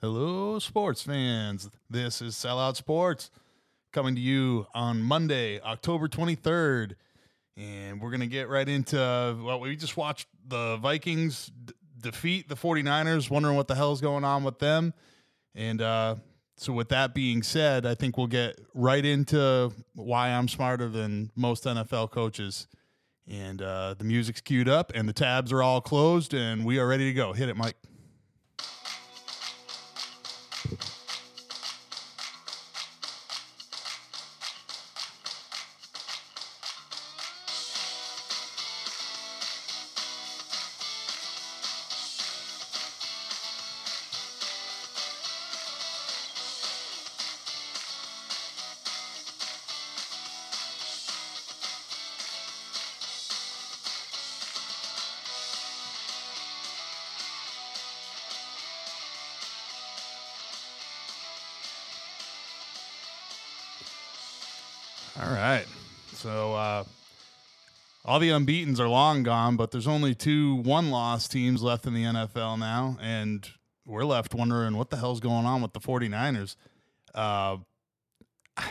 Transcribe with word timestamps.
Hello, 0.00 0.60
sports 0.60 1.02
fans. 1.02 1.68
This 1.90 2.22
is 2.22 2.36
Sellout 2.36 2.76
Sports 2.76 3.32
coming 3.92 4.14
to 4.14 4.20
you 4.20 4.68
on 4.72 5.02
Monday, 5.02 5.60
October 5.60 6.06
23rd. 6.06 6.94
And 7.56 8.00
we're 8.00 8.10
going 8.10 8.20
to 8.20 8.28
get 8.28 8.48
right 8.48 8.68
into, 8.68 8.96
well, 8.96 9.58
we 9.58 9.74
just 9.74 9.96
watched 9.96 10.28
the 10.46 10.76
Vikings 10.76 11.50
d- 11.64 11.74
defeat 12.00 12.48
the 12.48 12.54
49ers, 12.54 13.28
wondering 13.28 13.56
what 13.56 13.66
the 13.66 13.74
hell's 13.74 14.00
going 14.00 14.22
on 14.22 14.44
with 14.44 14.60
them. 14.60 14.94
And 15.56 15.82
uh, 15.82 16.14
so, 16.56 16.72
with 16.72 16.90
that 16.90 17.12
being 17.12 17.42
said, 17.42 17.84
I 17.84 17.96
think 17.96 18.16
we'll 18.16 18.28
get 18.28 18.60
right 18.74 19.04
into 19.04 19.72
why 19.96 20.28
I'm 20.28 20.46
smarter 20.46 20.88
than 20.88 21.32
most 21.34 21.64
NFL 21.64 22.12
coaches. 22.12 22.68
And 23.26 23.60
uh, 23.60 23.96
the 23.98 24.04
music's 24.04 24.42
queued 24.42 24.68
up, 24.68 24.92
and 24.94 25.08
the 25.08 25.12
tabs 25.12 25.50
are 25.52 25.60
all 25.60 25.80
closed, 25.80 26.34
and 26.34 26.64
we 26.64 26.78
are 26.78 26.86
ready 26.86 27.06
to 27.06 27.14
go. 27.14 27.32
Hit 27.32 27.48
it, 27.48 27.56
Mike. 27.56 27.74
All 68.18 68.20
the 68.20 68.30
unbeatens 68.30 68.80
are 68.80 68.88
long 68.88 69.22
gone, 69.22 69.54
but 69.54 69.70
there's 69.70 69.86
only 69.86 70.12
two 70.12 70.56
one 70.56 70.90
loss 70.90 71.28
teams 71.28 71.62
left 71.62 71.86
in 71.86 71.94
the 71.94 72.02
NFL 72.02 72.58
now. 72.58 72.98
And 73.00 73.48
we're 73.86 74.04
left 74.04 74.34
wondering 74.34 74.76
what 74.76 74.90
the 74.90 74.96
hell's 74.96 75.20
going 75.20 75.46
on 75.46 75.62
with 75.62 75.72
the 75.72 75.78
49ers. 75.78 76.56
Uh, 77.14 77.58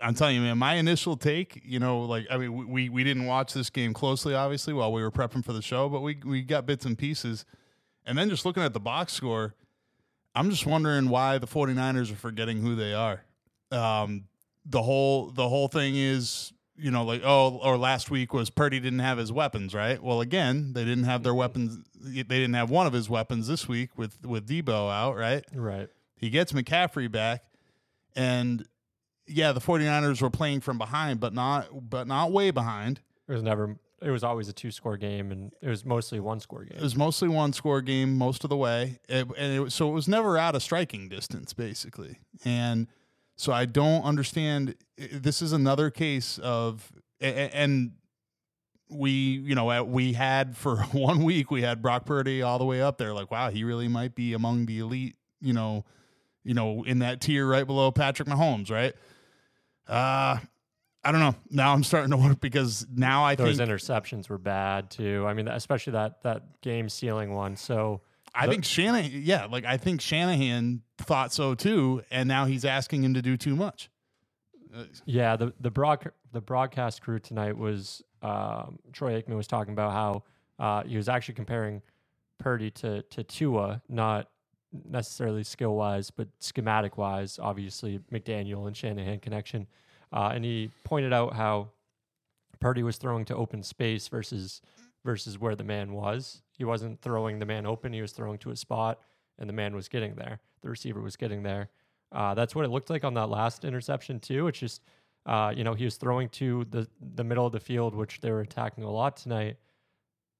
I'm 0.00 0.14
telling 0.14 0.36
you, 0.36 0.42
man, 0.42 0.58
my 0.58 0.74
initial 0.74 1.16
take, 1.16 1.60
you 1.64 1.80
know, 1.80 2.02
like, 2.02 2.28
I 2.30 2.36
mean, 2.36 2.68
we, 2.68 2.88
we 2.88 3.02
didn't 3.02 3.26
watch 3.26 3.52
this 3.52 3.68
game 3.68 3.92
closely, 3.92 4.32
obviously, 4.32 4.72
while 4.72 4.92
we 4.92 5.02
were 5.02 5.10
prepping 5.10 5.44
for 5.44 5.52
the 5.52 5.62
show, 5.62 5.88
but 5.88 6.00
we, 6.00 6.20
we 6.24 6.42
got 6.42 6.64
bits 6.64 6.84
and 6.84 6.96
pieces. 6.96 7.44
And 8.06 8.16
then 8.16 8.30
just 8.30 8.46
looking 8.46 8.62
at 8.62 8.74
the 8.74 8.80
box 8.80 9.12
score, 9.12 9.56
I'm 10.36 10.50
just 10.50 10.66
wondering 10.66 11.08
why 11.08 11.38
the 11.38 11.48
49ers 11.48 12.12
are 12.12 12.16
forgetting 12.16 12.62
who 12.62 12.76
they 12.76 12.94
are. 12.94 13.24
Um, 13.72 14.26
the 14.64 14.82
whole 14.82 15.30
the 15.30 15.46
whole 15.46 15.68
thing 15.68 15.94
is 15.96 16.53
you 16.76 16.90
know 16.90 17.04
like 17.04 17.22
oh 17.24 17.60
or 17.62 17.76
last 17.76 18.10
week 18.10 18.32
was 18.32 18.50
Purdy 18.50 18.80
didn't 18.80 18.98
have 18.98 19.18
his 19.18 19.30
weapons 19.32 19.74
right 19.74 20.02
well 20.02 20.20
again 20.20 20.72
they 20.72 20.84
didn't 20.84 21.04
have 21.04 21.22
their 21.22 21.32
mm-hmm. 21.32 21.38
weapons 21.38 21.78
they 22.02 22.22
didn't 22.22 22.54
have 22.54 22.70
one 22.70 22.86
of 22.86 22.92
his 22.92 23.08
weapons 23.08 23.46
this 23.46 23.68
week 23.68 23.96
with 23.96 24.24
with 24.26 24.48
Debo 24.48 24.90
out 24.92 25.16
right 25.16 25.44
Right. 25.54 25.88
he 26.16 26.30
gets 26.30 26.52
McCaffrey 26.52 27.10
back 27.10 27.44
and 28.16 28.66
yeah 29.26 29.52
the 29.52 29.60
49ers 29.60 30.20
were 30.20 30.30
playing 30.30 30.60
from 30.60 30.78
behind 30.78 31.20
but 31.20 31.32
not 31.32 31.88
but 31.88 32.06
not 32.06 32.32
way 32.32 32.50
behind 32.50 33.00
It 33.28 33.32
was 33.32 33.42
never. 33.42 33.76
It 34.02 34.10
was 34.10 34.22
always 34.22 34.50
a 34.50 34.52
two-score 34.52 34.98
game, 34.98 35.32
and 35.32 35.50
it 35.62 35.68
was 35.70 35.82
mostly 35.86 36.20
one-score 36.20 36.64
game. 36.64 36.76
it 36.76 36.82
was 36.82 36.94
mostly 36.94 37.26
one 37.26 37.54
score 37.54 37.80
game 37.80 38.18
most 38.18 38.44
of 38.44 38.50
the 38.50 38.56
way 38.56 38.98
It- 39.08 39.26
and 39.38 39.52
it, 39.54 39.60
was- 39.60 39.72
so 39.74 39.88
it 39.88 39.92
was 39.94 40.06
never 40.08 40.36
out 40.36 40.54
of 40.54 40.62
striking 40.62 41.08
distance 41.08 41.54
basically 41.54 42.18
and 42.44 42.86
so 43.36 43.52
i 43.52 43.64
don't 43.64 44.02
understand 44.02 44.74
this 44.96 45.42
is 45.42 45.52
another 45.52 45.90
case 45.90 46.38
of 46.38 46.92
and 47.20 47.92
we 48.90 49.10
you 49.10 49.54
know 49.54 49.84
we 49.84 50.12
had 50.12 50.56
for 50.56 50.76
one 50.92 51.22
week 51.24 51.50
we 51.50 51.62
had 51.62 51.82
brock 51.82 52.04
purdy 52.04 52.42
all 52.42 52.58
the 52.58 52.64
way 52.64 52.80
up 52.80 52.98
there 52.98 53.12
like 53.12 53.30
wow 53.30 53.50
he 53.50 53.64
really 53.64 53.88
might 53.88 54.14
be 54.14 54.32
among 54.32 54.66
the 54.66 54.78
elite 54.78 55.16
you 55.40 55.52
know 55.52 55.84
you 56.44 56.54
know 56.54 56.82
in 56.84 57.00
that 57.00 57.20
tier 57.20 57.46
right 57.46 57.66
below 57.66 57.90
patrick 57.90 58.28
mahomes 58.28 58.70
right 58.70 58.94
uh 59.88 60.38
I 61.04 61.12
don't 61.12 61.20
know. 61.20 61.34
Now 61.50 61.74
I'm 61.74 61.84
starting 61.84 62.10
to 62.10 62.16
wonder 62.16 62.36
because 62.36 62.86
now 62.92 63.24
I 63.24 63.34
Those 63.34 63.58
think 63.58 63.68
those 63.68 63.68
interceptions 63.68 64.28
were 64.28 64.38
bad 64.38 64.90
too. 64.90 65.24
I 65.28 65.34
mean, 65.34 65.48
especially 65.48 65.92
that 65.92 66.22
that 66.22 66.62
game-sealing 66.62 67.34
one. 67.34 67.56
So 67.56 68.00
I 68.34 68.46
think 68.46 68.64
Shanahan, 68.64 69.10
yeah, 69.12 69.46
like 69.46 69.64
I 69.64 69.76
think 69.76 70.00
Shanahan 70.00 70.82
thought 70.98 71.32
so 71.32 71.54
too, 71.54 72.02
and 72.10 72.28
now 72.28 72.46
he's 72.46 72.64
asking 72.64 73.04
him 73.04 73.14
to 73.14 73.22
do 73.22 73.36
too 73.36 73.54
much. 73.54 73.90
Yeah, 75.04 75.36
the 75.36 75.52
the 75.60 75.70
broad 75.70 76.10
the 76.32 76.40
broadcast 76.40 77.00
crew 77.02 77.20
tonight 77.20 77.56
was 77.56 78.02
um, 78.22 78.78
Troy 78.92 79.20
Aikman 79.20 79.36
was 79.36 79.46
talking 79.46 79.72
about 79.72 79.92
how 79.92 80.24
uh, 80.58 80.82
he 80.82 80.96
was 80.96 81.08
actually 81.08 81.34
comparing 81.34 81.82
Purdy 82.38 82.70
to 82.72 83.02
to 83.02 83.22
Tua, 83.22 83.82
not 83.88 84.28
necessarily 84.84 85.44
skill 85.44 85.76
wise, 85.76 86.10
but 86.10 86.28
schematic 86.40 86.98
wise. 86.98 87.38
Obviously, 87.40 88.00
McDaniel 88.12 88.66
and 88.66 88.76
Shanahan 88.76 89.20
connection, 89.20 89.68
uh, 90.12 90.32
and 90.34 90.44
he 90.44 90.70
pointed 90.82 91.12
out 91.12 91.34
how 91.34 91.70
Purdy 92.60 92.82
was 92.82 92.96
throwing 92.96 93.24
to 93.26 93.36
open 93.36 93.62
space 93.62 94.08
versus 94.08 94.60
versus 95.04 95.38
where 95.38 95.54
the 95.54 95.64
man 95.64 95.92
was. 95.92 96.42
He 96.56 96.64
wasn't 96.64 97.00
throwing 97.00 97.38
the 97.38 97.46
man 97.46 97.66
open; 97.66 97.92
he 97.92 98.02
was 98.02 98.12
throwing 98.12 98.38
to 98.38 98.50
a 98.50 98.56
spot, 98.56 99.00
and 99.38 99.48
the 99.48 99.52
man 99.52 99.74
was 99.74 99.88
getting 99.88 100.14
there. 100.14 100.40
The 100.62 100.70
receiver 100.70 101.00
was 101.00 101.16
getting 101.16 101.42
there. 101.42 101.68
Uh, 102.12 102.34
that's 102.34 102.54
what 102.54 102.64
it 102.64 102.68
looked 102.68 102.90
like 102.90 103.04
on 103.04 103.14
that 103.14 103.28
last 103.28 103.64
interception 103.64 104.20
too. 104.20 104.46
It's 104.46 104.58
just, 104.58 104.82
uh, 105.26 105.52
you 105.54 105.64
know, 105.64 105.74
he 105.74 105.84
was 105.84 105.96
throwing 105.96 106.28
to 106.30 106.64
the 106.70 106.88
the 107.14 107.24
middle 107.24 107.44
of 107.44 107.52
the 107.52 107.60
field, 107.60 107.94
which 107.94 108.20
they 108.20 108.30
were 108.30 108.40
attacking 108.40 108.84
a 108.84 108.90
lot 108.90 109.16
tonight. 109.16 109.56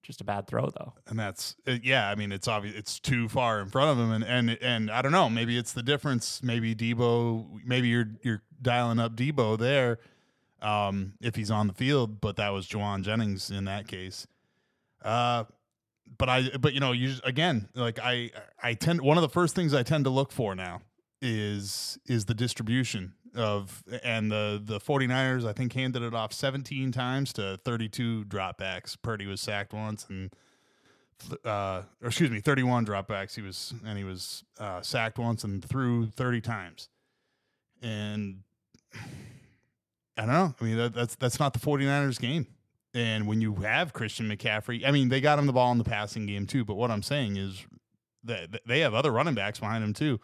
Just 0.01 0.21
a 0.21 0.23
bad 0.23 0.47
throw 0.47 0.69
though. 0.69 0.93
And 1.07 1.17
that's 1.19 1.55
uh, 1.67 1.77
yeah. 1.81 2.09
I 2.09 2.15
mean, 2.15 2.31
it's 2.31 2.47
obvious 2.47 2.75
it's 2.75 2.99
too 2.99 3.27
far 3.27 3.59
in 3.59 3.69
front 3.69 3.89
of 3.89 3.97
him, 3.97 4.11
and 4.11 4.23
and 4.23 4.57
and 4.61 4.91
I 4.91 5.01
don't 5.01 5.11
know. 5.11 5.29
Maybe 5.29 5.57
it's 5.57 5.73
the 5.73 5.83
difference. 5.83 6.43
Maybe 6.43 6.75
Debo. 6.75 7.59
Maybe 7.65 7.87
you're 7.89 8.11
you're 8.21 8.43
dialing 8.61 8.99
up 8.99 9.15
Debo 9.15 9.57
there, 9.57 9.97
um, 10.61 11.13
if 11.21 11.35
he's 11.35 11.49
on 11.49 11.67
the 11.67 11.73
field. 11.73 12.21
But 12.21 12.35
that 12.35 12.49
was 12.49 12.67
Jauan 12.67 13.01
Jennings 13.01 13.49
in 13.49 13.65
that 13.65 13.87
case. 13.87 14.27
Uh, 15.03 15.45
but 16.17 16.29
I 16.29 16.49
but 16.59 16.73
you 16.73 16.79
know 16.79 16.91
you 16.91 17.15
again 17.23 17.67
like 17.75 17.99
I 17.99 18.31
I 18.61 18.73
tend 18.73 19.01
one 19.01 19.17
of 19.17 19.21
the 19.21 19.29
first 19.29 19.55
things 19.55 19.73
I 19.73 19.83
tend 19.83 20.05
to 20.05 20.09
look 20.09 20.31
for 20.31 20.55
now 20.55 20.81
is 21.21 21.97
is 22.05 22.25
the 22.25 22.33
distribution 22.33 23.13
of 23.35 23.83
and 24.03 24.31
the 24.31 24.61
the 24.63 24.79
49ers 24.79 25.45
I 25.45 25.53
think 25.53 25.73
handed 25.73 26.03
it 26.03 26.13
off 26.13 26.33
17 26.33 26.91
times 26.91 27.33
to 27.33 27.59
32 27.63 28.25
dropbacks. 28.25 28.95
Purdy 29.01 29.25
was 29.25 29.41
sacked 29.41 29.73
once 29.73 30.05
and 30.09 30.31
uh 31.43 31.83
or 32.01 32.07
excuse 32.07 32.29
me 32.29 32.39
31 32.39 32.85
dropbacks 32.85 33.35
he 33.35 33.41
was 33.41 33.73
and 33.85 33.97
he 33.97 34.03
was 34.03 34.43
uh 34.59 34.81
sacked 34.81 35.17
once 35.17 35.43
and 35.43 35.63
threw 35.63 36.07
30 36.07 36.41
times. 36.41 36.89
And 37.81 38.43
I 40.17 40.21
don't 40.21 40.27
know. 40.29 40.55
I 40.61 40.63
mean 40.63 40.77
that, 40.77 40.93
that's 40.93 41.15
that's 41.15 41.39
not 41.39 41.53
the 41.53 41.59
49ers 41.59 42.19
game. 42.19 42.47
And 42.95 43.27
when 43.27 43.41
you 43.41 43.55
have 43.55 43.93
Christian 43.93 44.27
McCaffrey, 44.27 44.83
I 44.87 44.91
mean 44.91 45.09
they 45.09 45.21
got 45.21 45.37
him 45.37 45.45
the 45.45 45.53
ball 45.53 45.71
in 45.71 45.77
the 45.77 45.83
passing 45.83 46.25
game 46.25 46.47
too, 46.47 46.65
but 46.65 46.75
what 46.75 46.89
I'm 46.89 47.03
saying 47.03 47.37
is 47.37 47.65
that 48.23 48.61
they 48.65 48.79
have 48.79 48.95
other 48.95 49.11
running 49.11 49.35
backs 49.35 49.59
behind 49.59 49.83
him 49.83 49.93
too. 49.93 50.19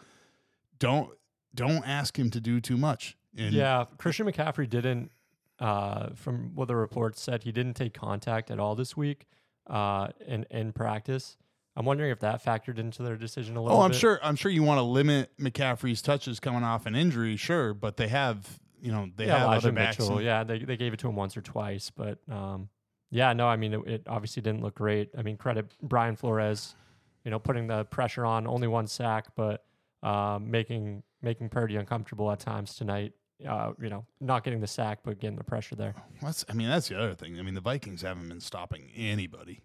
Don't 0.80 1.12
don't 1.54 1.86
ask 1.86 2.18
him 2.18 2.32
to 2.32 2.42
do 2.42 2.60
too 2.60 2.78
much. 2.78 3.18
And 3.38 3.54
yeah, 3.54 3.86
Christian 3.98 4.26
McCaffrey 4.26 4.68
didn't. 4.68 5.12
Uh, 5.60 6.10
from 6.16 6.56
what 6.56 6.68
the 6.68 6.76
reports 6.76 7.22
said, 7.22 7.44
he 7.44 7.52
didn't 7.52 7.76
take 7.76 7.94
contact 7.94 8.50
at 8.50 8.60
all 8.60 8.74
this 8.74 8.98
week 8.98 9.28
uh, 9.68 10.08
in 10.26 10.44
in 10.50 10.74
practice. 10.74 11.38
I'm 11.76 11.86
wondering 11.86 12.12
if 12.12 12.20
that 12.22 12.44
factored 12.44 12.80
into 12.80 13.04
their 13.04 13.16
decision 13.16 13.56
a 13.56 13.62
little. 13.62 13.78
Oh, 13.78 13.82
I'm 13.82 13.92
bit. 13.92 14.00
sure. 14.00 14.20
I'm 14.24 14.36
sure 14.36 14.52
you 14.52 14.64
want 14.64 14.80
to 14.80 14.84
limit 14.84 15.30
McCaffrey's 15.40 16.02
touches 16.02 16.40
coming 16.40 16.64
off 16.64 16.86
an 16.86 16.96
injury, 16.96 17.38
sure, 17.38 17.74
but 17.74 17.98
they 17.98 18.08
have, 18.08 18.60
you 18.82 18.92
know, 18.92 19.10
they 19.16 19.28
yeah, 19.28 19.34
have 19.38 19.42
Elijah 19.44 19.68
other 19.68 19.72
backs. 19.76 20.00
Mitchell. 20.00 20.18
and- 20.18 20.26
Yeah, 20.26 20.44
they 20.44 20.60
they 20.60 20.78
gave 20.78 20.94
it 20.94 21.00
to 21.00 21.08
him 21.10 21.16
once 21.16 21.38
or 21.38 21.42
twice, 21.42 21.90
but 21.90 22.20
um, 22.30 22.70
yeah, 23.10 23.34
no, 23.34 23.48
I 23.48 23.56
mean 23.58 23.74
it, 23.74 23.88
it 23.88 24.04
obviously 24.08 24.42
didn't 24.42 24.62
look 24.62 24.76
great. 24.76 25.10
I 25.18 25.22
mean, 25.22 25.38
credit 25.38 25.74
Brian 25.82 26.16
Flores, 26.16 26.76
you 27.24 27.32
know, 27.32 27.40
putting 27.40 27.68
the 27.68 27.86
pressure 27.86 28.26
on, 28.26 28.48
only 28.48 28.68
one 28.68 28.88
sack, 28.88 29.28
but 29.36 29.64
um, 30.04 30.50
making 30.50 31.04
making 31.22 31.50
Purdy 31.50 31.76
uncomfortable 31.76 32.32
at 32.32 32.40
times 32.40 32.76
tonight. 32.76 33.14
Uh, 33.48 33.74
you 33.82 33.90
know, 33.90 34.06
not 34.20 34.44
getting 34.44 34.60
the 34.62 34.68
sack, 34.68 35.00
but 35.04 35.18
getting 35.20 35.36
the 35.36 35.44
pressure 35.44 35.76
there. 35.76 35.96
That's, 36.22 36.46
I 36.48 36.54
mean, 36.54 36.70
that's 36.70 36.90
the 36.90 37.00
other 37.00 37.16
thing. 37.16 37.40
I 37.40 37.42
mean, 37.42 37.56
the 37.56 37.62
Vikings 37.62 38.04
haven't 38.04 38.30
been 38.30 38.40
stopping 38.40 38.92
anybody, 38.96 39.62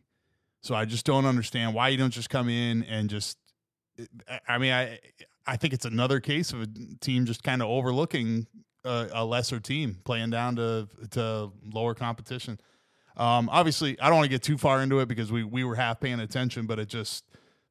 so 0.63 0.75
I 0.75 0.87
just 0.87 1.05
don't 1.05 1.27
understand 1.27 1.75
why 1.75 1.89
you 1.89 1.99
don't 1.99 2.11
just 2.11 2.31
come 2.31 2.49
in 2.49 2.85
and 2.85 3.11
just. 3.11 3.37
I- 4.31 4.41
I 4.49 4.59
mean, 4.59 4.73
I 4.73 4.99
I 5.47 5.57
think 5.59 5.75
it's 5.75 5.85
another 5.85 6.21
case 6.21 6.53
of 6.55 6.63
a 6.63 6.67
team 7.01 7.27
just 7.27 7.43
kind 7.43 7.61
of 7.63 7.69
overlooking 7.69 8.47
a, 8.87 9.09
a 9.13 9.25
lesser 9.25 9.61
team 9.61 9.99
playing 10.05 10.31
down 10.31 10.57
to 10.57 10.89
to 11.11 11.53
lower 11.73 11.95
competition. 11.95 12.61
Um, 13.17 13.49
obviously, 13.51 13.99
I 14.01 14.09
don't 14.09 14.17
want 14.17 14.27
to 14.27 14.31
get 14.31 14.43
too 14.43 14.59
far 14.59 14.83
into 14.83 15.01
it 15.01 15.09
because 15.09 15.33
we 15.33 15.45
we 15.45 15.65
were 15.65 15.75
half 15.75 16.01
paying 16.01 16.21
attention, 16.21 16.67
but 16.67 16.79
it 16.79 16.89
just 16.89 17.25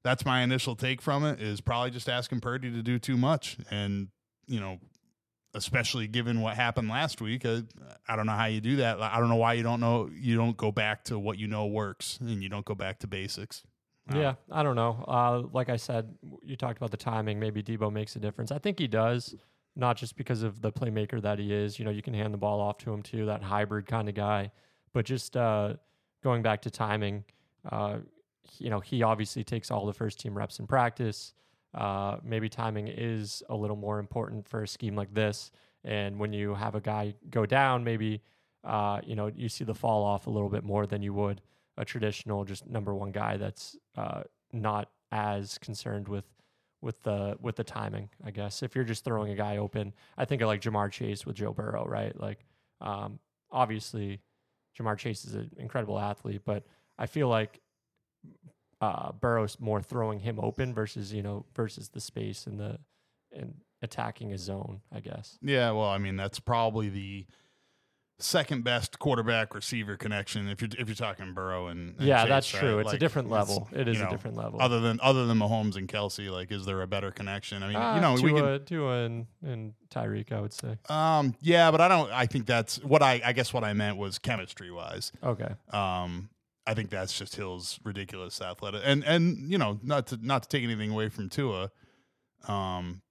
that's 0.04 0.26
my 0.26 0.42
initial 0.42 0.76
take 0.76 1.02
from 1.02 1.24
it. 1.26 1.42
Is 1.42 1.62
probably 1.62 1.92
just 1.92 2.10
asking 2.10 2.42
Purdy 2.42 2.72
to 2.72 2.82
do 2.82 3.00
too 3.00 3.18
much, 3.18 3.58
and 3.70 4.10
you 4.48 4.60
know, 4.60 4.80
especially 5.54 6.08
given 6.08 6.42
what 6.42 6.56
happened 6.56 6.90
last 6.90 7.22
week, 7.22 7.46
uh, 7.46 7.62
I 8.08 8.16
don't 8.16 8.26
know 8.26 8.34
how 8.34 8.46
you 8.46 8.62
do 8.62 8.78
that. 8.78 9.02
I 9.02 9.20
don't 9.20 9.30
know 9.30 9.36
why 9.36 9.54
you 9.54 9.64
don't 9.64 9.80
know 9.80 10.10
you 10.14 10.36
don't 10.36 10.58
go 10.58 10.72
back 10.72 11.06
to 11.06 11.18
what 11.20 11.38
you 11.38 11.48
know 11.48 11.66
works 11.68 12.20
and 12.20 12.44
you 12.44 12.50
don't 12.50 12.66
go 12.66 12.76
back 12.76 13.00
to 13.00 13.08
basics. 13.08 13.64
Um, 14.10 14.20
yeah, 14.20 14.34
I 14.52 14.64
don't 14.64 14.76
know. 14.76 15.04
Uh, 15.08 15.44
like 15.52 15.70
I 15.70 15.78
said, 15.78 16.14
you 16.44 16.56
talked 16.56 16.78
about 16.78 16.92
the 16.92 16.98
timing. 16.98 17.40
Maybe 17.40 17.64
Debo 17.64 17.92
makes 17.92 18.16
a 18.16 18.20
difference. 18.20 18.52
I 18.52 18.60
think 18.60 18.78
he 18.78 18.88
does, 18.88 19.36
not 19.75 19.98
just 19.98 20.16
because 20.16 20.44
of 20.44 20.62
the 20.62 20.72
playmaker 20.72 21.22
that 21.22 21.39
he 21.39 21.54
is. 21.54 21.77
You 21.80 21.86
know, 21.86 21.92
you 21.92 22.01
can 22.01 22.13
hand 22.13 22.33
the 22.33 22.38
ball 22.38 22.62
off 22.62 22.77
to 22.80 22.94
him 22.94 23.01
too, 23.01 23.25
that 23.25 23.44
hybrid 23.44 23.86
kind 23.86 24.10
of 24.10 24.16
guy. 24.16 24.51
But 24.94 25.06
just 25.06 25.36
uh, 25.36 25.74
going 26.24 26.42
back 26.42 26.62
to 26.63 26.69
timing, 26.69 27.25
uh, 27.69 27.98
you 28.57 28.69
know, 28.69 28.80
he 28.80 29.04
obviously 29.04 29.44
takes 29.44 29.72
all 29.72 29.86
the 29.86 29.94
first 29.94 30.19
team 30.19 30.38
reps 30.38 30.60
in 30.60 30.68
practice. 30.68 31.33
Uh, 31.74 32.18
maybe 32.24 32.48
timing 32.48 32.88
is 32.88 33.44
a 33.50 33.56
little 33.56 33.75
more 33.75 34.00
important 34.00 34.48
for 34.48 34.63
a 34.63 34.68
scheme 34.68 34.95
like 34.95 35.13
this. 35.13 35.51
And 35.83 36.18
when 36.18 36.31
you 36.31 36.56
have 36.56 36.75
a 36.75 36.81
guy 36.81 37.16
go 37.30 37.45
down, 37.45 37.83
maybe 37.83 38.22
uh, 38.63 39.00
you 39.04 39.16
know 39.16 39.27
you 39.27 39.50
see 39.50 39.63
the 39.63 39.75
fall 39.75 40.04
off 40.04 40.27
a 40.27 40.30
little 40.30 40.50
bit 40.50 40.63
more 40.63 40.88
than 40.88 41.01
you 41.01 41.13
would 41.13 41.42
a 41.77 41.86
traditional 41.86 42.44
just 42.44 42.68
number 42.68 42.95
one 42.95 43.12
guy 43.12 43.38
that's 43.38 43.75
uh, 43.98 44.22
not 44.54 44.89
as 45.12 45.57
concerned 45.57 46.07
with 46.07 46.25
with 46.86 47.02
the 47.02 47.36
with 47.42 47.56
the 47.56 47.64
timing. 47.64 48.10
I 48.24 48.30
guess 48.30 48.62
if 48.62 48.76
you're 48.76 48.86
just 48.86 49.04
throwing 49.04 49.32
a 49.32 49.36
guy 49.36 49.58
open, 49.58 49.92
I 50.18 50.26
think 50.26 50.42
of 50.44 50.48
like 50.48 50.62
Ja'Marr 50.62 50.92
Chase 50.92 51.26
with 51.26 51.36
Joe 51.36 51.52
Burrow, 51.52 51.84
right? 51.86 52.18
Like 52.18 52.46
um, 52.80 53.20
obviously 53.52 54.22
Ja'Marr 54.80 54.98
Chase 54.98 55.26
is 55.26 55.34
an 55.34 55.52
incredible 55.58 56.00
athlete, 56.00 56.44
but 56.46 56.64
I 57.00 57.08
feel 57.08 57.28
like 57.28 57.60
uh, 58.80 59.12
Burrow's 59.14 59.60
more 59.60 59.82
throwing 59.82 60.20
him 60.20 60.40
open 60.40 60.76
versus 60.76 61.12
you 61.12 61.24
know 61.24 61.46
versus 61.56 61.90
the 61.90 62.00
space 62.00 62.46
and 62.46 62.60
the 62.60 62.78
and 63.34 63.56
attacking 63.82 64.30
his 64.30 64.42
zone. 64.42 64.82
I 64.94 65.00
guess. 65.00 65.40
Yeah, 65.42 65.72
well, 65.72 65.90
I 65.90 65.98
mean 65.98 66.16
that's 66.16 66.40
probably 66.40 66.90
the 66.90 67.26
second 68.18 68.64
best 68.64 68.98
quarterback 68.98 69.54
receiver 69.54 69.98
connection 69.98 70.48
if 70.48 70.62
you're 70.62 70.70
if 70.80 70.88
you're 70.88 70.96
talking 70.96 71.34
Burrow 71.34 71.68
and, 71.68 71.96
and 71.98 72.08
yeah, 72.08 72.22
Chase, 72.22 72.30
that's 72.30 72.54
right? 72.54 72.60
true. 72.62 72.80
It's 72.80 72.88
Like, 72.88 72.96
a 72.96 73.00
different 73.00 73.30
level. 73.30 73.68
It 73.74 73.88
is 73.90 73.98
you 74.00 74.06
a 74.06 74.10
different 74.10 74.38
level. 74.38 74.62
Other 74.62 74.80
than 74.80 75.00
other 75.04 75.26
than 75.26 75.38
Mahomes 75.38 75.76
and 75.76 75.88
Kelsey, 75.88 76.30
like 76.30 76.50
is 76.52 76.66
there 76.66 76.82
a 76.82 76.88
better 76.88 77.12
connection? 77.12 77.62
I 77.62 77.68
mean, 77.68 77.76
Ah, 77.78 77.96
you 77.96 78.02
know, 78.02 78.14
we 78.14 78.32
can 78.32 78.36
Tua, 78.42 78.60
Tua 78.60 79.04
and, 79.04 79.28
and 79.44 79.74
Tyreek, 79.94 80.32
I 80.32 80.40
would 80.40 80.54
say. 80.54 80.78
um 80.90 81.36
yeah, 81.42 81.72
but 81.72 81.82
I 81.82 81.88
don't 81.90 82.10
I 82.12 82.26
think 82.26 82.46
that's 82.46 82.82
what 82.84 83.02
I 83.04 83.22
I 83.26 83.34
guess 83.34 83.54
what 83.54 83.64
I 83.66 83.74
meant 83.74 83.98
was 83.98 84.18
chemistry 84.18 84.72
wise. 84.72 85.12
Okay. 85.22 85.54
Um 85.72 86.30
I 86.66 86.74
think 86.74 86.90
that's 86.90 87.18
just 87.18 87.36
Hill's 87.36 87.80
ridiculous 87.84 88.40
athletic 88.42 88.82
and 88.86 89.04
and 89.04 89.52
you 89.52 89.58
know, 89.58 89.80
not 89.84 90.08
to 90.08 90.20
not 90.22 90.44
to 90.44 90.50
take 90.50 90.64
anything 90.64 90.92
away 90.92 91.10
from 91.10 91.28
Tua. 91.30 91.70
Um 92.48 93.02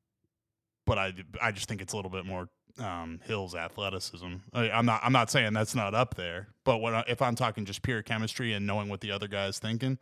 but 0.86 0.98
I 0.98 1.12
I 1.42 1.52
just 1.52 1.68
think 1.68 1.82
it's 1.82 1.92
a 1.92 1.96
little 1.96 2.10
bit 2.10 2.24
more 2.24 2.48
um, 2.78 3.20
Hill's 3.24 3.54
athleticism. 3.54 4.34
I, 4.52 4.70
I'm 4.70 4.86
not 4.86 5.00
I'm 5.04 5.12
not 5.12 5.30
saying 5.30 5.52
that's 5.52 5.74
not 5.74 5.94
up 5.94 6.14
there, 6.14 6.48
but 6.64 6.82
I, 6.82 7.04
if 7.08 7.22
I'm 7.22 7.34
talking 7.34 7.64
just 7.64 7.82
pure 7.82 8.02
chemistry 8.02 8.52
and 8.52 8.66
knowing 8.66 8.88
what 8.88 9.00
the 9.00 9.10
other 9.10 9.28
guy's 9.28 9.58
thinking, 9.58 9.98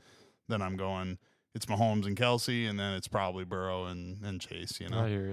then 0.48 0.62
I'm 0.62 0.76
going 0.76 1.18
it's 1.54 1.66
Mahomes 1.66 2.06
and 2.06 2.16
Kelsey, 2.16 2.66
and 2.66 2.78
then 2.78 2.94
it's 2.94 3.08
probably 3.08 3.44
Burrow 3.44 3.86
and, 3.86 4.22
and 4.24 4.40
Chase. 4.40 4.80
You 4.80 4.88
know, 4.88 5.00
I 5.00 5.08
hear 5.08 5.26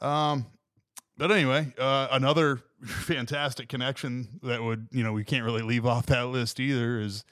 you. 0.00 0.06
Um, 0.06 0.46
but 1.16 1.32
anyway, 1.32 1.72
uh, 1.78 2.08
another 2.12 2.60
fantastic 2.84 3.68
connection 3.68 4.38
that 4.42 4.62
would 4.62 4.88
you 4.92 5.02
know 5.02 5.12
we 5.12 5.24
can't 5.24 5.44
really 5.44 5.62
leave 5.62 5.84
off 5.86 6.06
that 6.06 6.28
list 6.28 6.60
either 6.60 7.00
is 7.00 7.24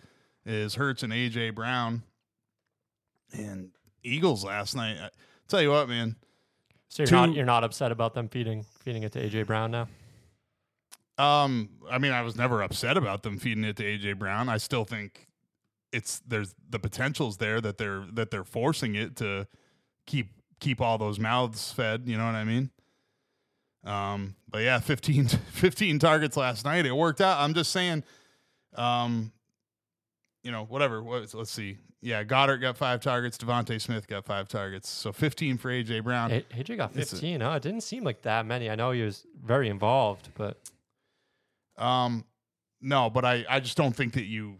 is 0.44 0.74
Hurts 0.74 1.02
and 1.02 1.12
AJ 1.12 1.54
Brown 1.54 2.02
and 3.32 3.70
Eagles 4.02 4.44
last 4.44 4.74
night. 4.74 4.96
I, 5.00 5.10
tell 5.48 5.62
you 5.62 5.70
what, 5.70 5.88
man. 5.88 6.16
So 6.88 7.02
you're 7.02 7.12
not 7.12 7.34
you're 7.34 7.44
not 7.44 7.64
upset 7.64 7.92
about 7.92 8.14
them 8.14 8.28
feeding 8.28 8.64
feeding 8.80 9.02
it 9.02 9.12
to 9.12 9.28
AJ 9.28 9.46
Brown 9.46 9.70
now? 9.70 9.88
Um, 11.18 11.70
I 11.90 11.98
mean, 11.98 12.12
I 12.12 12.22
was 12.22 12.36
never 12.36 12.62
upset 12.62 12.96
about 12.96 13.22
them 13.22 13.38
feeding 13.38 13.64
it 13.64 13.76
to 13.76 13.84
AJ 13.84 14.18
Brown. 14.18 14.48
I 14.48 14.58
still 14.58 14.84
think 14.84 15.28
it's 15.92 16.20
there's 16.26 16.54
the 16.68 16.78
potential's 16.78 17.38
there 17.38 17.60
that 17.60 17.78
they're 17.78 18.04
that 18.12 18.30
they're 18.30 18.44
forcing 18.44 18.94
it 18.94 19.16
to 19.16 19.46
keep 20.06 20.30
keep 20.60 20.80
all 20.80 20.98
those 20.98 21.18
mouths 21.18 21.72
fed. 21.72 22.02
You 22.06 22.18
know 22.18 22.26
what 22.26 22.34
I 22.34 22.44
mean? 22.44 22.70
Um, 23.84 24.34
but 24.50 24.62
yeah, 24.62 24.80
15, 24.80 25.28
15 25.52 25.98
targets 25.98 26.36
last 26.36 26.64
night. 26.64 26.86
It 26.86 26.96
worked 26.96 27.20
out. 27.20 27.38
I'm 27.38 27.54
just 27.54 27.70
saying, 27.70 28.02
um, 28.74 29.32
you 30.46 30.52
know, 30.52 30.64
whatever. 30.64 31.02
What, 31.02 31.34
let's 31.34 31.50
see. 31.50 31.76
Yeah, 32.00 32.22
Goedert 32.22 32.60
got 32.60 32.76
five 32.76 33.00
targets. 33.00 33.36
DeVonta 33.36 33.80
Smith 33.80 34.06
got 34.06 34.24
five 34.24 34.46
targets. 34.46 34.88
So 34.88 35.12
15 35.12 35.58
for 35.58 35.70
AJ 35.70 36.04
Brown. 36.04 36.30
A- 36.30 36.42
AJ 36.54 36.76
got 36.76 36.94
It's 36.96 37.12
a- 37.12 37.16
15. 37.16 37.40
Huh? 37.40 37.50
It 37.56 37.62
didn't 37.62 37.80
seem 37.80 38.04
like 38.04 38.22
that 38.22 38.46
many. 38.46 38.70
I 38.70 38.76
know 38.76 38.92
he 38.92 39.02
was 39.02 39.26
very 39.44 39.68
involved, 39.68 40.28
but 40.36 40.56
Um, 41.76 42.24
no, 42.80 43.10
but 43.10 43.24
I, 43.24 43.44
I 43.50 43.58
just 43.58 43.76
don't 43.76 43.94
think 43.94 44.14
that 44.14 44.24
you 44.26 44.56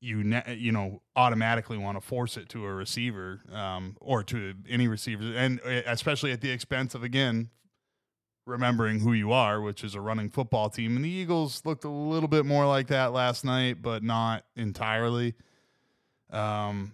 you 0.00 0.22
ne- 0.22 0.56
you 0.58 0.70
know 0.70 1.00
automatically 1.16 1.78
want 1.78 1.96
to 1.96 2.00
force 2.06 2.36
it 2.36 2.50
to 2.50 2.66
a 2.66 2.72
receiver 2.74 3.40
um, 3.50 3.96
or 4.00 4.22
to 4.24 4.52
any 4.68 4.86
receiver, 4.86 5.24
and 5.34 5.60
uh, 5.64 5.80
especially 5.86 6.30
at 6.32 6.42
the 6.42 6.50
expense 6.50 6.94
of 6.94 7.02
again 7.02 7.48
remembering 8.46 9.00
who 9.00 9.12
you 9.12 9.32
are, 9.32 9.60
which 9.60 9.82
is 9.84 9.94
a 9.94 10.00
running 10.00 10.28
football 10.28 10.68
team. 10.68 10.96
And 10.96 11.04
the 11.04 11.08
Eagles 11.10 11.62
looked 11.64 11.84
a 11.84 11.88
little 11.90 12.28
bit 12.28 12.44
more 12.44 12.66
like 12.66 12.88
that 12.88 13.12
last 13.12 13.44
night, 13.44 13.80
but 13.80 14.02
not 14.02 14.44
entirely. 14.56 15.34
Um, 16.30 16.92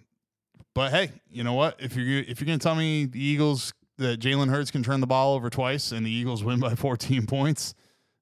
but 0.73 0.91
hey, 0.91 1.11
you 1.29 1.43
know 1.43 1.53
what? 1.53 1.75
If 1.79 1.95
you're 1.95 2.19
if 2.19 2.39
you're 2.39 2.45
gonna 2.45 2.57
tell 2.59 2.75
me 2.75 3.05
the 3.05 3.21
Eagles 3.21 3.73
that 3.97 4.19
Jalen 4.19 4.49
Hurts 4.49 4.71
can 4.71 4.83
turn 4.83 4.99
the 5.01 5.07
ball 5.07 5.35
over 5.35 5.49
twice 5.49 5.91
and 5.91 6.05
the 6.05 6.11
Eagles 6.11 6.43
win 6.43 6.59
by 6.59 6.75
14 6.75 7.25
points, 7.25 7.73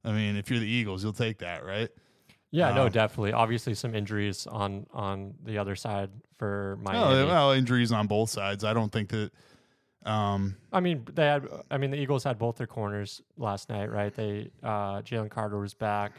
I 0.04 0.12
mean, 0.12 0.36
if 0.36 0.50
you're 0.50 0.60
the 0.60 0.66
Eagles, 0.68 1.04
you'll 1.04 1.14
take 1.14 1.40
that, 1.40 1.66
right? 1.66 1.90
yeah, 2.52 2.74
no, 2.74 2.86
Um, 2.88 2.92
definitely. 2.92 3.32
Obviously, 3.34 3.76
some 3.76 3.94
injuries 3.94 4.48
on 4.48 4.88
on 4.92 5.36
the 5.44 5.58
other 5.60 5.76
side 5.76 6.10
for 6.38 6.80
Well, 6.84 7.06
Miami. 7.12 7.28
well, 7.28 7.52
injuries 7.52 7.92
on 7.92 8.08
both 8.08 8.30
sides. 8.30 8.64
I 8.64 8.74
don't 8.74 8.92
think 8.92 9.10
that. 9.10 9.32
Um, 10.06 10.56
I 10.72 10.80
mean, 10.80 11.06
they 11.14 11.26
had. 11.26 11.48
I 11.70 11.78
mean, 11.78 11.92
the 11.92 11.98
Eagles 11.98 12.24
had 12.24 12.38
both 12.38 12.56
their 12.56 12.68
corners 12.68 13.22
last 13.38 13.70
night, 13.70 13.92
right? 13.92 14.14
They 14.14 14.50
uh, 14.64 15.02
Jalen 15.02 15.30
Carter 15.30 15.60
was 15.60 15.74
back. 15.74 16.14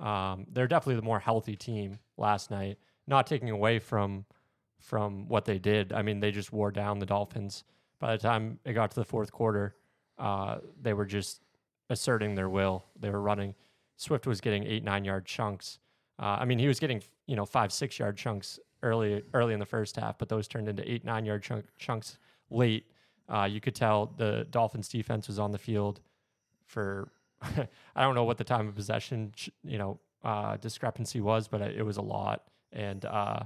Um, 0.00 0.46
they're 0.52 0.68
definitely 0.68 0.96
the 0.96 1.02
more 1.02 1.18
healthy 1.18 1.56
team 1.56 1.98
last 2.16 2.50
night. 2.50 2.78
Not 3.06 3.26
taking 3.26 3.50
away 3.50 3.78
from 3.78 4.24
from 4.80 5.28
what 5.28 5.44
they 5.44 5.58
did. 5.58 5.92
I 5.92 6.02
mean, 6.02 6.20
they 6.20 6.30
just 6.30 6.52
wore 6.52 6.70
down 6.70 6.98
the 6.98 7.06
Dolphins. 7.06 7.64
By 7.98 8.16
the 8.16 8.22
time 8.22 8.60
it 8.64 8.74
got 8.74 8.90
to 8.92 8.96
the 8.96 9.04
fourth 9.04 9.32
quarter, 9.32 9.74
uh, 10.18 10.58
they 10.80 10.92
were 10.92 11.04
just 11.06 11.42
asserting 11.90 12.34
their 12.34 12.48
will. 12.48 12.84
They 12.98 13.10
were 13.10 13.20
running. 13.20 13.54
Swift 13.96 14.26
was 14.26 14.40
getting 14.40 14.64
eight 14.64 14.84
nine 14.84 15.04
yard 15.04 15.26
chunks. 15.26 15.80
Uh, 16.18 16.38
I 16.40 16.44
mean, 16.44 16.58
he 16.58 16.68
was 16.68 16.80
getting 16.80 17.02
you 17.26 17.36
know 17.36 17.44
five 17.44 17.72
six 17.72 17.98
yard 17.98 18.16
chunks 18.16 18.58
early 18.82 19.22
early 19.34 19.52
in 19.52 19.60
the 19.60 19.66
first 19.66 19.96
half, 19.96 20.16
but 20.16 20.28
those 20.28 20.48
turned 20.48 20.68
into 20.68 20.88
eight 20.90 21.04
nine 21.04 21.24
yard 21.24 21.42
chunk, 21.42 21.66
chunks 21.78 22.18
late. 22.50 22.86
Uh, 23.28 23.44
you 23.44 23.60
could 23.60 23.74
tell 23.74 24.12
the 24.16 24.46
Dolphins 24.50 24.88
defense 24.88 25.28
was 25.28 25.38
on 25.38 25.52
the 25.52 25.58
field 25.58 26.00
for 26.64 27.12
I 27.42 28.02
don't 28.02 28.14
know 28.14 28.24
what 28.24 28.38
the 28.38 28.44
time 28.44 28.68
of 28.68 28.74
possession 28.74 29.32
you 29.64 29.78
know 29.78 30.00
uh, 30.24 30.56
discrepancy 30.56 31.20
was, 31.20 31.48
but 31.48 31.60
it 31.60 31.84
was 31.84 31.96
a 31.96 32.02
lot, 32.02 32.44
and 32.72 33.04
uh, 33.04 33.40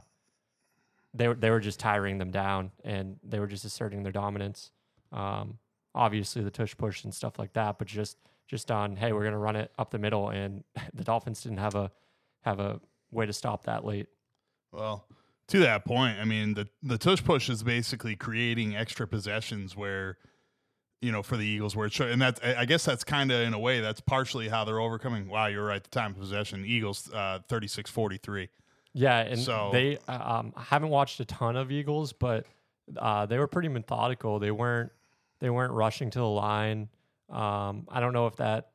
they 1.14 1.28
were 1.28 1.34
they 1.34 1.50
were 1.50 1.60
just 1.60 1.78
tiring 1.78 2.18
them 2.18 2.30
down, 2.30 2.70
and 2.84 3.18
they 3.22 3.38
were 3.38 3.46
just 3.46 3.64
asserting 3.64 4.02
their 4.02 4.12
dominance. 4.12 4.70
Um, 5.12 5.58
obviously, 5.94 6.42
the 6.42 6.50
tush 6.50 6.76
push 6.76 7.04
and 7.04 7.14
stuff 7.14 7.38
like 7.38 7.52
that, 7.52 7.78
but 7.78 7.86
just 7.86 8.16
just 8.48 8.70
on 8.70 8.96
hey, 8.96 9.12
we're 9.12 9.24
gonna 9.24 9.38
run 9.38 9.56
it 9.56 9.72
up 9.78 9.90
the 9.90 9.98
middle, 9.98 10.30
and 10.30 10.64
the 10.94 11.04
Dolphins 11.04 11.42
didn't 11.42 11.58
have 11.58 11.74
a 11.74 11.90
have 12.42 12.60
a 12.60 12.80
way 13.10 13.26
to 13.26 13.32
stop 13.32 13.64
that 13.64 13.84
late. 13.84 14.08
well, 14.72 15.04
to 15.52 15.58
that 15.58 15.84
point, 15.84 16.18
I 16.18 16.24
mean, 16.24 16.54
the 16.54 16.66
the 16.82 16.96
tush 16.96 17.22
push 17.22 17.50
is 17.50 17.62
basically 17.62 18.16
creating 18.16 18.74
extra 18.74 19.06
possessions 19.06 19.76
where, 19.76 20.16
you 21.02 21.12
know, 21.12 21.22
for 21.22 21.36
the 21.36 21.44
Eagles, 21.44 21.76
where 21.76 21.86
it's 21.86 22.00
and 22.00 22.20
that's 22.22 22.40
I 22.42 22.64
guess 22.64 22.86
that's 22.86 23.04
kind 23.04 23.30
of 23.30 23.42
in 23.42 23.52
a 23.52 23.58
way 23.58 23.80
that's 23.80 24.00
partially 24.00 24.48
how 24.48 24.64
they're 24.64 24.80
overcoming. 24.80 25.28
Wow, 25.28 25.46
you're 25.48 25.66
right. 25.66 25.82
The 25.84 25.90
time 25.90 26.12
of 26.12 26.18
possession, 26.18 26.64
Eagles, 26.64 27.10
uh, 27.12 27.40
36-43. 27.50 28.48
Yeah, 28.94 29.18
and 29.18 29.38
So- 29.38 29.68
they 29.74 29.98
uh, 30.08 30.38
um, 30.38 30.54
I 30.56 30.62
haven't 30.62 30.88
watched 30.88 31.20
a 31.20 31.26
ton 31.26 31.56
of 31.56 31.70
Eagles, 31.70 32.14
but 32.14 32.46
uh, 32.96 33.26
they 33.26 33.38
were 33.38 33.46
pretty 33.46 33.68
methodical. 33.68 34.38
They 34.38 34.50
weren't 34.50 34.90
they 35.40 35.50
weren't 35.50 35.74
rushing 35.74 36.08
to 36.10 36.18
the 36.18 36.26
line. 36.26 36.88
Um, 37.28 37.86
I 37.90 38.00
don't 38.00 38.14
know 38.14 38.26
if 38.26 38.36
that 38.36 38.70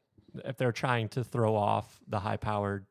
if 0.46 0.58
they're 0.58 0.72
trying 0.72 1.10
to 1.10 1.24
throw 1.24 1.56
off 1.56 2.00
the 2.08 2.20
high 2.20 2.38
powered 2.38 2.86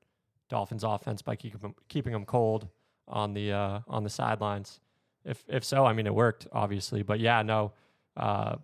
Dolphins 0.48 0.82
offense 0.82 1.22
by 1.22 1.36
them, 1.36 1.76
keeping 1.88 2.12
them 2.12 2.24
cold 2.24 2.68
on 3.08 3.34
the 3.34 3.52
uh, 3.52 3.80
on 3.88 4.04
the 4.04 4.10
sidelines. 4.10 4.80
If 5.24 5.44
if 5.48 5.64
so, 5.64 5.84
I 5.84 5.92
mean 5.92 6.06
it 6.06 6.14
worked 6.14 6.46
obviously, 6.52 7.02
but 7.02 7.20
yeah, 7.20 7.42
no, 7.42 7.72
uh, 8.16 8.56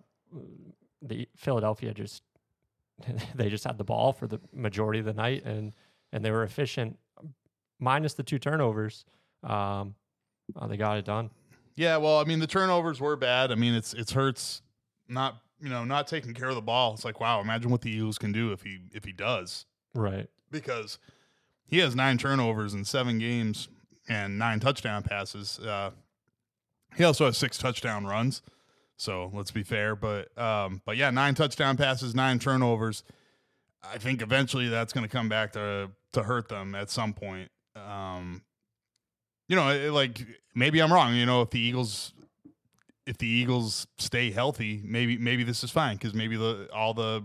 the 1.01 1.27
Philadelphia 1.35 1.93
just 1.93 2.23
they 3.35 3.49
just 3.49 3.63
had 3.63 3.77
the 3.77 3.83
ball 3.83 4.13
for 4.13 4.27
the 4.27 4.39
majority 4.53 4.99
of 4.99 5.05
the 5.05 5.13
night 5.13 5.43
and 5.45 5.73
and 6.11 6.23
they 6.23 6.31
were 6.31 6.43
efficient 6.43 6.97
minus 7.79 8.13
the 8.13 8.23
two 8.23 8.39
turnovers, 8.39 9.03
um, 9.43 9.95
uh, 10.55 10.67
they 10.67 10.77
got 10.77 10.97
it 10.97 11.05
done. 11.05 11.29
Yeah, 11.75 11.97
well, 11.97 12.19
I 12.19 12.23
mean, 12.23 12.39
the 12.39 12.47
turnovers 12.47 13.01
were 13.01 13.15
bad. 13.15 13.51
I 13.51 13.55
mean, 13.55 13.73
it's 13.73 13.93
it's 13.93 14.13
Hurts 14.13 14.61
not 15.07 15.37
you 15.59 15.69
know 15.69 15.83
not 15.83 16.07
taking 16.07 16.33
care 16.33 16.49
of 16.49 16.55
the 16.55 16.61
ball. 16.61 16.93
It's 16.93 17.03
like 17.03 17.19
wow, 17.19 17.41
imagine 17.41 17.71
what 17.71 17.81
the 17.81 17.91
Eagles 17.91 18.17
can 18.17 18.31
do 18.31 18.51
if 18.51 18.61
he 18.61 18.79
if 18.91 19.03
he 19.05 19.11
does 19.11 19.65
Right. 19.95 20.27
because 20.51 20.97
he 21.65 21.79
has 21.79 21.95
nine 21.95 22.17
turnovers 22.17 22.73
in 22.73 22.85
seven 22.85 23.19
games 23.19 23.67
and 24.07 24.37
nine 24.37 24.59
touchdown 24.59 25.03
passes. 25.03 25.59
Uh, 25.59 25.91
he 26.95 27.03
also 27.03 27.25
has 27.25 27.37
six 27.37 27.57
touchdown 27.57 28.05
runs. 28.05 28.41
So 28.97 29.31
let's 29.33 29.51
be 29.51 29.63
fair, 29.63 29.95
but 29.95 30.35
um, 30.37 30.81
but 30.85 30.97
yeah, 30.97 31.09
nine 31.09 31.33
touchdown 31.35 31.77
passes, 31.77 32.13
nine 32.13 32.39
turnovers. 32.39 33.03
I 33.83 33.97
think 33.97 34.21
eventually 34.21 34.69
that's 34.69 34.93
going 34.93 35.03
to 35.03 35.09
come 35.09 35.27
back 35.27 35.53
to 35.53 35.89
to 36.13 36.23
hurt 36.23 36.47
them 36.47 36.75
at 36.75 36.89
some 36.89 37.13
point. 37.13 37.49
Um, 37.75 38.43
you 39.47 39.55
know, 39.55 39.69
it- 39.69 39.91
like 39.91 40.25
maybe 40.53 40.79
I'm 40.81 40.93
wrong. 40.93 41.15
You 41.15 41.25
know, 41.25 41.41
if 41.41 41.49
the 41.49 41.59
Eagles 41.59 42.13
if 43.05 43.17
the 43.17 43.27
Eagles 43.27 43.87
stay 43.97 44.31
healthy, 44.31 44.81
maybe 44.85 45.17
maybe 45.17 45.43
this 45.43 45.63
is 45.63 45.71
fine 45.71 45.97
because 45.97 46.13
maybe 46.13 46.37
the 46.37 46.69
all 46.73 46.93
the 46.93 47.23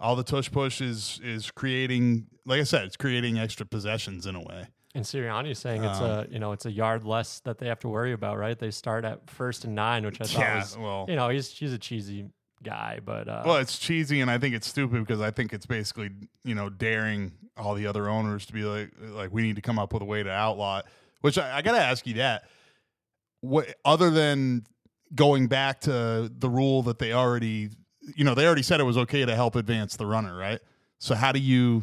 all 0.00 0.16
the 0.16 0.24
tush 0.24 0.50
push 0.50 0.80
is 0.80 1.20
is 1.22 1.50
creating, 1.52 2.26
like 2.44 2.60
I 2.60 2.64
said, 2.64 2.82
it's 2.84 2.96
creating 2.96 3.38
extra 3.38 3.64
possessions 3.64 4.26
in 4.26 4.34
a 4.34 4.40
way. 4.42 4.66
And 4.96 5.04
Sirianni 5.04 5.50
is 5.50 5.58
saying 5.58 5.82
it's 5.82 5.98
a 5.98 6.26
you 6.30 6.38
know 6.38 6.52
it's 6.52 6.66
a 6.66 6.70
yard 6.72 7.04
less 7.04 7.40
that 7.40 7.58
they 7.58 7.66
have 7.66 7.80
to 7.80 7.88
worry 7.88 8.12
about, 8.12 8.38
right? 8.38 8.56
They 8.58 8.70
start 8.70 9.04
at 9.04 9.28
first 9.28 9.64
and 9.64 9.74
nine, 9.74 10.04
which 10.04 10.20
I 10.20 10.24
thought 10.24 10.38
Yeah, 10.40 10.56
was 10.58 10.78
well- 10.78 11.06
you 11.08 11.16
know 11.16 11.28
he's 11.30 11.50
he's 11.50 11.72
a 11.72 11.78
cheesy 11.78 12.26
guy, 12.62 13.00
but 13.04 13.28
uh, 13.28 13.42
Well, 13.44 13.56
it's 13.56 13.78
cheesy, 13.78 14.20
and 14.20 14.30
I 14.30 14.38
think 14.38 14.54
it's 14.54 14.68
stupid 14.68 15.00
because 15.00 15.20
I 15.20 15.30
think 15.32 15.52
it's 15.52 15.66
basically 15.66 16.10
you 16.44 16.54
know 16.54 16.70
daring 16.70 17.32
all 17.56 17.74
the 17.74 17.86
other 17.86 18.08
owners 18.08 18.46
to 18.46 18.52
be 18.52 18.62
like 18.62 18.90
like 19.00 19.32
we 19.32 19.42
need 19.42 19.56
to 19.56 19.62
come 19.62 19.78
up 19.80 19.92
with 19.92 20.02
a 20.02 20.06
way 20.06 20.22
to 20.22 20.30
outlaw 20.30 20.78
it. 20.78 20.84
Which 21.22 21.38
I, 21.38 21.56
I 21.58 21.62
got 21.62 21.72
to 21.72 21.80
ask 21.80 22.06
you 22.06 22.14
that. 22.14 22.44
What 23.40 23.74
other 23.84 24.10
than 24.10 24.64
going 25.14 25.48
back 25.48 25.80
to 25.82 26.30
the 26.38 26.48
rule 26.48 26.82
that 26.84 26.98
they 26.98 27.12
already 27.12 27.70
you 28.16 28.24
know 28.24 28.34
they 28.34 28.46
already 28.46 28.62
said 28.62 28.78
it 28.80 28.84
was 28.84 28.96
okay 28.98 29.24
to 29.24 29.34
help 29.34 29.56
advance 29.56 29.96
the 29.96 30.06
runner, 30.06 30.36
right? 30.36 30.60
So 30.98 31.14
how 31.16 31.32
do 31.32 31.40
you 31.40 31.82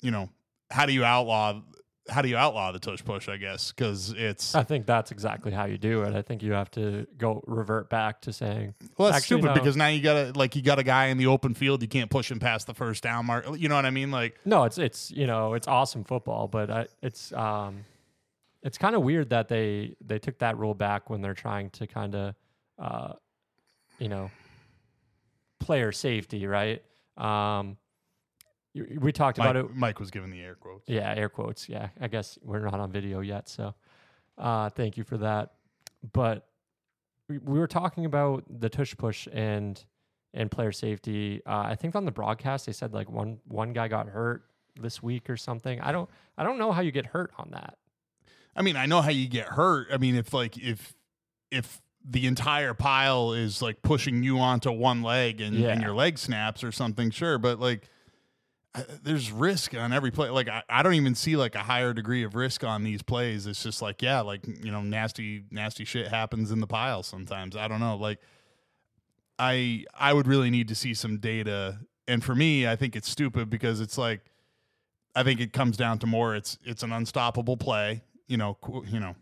you 0.00 0.12
know 0.12 0.30
how 0.70 0.86
do 0.86 0.92
you 0.92 1.04
outlaw 1.04 1.60
how 2.08 2.22
do 2.22 2.28
you 2.28 2.36
outlaw 2.36 2.72
the 2.72 2.78
tush 2.78 3.04
push? 3.04 3.28
I 3.28 3.36
guess 3.36 3.72
because 3.72 4.14
it's 4.16 4.54
I 4.54 4.62
think 4.62 4.86
that's 4.86 5.10
exactly 5.10 5.52
how 5.52 5.64
you 5.66 5.78
do 5.78 6.02
it. 6.02 6.14
I 6.14 6.22
think 6.22 6.42
you 6.42 6.52
have 6.52 6.70
to 6.72 7.06
go 7.16 7.42
revert 7.46 7.90
back 7.90 8.20
to 8.22 8.32
saying 8.32 8.74
Well, 8.96 9.12
that's 9.12 9.24
stupid 9.24 9.46
no. 9.46 9.54
because 9.54 9.76
now 9.76 9.88
you 9.88 10.00
got 10.02 10.14
to 10.32 10.38
like 10.38 10.56
you 10.56 10.62
got 10.62 10.78
a 10.78 10.82
guy 10.82 11.06
in 11.06 11.18
the 11.18 11.26
open 11.26 11.54
field. 11.54 11.82
You 11.82 11.88
can't 11.88 12.10
push 12.10 12.30
him 12.30 12.38
past 12.40 12.66
the 12.66 12.74
first 12.74 13.02
down 13.02 13.26
mark. 13.26 13.46
You 13.56 13.68
know 13.68 13.74
what 13.76 13.86
I 13.86 13.90
mean? 13.90 14.10
Like, 14.10 14.38
No, 14.44 14.64
it's 14.64 14.78
it's 14.78 15.10
you 15.10 15.26
know 15.26 15.54
it's 15.54 15.68
awesome 15.68 16.04
football, 16.04 16.48
but 16.48 16.70
I, 16.70 16.86
it's 17.02 17.32
um, 17.32 17.84
it's 18.62 18.78
kind 18.78 18.94
of 18.96 19.02
weird 19.02 19.30
that 19.30 19.48
they 19.48 19.94
they 20.04 20.18
took 20.18 20.38
that 20.38 20.58
rule 20.58 20.74
back 20.74 21.10
when 21.10 21.20
they're 21.20 21.34
trying 21.34 21.70
to 21.70 21.86
kind 21.86 22.14
of, 22.14 22.34
uh, 22.78 23.12
you 23.98 24.08
know, 24.08 24.30
player 25.60 25.92
safety, 25.92 26.46
right? 26.46 26.82
Um, 27.16 27.76
you- 28.90 29.00
we 29.00 29.12
talked 29.12 29.38
Mike, 29.38 29.50
about 29.50 29.56
it. 29.64 29.74
Mike 29.74 30.00
was 30.00 30.10
giving 30.10 30.30
the 30.30 30.40
air 30.40 30.54
quotes. 30.54 30.88
Yeah, 30.88 31.14
air 31.16 31.28
quotes. 31.28 31.68
Yeah, 31.68 31.88
I 32.00 32.08
guess 32.08 32.38
we're 32.42 32.60
not 32.60 32.80
on 32.80 32.90
video 32.92 33.20
yet, 33.20 33.48
so 33.48 33.74
uh, 34.36 34.70
thank 34.70 34.96
you 34.96 35.04
for 35.04 35.18
that. 35.18 35.52
But 36.12 36.46
we, 37.28 37.38
we 37.38 37.58
were 37.58 37.66
talking 37.66 38.04
about 38.04 38.44
the 38.48 38.68
tush 38.68 38.94
push 38.96 39.26
and 39.32 39.82
and 40.34 40.50
player 40.50 40.72
safety. 40.72 41.40
Uh, 41.46 41.64
I 41.66 41.74
think 41.74 41.96
on 41.96 42.04
the 42.04 42.12
broadcast 42.12 42.66
they 42.66 42.72
said 42.72 42.92
like 42.92 43.10
one 43.10 43.38
one 43.46 43.72
guy 43.72 43.88
got 43.88 44.08
hurt 44.08 44.44
this 44.80 45.02
week 45.02 45.28
or 45.28 45.36
something. 45.36 45.80
I 45.80 45.90
don't 45.92 46.08
I 46.36 46.44
don't 46.44 46.58
know 46.58 46.72
how 46.72 46.82
you 46.82 46.92
get 46.92 47.06
hurt 47.06 47.32
on 47.38 47.50
that. 47.52 47.78
I 48.54 48.62
mean, 48.62 48.76
I 48.76 48.86
know 48.86 49.00
how 49.02 49.10
you 49.10 49.28
get 49.28 49.46
hurt. 49.46 49.88
I 49.92 49.96
mean, 49.96 50.14
if 50.16 50.32
like 50.32 50.56
if 50.58 50.94
if 51.50 51.80
the 52.04 52.26
entire 52.26 52.74
pile 52.74 53.32
is 53.32 53.60
like 53.60 53.82
pushing 53.82 54.22
you 54.22 54.38
onto 54.38 54.70
one 54.70 55.02
leg 55.02 55.40
and, 55.40 55.54
Yeah. 55.56 55.70
and 55.70 55.82
your 55.82 55.92
leg 55.94 56.16
snaps 56.18 56.62
or 56.64 56.72
something, 56.72 57.10
sure. 57.10 57.38
But 57.38 57.58
like, 57.60 57.88
There's 59.02 59.32
risk 59.32 59.74
on 59.74 59.92
every 59.92 60.10
play. 60.10 60.28
Like, 60.28 60.48
I, 60.48 60.62
I 60.68 60.82
don't 60.82 60.94
even 60.94 61.14
see 61.14 61.36
like 61.36 61.54
a 61.54 61.60
higher 61.60 61.92
degree 61.92 62.22
of 62.22 62.34
risk 62.34 62.62
on 62.64 62.84
these 62.84 63.02
plays. 63.02 63.46
It's 63.46 63.62
just 63.62 63.82
like, 63.82 64.02
yeah, 64.02 64.20
like 64.20 64.46
you 64.46 64.70
know, 64.70 64.82
nasty 64.82 65.44
nasty 65.50 65.84
shit 65.84 66.08
happens 66.08 66.50
in 66.50 66.60
the 66.60 66.66
pile 66.66 67.02
sometimes. 67.02 67.56
I 67.56 67.66
don't 67.66 67.80
know. 67.80 67.96
Like, 67.96 68.20
I 69.38 69.84
I 69.98 70.12
would 70.12 70.26
really 70.26 70.50
need 70.50 70.68
to 70.68 70.74
see 70.74 70.94
some 70.94 71.18
data. 71.18 71.78
And 72.06 72.22
for 72.22 72.34
me, 72.34 72.68
I 72.68 72.76
think 72.76 72.94
it's 72.94 73.08
stupid 73.08 73.50
because 73.50 73.80
it's 73.80 73.98
like 73.98 74.20
I 75.14 75.22
think 75.22 75.40
it 75.40 75.52
comes 75.52 75.76
down 75.76 75.98
to 76.00 76.06
more 76.06 76.36
it's 76.36 76.58
it's 76.64 76.82
an 76.82 76.92
unstoppable 76.92 77.56
play. 77.56 78.02
You 78.26 78.36
know, 78.36 78.58
you 78.86 79.00
know. 79.00 79.16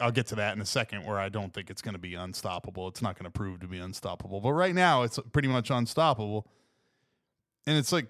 I'll 0.00 0.12
get 0.12 0.28
to 0.28 0.36
that 0.36 0.54
in 0.54 0.60
a 0.60 0.66
second 0.66 1.04
where 1.04 1.18
I 1.18 1.28
don't 1.28 1.52
think 1.52 1.70
it's 1.70 1.82
going 1.82 1.94
to 1.94 1.98
be 1.98 2.14
unstoppable. 2.14 2.86
It's 2.86 3.02
not 3.02 3.16
going 3.16 3.24
to 3.24 3.32
prove 3.32 3.58
to 3.60 3.66
be 3.66 3.78
unstoppable. 3.78 4.40
But 4.40 4.52
right 4.52 4.72
now 4.72 5.02
it's 5.02 5.18
pretty 5.32 5.48
much 5.48 5.70
unstoppable. 5.70 6.46
And 7.66 7.76
it's 7.76 7.90
like 7.90 8.06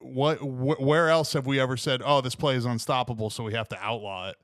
what 0.00 0.38
wh- 0.38 0.80
where 0.80 1.08
else 1.08 1.32
have 1.34 1.46
we 1.46 1.60
ever 1.60 1.76
said, 1.76 2.02
"Oh, 2.04 2.20
this 2.20 2.34
play 2.34 2.56
is 2.56 2.64
unstoppable, 2.64 3.30
so 3.30 3.44
we 3.44 3.54
have 3.54 3.68
to 3.68 3.78
outlaw 3.78 4.30
it?" 4.30 4.36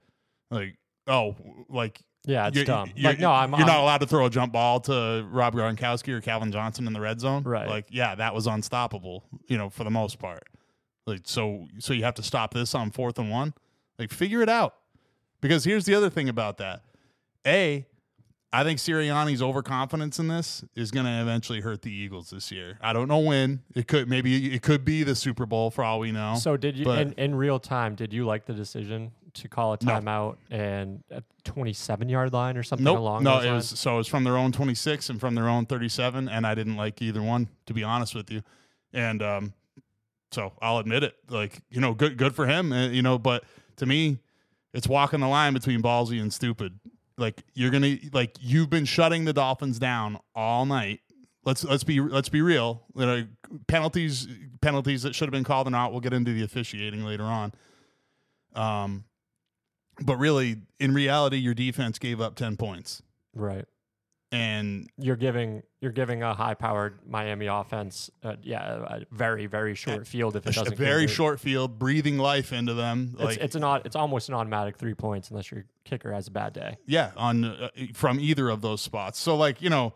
Like, 0.50 0.76
oh, 1.06 1.34
like 1.68 2.00
Yeah, 2.24 2.48
it's 2.48 2.56
you're, 2.56 2.64
dumb. 2.64 2.92
You're, 2.94 3.10
like 3.10 3.20
no, 3.20 3.30
I'm, 3.32 3.50
you're 3.50 3.60
I'm 3.60 3.66
not 3.66 3.80
allowed 3.80 3.98
to 3.98 4.06
throw 4.06 4.26
a 4.26 4.30
jump 4.30 4.52
ball 4.52 4.80
to 4.80 5.26
Rob 5.30 5.54
Gronkowski 5.54 6.12
or 6.12 6.20
Calvin 6.20 6.52
Johnson 6.52 6.86
in 6.86 6.92
the 6.92 7.00
red 7.00 7.20
zone. 7.20 7.42
Right. 7.42 7.68
Like, 7.68 7.86
yeah, 7.90 8.14
that 8.14 8.34
was 8.34 8.46
unstoppable. 8.46 9.24
You 9.48 9.58
know, 9.58 9.70
for 9.70 9.84
the 9.84 9.90
most 9.90 10.18
part. 10.18 10.44
Like, 11.06 11.22
so 11.24 11.66
so 11.78 11.92
you 11.92 12.04
have 12.04 12.14
to 12.14 12.22
stop 12.22 12.52
this 12.52 12.74
on 12.74 12.90
fourth 12.90 13.18
and 13.18 13.30
one. 13.30 13.54
Like, 13.98 14.12
figure 14.12 14.42
it 14.42 14.48
out. 14.48 14.74
Because 15.40 15.64
here's 15.64 15.84
the 15.84 15.94
other 15.94 16.10
thing 16.10 16.28
about 16.28 16.58
that. 16.58 16.82
A, 17.46 17.86
I 18.56 18.64
think 18.64 18.78
Sirianni's 18.78 19.42
overconfidence 19.42 20.18
in 20.18 20.28
this 20.28 20.64
is 20.74 20.90
going 20.90 21.04
to 21.04 21.20
eventually 21.20 21.60
hurt 21.60 21.82
the 21.82 21.92
Eagles 21.92 22.30
this 22.30 22.50
year. 22.50 22.78
I 22.80 22.94
don't 22.94 23.06
know 23.06 23.18
when. 23.18 23.60
It 23.74 23.86
could 23.86 24.08
maybe 24.08 24.54
it 24.54 24.62
could 24.62 24.82
be 24.82 25.02
the 25.02 25.14
Super 25.14 25.44
Bowl 25.44 25.70
for 25.70 25.84
all 25.84 25.98
we 25.98 26.10
know. 26.10 26.36
So 26.36 26.56
did 26.56 26.74
you 26.78 26.90
in, 26.92 27.12
in 27.18 27.34
real 27.34 27.58
time? 27.58 27.94
Did 27.94 28.14
you 28.14 28.24
like 28.24 28.46
the 28.46 28.54
decision 28.54 29.12
to 29.34 29.46
call 29.48 29.74
a 29.74 29.78
No. 29.82 29.92
timeout 30.00 30.36
and 30.50 31.04
a 31.10 31.22
27 31.44 32.08
yard 32.08 32.32
line 32.32 32.56
or 32.56 32.62
something 32.62 32.82
Nope. 32.84 32.96
along 32.96 33.24
no, 33.24 33.34
those 33.36 33.44
it 33.44 33.50
lines? 33.50 33.72
was 33.72 33.78
so 33.78 33.94
it 33.94 33.98
was 33.98 34.08
from 34.08 34.24
their 34.24 34.38
own 34.38 34.52
26 34.52 35.10
and 35.10 35.20
from 35.20 35.34
their 35.34 35.50
own 35.50 35.66
37, 35.66 36.26
and 36.30 36.46
I 36.46 36.54
didn't 36.54 36.76
like 36.76 37.02
either 37.02 37.20
one, 37.20 37.48
to 37.66 37.74
be 37.74 37.84
honest 37.84 38.14
with 38.14 38.30
you. 38.30 38.42
And 38.94 39.22
um, 39.22 39.52
so 40.32 40.54
I'll 40.62 40.78
admit 40.78 41.02
it. 41.02 41.14
Like 41.28 41.60
you 41.68 41.82
know, 41.82 41.92
good 41.92 42.16
good 42.16 42.34
for 42.34 42.46
him. 42.46 42.72
uh, 42.72 42.86
you 42.88 43.02
know, 43.02 43.18
but 43.18 43.44
to 43.76 43.84
me, 43.84 44.16
it's 44.72 44.88
walking 44.88 45.20
the 45.20 45.28
line 45.28 45.52
between 45.52 45.82
ballsy 45.82 46.22
and 46.22 46.32
stupid. 46.32 46.80
Like 47.18 47.42
you're 47.54 47.70
gonna 47.70 47.96
like 48.12 48.36
you've 48.40 48.70
been 48.70 48.84
shutting 48.84 49.24
the 49.24 49.32
Dolphins 49.32 49.78
down 49.78 50.18
all 50.34 50.66
night. 50.66 51.00
Let's 51.44 51.64
let's 51.64 51.84
be 51.84 52.00
let's 52.00 52.28
be 52.28 52.42
real. 52.42 52.82
You 52.94 53.06
know, 53.06 53.26
penalties 53.68 54.28
penalties 54.60 55.02
that 55.02 55.14
should 55.14 55.26
have 55.26 55.32
been 55.32 55.44
called 55.44 55.66
or 55.66 55.70
not. 55.70 55.92
We'll 55.92 56.00
get 56.00 56.12
into 56.12 56.32
the 56.32 56.44
officiating 56.44 57.04
later 57.04 57.24
on. 57.24 57.52
Um, 58.54 59.04
but 60.00 60.16
really, 60.16 60.56
in 60.78 60.92
reality, 60.92 61.36
your 61.38 61.54
defense 61.54 61.98
gave 61.98 62.20
up 62.20 62.34
ten 62.34 62.56
points, 62.56 63.02
right. 63.34 63.64
And 64.32 64.90
You're 64.98 65.16
giving 65.16 65.62
you're 65.80 65.92
giving 65.92 66.22
a 66.22 66.34
high 66.34 66.54
powered 66.54 66.98
Miami 67.08 67.46
offense, 67.46 68.10
uh, 68.24 68.34
yeah, 68.42 68.98
a 69.00 69.00
very 69.12 69.46
very 69.46 69.74
short 69.74 70.06
field 70.06 70.34
if 70.36 70.44
a, 70.46 70.48
it 70.48 70.56
a 70.56 70.60
doesn't 70.60 70.76
very 70.76 71.02
convert. 71.02 71.16
short 71.16 71.40
field, 71.40 71.78
breathing 71.78 72.18
life 72.18 72.52
into 72.52 72.74
them. 72.74 73.10
It's, 73.14 73.22
Like 73.22 73.38
it's 73.38 73.54
an 73.54 73.62
odd, 73.64 73.82
it's 73.84 73.94
almost 73.96 74.28
an 74.28 74.34
automatic 74.34 74.76
three 74.78 74.94
points 74.94 75.30
unless 75.30 75.50
your 75.50 75.64
kicker 75.84 76.12
has 76.12 76.26
a 76.28 76.32
bad 76.32 76.52
day. 76.52 76.76
yeah, 76.86 77.12
on 77.16 77.44
uh, 77.44 77.68
from 77.94 78.18
either 78.18 78.48
of 78.48 78.62
those 78.62 78.80
spots. 78.80 79.18
So 79.20 79.36
like 79.36 79.62
you 79.62 79.70
know, 79.70 79.94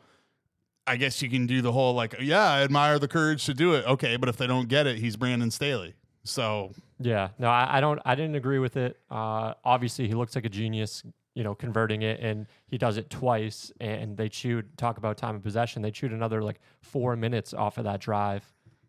I 0.87 0.97
guess 0.97 1.21
you 1.23 1.29
can 1.29 1.47
do 1.47 1.61
the 1.61 1.73
whole 1.73 1.95
like 1.95 2.15
yeah, 2.21 2.45
I 2.51 2.63
admire 2.63 2.99
the 3.01 3.09
courage 3.09 3.47
to 3.47 3.55
do 3.55 3.75
it. 3.75 3.85
Okay, 3.87 4.17
but 4.17 4.29
if 4.29 4.37
they 4.37 4.47
don't 4.47 4.69
get 4.69 4.87
it, 4.87 4.99
he's 4.99 5.17
Brandon 5.17 5.51
Staley. 5.51 5.95
So 6.23 6.73
Yeah, 7.01 7.31
no, 7.39 7.49
I, 7.49 7.79
I 7.79 7.81
don't, 7.81 7.99
I 8.05 8.15
didn't 8.15 8.35
agree 8.35 8.59
with 8.59 8.77
it. 8.77 8.99
Uh, 9.11 9.55
obviously, 9.65 10.07
he 10.07 10.13
looks 10.15 10.35
like 10.35 10.45
a 10.45 10.51
genius, 10.51 11.03
you 11.41 11.45
know, 11.45 11.55
converting 11.55 12.03
it, 12.03 12.21
and 12.21 12.47
he 12.67 12.77
does 12.77 12.99
it 12.99 13.09
twice. 13.09 13.73
And 13.81 14.15
they 14.15 14.29
chewed. 14.29 14.77
Talk 14.77 14.99
about 14.99 15.17
time 15.17 15.37
of 15.37 15.43
possession. 15.43 15.81
They 15.81 15.91
chewed 15.91 16.13
another 16.13 16.43
like 16.43 16.61
four 16.83 17.17
minutes 17.17 17.55
off 17.55 17.79
of 17.79 17.85
that 17.85 17.99
drive, 17.99 18.45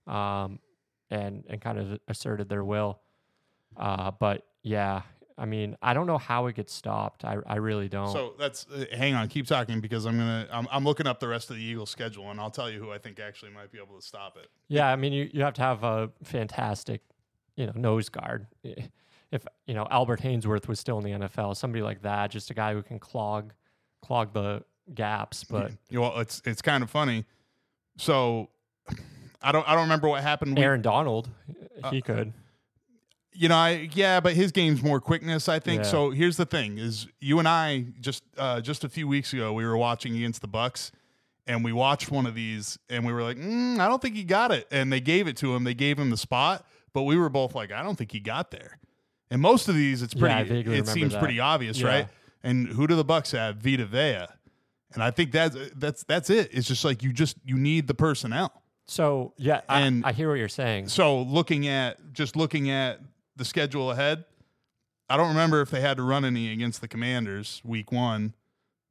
um, 0.06 0.60
and 1.10 1.46
and 1.48 1.62
kind 1.62 1.80
of 1.80 1.98
asserted 2.10 2.50
their 2.50 2.66
will. 2.66 3.00
Uh, 3.78 4.12
but 4.12 4.46
yeah, 4.64 5.04
I 5.38 5.46
mean, 5.46 5.78
I 5.82 5.94
don't 5.94 6.08
know 6.08 6.18
how 6.18 6.48
it 6.48 6.58
gets 6.58 6.74
stopped. 6.74 7.24
I, 7.24 7.38
I 7.48 7.56
really 7.56 7.88
don't. 7.88 8.12
so 8.12 8.34
that's 8.38 8.68
uh, 8.68 8.84
hang 8.92 9.14
on, 9.14 9.30
keep 9.30 9.48
talking 9.48 9.80
because 9.80 10.06
I'm 10.06 10.18
gonna 10.18 10.46
I'm, 10.52 10.68
I'm 10.70 10.84
looking 10.84 11.08
up 11.08 11.22
the 11.22 11.30
rest 11.30 11.52
of 11.52 11.56
the 11.56 11.64
Eagles 11.64 11.90
schedule 11.90 12.32
and 12.32 12.40
I'll 12.42 12.52
tell 12.52 12.70
you 12.70 12.80
who 12.80 12.92
I 12.92 12.98
think 12.98 13.22
actually 13.22 13.52
might 13.52 13.72
be 13.72 13.78
able 13.78 13.96
to 13.96 14.06
stop 14.06 14.36
it. 14.36 14.48
Yeah, 14.68 14.92
I 14.92 14.98
mean, 14.98 15.14
you, 15.14 15.30
you 15.32 15.42
have 15.44 15.54
to 15.54 15.62
have 15.62 15.86
a 15.86 16.12
fantastic, 16.22 17.02
you 17.56 17.66
know, 17.66 17.74
nose 17.76 18.10
guard. 18.10 18.48
If 19.32 19.46
you 19.66 19.74
know 19.74 19.88
Albert 19.90 20.22
Haynesworth 20.22 20.68
was 20.68 20.80
still 20.80 20.98
in 21.00 21.04
the 21.06 21.28
NFL, 21.28 21.56
somebody 21.56 21.82
like 21.82 22.02
that, 22.02 22.32
just 22.32 22.50
a 22.52 22.54
guy 22.54 22.74
who 22.74 22.82
can 22.84 23.00
clog, 23.00 23.54
clog 24.02 24.34
the 24.34 24.64
gaps. 24.94 25.44
But 25.46 25.72
You 25.90 26.00
know, 26.00 26.02
well, 26.02 26.20
it's 26.20 26.42
it's 26.46 26.62
kind 26.62 26.84
of 26.84 26.90
funny. 26.90 27.26
So 27.98 28.50
I 29.42 29.52
don't 29.52 29.68
I 29.68 29.74
don't 29.74 29.84
remember 29.84 30.10
what 30.10 30.22
happened. 30.22 30.58
We- 30.58 30.64
Aaron 30.64 30.82
Donald, 30.82 31.30
he 31.92 32.00
Uh, 32.00 32.06
could. 32.06 32.34
You 33.34 33.48
know, 33.48 33.56
I 33.56 33.90
yeah, 33.94 34.20
but 34.20 34.34
his 34.34 34.52
game's 34.52 34.84
more 34.84 35.00
quickness, 35.00 35.48
I 35.48 35.60
think. 35.60 35.84
Yeah. 35.84 35.90
So 35.90 36.10
here's 36.12 36.36
the 36.36 36.46
thing: 36.46 36.78
is 36.78 37.08
you 37.22 37.40
and 37.40 37.48
I 37.48 37.86
just 38.02 38.24
uh, 38.38 38.60
just 38.60 38.84
a 38.84 38.90
few 38.90 39.08
weeks 39.08 39.32
ago 39.32 39.54
we 39.54 39.64
were 39.66 39.78
watching 39.78 40.14
against 40.18 40.42
the 40.42 40.50
Bucks, 40.50 40.92
and 41.48 41.64
we 41.64 41.72
watched 41.72 42.12
one 42.12 42.26
of 42.26 42.36
these, 42.36 42.78
and 42.90 43.06
we 43.06 43.14
were 43.14 43.24
like, 43.24 43.38
mm, 43.38 43.80
I 43.80 43.88
don't 43.88 44.02
think 44.02 44.16
he 44.16 44.26
got 44.26 44.52
it, 44.52 44.68
and 44.70 44.92
they 44.92 45.00
gave 45.00 45.30
it 45.30 45.38
to 45.38 45.56
him. 45.56 45.64
They 45.64 45.74
gave 45.74 45.98
him 45.98 46.10
the 46.10 46.18
spot, 46.18 46.68
but 46.92 47.04
we 47.04 47.16
were 47.16 47.30
both 47.30 47.56
like, 47.56 47.72
I 47.72 47.82
don't 47.84 47.96
think 47.98 48.12
he 48.12 48.20
got 48.20 48.52
there. 48.52 48.78
And 49.32 49.42
most 49.42 49.68
of 49.70 49.74
these, 49.76 50.02
it's 50.04 50.14
Yeah, 50.14 50.26
I 50.26 50.44
pretty. 50.44 50.50
vaguely 50.50 50.74
it 50.78 50.82
remember 50.82 50.92
seems 50.92 51.14
that. 51.14 51.20
pretty 51.20 51.40
obvious, 51.40 51.80
Yeah. 51.80 51.88
right? 51.88 52.08
And 52.44 52.68
who 52.68 52.86
do 52.86 52.96
the 52.96 53.04
Bucks 53.04 53.32
have? 53.32 53.58
Vita 53.58 53.86
Vea, 53.86 54.28
and 54.94 55.02
I 55.02 55.10
think 55.12 55.32
that's 55.32 55.56
that's 55.76 56.04
that's 56.04 56.30
it. 56.30 56.50
It's 56.52 56.68
just 56.68 56.84
like 56.86 57.02
you 57.02 57.14
just 57.14 57.38
you 57.46 57.58
need 57.58 57.88
the 57.88 57.94
personnel. 57.96 58.52
So 58.88 59.34
yeah, 59.38 59.62
I, 59.70 59.82
And- 59.82 60.06
I 60.06 60.12
hear 60.12 60.28
what 60.30 60.36
you're 60.40 60.50
saying. 60.50 60.90
So 60.90 61.22
looking 61.22 61.68
at 61.68 62.14
just 62.14 62.36
looking 62.36 62.70
at 62.70 63.00
the 63.38 63.46
schedule 63.46 63.90
ahead, 63.92 64.26
I 65.10 65.18
don't 65.18 65.30
remember 65.30 65.62
if 65.62 65.70
they 65.70 65.82
had 65.82 65.98
to 65.98 66.04
run 66.04 66.26
any 66.26 66.52
against 66.52 66.82
the 66.82 66.88
Commanders 66.88 67.62
week 67.64 67.92
one, 67.92 68.34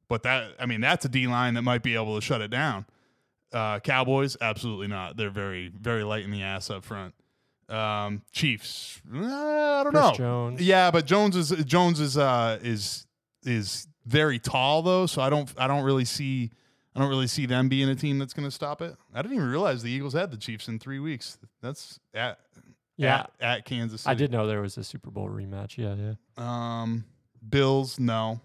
but 0.07 0.23
that 0.23 0.51
I 0.59 0.65
mean 0.65 0.81
that's 0.81 1.05
a 1.05 1.09
D 1.09 1.27
line 1.27 1.53
that 1.53 1.61
might 1.61 1.83
be 1.83 1.93
able 1.93 2.15
to 2.15 2.21
shut 2.21 2.41
it 2.41 2.49
down. 2.49 2.85
Uh, 3.53 3.79
Cowboys, 3.81 4.37
absolutely 4.39 4.87
not. 4.87 5.17
They're 5.17 5.29
very 5.29 5.67
very 5.67 6.03
light 6.03 6.23
in 6.23 6.31
the 6.31 6.41
ass 6.41 6.69
up 6.71 6.83
front. 6.85 7.13
Um, 7.71 8.21
Chiefs, 8.31 9.01
uh, 9.13 9.17
I 9.17 9.83
don't 9.83 9.93
Chris 9.93 10.03
know. 10.03 10.13
Jones. 10.13 10.61
Yeah, 10.61 10.91
but 10.91 11.05
Jones 11.05 11.35
is 11.35 11.51
Jones 11.65 11.99
is 11.99 12.17
uh 12.17 12.59
is 12.61 13.05
is 13.43 13.87
very 14.05 14.39
tall 14.39 14.81
though, 14.81 15.05
so 15.05 15.21
I 15.21 15.29
don't 15.29 15.49
I 15.57 15.67
don't 15.67 15.83
really 15.83 16.05
see 16.05 16.51
I 16.95 16.99
don't 16.99 17.09
really 17.09 17.27
see 17.27 17.45
them 17.45 17.69
being 17.69 17.87
a 17.87 17.95
team 17.95 18.19
that's 18.19 18.33
going 18.33 18.47
to 18.47 18.51
stop 18.51 18.81
it. 18.81 18.95
I 19.13 19.21
didn't 19.21 19.35
even 19.37 19.49
realize 19.49 19.81
the 19.83 19.89
Eagles 19.91 20.13
had 20.13 20.29
the 20.31 20.37
Chiefs 20.37 20.67
in 20.67 20.79
three 20.79 20.99
weeks. 20.99 21.37
That's 21.61 21.99
at 22.13 22.39
Yeah, 22.97 23.19
at, 23.19 23.31
at 23.39 23.65
Kansas 23.65 24.01
City. 24.01 24.11
I 24.11 24.15
did 24.15 24.31
know 24.31 24.45
there 24.47 24.61
was 24.61 24.77
a 24.77 24.83
Super 24.83 25.09
Bowl 25.09 25.29
rematch. 25.29 25.77
Yeah, 25.77 25.95
yeah. 25.95 26.13
Um, 26.37 27.05
Bills, 27.47 27.97
no. 27.99 28.41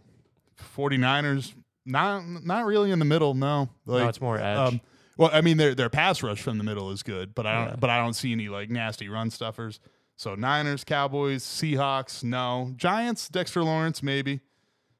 49ers, 0.77 1.55
not 1.85 2.25
not 2.45 2.65
really 2.67 2.91
in 2.91 2.99
the 2.99 3.05
middle. 3.05 3.35
No, 3.35 3.69
like 3.85 4.03
no, 4.05 4.09
it's 4.09 4.21
more 4.21 4.39
edge. 4.39 4.59
um, 4.59 4.81
well, 5.17 5.31
I 5.33 5.41
mean 5.41 5.57
their 5.57 5.75
their 5.75 5.91
pass 5.91 6.23
rush 6.23 6.41
from 6.43 6.59
the 6.59 6.65
middle 6.65 6.91
is 6.91 7.03
good, 7.03 7.35
but 7.35 7.47
I 7.47 7.55
don't 7.55 7.69
Yeah. 7.71 7.77
but 7.77 7.91
I 7.91 7.99
don't 7.99 8.15
see 8.15 8.33
any 8.33 8.49
like 8.49 8.71
nasty 8.71 9.09
run 9.09 9.31
stuffers. 9.31 9.81
So 10.17 10.35
Niners, 10.35 10.83
Cowboys, 10.85 11.45
Seahawks, 11.45 12.25
no. 12.25 12.73
Giants, 12.77 13.29
Dexter 13.29 13.63
Lawrence, 13.63 14.03
maybe. 14.03 14.41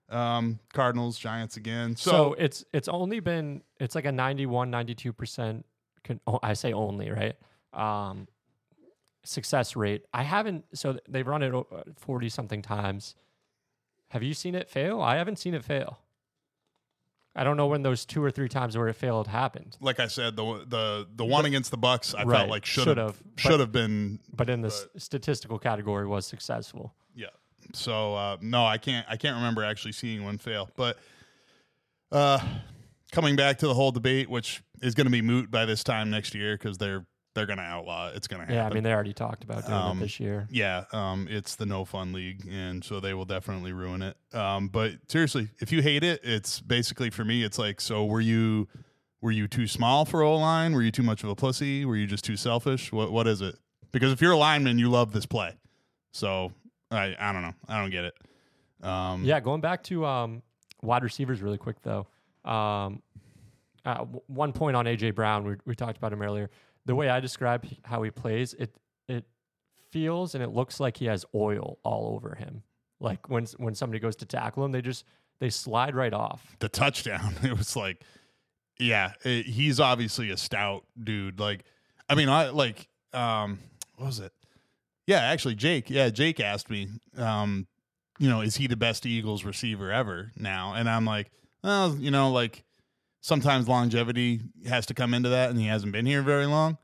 Um, 0.09 0.61
Cardinals, 0.73 1.19
Giants 1.19 1.57
again. 1.57 1.97
so, 1.97 2.11
So, 2.11 2.33
it's 2.35 2.65
it's 2.73 2.87
only 2.89 3.19
been 3.21 3.63
it's 3.81 3.95
like 3.95 4.05
a 4.05 4.13
91 4.13 4.71
92 4.71 5.13
percent 5.13 5.67
oh, 6.29 6.39
i 6.43 6.53
say 6.53 6.73
only 6.73 7.11
right 7.11 7.35
um 7.73 8.29
success 9.25 9.75
rate 9.75 10.05
i 10.15 10.23
haven't 10.23 10.65
so 10.73 10.97
they've 11.09 11.27
run 11.27 11.43
it 11.43 11.53
40 11.97 12.29
something 12.29 12.63
times 12.63 13.17
have 14.11 14.23
you 14.23 14.33
seen 14.33 14.55
it 14.55 14.69
fail 14.71 15.01
i 15.03 15.17
haven't 15.17 15.37
seen 15.41 15.53
it 15.55 15.65
fail 15.65 15.99
i 17.37 17.45
don't 17.45 17.57
know 17.57 17.67
when 17.69 17.83
those 17.83 18.05
two 18.05 18.23
or 18.25 18.31
three 18.31 18.49
times 18.49 18.77
where 18.77 18.89
it 18.89 18.95
failed 18.95 19.29
happened 19.29 19.77
like 19.81 20.01
I 20.01 20.09
said, 20.09 20.35
the 20.37 20.65
the 20.67 21.07
the 21.15 21.25
one 21.25 21.45
against 21.45 21.71
the 21.71 21.77
Bucks, 21.77 22.15
I 22.15 22.25
Right, 22.25 22.39
felt 22.39 22.51
like 22.51 22.65
should 22.67 22.97
have 22.97 23.17
but- 23.23 23.41
should 23.41 23.61
have 23.61 23.71
been 23.73 24.19
but 24.35 24.49
in 24.51 24.63
the 24.63 24.69
s 24.69 24.87
statistical 24.97 25.59
category 25.59 26.07
was 26.07 26.27
successful 26.27 26.95
Yeah. 27.15 27.27
So 27.75 28.15
uh, 28.15 28.37
no, 28.41 28.65
I 28.65 28.79
can't. 28.79 29.05
I 29.09 29.17
can't 29.17 29.37
remember 29.37 29.65
actually 29.65 29.93
seeing 29.93 30.23
one 30.25 30.39
fail. 30.39 30.71
But 30.77 30.99
uh, 32.13 32.39
coming 33.13 33.35
back 33.37 33.59
to 33.59 33.67
the 33.67 33.75
whole 33.75 33.91
debate, 33.91 34.31
which 34.31 34.63
is 34.83 34.95
going 34.95 35.07
to 35.07 35.11
be 35.11 35.21
moot 35.23 35.51
by 35.51 35.65
this 35.67 35.83
time 35.83 36.09
next 36.11 36.35
year 36.35 36.55
because 36.57 36.79
they're 36.79 37.05
they're 37.37 37.47
going 37.47 37.59
to 37.59 37.63
outlaw 37.63 38.09
it. 38.09 38.17
It's 38.17 38.27
going 38.27 38.41
to 38.41 38.47
happen. 38.47 38.57
yeah 38.57 38.67
i 38.67 38.73
mean 38.75 38.83
they 38.83 38.93
already 38.93 39.13
talked 39.13 39.45
about 39.45 39.65
doing 39.67 39.79
Um, 39.79 39.99
it 39.99 40.01
this 40.01 40.19
year 40.19 40.49
yeah, 40.51 40.85
um, 40.93 41.29
it's 41.31 41.55
the 41.55 41.67
no 41.67 41.85
fun 41.85 42.13
league, 42.13 42.49
and 42.51 42.83
so 42.85 42.99
they 42.99 43.15
will 43.15 43.25
definitely 43.27 43.73
ruin 43.73 44.03
it. 44.03 44.17
Um, 44.35 44.67
but 44.69 44.95
seriously, 45.07 45.49
if 45.61 45.71
you 45.71 45.81
hate 45.83 46.03
it, 46.03 46.21
it's 46.25 46.61
basically 46.61 47.11
for 47.11 47.25
me. 47.25 47.45
It's 47.45 47.59
like, 47.59 47.81
so 47.81 48.05
were 48.05 48.21
you 48.21 48.67
were 49.21 49.31
you 49.31 49.47
too 49.49 49.67
small 49.69 50.05
for 50.05 50.23
O 50.23 50.37
line? 50.37 50.73
Were 50.75 50.83
you 50.83 50.91
too 50.91 51.03
much 51.05 51.23
of 51.23 51.31
a 51.31 51.37
pussy? 51.37 51.85
Were 51.85 51.97
you 51.97 52.07
just 52.09 52.25
too 52.25 52.37
selfish? 52.37 52.91
What 52.93 53.13
what 53.13 53.27
is 53.29 53.41
it? 53.41 53.55
Because 53.93 54.13
if 54.13 54.21
you're 54.21 54.33
a 54.33 54.37
lineman, 54.37 54.79
you 54.79 54.91
love 54.91 55.13
this 55.13 55.27
play. 55.27 55.55
So 56.13 56.53
I 56.91 57.15
I 57.19 57.33
don't 57.33 57.43
know. 57.43 57.55
I 57.69 57.81
don't 57.81 57.91
get 57.91 58.05
it. 58.05 58.15
Um, 58.87 59.25
Yeah, 59.25 59.41
going 59.41 59.61
back 59.61 59.83
to 59.85 60.05
um, 60.05 60.43
wide 60.83 61.03
receivers 61.03 61.41
really 61.43 61.59
quick 61.59 61.77
though. 61.83 62.07
Um, 62.45 63.03
uh, 63.85 63.99
w- 63.99 64.21
one 64.27 64.53
point 64.53 64.77
on 64.77 64.85
AJ 64.87 65.15
Brown, 65.15 65.45
we, 65.47 65.55
we 65.65 65.75
talked 65.75 65.97
about 65.97 66.13
him 66.13 66.21
earlier. 66.23 66.51
The 66.87 66.95
way 66.95 67.09
I 67.11 67.21
describe 67.21 67.67
how 67.85 68.03
he 68.03 68.11
plays, 68.11 68.55
it 68.55 68.75
it 69.09 69.25
feels 69.91 70.35
and 70.35 70.43
it 70.43 70.51
looks 70.51 70.81
like 70.81 70.97
he 70.97 71.05
has 71.07 71.25
oil 71.35 71.79
all 71.83 72.15
over 72.15 72.35
him. 72.35 72.63
Like 73.01 73.29
when 73.29 73.47
when 73.59 73.75
somebody 73.75 74.01
goes 74.01 74.17
to 74.17 74.27
tackle 74.27 74.65
him, 74.65 74.73
they 74.73 74.81
just 74.83 75.05
they 75.39 75.51
slide 75.51 75.95
right 75.95 76.15
off. 76.15 76.57
the 76.61 76.69
touchdown. 76.69 77.35
It 77.43 77.57
was 77.59 77.77
like, 77.77 78.03
yeah, 78.79 79.13
it, 79.25 79.47
he's 79.47 79.81
obviously 79.81 80.31
a 80.31 80.37
stout 80.37 80.85
dude. 81.03 81.39
Like, 81.39 81.65
I 82.09 82.15
mean, 82.15 82.29
I 82.29 82.49
like, 82.49 82.89
um, 83.13 83.59
what 83.97 84.07
was 84.07 84.21
it? 84.21 84.33
Yeah, 85.07 85.21
actually, 85.21 85.55
Jake. 85.57 85.91
Yeah, 85.91 86.09
Jake 86.09 86.41
asked 86.41 86.71
me, 86.71 86.89
um, 87.17 87.67
you 88.19 88.29
know, 88.29 88.41
is 88.41 88.57
he 88.57 88.67
the 88.67 88.77
best 88.77 89.05
Eagles 89.07 89.45
receiver 89.45 89.93
ever 89.93 90.33
now? 90.37 90.73
And 90.75 90.89
I'm 90.89 91.05
like, 91.05 91.31
well, 91.63 91.95
you 91.97 92.11
know, 92.11 92.31
like 92.33 92.65
sometimes 93.21 93.69
longevity 93.69 94.41
has 94.67 94.87
to 94.87 94.95
come 94.95 95.15
into 95.15 95.29
that, 95.31 95.51
and 95.51 95.59
he 95.59 95.67
hasn't 95.67 95.93
been 95.93 96.07
here 96.07 96.23
very 96.23 96.47
long. 96.47 96.79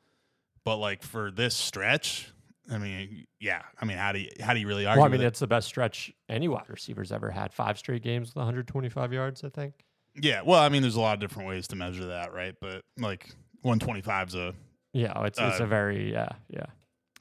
But 0.65 0.77
like 0.77 1.03
for 1.03 1.31
this 1.31 1.55
stretch, 1.57 2.31
I 2.71 2.79
mean, 2.79 3.27
yeah, 3.41 3.63
I 3.81 3.85
mean, 3.85 3.97
how 3.99 4.13
do 4.13 4.21
you 4.21 4.31
how 4.41 4.55
do 4.55 4.61
you 4.61 4.69
really 4.69 4.87
argue? 4.87 5.01
Well, 5.01 5.09
I 5.09 5.13
mean, 5.13 5.21
it? 5.23 5.27
it's 5.27 5.41
the 5.41 5.47
best 5.49 5.67
stretch 5.67 6.13
any 6.29 6.49
wide 6.49 6.69
receiver's 6.69 7.11
ever 7.13 7.31
had. 7.31 7.53
Five 7.53 7.79
straight 7.79 8.03
games 8.03 8.29
with 8.29 8.37
125 8.37 9.13
yards, 9.13 9.43
I 9.45 9.49
think. 9.49 9.75
Yeah, 10.15 10.43
well, 10.43 10.61
I 10.61 10.69
mean, 10.69 10.83
there's 10.83 10.97
a 10.97 11.01
lot 11.01 11.15
of 11.15 11.21
different 11.21 11.49
ways 11.49 11.67
to 11.69 11.77
measure 11.77 12.07
that, 12.07 12.33
right? 12.33 12.55
But 12.61 12.83
like 12.99 13.31
125 13.63 14.29
is 14.29 14.35
a, 14.35 14.55
Yeah, 14.93 15.25
it's 15.25 15.39
it's 15.39 15.61
Uh, 15.61 15.65
a 15.65 15.67
very 15.67 16.13
yeah 16.13 16.29
yeah. 16.49 16.67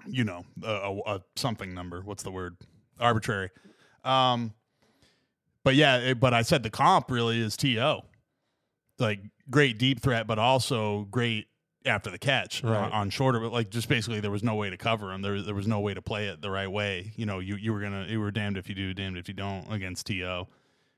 you 0.07 0.23
know, 0.23 0.45
a, 0.63 0.67
a, 0.71 0.97
a 1.15 1.21
something 1.35 1.73
number. 1.73 2.01
What's 2.01 2.23
the 2.23 2.31
word? 2.31 2.57
Arbitrary. 2.99 3.49
Um, 4.03 4.53
but 5.63 5.75
yeah, 5.75 5.97
it, 5.97 6.19
but 6.19 6.33
I 6.33 6.41
said 6.43 6.63
the 6.63 6.69
comp 6.69 7.09
really 7.09 7.39
is 7.39 7.55
T.O., 7.57 8.03
like 9.01 9.19
great 9.49 9.77
deep 9.77 10.01
threat, 10.01 10.27
but 10.27 10.39
also 10.39 11.03
great 11.11 11.47
after 11.85 12.09
the 12.11 12.17
catch 12.19 12.63
Right. 12.63 12.77
on, 12.77 12.91
on 12.91 13.09
shorter. 13.09 13.39
But 13.39 13.51
like 13.51 13.69
just 13.69 13.89
basically, 13.89 14.19
there 14.19 14.31
was 14.31 14.43
no 14.43 14.55
way 14.55 14.69
to 14.69 14.77
cover 14.77 15.11
him. 15.11 15.21
There 15.21 15.41
there 15.41 15.55
was 15.55 15.67
no 15.67 15.79
way 15.79 15.93
to 15.93 16.01
play 16.01 16.27
it 16.27 16.41
the 16.41 16.51
right 16.51 16.71
way. 16.71 17.11
You 17.15 17.25
know, 17.25 17.39
you 17.39 17.55
you 17.55 17.73
were 17.73 17.81
gonna 17.81 18.05
you 18.07 18.19
were 18.19 18.31
damned 18.31 18.57
if 18.57 18.69
you 18.69 18.75
do, 18.75 18.93
damned 18.93 19.17
if 19.17 19.27
you 19.27 19.33
don't 19.33 19.71
against 19.71 20.05
To. 20.07 20.47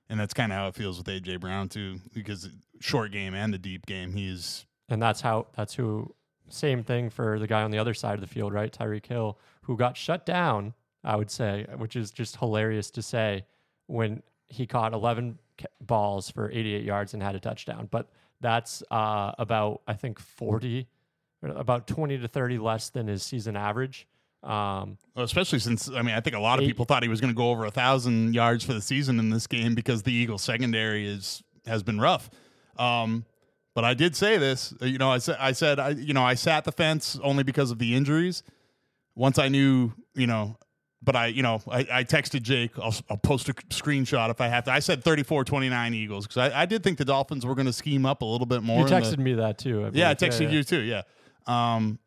And 0.09 0.19
that's 0.19 0.33
kind 0.33 0.51
of 0.51 0.57
how 0.57 0.67
it 0.67 0.75
feels 0.75 0.97
with 0.97 1.07
AJ 1.07 1.39
Brown 1.39 1.69
too, 1.69 1.99
because 2.13 2.49
short 2.81 3.11
game 3.11 3.33
and 3.33 3.53
the 3.53 3.57
deep 3.57 3.85
game, 3.85 4.13
he's 4.13 4.65
And 4.89 5.01
that's 5.01 5.21
how 5.21 5.47
that's 5.55 5.73
who 5.75 6.13
same 6.49 6.83
thing 6.83 7.09
for 7.09 7.39
the 7.39 7.47
guy 7.47 7.63
on 7.63 7.71
the 7.71 7.79
other 7.79 7.93
side 7.93 8.15
of 8.15 8.21
the 8.21 8.27
field, 8.27 8.51
right? 8.53 8.71
Tyreek 8.71 9.05
Hill, 9.05 9.39
who 9.61 9.77
got 9.77 9.95
shut 9.95 10.25
down, 10.25 10.73
I 11.03 11.15
would 11.15 11.31
say, 11.31 11.65
which 11.77 11.95
is 11.95 12.11
just 12.11 12.35
hilarious 12.35 12.91
to 12.91 13.01
say 13.01 13.45
when 13.87 14.21
he 14.49 14.67
caught 14.67 14.93
11 14.93 15.31
ca- 15.33 15.39
balls 15.81 16.29
for 16.29 16.51
88 16.51 16.83
yards 16.83 17.13
and 17.13 17.21
had 17.23 17.35
a 17.35 17.39
touchdown. 17.39 17.87
But 17.89 18.09
that's 18.41 18.83
uh, 18.91 19.31
about 19.39 19.81
I 19.87 19.93
think 19.93 20.19
40 20.19 20.87
about 21.43 21.87
20 21.87 22.19
to 22.19 22.27
30 22.27 22.57
less 22.57 22.89
than 22.89 23.07
his 23.07 23.21
season 23.23 23.55
average. 23.57 24.07
Um, 24.43 24.97
Well, 25.15 25.23
especially 25.25 25.59
since 25.59 25.89
I 25.89 26.01
mean, 26.01 26.15
I 26.15 26.19
think 26.21 26.35
a 26.35 26.39
lot 26.39 26.59
of 26.59 26.63
Eight- 26.63 26.67
people 26.67 26.85
thought 26.85 27.03
he 27.03 27.09
was 27.09 27.21
going 27.21 27.33
to 27.33 27.37
go 27.37 27.51
over 27.51 27.65
a 27.65 27.71
thousand 27.71 28.33
yards 28.33 28.63
for 28.63 28.73
the 28.73 28.81
season 28.81 29.19
in 29.19 29.29
this 29.29 29.47
game 29.47 29.75
because 29.75 30.03
the 30.03 30.11
Eagles 30.13 30.41
secondary 30.41 31.07
is 31.07 31.43
has 31.65 31.83
been 31.83 31.99
rough. 31.99 32.29
Um, 32.77 33.25
but 33.75 33.83
I 33.85 33.93
did 33.93 34.15
say 34.15 34.37
this, 34.37 34.73
uh, 34.81 34.85
you 34.85 34.97
know, 34.97 35.11
I 35.11 35.17
said 35.17 35.37
I 35.39 35.51
said 35.53 35.79
I 35.79 35.89
you 35.89 36.13
know 36.13 36.23
I 36.23 36.33
sat 36.35 36.63
the 36.65 36.71
fence 36.71 37.17
only 37.23 37.43
because 37.43 37.71
of 37.71 37.79
the 37.79 37.95
injuries. 37.95 38.43
Once 39.15 39.37
I 39.37 39.47
knew, 39.47 39.91
you 40.15 40.27
know, 40.27 40.57
but 41.03 41.15
I 41.15 41.27
you 41.27 41.43
know 41.43 41.61
I, 41.69 41.87
I 41.91 42.03
texted 42.03 42.41
Jake. 42.43 42.71
I'll, 42.79 42.95
I'll 43.09 43.17
post 43.17 43.49
a 43.49 43.53
screenshot 43.53 44.29
if 44.29 44.39
I 44.41 44.47
have 44.47 44.65
to. 44.65 44.71
I 44.71 44.79
said 44.79 45.03
34-29 45.03 45.93
Eagles 45.93 46.27
because 46.27 46.51
I, 46.51 46.61
I 46.61 46.65
did 46.65 46.83
think 46.83 46.97
the 46.97 47.05
Dolphins 47.05 47.45
were 47.45 47.55
going 47.55 47.65
to 47.65 47.73
scheme 47.73 48.05
up 48.05 48.21
a 48.21 48.25
little 48.25 48.47
bit 48.47 48.63
more. 48.63 48.79
you 48.79 48.85
in 48.85 48.89
the- 48.89 48.95
texted 48.99 49.17
me 49.17 49.33
that 49.33 49.57
too. 49.57 49.85
I 49.85 49.89
yeah, 49.93 50.09
I 50.09 50.15
texted 50.15 50.51
you 50.51 50.63
too. 50.63 50.81
Yeah. 50.81 51.01
Um, 51.45 51.99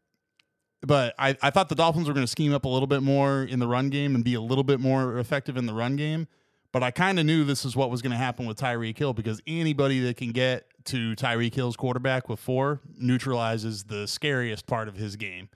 but 0.83 1.15
I, 1.19 1.37
I 1.43 1.51
thought 1.51 1.69
the 1.69 1.75
Dolphins 1.75 2.07
were 2.07 2.15
going 2.15 2.25
to 2.27 2.31
scheme 2.31 2.55
up 2.55 2.65
a 2.65 2.69
little 2.69 2.87
bit 2.87 3.03
more 3.03 3.43
in 3.43 3.59
the 3.59 3.67
run 3.67 3.91
game 3.91 4.15
and 4.15 4.23
be 4.23 4.35
a 4.35 4.41
little 4.41 4.65
bit 4.65 4.79
more 4.79 5.19
effective 5.19 5.57
in 5.57 5.67
the 5.67 5.75
run 5.75 5.97
game. 5.97 6.29
But 6.73 6.83
I 6.83 6.91
kind 6.91 7.19
of 7.19 7.25
knew 7.27 7.45
this 7.45 7.65
is 7.65 7.75
what 7.75 7.91
was 7.91 8.03
going 8.03 8.11
to 8.11 8.19
happen 8.19 8.47
with 8.47 8.59
Tyreek 8.59 8.99
Hill 8.99 9.15
because 9.15 9.41
anybody 9.47 10.01
that 10.01 10.17
can 10.17 10.31
get 10.33 10.67
to 10.85 11.15
Tyreek 11.17 11.55
Hill's 11.55 11.77
quarterback 11.77 12.29
with 12.29 12.39
four 12.39 12.81
neutralizes 12.99 13.85
the 13.85 14.07
scariest 14.07 14.67
part 14.67 14.87
of 14.87 14.95
his 14.95 15.17
game. 15.17 15.49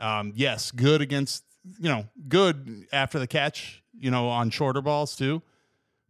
Um, 0.00 0.32
yes, 0.34 0.70
good 0.72 1.00
against, 1.00 1.44
you 1.78 1.88
know, 1.88 2.06
good 2.28 2.86
after 2.92 3.18
the 3.18 3.26
catch, 3.26 3.82
you 3.98 4.10
know, 4.10 4.28
on 4.28 4.50
shorter 4.50 4.80
balls 4.82 5.16
too. 5.16 5.42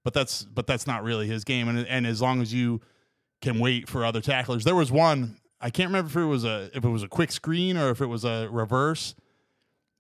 But 0.03 0.13
that's 0.15 0.43
but 0.45 0.67
that's 0.67 0.87
not 0.87 1.03
really 1.03 1.27
his 1.27 1.45
game. 1.45 1.69
And 1.69 1.87
and 1.87 2.07
as 2.07 2.21
long 2.21 2.43
as 2.43 2.53
you 2.53 2.81
can 3.41 3.59
wait 3.59 3.89
for 3.89 4.05
other 4.05 4.21
tacklers. 4.21 4.65
There 4.65 4.75
was 4.75 4.91
one 4.93 5.37
I 5.61 5.71
can't 5.71 5.89
remember 5.89 6.09
if 6.11 6.17
it 6.17 6.25
was 6.27 6.45
a 6.45 6.71
if 6.75 6.85
it 6.85 6.89
was 6.89 7.03
a 7.03 7.09
quick 7.09 7.33
screen 7.33 7.77
or 7.77 7.91
if 7.91 8.01
it 8.01 8.07
was 8.07 8.25
a 8.25 8.49
reverse, 8.51 9.15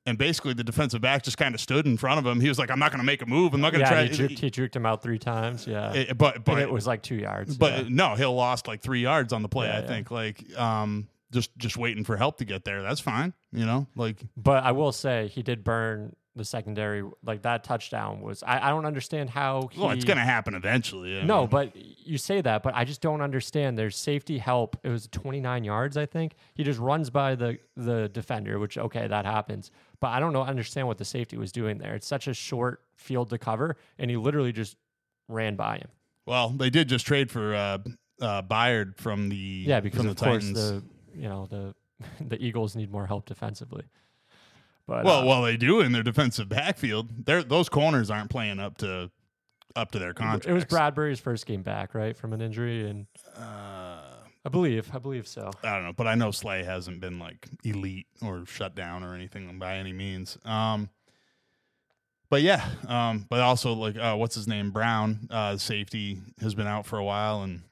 and 0.06 0.18
basically 0.18 0.52
the 0.52 0.64
defensive 0.64 1.00
back 1.00 1.22
just 1.22 1.38
kind 1.38 1.54
of 1.54 1.60
stood 1.60 1.86
in 1.86 1.96
front 1.96 2.18
of 2.18 2.26
him. 2.26 2.40
He 2.40 2.48
was 2.48 2.58
like, 2.58 2.70
"I'm 2.70 2.78
not 2.78 2.90
going 2.90 2.98
to 3.00 3.04
make 3.06 3.22
a 3.22 3.26
move. 3.26 3.54
I'm 3.54 3.62
not 3.62 3.72
going 3.72 3.82
to 3.84 3.90
Yeah, 3.90 4.06
try." 4.06 4.14
he 4.14 4.34
juked, 4.34 4.38
he 4.38 4.50
juked 4.50 4.76
him 4.76 4.84
out 4.84 5.02
three 5.02 5.18
times. 5.18 5.66
Yeah, 5.66 5.92
Eh, 5.94 6.12
but 6.12 6.34
but 6.34 6.44
but 6.44 6.58
it 6.58 6.70
was 6.70 6.86
like 6.86 7.02
two 7.02 7.14
yards. 7.14 7.56
but 7.56 7.72
yeah. 7.84 7.88
no, 7.88 8.14
Hill 8.14 8.34
lost 8.34 8.68
like 8.68 8.82
three 8.82 9.00
yards 9.00 9.32
on 9.32 9.40
the 9.42 9.48
play. 9.48 9.68
Yeah, 9.68 9.78
I 9.78 9.82
think 9.86 10.10
like 10.10 10.44
um 10.58 11.08
just 11.34 11.56
just 11.58 11.76
waiting 11.76 12.04
for 12.04 12.16
help 12.16 12.38
to 12.38 12.44
get 12.44 12.64
there. 12.64 12.82
That's 12.82 13.00
fine. 13.00 13.34
You 13.52 13.66
know, 13.66 13.86
like 13.96 14.16
But 14.36 14.64
I 14.64 14.72
will 14.72 14.92
say 14.92 15.28
he 15.28 15.42
did 15.42 15.62
burn 15.64 16.16
the 16.36 16.44
secondary. 16.44 17.04
Like 17.24 17.42
that 17.42 17.62
touchdown 17.62 18.20
was. 18.20 18.42
I, 18.42 18.68
I 18.68 18.70
don't 18.70 18.86
understand 18.86 19.30
how. 19.30 19.68
He, 19.70 19.80
well, 19.80 19.90
it's 19.90 20.04
going 20.04 20.16
to 20.16 20.24
happen 20.24 20.54
eventually. 20.54 21.20
I 21.20 21.22
No, 21.24 21.42
mean, 21.42 21.50
but 21.50 21.76
you 21.76 22.18
say 22.18 22.40
that, 22.40 22.62
but 22.62 22.74
I 22.74 22.84
just 22.84 23.00
don't 23.00 23.20
understand. 23.20 23.78
There's 23.78 23.96
safety 23.96 24.38
help. 24.38 24.76
It 24.82 24.88
was 24.88 25.06
29 25.08 25.62
yards, 25.64 25.96
I 25.96 26.06
think. 26.06 26.34
He 26.54 26.64
just 26.64 26.80
runs 26.80 27.10
by 27.10 27.34
the 27.34 27.58
the 27.76 28.08
defender, 28.08 28.58
which 28.58 28.78
okay, 28.78 29.06
that 29.06 29.26
happens. 29.26 29.70
But 30.00 30.08
I 30.08 30.20
don't 30.20 30.32
know 30.32 30.42
understand 30.42 30.86
what 30.86 30.98
the 30.98 31.04
safety 31.04 31.36
was 31.36 31.52
doing 31.52 31.78
there. 31.78 31.94
It's 31.94 32.06
such 32.06 32.26
a 32.26 32.34
short 32.34 32.82
field 32.96 33.30
to 33.30 33.38
cover, 33.38 33.76
and 33.98 34.10
he 34.10 34.16
literally 34.16 34.52
just 34.52 34.76
ran 35.28 35.56
by 35.56 35.76
him. 35.78 35.88
well, 36.26 36.48
they 36.50 36.70
did 36.70 36.88
just 36.88 37.06
trade 37.06 37.30
for 37.30 37.54
uh 37.54 37.78
uh 38.20 38.42
Byard 38.42 38.96
from 38.98 39.28
the 39.28 39.36
Yeah, 39.36 39.80
because 39.80 39.98
from 40.00 40.08
of 40.08 40.16
the 40.16 40.24
course 40.24 40.50
the 40.50 40.82
you 41.14 41.29
know 41.29 41.46
the 41.46 41.74
the 42.24 42.42
Eagles 42.42 42.77
need 42.77 42.90
more 42.90 43.07
help 43.07 43.27
defensively. 43.27 43.85
But 44.87 45.05
well, 45.05 45.20
uh, 45.20 45.27
well, 45.27 45.42
they 45.42 45.57
do 45.57 45.81
in 45.81 45.92
their 45.92 46.03
defensive 46.03 46.48
backfield. 46.48 47.24
They're, 47.24 47.42
those 47.42 47.70
corners 47.70 48.11
aren't 48.11 48.29
playing 48.29 48.59
up 48.61 48.77
to 48.79 49.11
up 49.77 49.90
to 49.92 49.98
their 49.98 50.12
contracts. 50.12 50.46
it 50.46 50.53
was 50.53 50.64
Bradberry's 50.64 51.20
first 51.20 51.46
game 51.46 51.62
back, 51.62 51.94
right, 51.94 52.16
from 52.16 52.33
an 52.33 52.40
injury, 52.40 52.88
and 52.88 53.07
Uh, 53.37 54.00
I 54.46 54.50
believe 54.50 54.90
I 54.94 54.98
believe 54.98 55.27
so. 55.27 55.50
I 55.62 55.74
don't 55.74 55.85
know, 55.85 55.92
but 55.94 56.07
I 56.07 56.14
know 56.14 56.31
Slay 56.31 56.64
hasn't 56.64 57.00
been 57.00 57.18
like 57.18 57.48
elite 57.64 58.07
or 58.22 58.44
shut 58.46 58.74
down 58.74 59.03
or 59.03 59.14
anything 59.14 59.59
by 59.59 59.77
any 59.77 59.92
means. 59.94 60.37
Um, 60.44 60.90
but 62.29 62.42
yeah, 62.42 62.68
um, 62.87 63.27
but 63.31 63.40
also 63.40 63.72
like 63.72 63.96
uh, 63.96 64.16
what's 64.16 64.35
his 64.35 64.46
name 64.46 64.70
Brown, 64.70 65.29
uh, 65.31 65.57
safety 65.57 66.20
has 66.40 66.55
been 66.55 66.66
out 66.66 66.85
for 66.85 66.98
a 66.98 67.05
while, 67.05 67.42
and 67.42 67.62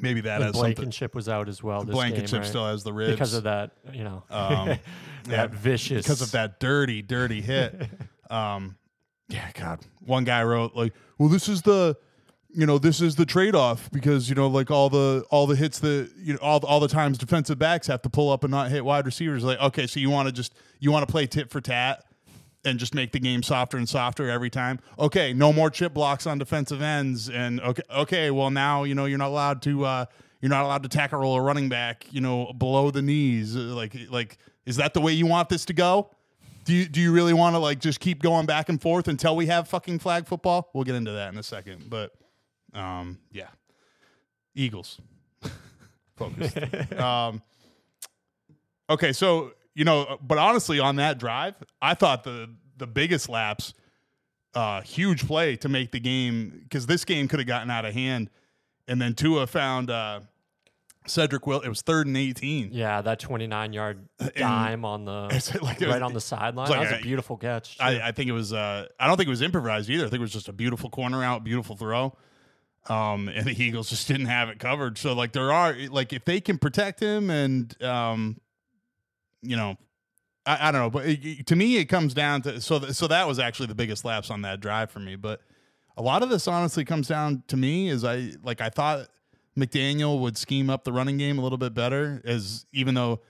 maybe 0.00 0.20
that 0.22 0.40
has 0.40 0.54
something. 0.54 0.74
Blankenship 0.74 1.14
was 1.14 1.28
out 1.28 1.48
as 1.48 1.62
well. 1.62 1.84
Blankenship 1.84 2.30
game, 2.30 2.40
right? 2.40 2.48
still 2.48 2.66
has 2.66 2.84
the 2.84 2.92
ribs 2.92 3.12
because 3.12 3.34
of 3.34 3.44
that, 3.44 3.72
you 3.92 4.04
know, 4.04 4.24
Um, 4.30 4.78
that 5.24 5.50
vicious 5.50 6.04
because 6.04 6.22
of 6.22 6.32
that 6.32 6.60
dirty, 6.60 7.02
dirty 7.02 7.40
hit. 7.40 7.88
um, 8.30 8.76
yeah, 9.28 9.50
God, 9.54 9.80
one 10.00 10.24
guy 10.24 10.42
wrote 10.42 10.74
like, 10.74 10.94
"Well, 11.18 11.28
this 11.28 11.48
is 11.48 11.62
the." 11.62 11.96
You 12.50 12.64
know, 12.64 12.78
this 12.78 13.02
is 13.02 13.14
the 13.14 13.26
trade-off 13.26 13.90
because 13.90 14.30
you 14.30 14.34
know, 14.34 14.48
like 14.48 14.70
all 14.70 14.88
the 14.88 15.22
all 15.30 15.46
the 15.46 15.54
hits 15.54 15.80
that 15.80 16.10
you 16.16 16.32
know, 16.32 16.38
all 16.40 16.58
all 16.64 16.80
the 16.80 16.88
times 16.88 17.18
defensive 17.18 17.58
backs 17.58 17.86
have 17.88 18.00
to 18.02 18.08
pull 18.08 18.32
up 18.32 18.42
and 18.42 18.50
not 18.50 18.70
hit 18.70 18.82
wide 18.86 19.04
receivers. 19.04 19.44
Like, 19.44 19.60
okay, 19.60 19.86
so 19.86 20.00
you 20.00 20.08
want 20.08 20.28
to 20.28 20.32
just 20.32 20.54
you 20.80 20.90
want 20.90 21.06
to 21.06 21.12
play 21.12 21.26
tit 21.26 21.50
for 21.50 21.60
tat 21.60 22.04
and 22.68 22.78
just 22.78 22.94
make 22.94 23.12
the 23.12 23.18
game 23.18 23.42
softer 23.42 23.76
and 23.76 23.88
softer 23.88 24.28
every 24.28 24.50
time. 24.50 24.78
Okay, 24.98 25.32
no 25.32 25.52
more 25.52 25.70
chip 25.70 25.94
blocks 25.94 26.26
on 26.26 26.38
defensive 26.38 26.82
ends, 26.82 27.28
and 27.28 27.60
okay, 27.60 27.82
okay, 27.90 28.30
well 28.30 28.50
now 28.50 28.84
you 28.84 28.94
know 28.94 29.06
you're 29.06 29.18
not 29.18 29.28
allowed 29.28 29.62
to 29.62 29.84
uh, 29.84 30.04
you're 30.40 30.50
not 30.50 30.64
allowed 30.64 30.82
to 30.84 30.88
tackle 30.88 31.18
roll 31.20 31.36
a 31.36 31.40
running 31.40 31.68
back, 31.68 32.06
you 32.10 32.20
know, 32.20 32.52
below 32.52 32.90
the 32.90 33.02
knees. 33.02 33.56
Uh, 33.56 33.60
Like, 33.60 33.94
like 34.10 34.38
is 34.66 34.76
that 34.76 34.94
the 34.94 35.00
way 35.00 35.12
you 35.12 35.26
want 35.26 35.48
this 35.48 35.64
to 35.66 35.72
go? 35.72 36.10
Do 36.64 36.74
you 36.74 36.86
do 36.86 37.00
you 37.00 37.12
really 37.12 37.32
want 37.32 37.54
to 37.54 37.58
like 37.58 37.80
just 37.80 37.98
keep 37.98 38.22
going 38.22 38.44
back 38.46 38.68
and 38.68 38.80
forth 38.80 39.08
until 39.08 39.34
we 39.34 39.46
have 39.46 39.68
fucking 39.68 40.00
flag 40.00 40.26
football? 40.26 40.68
We'll 40.74 40.84
get 40.84 40.94
into 40.94 41.12
that 41.12 41.32
in 41.32 41.38
a 41.38 41.42
second, 41.42 41.88
but 41.88 42.12
um, 42.74 43.18
yeah, 43.32 43.48
Eagles 44.54 45.00
focused. 46.16 46.58
um, 46.92 47.42
okay, 48.90 49.12
so 49.14 49.52
you 49.78 49.84
know, 49.84 50.18
but 50.20 50.38
honestly, 50.38 50.80
on 50.80 50.96
that 50.96 51.18
drive, 51.18 51.54
I 51.80 51.94
thought 51.94 52.24
the 52.24 52.50
the 52.76 52.86
biggest 52.88 53.28
laps, 53.28 53.74
uh, 54.54 54.80
huge 54.80 55.24
play 55.26 55.54
to 55.56 55.68
make 55.68 55.92
the 55.92 56.00
game 56.00 56.60
because 56.64 56.86
this 56.86 57.04
game 57.04 57.28
could 57.28 57.38
have 57.38 57.46
gotten 57.46 57.70
out 57.70 57.84
of 57.84 57.94
hand, 57.94 58.28
and 58.88 59.00
then 59.00 59.14
Tua 59.14 59.46
found 59.46 59.88
uh, 59.88 60.20
Cedric 61.06 61.46
Will. 61.46 61.60
It 61.60 61.68
was 61.68 61.82
third 61.82 62.08
and 62.08 62.16
eighteen. 62.16 62.70
Yeah, 62.72 63.00
that 63.02 63.20
29 63.20 63.72
yard 63.72 64.08
dime 64.36 64.84
on 64.84 65.04
the 65.04 65.12
like 65.62 65.80
it 65.80 65.86
was- 65.86 65.94
right 65.94 66.02
on 66.02 66.12
the 66.12 66.20
sideline. 66.20 66.68
like 66.68 66.80
that 66.80 66.80
was 66.80 66.90
a- 66.92 66.98
a 66.98 67.02
beautiful 67.02 67.36
catch. 67.36 67.76
I, 67.78 68.08
I 68.08 68.12
think 68.12 68.28
it 68.28 68.32
was. 68.32 68.52
Uh, 68.52 68.88
I 68.98 69.06
don't 69.06 69.16
think 69.16 69.28
it 69.28 69.30
was 69.30 69.42
improvised 69.42 69.88
either. 69.90 70.06
I 70.06 70.08
think 70.08 70.18
it 70.18 70.22
was 70.22 70.32
just 70.32 70.48
a 70.48 70.52
beautiful 70.52 70.90
corner 70.90 71.22
out, 71.22 71.44
beautiful 71.44 71.76
throw. 71.76 72.16
Um, 72.88 73.28
and 73.28 73.46
the 73.46 73.62
Eagles 73.62 73.90
just 73.90 74.08
didn't 74.08 74.26
have 74.26 74.48
it 74.48 74.58
covered. 74.58 74.98
So 74.98 75.12
like 75.12 75.32
there 75.32 75.52
are 75.52 75.74
like 75.88 76.12
if 76.12 76.24
they 76.24 76.40
can 76.40 76.58
protect 76.58 76.98
him 77.00 77.28
and 77.30 77.80
um, 77.82 78.40
you 79.42 79.56
know, 79.56 79.76
I, 80.46 80.68
I 80.68 80.72
don't 80.72 80.80
know, 80.80 80.90
but 80.90 81.06
it, 81.06 81.46
to 81.46 81.56
me 81.56 81.76
it 81.76 81.86
comes 81.86 82.14
down 82.14 82.42
to 82.42 82.60
so 82.60 82.78
th- 82.78 82.92
so 82.92 83.06
that 83.08 83.26
was 83.28 83.38
actually 83.38 83.66
the 83.66 83.74
biggest 83.74 84.04
lapse 84.04 84.30
on 84.30 84.42
that 84.42 84.60
drive 84.60 84.90
for 84.90 85.00
me. 85.00 85.16
But 85.16 85.40
a 85.96 86.02
lot 86.02 86.22
of 86.22 86.30
this 86.30 86.46
honestly 86.48 86.84
comes 86.84 87.08
down 87.08 87.42
to 87.48 87.56
me 87.56 87.88
is 87.88 88.04
I 88.04 88.32
like 88.42 88.60
I 88.60 88.68
thought 88.70 89.08
McDaniel 89.58 90.20
would 90.20 90.36
scheme 90.38 90.70
up 90.70 90.84
the 90.84 90.92
running 90.92 91.18
game 91.18 91.38
a 91.38 91.42
little 91.42 91.58
bit 91.58 91.74
better 91.74 92.22
as 92.24 92.64
even 92.72 92.94
though 92.94 93.20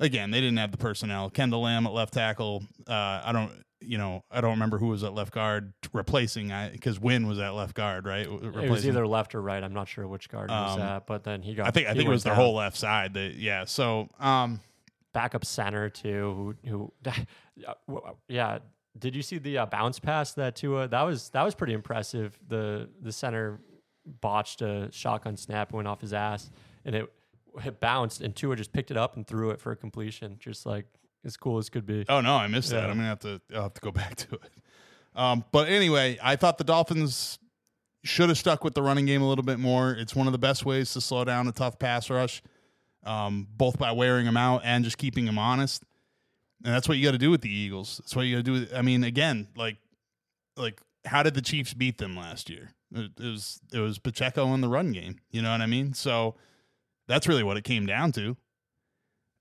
again 0.00 0.30
they 0.30 0.40
didn't 0.40 0.56
have 0.58 0.72
the 0.72 0.78
personnel. 0.78 1.30
Kendall 1.30 1.62
Lamm 1.62 1.86
at 1.86 1.92
left 1.92 2.14
tackle. 2.14 2.64
Uh, 2.88 3.20
I 3.24 3.30
don't 3.32 3.52
you 3.80 3.98
know 3.98 4.24
I 4.30 4.40
don't 4.40 4.52
remember 4.52 4.78
who 4.78 4.86
was 4.88 5.04
at 5.04 5.12
left 5.12 5.32
guard 5.34 5.74
replacing 5.92 6.50
I 6.50 6.70
because 6.70 6.98
Wynn 6.98 7.28
was 7.28 7.38
at 7.38 7.50
left 7.50 7.74
guard 7.74 8.06
right. 8.06 8.26
it 8.26 8.70
was 8.70 8.86
either 8.88 9.06
left 9.06 9.34
or 9.34 9.42
right. 9.42 9.62
I'm 9.62 9.74
not 9.74 9.86
sure 9.86 10.08
which 10.08 10.30
guard 10.30 10.50
he 10.50 10.56
was 10.56 10.76
Um, 10.76 10.80
at, 10.82 11.06
but 11.06 11.24
then 11.24 11.42
he 11.42 11.54
got. 11.54 11.66
I 11.66 11.70
think 11.70 11.86
I 11.86 11.92
think 11.92 12.06
it 12.06 12.10
was 12.10 12.24
their 12.24 12.34
down. 12.34 12.42
whole 12.42 12.54
left 12.54 12.76
side. 12.78 13.12
That 13.14 13.34
yeah. 13.34 13.66
So 13.66 14.08
um 14.18 14.60
backup 15.16 15.46
center 15.46 15.88
too. 15.88 16.54
Who, 16.66 16.68
who 16.68 16.92
yeah. 18.28 18.58
Did 18.98 19.16
you 19.16 19.22
see 19.22 19.38
the 19.38 19.58
uh, 19.58 19.66
bounce 19.66 19.98
pass 19.98 20.34
that 20.34 20.56
Tua? 20.56 20.88
That 20.88 21.02
was 21.02 21.30
that 21.30 21.42
was 21.42 21.54
pretty 21.54 21.72
impressive. 21.72 22.38
The 22.46 22.88
the 23.00 23.12
center 23.12 23.60
botched 24.20 24.60
a 24.60 24.90
shotgun 24.92 25.38
snap, 25.38 25.72
went 25.72 25.88
off 25.88 26.02
his 26.02 26.12
ass, 26.12 26.50
and 26.84 26.94
it 26.94 27.12
it 27.64 27.80
bounced, 27.80 28.20
and 28.20 28.36
Tua 28.36 28.56
just 28.56 28.72
picked 28.72 28.90
it 28.90 28.98
up 28.98 29.16
and 29.16 29.26
threw 29.26 29.50
it 29.50 29.60
for 29.60 29.72
a 29.72 29.76
completion, 29.76 30.36
just 30.38 30.66
like 30.66 30.84
as 31.24 31.36
cool 31.38 31.56
as 31.56 31.70
could 31.70 31.86
be. 31.86 32.04
Oh 32.10 32.20
no, 32.20 32.34
I 32.34 32.46
missed 32.46 32.70
that. 32.70 32.84
I'm 32.90 32.96
gonna 32.96 33.08
have 33.08 33.20
to. 33.20 33.40
I'll 33.54 33.62
have 33.62 33.74
to 33.74 33.80
go 33.80 33.90
back 34.02 34.16
to 34.16 34.34
it. 34.34 34.50
Um, 35.14 35.44
but 35.50 35.68
anyway, 35.68 36.18
I 36.22 36.36
thought 36.36 36.58
the 36.58 36.64
Dolphins 36.64 37.38
should 38.04 38.28
have 38.28 38.38
stuck 38.38 38.64
with 38.64 38.74
the 38.74 38.82
running 38.82 39.06
game 39.06 39.22
a 39.22 39.28
little 39.28 39.44
bit 39.44 39.58
more. 39.58 39.92
It's 39.92 40.14
one 40.14 40.26
of 40.26 40.32
the 40.32 40.38
best 40.38 40.66
ways 40.66 40.92
to 40.92 41.00
slow 41.00 41.24
down 41.24 41.48
a 41.48 41.52
tough 41.52 41.78
pass 41.78 42.10
rush, 42.10 42.42
um, 43.06 43.46
both 43.56 43.78
by 43.78 43.92
wearing 43.92 44.26
them 44.26 44.36
out 44.36 44.62
and 44.64 44.84
just 44.84 44.98
keeping 44.98 45.24
them 45.24 45.38
honest. 45.38 45.82
And 46.64 46.74
that's 46.74 46.88
what 46.88 46.98
you 46.98 47.04
got 47.04 47.12
to 47.12 47.18
do 47.18 47.30
with 47.30 47.42
the 47.42 47.52
Eagles. 47.52 47.98
That's 47.98 48.16
what 48.16 48.22
you 48.22 48.36
got 48.36 48.38
to 48.38 48.42
do. 48.42 48.52
With, 48.52 48.74
I 48.74 48.82
mean, 48.82 49.04
again, 49.04 49.48
like, 49.56 49.76
like 50.56 50.80
how 51.04 51.22
did 51.22 51.34
the 51.34 51.42
Chiefs 51.42 51.74
beat 51.74 51.98
them 51.98 52.16
last 52.16 52.50
year? 52.50 52.70
It, 52.94 53.12
it 53.18 53.30
was 53.30 53.60
it 53.72 53.78
was 53.78 53.98
Pacheco 53.98 54.52
in 54.54 54.60
the 54.60 54.68
run 54.68 54.92
game. 54.92 55.16
You 55.30 55.42
know 55.42 55.50
what 55.50 55.60
I 55.60 55.66
mean? 55.66 55.92
So 55.92 56.34
that's 57.06 57.28
really 57.28 57.42
what 57.42 57.56
it 57.56 57.64
came 57.64 57.86
down 57.86 58.12
to. 58.12 58.36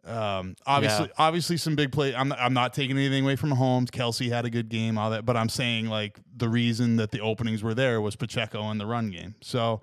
Um, 0.06 0.56
obviously, 0.67 1.10
obviously, 1.17 1.58
some 1.58 1.75
big 1.75 1.91
play. 1.91 2.15
I'm 2.15 2.32
I'm 2.34 2.54
not 2.54 2.73
taking 2.73 2.97
anything 2.97 3.23
away 3.23 3.36
from 3.36 3.51
Holmes. 3.51 3.89
Kelsey 3.89 4.30
had 4.30 4.45
a 4.45 4.49
good 4.49 4.69
game, 4.69 4.97
all 4.97 5.10
that, 5.10 5.25
but 5.25 5.36
I'm 5.36 5.49
saying 5.49 5.88
like 5.88 6.19
the 6.36 6.47
reason 6.47 6.97
that 6.97 7.12
the 7.12 7.21
openings 7.21 7.63
were 7.63 7.73
there 7.73 8.01
was 8.01 8.15
Pacheco 8.15 8.69
in 8.69 8.78
the 8.78 8.86
run 8.86 9.10
game. 9.10 9.34
So, 9.41 9.82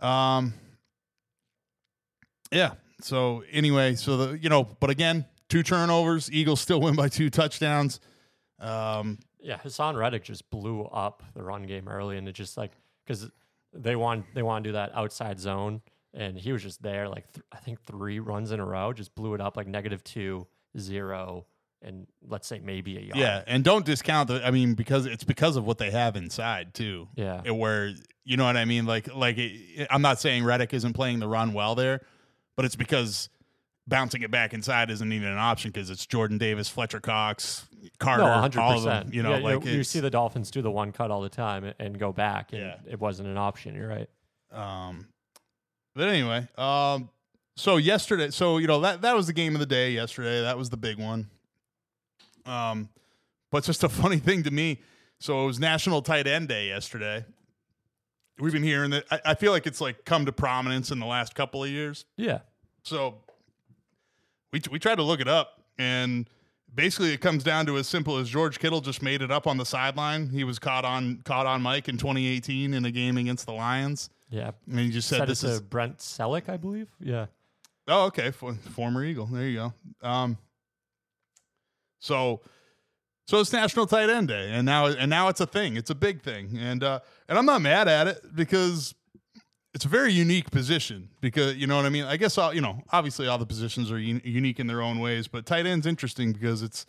um, 0.00 0.54
yeah. 2.52 2.72
So 3.00 3.42
anyway, 3.50 3.94
so 3.94 4.16
the 4.16 4.38
you 4.38 4.48
know, 4.48 4.64
but 4.80 4.90
again, 4.90 5.24
two 5.48 5.62
turnovers. 5.62 6.30
Eagles 6.32 6.60
still 6.60 6.80
win 6.80 6.94
by 6.94 7.08
two 7.08 7.30
touchdowns. 7.30 8.00
Um, 8.60 9.18
Yeah, 9.40 9.58
Haason 9.58 9.96
Reddick 9.96 10.24
just 10.24 10.48
blew 10.50 10.84
up 10.84 11.22
the 11.34 11.42
run 11.42 11.64
game 11.64 11.88
early, 11.88 12.16
and 12.16 12.28
it 12.28 12.32
just 12.32 12.56
like 12.56 12.72
because 13.06 13.30
they 13.72 13.96
want 13.96 14.24
they 14.34 14.42
want 14.42 14.64
to 14.64 14.68
do 14.68 14.72
that 14.74 14.92
outside 14.94 15.38
zone, 15.40 15.82
and 16.14 16.38
he 16.38 16.52
was 16.52 16.62
just 16.62 16.82
there 16.82 17.08
like 17.08 17.30
th- 17.32 17.44
I 17.52 17.56
think 17.58 17.82
three 17.82 18.20
runs 18.20 18.52
in 18.52 18.60
a 18.60 18.64
row, 18.64 18.92
just 18.92 19.14
blew 19.14 19.34
it 19.34 19.40
up 19.40 19.56
like 19.56 19.66
negative 19.66 20.02
two, 20.04 20.46
zero, 20.78 21.46
and 21.82 22.06
let's 22.26 22.46
say 22.46 22.60
maybe 22.60 22.96
a 22.96 23.00
yard. 23.00 23.16
yeah, 23.16 23.42
and 23.46 23.64
don't 23.64 23.84
discount 23.84 24.28
the. 24.28 24.46
I 24.46 24.50
mean, 24.50 24.74
because 24.74 25.04
it's 25.06 25.24
because 25.24 25.56
of 25.56 25.66
what 25.66 25.78
they 25.78 25.90
have 25.90 26.16
inside 26.16 26.72
too. 26.72 27.08
yeah, 27.16 27.42
it- 27.44 27.54
where 27.54 27.92
you 28.24 28.36
know 28.38 28.44
what 28.44 28.56
I 28.56 28.64
mean. 28.64 28.86
Like, 28.86 29.14
like 29.14 29.36
it, 29.36 29.88
I'm 29.90 30.00
not 30.00 30.20
saying 30.20 30.44
Reddick 30.44 30.72
isn't 30.72 30.94
playing 30.94 31.18
the 31.18 31.28
run 31.28 31.52
well 31.52 31.74
there, 31.74 32.00
but 32.56 32.64
it's 32.64 32.76
because 32.76 33.28
bouncing 33.86 34.22
it 34.22 34.30
back 34.30 34.54
inside 34.54 34.90
isn't 34.90 35.12
even 35.12 35.28
an 35.28 35.36
option 35.38 35.70
because 35.70 35.90
it's 35.90 36.06
Jordan 36.06 36.38
Davis, 36.38 36.68
Fletcher 36.68 37.00
Cox, 37.00 37.66
Carter, 37.98 38.22
no, 38.24 38.32
hundred 38.32 38.60
all 38.60 38.70
of 38.78 38.84
percent. 38.84 39.06
them. 39.06 39.14
You 39.14 39.22
know, 39.22 39.36
yeah, 39.36 39.42
like 39.56 39.64
you, 39.64 39.72
you 39.72 39.84
see 39.84 40.00
the 40.00 40.10
Dolphins 40.10 40.50
do 40.50 40.62
the 40.62 40.70
one 40.70 40.90
cut 40.92 41.10
all 41.10 41.20
the 41.20 41.28
time 41.28 41.64
and, 41.64 41.74
and 41.78 41.98
go 41.98 42.12
back, 42.12 42.52
and 42.52 42.62
Yeah. 42.62 42.76
it 42.88 42.98
wasn't 43.00 43.28
an 43.28 43.36
option. 43.36 43.74
You're 43.74 43.88
right. 43.88 44.08
Um, 44.52 45.08
but 45.94 46.08
anyway, 46.08 46.48
um, 46.56 47.10
so 47.56 47.76
yesterday, 47.76 48.30
so 48.30 48.58
you 48.58 48.66
know 48.66 48.80
that 48.80 49.02
that 49.02 49.14
was 49.14 49.26
the 49.26 49.32
game 49.32 49.54
of 49.54 49.60
the 49.60 49.66
day 49.66 49.90
yesterday. 49.92 50.42
That 50.42 50.56
was 50.58 50.70
the 50.70 50.76
big 50.76 50.98
one. 50.98 51.28
Um, 52.46 52.88
but 53.50 53.64
just 53.64 53.84
a 53.84 53.88
funny 53.90 54.18
thing 54.18 54.42
to 54.44 54.50
me. 54.50 54.80
So 55.20 55.44
it 55.44 55.46
was 55.46 55.60
National 55.60 56.02
Tight 56.02 56.26
End 56.26 56.48
Day 56.48 56.68
yesterday. 56.68 57.24
We've 58.38 58.52
been 58.52 58.62
hearing 58.62 58.90
that. 58.90 59.04
I, 59.10 59.20
I 59.26 59.34
feel 59.34 59.52
like 59.52 59.66
it's 59.66 59.80
like 59.80 60.04
come 60.04 60.26
to 60.26 60.32
prominence 60.32 60.90
in 60.90 60.98
the 60.98 61.06
last 61.06 61.34
couple 61.34 61.62
of 61.62 61.70
years. 61.70 62.04
Yeah, 62.16 62.40
So 62.82 63.16
we 64.52 64.60
we 64.70 64.78
tried 64.78 64.96
to 64.96 65.02
look 65.04 65.20
it 65.20 65.28
up, 65.28 65.60
and 65.78 66.28
basically 66.74 67.12
it 67.12 67.20
comes 67.20 67.44
down 67.44 67.66
to 67.66 67.76
as 67.78 67.86
simple 67.86 68.16
as 68.18 68.28
George 68.28 68.58
Kittle 68.58 68.80
just 68.80 69.02
made 69.02 69.22
it 69.22 69.30
up 69.30 69.46
on 69.46 69.56
the 69.56 69.64
sideline. 69.66 70.30
He 70.30 70.42
was 70.44 70.58
caught 70.58 70.84
on 70.84 71.22
caught 71.24 71.46
on 71.46 71.62
mic 71.62 71.88
in 71.88 71.96
2018 71.96 72.74
in 72.74 72.84
a 72.84 72.90
game 72.90 73.16
against 73.18 73.46
the 73.46 73.52
Lions, 73.52 74.10
Yeah. 74.30 74.50
and 74.68 74.80
he 74.80 74.90
just 74.90 75.08
said, 75.08 75.18
Said 75.18 75.28
"This 75.28 75.40
to 75.42 75.48
is 75.48 75.60
Brent 75.60 75.98
Celek, 75.98 76.48
I 76.48 76.56
believe. 76.56 76.88
Yeah. 77.00 77.26
oh 77.86 78.06
okay, 78.06 78.32
for, 78.32 78.54
former 78.54 79.04
Eagle. 79.04 79.26
There 79.26 79.46
you 79.46 79.72
go." 80.02 80.08
Um, 80.08 80.38
so 82.00 82.40
so 83.26 83.40
it's 83.40 83.52
National 83.52 83.86
Tight 83.86 84.10
End 84.10 84.28
Day, 84.28 84.50
and 84.52 84.66
now 84.66 84.86
and 84.86 85.08
now 85.10 85.28
it's 85.28 85.40
a 85.40 85.46
thing. 85.46 85.76
It's 85.76 85.90
a 85.90 85.94
big 85.94 86.22
thing, 86.22 86.56
and 86.58 86.82
uh, 86.82 87.00
and 87.28 87.38
I'm 87.38 87.46
not 87.46 87.62
mad 87.62 87.88
at 87.88 88.06
it 88.06 88.20
because 88.34 88.94
it's 89.74 89.84
a 89.84 89.88
very 89.88 90.12
unique 90.12 90.50
position 90.50 91.08
because 91.20 91.56
you 91.56 91.66
know 91.66 91.76
what 91.76 91.84
I 91.86 91.88
mean. 91.88 92.04
I 92.04 92.16
guess 92.16 92.36
all 92.38 92.52
you 92.54 92.60
know, 92.60 92.82
obviously 92.92 93.26
all 93.26 93.38
the 93.38 93.46
positions 93.46 93.90
are 93.90 93.96
un- 93.96 94.22
unique 94.24 94.60
in 94.60 94.66
their 94.66 94.82
own 94.82 95.00
ways, 95.00 95.26
but 95.28 95.46
tight 95.46 95.66
end's 95.66 95.86
interesting 95.86 96.32
because 96.32 96.62
it's 96.62 96.86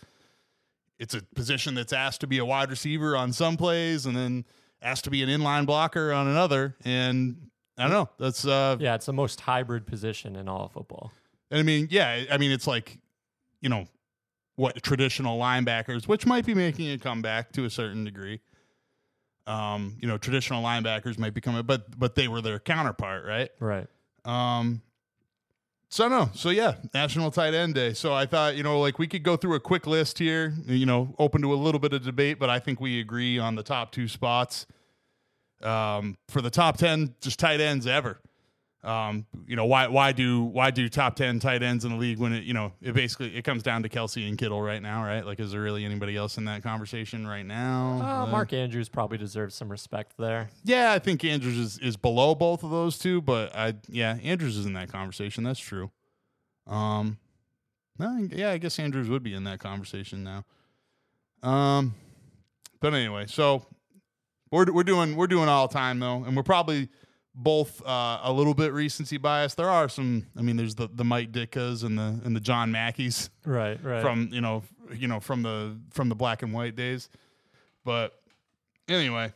it's 1.00 1.14
a 1.14 1.22
position 1.36 1.76
that's 1.76 1.94
asked 1.94 2.22
to 2.22 2.28
be 2.28 2.38
a 2.38 2.46
wide 2.46 2.70
receiver 2.70 3.16
on 3.18 3.34
some 3.34 3.58
plays, 3.58 4.06
and 4.06 4.16
then 4.16 4.46
asked 4.82 5.04
to 5.06 5.10
be 5.10 5.24
an 5.24 5.30
inline 5.30 5.66
blocker 5.66 6.12
on 6.14 6.28
another. 6.28 6.76
And 6.86 7.50
I 7.78 7.84
don't 7.84 7.92
know. 7.92 8.10
That's 8.20 8.46
uh, 8.46 8.78
Yeah, 8.80 8.96
it's 8.96 9.06
the 9.06 9.14
most 9.14 9.42
hybrid 9.42 9.88
position 9.88 10.36
in 10.36 10.48
all 10.48 10.66
of 10.66 10.72
football. 10.72 11.12
and 11.52 11.60
I 11.60 11.64
mean, 11.64 11.88
yeah, 11.92 12.24
I 12.32 12.38
mean, 12.38 12.52
it's 12.52 12.68
like, 12.68 13.00
you 13.62 13.68
know, 13.68 13.88
what 14.56 14.82
traditional 14.84 15.40
linebackers, 15.40 16.08
which 16.08 16.26
might 16.26 16.46
be 16.46 16.54
making 16.54 16.92
a 16.92 16.98
comeback 16.98 17.52
to 17.54 17.66
a 17.66 17.70
certain 17.70 18.04
degree. 18.04 18.42
Um, 19.48 19.98
you 20.00 20.08
know, 20.08 20.18
traditional 20.18 20.64
linebackers 20.64 21.20
might 21.20 21.34
become, 21.34 21.64
but 21.66 21.98
but 22.00 22.16
they 22.16 22.28
were 22.28 22.42
their 22.42 22.60
counterpart, 22.60 23.26
right? 23.26 23.52
Right. 23.60 23.88
Um, 24.24 24.82
so 25.90 26.08
no, 26.08 26.30
so 26.34 26.50
yeah, 26.50 26.76
National 26.94 27.32
Tight 27.32 27.54
End 27.54 27.76
Day. 27.76 27.94
So 27.94 28.14
I 28.14 28.26
thought, 28.26 28.56
you 28.56 28.64
know, 28.64 28.80
like 28.80 28.98
we 28.98 29.08
could 29.08 29.24
go 29.24 29.38
through 29.38 29.56
a 29.56 29.60
quick 29.60 29.86
list 29.86 30.18
here, 30.18 30.54
you 30.66 30.86
know, 30.86 31.14
open 31.20 31.42
to 31.44 31.54
a 31.54 31.56
little 31.56 31.80
bit 31.80 31.94
of 31.94 32.04
debate, 32.04 32.40
but 32.40 32.50
I 32.50 32.60
think 32.60 32.82
we 32.82 33.00
agree 33.00 33.38
on 33.38 33.56
the 33.56 33.64
top 33.64 33.92
two 33.92 34.08
spots. 34.08 34.66
Um, 35.62 36.18
for 36.28 36.42
the 36.42 36.50
top 36.50 36.78
ten, 36.78 37.16
just 37.22 37.40
tight 37.40 37.62
ends 37.62 37.88
ever. 37.88 38.20
Um, 38.86 39.26
you 39.48 39.56
know, 39.56 39.66
why 39.66 39.88
why 39.88 40.12
do 40.12 40.44
why 40.44 40.70
do 40.70 40.88
top 40.90 41.16
ten 41.16 41.40
tight 41.40 41.64
ends 41.64 41.86
in 41.86 41.92
the 41.92 41.98
league 41.98 42.20
when 42.20 42.34
it 42.34 42.44
you 42.44 42.54
know 42.54 42.72
it 42.82 42.94
basically 42.94 43.36
it 43.36 43.42
comes 43.44 43.64
down 43.64 43.82
to 43.84 43.90
Kelsey 43.90 44.28
and 44.28 44.38
Kittle 44.38 44.62
right 44.62 44.82
now, 44.82 45.04
right? 45.04 45.26
Like, 45.26 45.40
is 45.40 45.52
there 45.52 45.62
really 45.62 45.84
anybody 45.84 46.16
else 46.16 46.38
in 46.38 46.46
that 46.46 46.62
conversation 46.62 47.26
right 47.26 47.46
now? 47.46 48.00
Uh, 48.02 48.24
Uh, 48.24 48.26
Mark 48.28 48.54
Andrews 48.54 48.88
probably 48.88 49.18
deserves 49.18 49.56
some 49.56 49.70
respect 49.70 50.14
there. 50.18 50.50
yeah, 50.64 50.92
I 50.94 51.00
think 51.00 51.24
Andrews 51.24 51.58
is, 51.58 51.78
is 51.80 51.98
below 51.98 52.36
both 52.36 52.64
of 52.64 52.70
those 52.70 53.00
two, 53.00 53.22
but 53.22 53.56
I 53.56 53.74
yeah, 53.90 54.18
Andrews 54.24 54.56
is 54.56 54.66
in 54.68 54.74
that 54.74 54.92
conversation. 54.92 55.44
That's 55.44 55.60
true. 55.60 55.90
Um, 56.68 57.18
no, 57.98 58.28
yeah, 58.32 58.52
I 58.52 58.58
guess 58.60 58.78
Andrews 58.78 59.10
would 59.10 59.24
be 59.24 59.34
in 59.34 59.46
that 59.46 59.60
conversation 59.60 60.24
now. 60.24 60.46
Um, 61.42 61.96
but 62.82 62.94
anyway, 62.94 63.26
so 63.28 63.66
we're 64.52 64.72
we're 64.72 64.84
doing 64.84 65.16
we're 65.16 65.28
doing 65.28 65.50
all 65.50 65.68
time 65.68 66.00
though, 66.00 66.24
and 66.24 66.36
we're 66.36 66.44
probably 66.44 66.90
both 67.36 67.86
uh, 67.86 68.20
a 68.24 68.32
little 68.32 68.54
bit 68.54 68.72
recency 68.72 69.18
bias. 69.18 69.56
There 69.56 69.70
are 69.70 69.90
some. 69.90 70.26
I 70.38 70.42
mean, 70.42 70.56
there's 70.56 70.76
the 70.76 70.88
the 70.94 71.04
Mike 71.04 71.32
Ditkas 71.32 71.84
and 71.84 71.98
the 71.98 72.20
and 72.24 72.36
the 72.36 72.40
John 72.40 72.72
Mackeys 72.72 73.30
Right. 73.46 73.78
Right. 73.84 74.02
from 74.02 74.30
you 74.32 74.42
know 74.42 74.64
you 74.94 75.08
know 75.08 75.20
from 75.20 75.42
the 75.44 75.78
from 75.92 76.10
the 76.10 76.16
black 76.16 76.44
and 76.44 76.54
white 76.54 76.76
days 76.76 77.10
but 77.84 78.14
anyway 78.88 79.34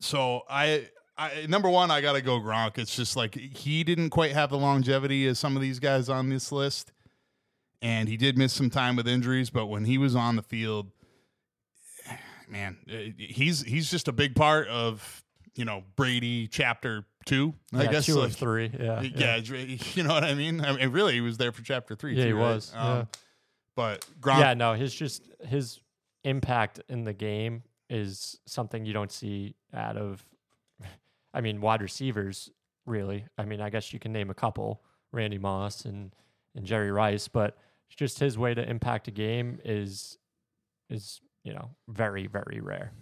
so 0.00 0.42
i 0.48 0.86
i 1.18 1.44
number 1.46 1.68
one 1.68 1.90
i 1.90 2.00
gotta 2.00 2.22
go 2.22 2.40
gronk 2.40 2.78
it's 2.78 2.96
just 2.96 3.16
like 3.16 3.34
he 3.34 3.84
didn't 3.84 4.08
quite 4.08 4.32
have 4.32 4.48
the 4.48 4.56
longevity 4.56 5.26
as 5.26 5.38
some 5.38 5.56
of 5.56 5.60
these 5.62 5.78
guys 5.78 6.08
on 6.08 6.30
this 6.30 6.50
list 6.50 6.90
and 7.82 8.08
he 8.08 8.16
did 8.16 8.38
miss 8.38 8.52
some 8.54 8.70
time 8.70 8.96
with 8.96 9.06
injuries 9.06 9.50
but 9.50 9.66
when 9.66 9.84
he 9.84 9.98
was 9.98 10.16
on 10.16 10.36
the 10.36 10.42
field 10.42 10.90
man 12.48 12.78
eh, 12.90 13.10
he's 13.18 13.62
he's 13.62 13.90
just 13.90 14.08
a 14.08 14.12
big 14.12 14.34
part 14.34 14.66
of 14.68 15.22
you 15.58 15.64
know 15.64 15.82
brady 15.96 16.46
chapter 16.46 17.04
two 17.26 17.52
i 17.74 17.86
guess 17.86 18.06
two 18.06 18.14
like, 18.14 18.30
of 18.30 18.36
three. 18.36 18.70
Yeah. 18.72 19.02
yeah, 19.02 19.36
it's- 19.36 19.96
you 19.96 20.04
know 20.04 20.14
what 20.14 20.24
I 20.24 20.32
mean. 20.34 20.64
I 20.64 20.72
mean, 20.72 20.88
really, 20.90 21.14
he 21.14 21.20
was 21.20 21.36
there 21.36 21.52
for 21.52 21.62
chapter 21.62 21.94
three. 21.94 22.14
Yeah, 22.14 22.22
too, 22.22 22.28
he 22.28 22.32
right? 22.32 22.54
was, 22.54 22.72
Um, 22.74 22.96
yeah. 22.98 23.04
But 23.74 24.06
Gronk, 24.20 24.40
Yeah, 24.40 24.54
no, 24.54 24.72
his 24.74 24.94
just 24.94 25.22
his 25.44 25.80
impact 26.24 26.80
in 26.88 27.04
the 27.04 27.12
game 27.12 27.64
is 27.90 28.38
something 28.46 28.84
you 28.86 28.92
don't 28.92 29.12
see 29.12 29.56
out 29.74 29.96
of 29.96 30.24
I 31.34 31.40
mean, 31.40 31.60
wide 31.60 31.82
receivers, 31.82 32.50
really. 32.86 33.26
I 33.36 33.44
mean, 33.44 33.60
I 33.60 33.68
guess 33.68 33.92
you 33.92 33.98
can 33.98 34.12
name 34.12 34.30
a 34.30 34.34
couple, 34.34 34.82
Randy 35.12 35.38
Moss 35.38 35.84
and 35.84 36.14
and 36.54 36.64
Jerry 36.64 36.90
Rice, 36.92 37.28
but 37.28 37.58
just 37.94 38.18
his 38.20 38.38
way 38.38 38.54
to 38.54 38.66
impact 38.68 39.08
a 39.08 39.10
game 39.10 39.58
is 39.64 40.18
is, 40.88 41.20
you 41.44 41.52
know, 41.52 41.70
very, 41.88 42.26
very 42.26 42.60
rare. 42.60 42.92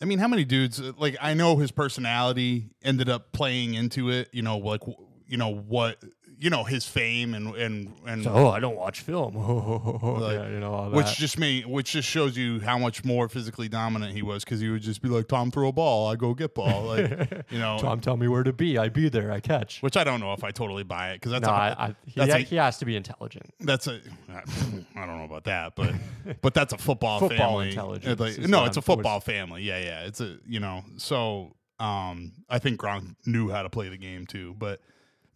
I 0.00 0.04
mean, 0.04 0.18
how 0.18 0.28
many 0.28 0.44
dudes? 0.44 0.80
uh, 0.80 0.92
Like, 0.98 1.16
I 1.20 1.34
know 1.34 1.56
his 1.56 1.70
personality 1.70 2.70
ended 2.82 3.08
up 3.08 3.32
playing 3.32 3.74
into 3.74 4.10
it. 4.10 4.28
You 4.32 4.42
know, 4.42 4.58
like 4.58 4.82
you 5.26 5.36
know 5.36 5.54
what, 5.54 6.02
you 6.38 6.50
know 6.50 6.64
his 6.64 6.86
fame 6.86 7.34
and 7.34 7.54
and 7.56 7.92
and 8.06 8.26
oh, 8.26 8.48
I 8.48 8.60
don't 8.60 8.76
watch 8.76 9.00
film. 9.00 9.34
Like, 10.16 10.34
yeah, 10.34 10.48
you 10.48 10.60
know, 10.60 10.90
which 10.92 11.16
just 11.16 11.38
made 11.38 11.66
which 11.66 11.92
just 11.92 12.08
shows 12.08 12.36
you 12.36 12.60
how 12.60 12.78
much 12.78 13.04
more 13.04 13.28
physically 13.28 13.68
dominant 13.68 14.12
he 14.12 14.22
was 14.22 14.44
because 14.44 14.60
he 14.60 14.68
would 14.68 14.82
just 14.82 15.02
be 15.02 15.08
like, 15.08 15.28
"Tom, 15.28 15.50
throw 15.50 15.68
a 15.68 15.72
ball, 15.72 16.08
I 16.08 16.16
go 16.16 16.34
get 16.34 16.54
ball," 16.54 16.84
like 16.84 17.44
you 17.50 17.58
know. 17.58 17.78
Tom, 17.78 18.00
tell 18.00 18.16
me 18.16 18.28
where 18.28 18.42
to 18.42 18.52
be. 18.52 18.78
I 18.78 18.88
be 18.88 19.08
there. 19.08 19.30
I 19.32 19.40
catch. 19.40 19.82
which 19.82 19.96
I 19.96 20.04
don't 20.04 20.20
know 20.20 20.32
if 20.32 20.44
I 20.44 20.50
totally 20.50 20.82
buy 20.84 21.10
it 21.10 21.14
because 21.16 21.32
that's 21.32 21.46
no, 21.46 21.52
a, 21.52 21.56
I, 21.56 21.68
I, 21.68 21.96
he, 22.06 22.12
that's 22.20 22.34
a- 22.34 22.38
he 22.38 22.56
has 22.56 22.78
to 22.78 22.84
be 22.84 22.96
intelligent. 22.96 23.52
that's 23.60 23.86
a 23.86 24.00
I 24.28 25.06
don't 25.06 25.18
know 25.18 25.24
about 25.24 25.44
that, 25.44 25.74
but 25.76 25.94
but 26.42 26.54
that's 26.54 26.72
a 26.72 26.78
football, 26.78 27.20
Football 27.20 27.36
family. 27.60 27.68
intelligence 27.68 28.20
Like, 28.20 28.38
no, 28.48 28.64
it's 28.64 28.76
a 28.76 28.80
I'm- 28.80 28.84
football 28.84 29.20
family. 29.20 29.62
Yeah, 29.62 29.78
yeah. 29.78 30.00
It's 30.04 30.20
a 30.20 30.38
you 30.46 30.60
know. 30.60 30.84
So 30.96 31.54
um, 31.78 32.32
I 32.48 32.58
think 32.58 32.80
Gronk 32.80 33.14
knew 33.26 33.50
how 33.50 33.62
to 33.62 33.70
play 33.70 33.88
the 33.88 33.98
game 33.98 34.26
too. 34.26 34.54
But 34.58 34.80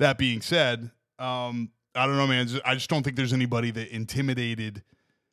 that 0.00 0.18
being 0.18 0.40
said, 0.40 0.90
um, 1.18 1.70
I 1.94 2.06
don't 2.06 2.16
know, 2.16 2.26
man. 2.26 2.48
I 2.64 2.74
just 2.74 2.90
don't 2.90 3.02
think 3.02 3.16
there's 3.16 3.32
anybody 3.32 3.70
that 3.70 3.88
intimidated. 3.94 4.82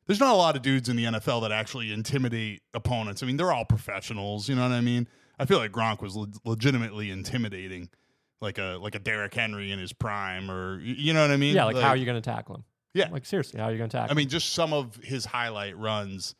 There's 0.06 0.20
not 0.20 0.32
a 0.32 0.36
lot 0.36 0.56
of 0.56 0.62
dudes 0.62 0.88
in 0.88 0.96
the 0.96 1.04
NFL 1.04 1.42
that 1.42 1.52
actually 1.52 1.92
intimidate 1.92 2.62
opponents. 2.72 3.22
I 3.22 3.26
mean, 3.26 3.36
they're 3.36 3.52
all 3.52 3.64
professionals. 3.64 4.48
You 4.48 4.54
know 4.54 4.62
what 4.62 4.72
I 4.72 4.80
mean? 4.80 5.06
I 5.38 5.44
feel 5.44 5.58
like 5.58 5.70
Gronk 5.72 6.00
was 6.00 6.16
le- 6.16 6.28
legitimately 6.44 7.10
intimidating, 7.10 7.88
like 8.40 8.58
a 8.58 8.78
like 8.80 8.94
a 8.94 8.98
Derrick 8.98 9.34
Henry 9.34 9.70
in 9.70 9.78
his 9.78 9.92
prime, 9.92 10.50
or 10.50 10.80
you 10.80 11.12
know 11.12 11.20
what 11.22 11.30
I 11.30 11.36
mean? 11.36 11.54
Yeah, 11.54 11.64
like, 11.64 11.76
how 11.76 11.88
are 11.90 11.96
you 11.96 12.06
going 12.06 12.20
to 12.20 12.30
tackle 12.30 12.56
him? 12.56 12.64
Yeah. 12.94 13.08
Like 13.10 13.26
seriously, 13.26 13.60
how 13.60 13.66
are 13.66 13.72
you 13.72 13.78
going 13.78 13.90
to 13.90 13.96
tackle? 13.96 14.12
I 14.12 14.14
mean, 14.16 14.28
just 14.28 14.52
some 14.54 14.72
of 14.72 14.96
his 14.96 15.24
highlight 15.24 15.76
runs. 15.76 16.34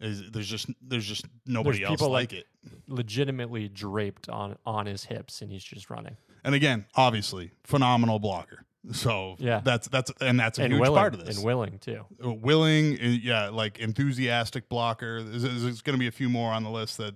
Is 0.00 0.30
there's 0.32 0.48
just 0.48 0.68
there's 0.82 1.06
just 1.06 1.24
nobody 1.46 1.78
There's 1.78 1.90
else 1.90 2.00
people 2.00 2.10
like 2.10 2.32
like- 2.32 2.40
it. 2.40 2.46
legitimately 2.88 3.68
draped 3.68 4.28
on 4.28 4.56
on 4.66 4.86
his 4.86 5.04
hips 5.04 5.40
and 5.40 5.50
he's 5.50 5.64
just 5.64 5.88
running. 5.88 6.16
And 6.44 6.54
again, 6.54 6.84
obviously, 6.94 7.50
phenomenal 7.64 8.18
blocker. 8.18 8.64
So 8.92 9.36
Yeah. 9.38 9.62
that's 9.64 9.88
that's 9.88 10.12
and 10.20 10.38
that's 10.38 10.58
a 10.58 10.62
and 10.64 10.72
huge 10.74 10.82
willing, 10.82 10.98
part 10.98 11.14
of 11.14 11.24
this. 11.24 11.36
and 11.36 11.44
willing 11.44 11.78
too. 11.78 12.04
Uh, 12.22 12.34
willing, 12.34 13.00
uh, 13.00 13.04
yeah, 13.22 13.48
like 13.48 13.78
enthusiastic 13.78 14.68
blocker. 14.68 15.22
There's, 15.22 15.42
there's 15.42 15.80
going 15.80 15.94
to 15.94 15.98
be 15.98 16.06
a 16.06 16.12
few 16.12 16.28
more 16.28 16.52
on 16.52 16.64
the 16.64 16.70
list 16.70 16.98
that, 16.98 17.14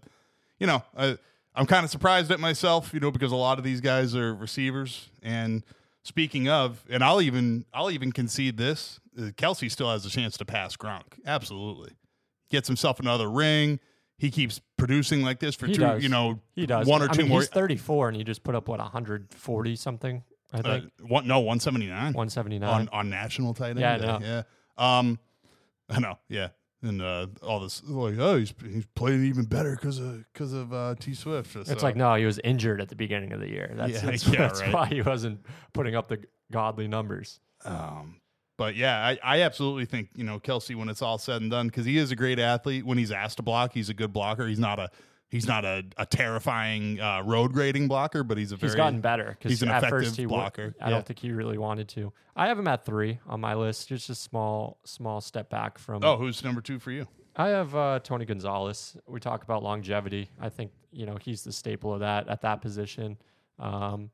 you 0.59 0.67
know, 0.67 0.83
I, 0.97 1.19
I'm 1.55 1.67
kind 1.67 1.85
of 1.85 1.91
surprised 1.91 2.31
at 2.31 2.41
myself, 2.41 2.95
you 2.95 3.01
know, 3.01 3.11
because 3.11 3.33
a 3.33 3.37
lot 3.37 3.59
of 3.59 3.64
these 3.64 3.83
guys 3.83 4.17
are 4.17 4.35
receivers. 4.35 5.11
And 5.23 5.62
speaking 6.05 6.49
of, 6.49 6.83
and 6.88 7.05
I'll 7.05 7.21
even 7.21 7.67
I'll 7.75 7.91
even 7.91 8.12
concede 8.12 8.57
this: 8.57 8.99
uh, 9.21 9.31
Kelsey 9.37 9.69
still 9.69 9.91
has 9.91 10.07
a 10.07 10.11
chance 10.11 10.38
to 10.38 10.47
pass 10.47 10.75
Gronk. 10.75 11.19
Absolutely, 11.27 11.93
gets 12.51 12.67
himself 12.67 12.99
another 12.99 13.29
ring. 13.31 13.79
He 14.19 14.31
keeps 14.31 14.61
producing 14.77 15.23
like 15.23 15.39
this 15.39 15.55
for 15.55 15.67
He 15.67 15.75
two, 15.75 15.81
does. 15.81 16.03
you 16.03 16.09
know, 16.09 16.41
He 16.55 16.67
does 16.67 16.87
one 16.87 17.03
or 17.03 17.09
I 17.09 17.13
two 17.13 17.23
mean, 17.23 17.31
more. 17.31 17.41
He's 17.41 17.49
34 17.51 18.09
and 18.09 18.17
he 18.17 18.25
just 18.25 18.43
put 18.43 18.55
up 18.55 18.69
what 18.69 18.81
140 18.81 19.77
something. 19.77 20.25
I 20.53 20.59
uh, 20.59 20.63
think 20.63 20.93
one, 21.01 21.27
no, 21.27 21.41
179 21.41 22.15
179. 22.15 22.69
on 22.69 22.89
on 22.91 23.11
national 23.11 23.55
tight 23.55 23.71
end. 23.71 23.81
Yeah, 23.81 23.95
I 23.95 23.99
know. 23.99 24.19
Yeah. 24.23 24.43
Um, 24.99 25.19
I 25.89 26.01
know. 26.01 26.19
Yeah. 26.29 26.49
And 26.81 27.03
uh, 27.03 27.27
all 27.43 27.61
this 27.61 27.83
like, 27.85 28.19
oh, 28.19 28.37
he's 28.39 28.55
he's 28.65 28.87
playing 28.95 29.25
even 29.25 29.45
better 29.47 29.73
because 29.75 29.99
of 29.99 30.25
because 30.33 30.53
of 30.53 30.73
uh, 30.73 30.95
T 30.99 31.13
Swift. 31.13 31.57
it's 31.57 31.83
like 31.83 31.97
no, 31.97 32.15
he 32.15 32.25
was 32.25 32.39
injured 32.45 32.81
at 32.81 32.89
the 32.89 32.95
beginning 32.95 33.33
of 33.33 33.41
the 33.41 33.49
year. 33.49 33.73
That's, 33.75 33.93
Yeah, 33.95 34.01
that's, 34.01 34.27
yeah, 34.29 34.39
that's 34.39 34.61
right. 34.61 34.73
why 34.73 34.87
he 34.87 35.03
wasn't 35.03 35.45
putting 35.73 35.97
up 35.97 36.07
the 36.09 36.21
godly 36.53 36.87
numbers. 36.87 37.41
Um, 37.65 38.18
but 38.59 38.77
yeah, 38.77 38.99
I, 39.07 39.18
I 39.23 39.40
absolutely 39.42 39.87
think 39.87 40.11
you 40.14 40.25
know 40.25 40.38
Kelsey 40.38 40.75
when 40.75 40.90
it's 40.90 41.01
all 41.01 41.16
said 41.16 41.40
and 41.40 41.51
done 41.51 41.68
because 41.68 41.87
he 41.87 41.97
is 41.97 42.11
a 42.11 42.16
great 42.16 42.38
athlete. 42.38 42.85
When 42.85 42.99
he's 42.99 43.11
asked 43.12 43.38
to 43.38 43.42
block, 43.42 43.73
he's 43.73 43.88
a 43.88 43.94
good 43.94 44.12
blocker. 44.12 44.47
He's 44.47 44.59
not 44.59 44.79
a 44.79 44.90
he's 45.31 45.47
not 45.47 45.64
a, 45.64 45.85
a 45.97 46.05
terrifying 46.05 47.01
uh, 47.01 47.23
road 47.23 47.53
grading 47.53 47.88
blocker, 47.88 48.23
but 48.25 48.37
he's 48.37 48.53
a 48.53 48.57
very 48.57 48.71
He's 48.71 48.77
gotten 48.77 49.01
better 49.01 49.31
because 49.38 49.51
he's 49.51 49.62
an 49.62 49.68
at 49.71 49.79
effective 49.79 50.01
first 50.09 50.16
he 50.16 50.27
blocker. 50.27 50.75
I 50.81 50.87
Yeah. 50.88 50.90
don't 50.90 51.07
think 51.07 51.18
he 51.21 51.31
really 51.33 51.57
wanted 51.59 51.88
to. 51.90 52.12
I 52.37 52.49
have 52.49 52.59
him 52.59 52.68
at 52.68 52.85
three 52.85 53.18
on 53.27 53.40
my 53.40 53.55
list. 53.55 53.88
Just 53.88 54.11
a 54.11 54.14
small, 54.14 54.79
small 54.85 55.21
step 55.21 55.49
back 55.51 55.79
from. 55.79 56.05
Oh, 56.05 56.16
who's 56.16 56.42
number 56.44 56.61
two 56.61 56.79
for 56.79 56.90
you? 56.90 57.07
I 57.37 57.49
have 57.49 57.75
uh, 57.77 58.01
Tony 58.03 58.25
Gonzalez. 58.25 58.97
We 59.07 59.21
talk 59.21 59.44
about 59.44 59.62
longevity. 59.62 60.31
I 60.40 60.49
think 60.49 60.73
you 60.92 61.07
know 61.07 61.16
he's 61.21 61.42
the 61.44 61.53
staple 61.53 61.94
of 61.94 62.01
that 62.01 62.29
at 62.29 62.40
that 62.42 62.61
position. 62.61 63.16
Um, 63.61 64.11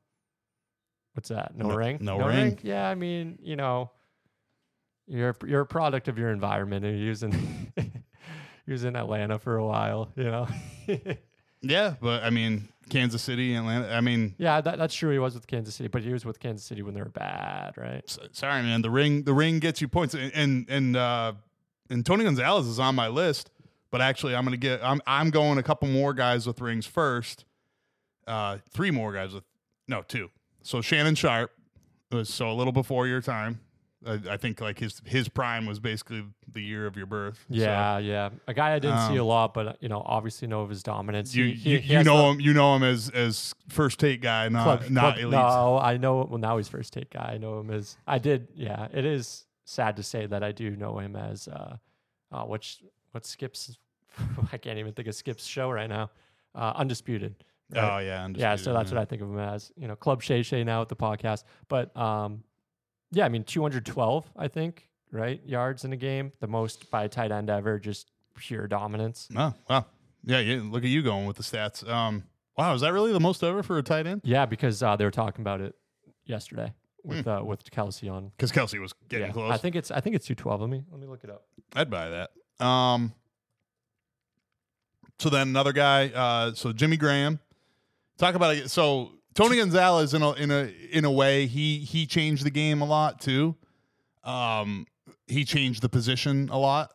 what's 1.13 1.29
that? 1.29 1.55
No, 1.55 1.69
No- 1.69 1.75
ring. 1.75 1.97
no 2.01 2.17
ring. 2.19 2.59
Yeah, 2.61 2.87
I 2.89 2.93
mean, 2.95 3.39
you 3.41 3.55
know, 3.55 3.89
you're 5.07 5.35
you're 5.45 5.61
a 5.61 5.65
product 5.65 6.07
of 6.07 6.17
your 6.17 6.31
environment, 6.31 6.85
and 6.85 6.97
he 6.99 7.09
was 7.09 7.23
in 7.23 7.31
he 8.65 8.71
was 8.71 8.83
in 8.83 8.95
Atlanta 8.95 9.39
for 9.39 9.57
a 9.57 9.65
while. 9.65 10.11
You 10.15 10.23
know. 10.25 10.47
Yeah, 11.67 11.95
but 11.99 12.23
I 12.23 12.29
mean, 12.29 12.67
Kansas 12.91 13.23
City, 13.23 13.55
Atlanta. 13.55 13.91
I 13.91 13.99
mean, 13.99 14.35
yeah, 14.37 14.61
that, 14.61 14.77
that's 14.77 14.93
true. 14.93 15.09
He 15.11 15.17
was 15.17 15.33
with 15.33 15.47
Kansas 15.47 15.73
City, 15.73 15.87
but 15.87 16.03
he 16.03 16.13
was 16.13 16.23
with 16.23 16.39
Kansas 16.39 16.63
City 16.63 16.83
when 16.83 16.93
they 16.93 17.01
were 17.01 17.09
bad, 17.09 17.75
right? 17.75 18.03
s- 18.07 18.19
sorry, 18.33 18.61
man. 18.61 18.83
The 18.83 18.91
ring, 18.91 19.23
the 19.23 19.33
ring 19.33 19.57
gets 19.57 19.81
you 19.81 19.87
points, 19.87 20.13
and 20.13 20.31
and 20.35 20.69
and, 20.69 20.95
uh, 20.95 21.33
and 21.89 22.05
Tony 22.05 22.23
Gonzalez 22.23 22.67
is 22.67 22.77
on 22.77 22.93
my 22.93 23.07
list. 23.07 23.49
But 23.89 24.01
actually, 24.01 24.35
I'm 24.35 24.43
gonna 24.43 24.57
get. 24.57 24.79
I'm 24.83 25.01
I'm 25.07 25.31
going 25.31 25.57
a 25.57 25.63
couple 25.63 25.87
more 25.87 26.13
guys 26.13 26.45
with 26.45 26.61
rings 26.61 26.85
first. 26.85 27.45
Uh, 28.27 28.59
three 28.71 28.91
more 28.91 29.11
guys 29.11 29.33
with 29.33 29.43
no 29.87 30.03
two. 30.03 30.29
So 30.61 30.81
Shannon 30.81 31.15
Sharpe 31.15 31.51
was 32.11 32.31
so 32.31 32.51
a 32.51 32.53
little 32.53 32.73
before 32.73 33.07
your 33.07 33.21
time. 33.21 33.59
I, 34.05 34.19
I 34.31 34.37
think 34.37 34.61
like 34.61 34.79
his 34.79 35.01
his 35.05 35.27
prime 35.29 35.65
was 35.65 35.79
basically 35.79 36.23
the 36.51 36.61
year 36.61 36.85
of 36.85 36.95
your 36.95 37.05
birth. 37.05 37.37
So 37.49 37.55
Yeah, 37.55 37.97
yeah. 37.97 38.29
A 38.47 38.53
guy 38.53 38.73
I 38.75 38.79
didn't 38.79 39.07
see 39.07 39.15
a 39.17 39.21
Um, 39.21 39.27
lot, 39.27 39.53
but 39.53 39.77
you 39.81 39.89
know, 39.89 40.01
obviously 40.05 40.47
know 40.47 40.61
of 40.61 40.69
his 40.69 40.83
dominance. 40.83 41.33
you 41.35 41.45
He- 41.45 41.71
you, 41.71 41.79
he 41.79 41.93
you 41.93 42.03
know 42.03 42.31
him 42.31 42.39
you 42.39 42.53
know 42.53 42.75
him 42.75 42.83
as 42.83 43.09
as 43.09 43.53
first 43.69 43.99
take 43.99 44.21
guy, 44.21 44.47
not 44.49 44.63
club- 44.79 44.89
not 44.91 45.01
club- 45.15 45.17
elite. 45.19 45.31
No, 45.31 45.79
I 45.79 45.97
know. 45.97 46.27
Well, 46.29 46.37
now 46.39 46.57
he's 46.57 46.67
first 46.67 46.93
take 46.93 47.09
guy. 47.09 47.31
I 47.33 47.37
know 47.37 47.59
him 47.59 47.71
as. 47.71 47.97
I 48.07 48.19
did. 48.19 48.47
Yeah, 48.55 48.87
it 48.93 49.05
is 49.05 49.45
sad 49.65 49.95
to 49.97 50.03
say 50.03 50.25
that 50.27 50.43
I 50.43 50.51
do 50.51 50.75
know 50.75 50.99
him 50.99 51.15
as. 51.15 51.47
Uh, 51.47 51.77
uh 52.31 52.43
which 52.43 52.83
what 53.11 53.25
Skips? 53.25 53.77
I 54.53 54.57
can't 54.57 54.79
even 54.79 54.93
think 54.93 55.07
of 55.07 55.15
Skip's 55.15 55.45
show 55.45 55.69
right 55.71 55.89
now. 55.89 56.09
Uh, 56.53 56.71
Undisputed. 56.75 57.35
right? 57.73 57.95
Oh 57.95 57.97
yeah, 57.99 58.27
yeah, 58.35 58.55
so 58.55 58.71
that's 58.73 58.91
what 58.91 58.99
I 58.99 59.05
think 59.05 59.21
of 59.21 59.29
him 59.29 59.39
as. 59.39 59.71
You 59.75 59.87
know, 59.87 59.95
Club 59.95 60.21
Shay 60.21 60.41
Shay 60.43 60.63
now 60.63 60.81
at 60.81 60.89
the 60.89 60.95
podcast. 60.95 61.43
But 61.67 61.95
um, 61.97 62.43
yeah, 63.11 63.25
I 63.25 63.29
mean, 63.29 63.43
212, 63.43 64.31
I 64.37 64.47
think, 64.47 64.89
right? 65.11 65.41
Yards 65.45 65.83
in 65.85 65.93
a 65.93 65.97
game, 65.97 66.31
the 66.39 66.47
most 66.47 66.89
by 66.91 67.03
a 67.05 67.09
tight 67.09 67.31
end 67.31 67.49
ever, 67.49 67.79
just 67.79 68.11
pure 68.35 68.67
dominance. 68.67 69.29
Oh 69.35 69.53
wow, 69.69 69.85
yeah, 70.23 70.39
yeah. 70.39 70.61
Look 70.63 70.83
at 70.83 70.89
you 70.89 71.01
going 71.01 71.25
with 71.25 71.37
the 71.37 71.43
stats. 71.43 71.87
Um, 71.87 72.23
wow, 72.57 72.73
is 72.73 72.81
that 72.81 72.91
really 72.93 73.13
the 73.13 73.19
most 73.19 73.43
ever 73.43 73.63
for 73.63 73.77
a 73.77 73.83
tight 73.83 74.07
end? 74.07 74.21
Yeah, 74.23 74.45
because 74.45 74.81
uh, 74.83 74.95
they 74.95 75.05
were 75.05 75.11
talking 75.11 75.41
about 75.41 75.61
it 75.61 75.75
yesterday 76.25 76.73
with 77.03 77.27
uh, 77.27 77.41
with 77.45 77.63
Kelce 77.71 78.11
on. 78.11 78.31
Because 78.37 78.51
Kelce 78.51 78.79
was 78.81 78.91
Hmm. 78.91 79.05
getting 79.09 79.27
Yeah, 79.27 79.33
close. 79.33 79.51
I 79.53 79.57
think 79.57 79.75
it's 79.75 79.91
I 79.91 79.99
think 80.01 80.15
it's 80.15 80.25
212. 80.27 80.61
Let 80.61 80.69
me 80.69 80.83
let 80.91 80.99
me 80.99 81.07
look 81.07 81.23
it 81.23 81.29
up. 81.29 81.43
I'd 81.75 81.89
buy 81.89 82.09
that. 82.09 82.65
Um, 82.65 83.13
so 85.19 85.29
then 85.29 85.47
another 85.49 85.71
guy, 85.73 86.09
uh, 86.09 86.53
so 86.53 86.73
Jimmy 86.73 86.97
Graham. 86.97 87.39
Talk 88.17 88.35
about 88.35 88.55
it. 88.55 88.69
So 88.71 89.11
Tony 89.35 89.57
Gonzalez, 89.57 90.13
in 90.13 90.21
a 90.21 90.31
in 90.33 90.49
a 90.49 90.73
in 90.91 91.05
a 91.05 91.11
way, 91.11 91.45
he 91.45 91.79
he 91.79 92.05
changed 92.07 92.43
the 92.45 92.49
game 92.49 92.81
a 92.81 92.85
lot 92.85 93.19
too. 93.21 93.55
Um, 94.23 94.87
he 95.27 95.45
changed 95.45 95.81
the 95.81 95.89
position 95.89 96.49
a 96.49 96.57
lot, 96.57 96.91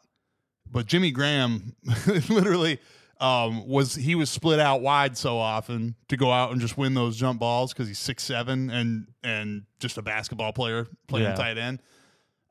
but 0.71 0.87
Jimmy 0.87 1.11
Graham, 1.13 1.75
literally, 2.29 2.81
um, 3.21 3.69
was 3.69 3.95
he 3.95 4.15
was 4.15 4.31
split 4.31 4.59
out 4.59 4.81
wide 4.81 5.17
so 5.17 5.39
often 5.39 5.95
to 6.09 6.17
go 6.17 6.33
out 6.33 6.51
and 6.53 6.61
just 6.61 6.77
win 6.79 6.95
those 6.95 7.17
jump 7.17 7.39
balls 7.41 7.73
because 7.73 7.87
he's 7.89 7.99
six 7.99 8.23
seven 8.25 8.71
and 8.71 9.07
and 9.23 9.65
just 9.79 9.99
a 9.99 10.03
basketball 10.03 10.53
player 10.53 10.87
playing 11.09 11.27
Yeah. 11.27 11.35
tight 11.35 11.59
end 11.59 11.83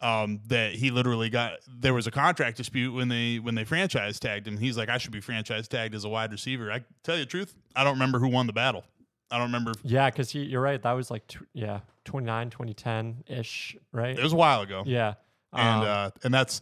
um, 0.01 0.39
that 0.47 0.73
he 0.75 0.91
literally 0.91 1.29
got 1.29 1.53
there 1.67 1.93
was 1.95 2.05
a 2.07 2.11
contract 2.11 2.57
dispute 2.57 2.93
when 2.93 3.07
they 3.09 3.39
when 3.39 3.55
they 3.55 3.63
franchise 3.65 4.19
tagged 4.19 4.47
him. 4.47 4.57
He's 4.57 4.77
like, 4.77 4.87
I 4.89 4.97
should 4.99 5.11
be 5.11 5.19
franchise 5.21 5.67
tagged 5.67 5.95
as 5.95 6.05
a 6.05 6.09
wide 6.09 6.31
receiver. 6.31 6.71
I 6.71 6.83
tell 7.03 7.17
you 7.17 7.23
the 7.25 7.29
truth, 7.29 7.55
I 7.75 7.83
don't 7.83 7.93
remember 7.93 8.19
who 8.19 8.27
won 8.27 8.45
the 8.47 8.53
battle. 8.53 8.85
I 9.31 9.37
don't 9.37 9.47
remember. 9.47 9.73
Yeah, 9.83 10.09
because 10.09 10.33
you're 10.33 10.61
right. 10.61 10.81
That 10.81 10.93
was 10.93 11.11
like 11.11 11.27
tw- 11.27 11.43
yeah, 11.53 11.81
29, 12.05 12.49
2010 12.49 13.23
ish, 13.27 13.77
right? 13.91 14.17
It 14.17 14.23
was 14.23 14.33
a 14.33 14.35
while 14.35 14.61
ago, 14.61 14.83
yeah, 14.85 15.15
and 15.53 15.81
Um, 15.83 15.87
uh, 15.87 16.09
and 16.23 16.33
that's 16.33 16.61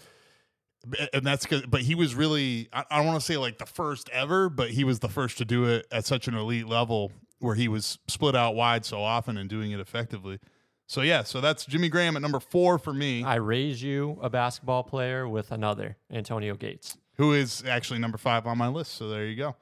and 1.13 1.25
that's 1.25 1.45
cause, 1.45 1.63
but 1.67 1.81
he 1.81 1.95
was 1.95 2.15
really 2.15 2.69
I, 2.71 2.83
I 2.89 2.97
don't 2.97 3.07
want 3.07 3.19
to 3.19 3.25
say 3.25 3.37
like 3.37 3.57
the 3.57 3.65
first 3.65 4.09
ever, 4.11 4.49
but 4.49 4.69
he 4.69 4.83
was 4.83 4.99
the 4.99 5.09
first 5.09 5.37
to 5.39 5.45
do 5.45 5.65
it 5.65 5.85
at 5.91 6.05
such 6.05 6.27
an 6.27 6.35
elite 6.35 6.67
level 6.67 7.11
where 7.39 7.55
he 7.55 7.67
was 7.67 7.99
split 8.07 8.35
out 8.35 8.55
wide 8.55 8.83
so 8.85 9.01
often 9.01 9.37
and 9.37 9.49
doing 9.49 9.71
it 9.71 9.79
effectively. 9.79 10.39
So 10.87 11.01
yeah, 11.01 11.23
so 11.23 11.41
that's 11.41 11.65
Jimmy 11.65 11.89
Graham 11.89 12.15
at 12.15 12.21
number 12.21 12.39
four 12.39 12.77
for 12.79 12.93
me, 12.93 13.23
I 13.23 13.35
raise 13.35 13.83
you 13.83 14.17
a 14.21 14.29
basketball 14.29 14.83
player 14.83 15.27
with 15.27 15.51
another 15.51 15.97
Antonio 16.09 16.55
Gates. 16.55 16.97
who 17.17 17.33
is 17.33 17.63
actually 17.67 17.99
number 17.99 18.17
five 18.17 18.47
on 18.47 18.57
my 18.57 18.69
list. 18.69 18.93
So 18.93 19.09
there 19.09 19.25
you 19.25 19.35
go. 19.35 19.55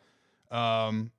Um, 0.55 1.11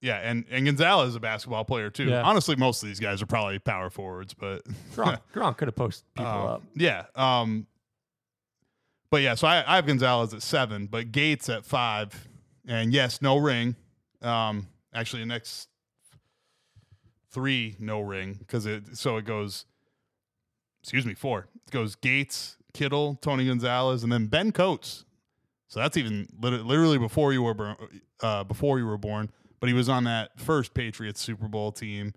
yeah, 0.00 0.16
and 0.16 0.44
and 0.50 0.64
Gonzalez 0.64 1.10
is 1.10 1.14
a 1.16 1.20
basketball 1.20 1.64
player 1.64 1.90
too. 1.90 2.06
Yeah. 2.06 2.22
Honestly, 2.22 2.56
most 2.56 2.82
of 2.82 2.88
these 2.88 3.00
guys 3.00 3.20
are 3.20 3.26
probably 3.26 3.58
power 3.58 3.90
forwards, 3.90 4.32
but 4.32 4.64
Gronk, 4.94 5.20
Gronk 5.34 5.58
could 5.58 5.68
have 5.68 5.76
posted 5.76 6.12
people 6.14 6.30
um, 6.30 6.46
up. 6.46 6.62
Yeah. 6.74 7.04
Um, 7.14 7.66
but 9.10 9.22
yeah, 9.22 9.34
so 9.34 9.46
I, 9.46 9.64
I 9.66 9.76
have 9.76 9.86
Gonzalez 9.86 10.32
at 10.32 10.42
seven, 10.42 10.86
but 10.86 11.12
Gates 11.12 11.48
at 11.48 11.66
five, 11.66 12.28
and 12.66 12.92
yes, 12.92 13.20
no 13.20 13.36
ring. 13.36 13.76
Um, 14.22 14.68
actually, 14.94 15.22
the 15.22 15.26
next 15.26 15.68
three 17.30 17.76
no 17.78 18.00
ring 18.00 18.34
because 18.38 18.66
it 18.66 18.96
so 18.96 19.16
it 19.16 19.24
goes. 19.24 19.66
Excuse 20.82 21.04
me, 21.04 21.12
four. 21.12 21.46
It 21.66 21.72
goes 21.72 21.94
Gates, 21.94 22.56
Kittle, 22.72 23.18
Tony 23.20 23.46
Gonzalez, 23.46 24.02
and 24.02 24.10
then 24.10 24.28
Ben 24.28 24.50
Coates. 24.50 25.04
So 25.68 25.78
that's 25.78 25.98
even 25.98 26.26
literally 26.40 26.96
before 26.96 27.34
you 27.34 27.42
were 27.42 27.76
uh, 28.22 28.44
before 28.44 28.78
you 28.78 28.86
were 28.86 28.96
born. 28.96 29.30
But 29.60 29.68
he 29.68 29.74
was 29.74 29.88
on 29.88 30.04
that 30.04 30.38
first 30.40 30.72
Patriots 30.74 31.20
Super 31.20 31.46
Bowl 31.48 31.70
team. 31.70 32.14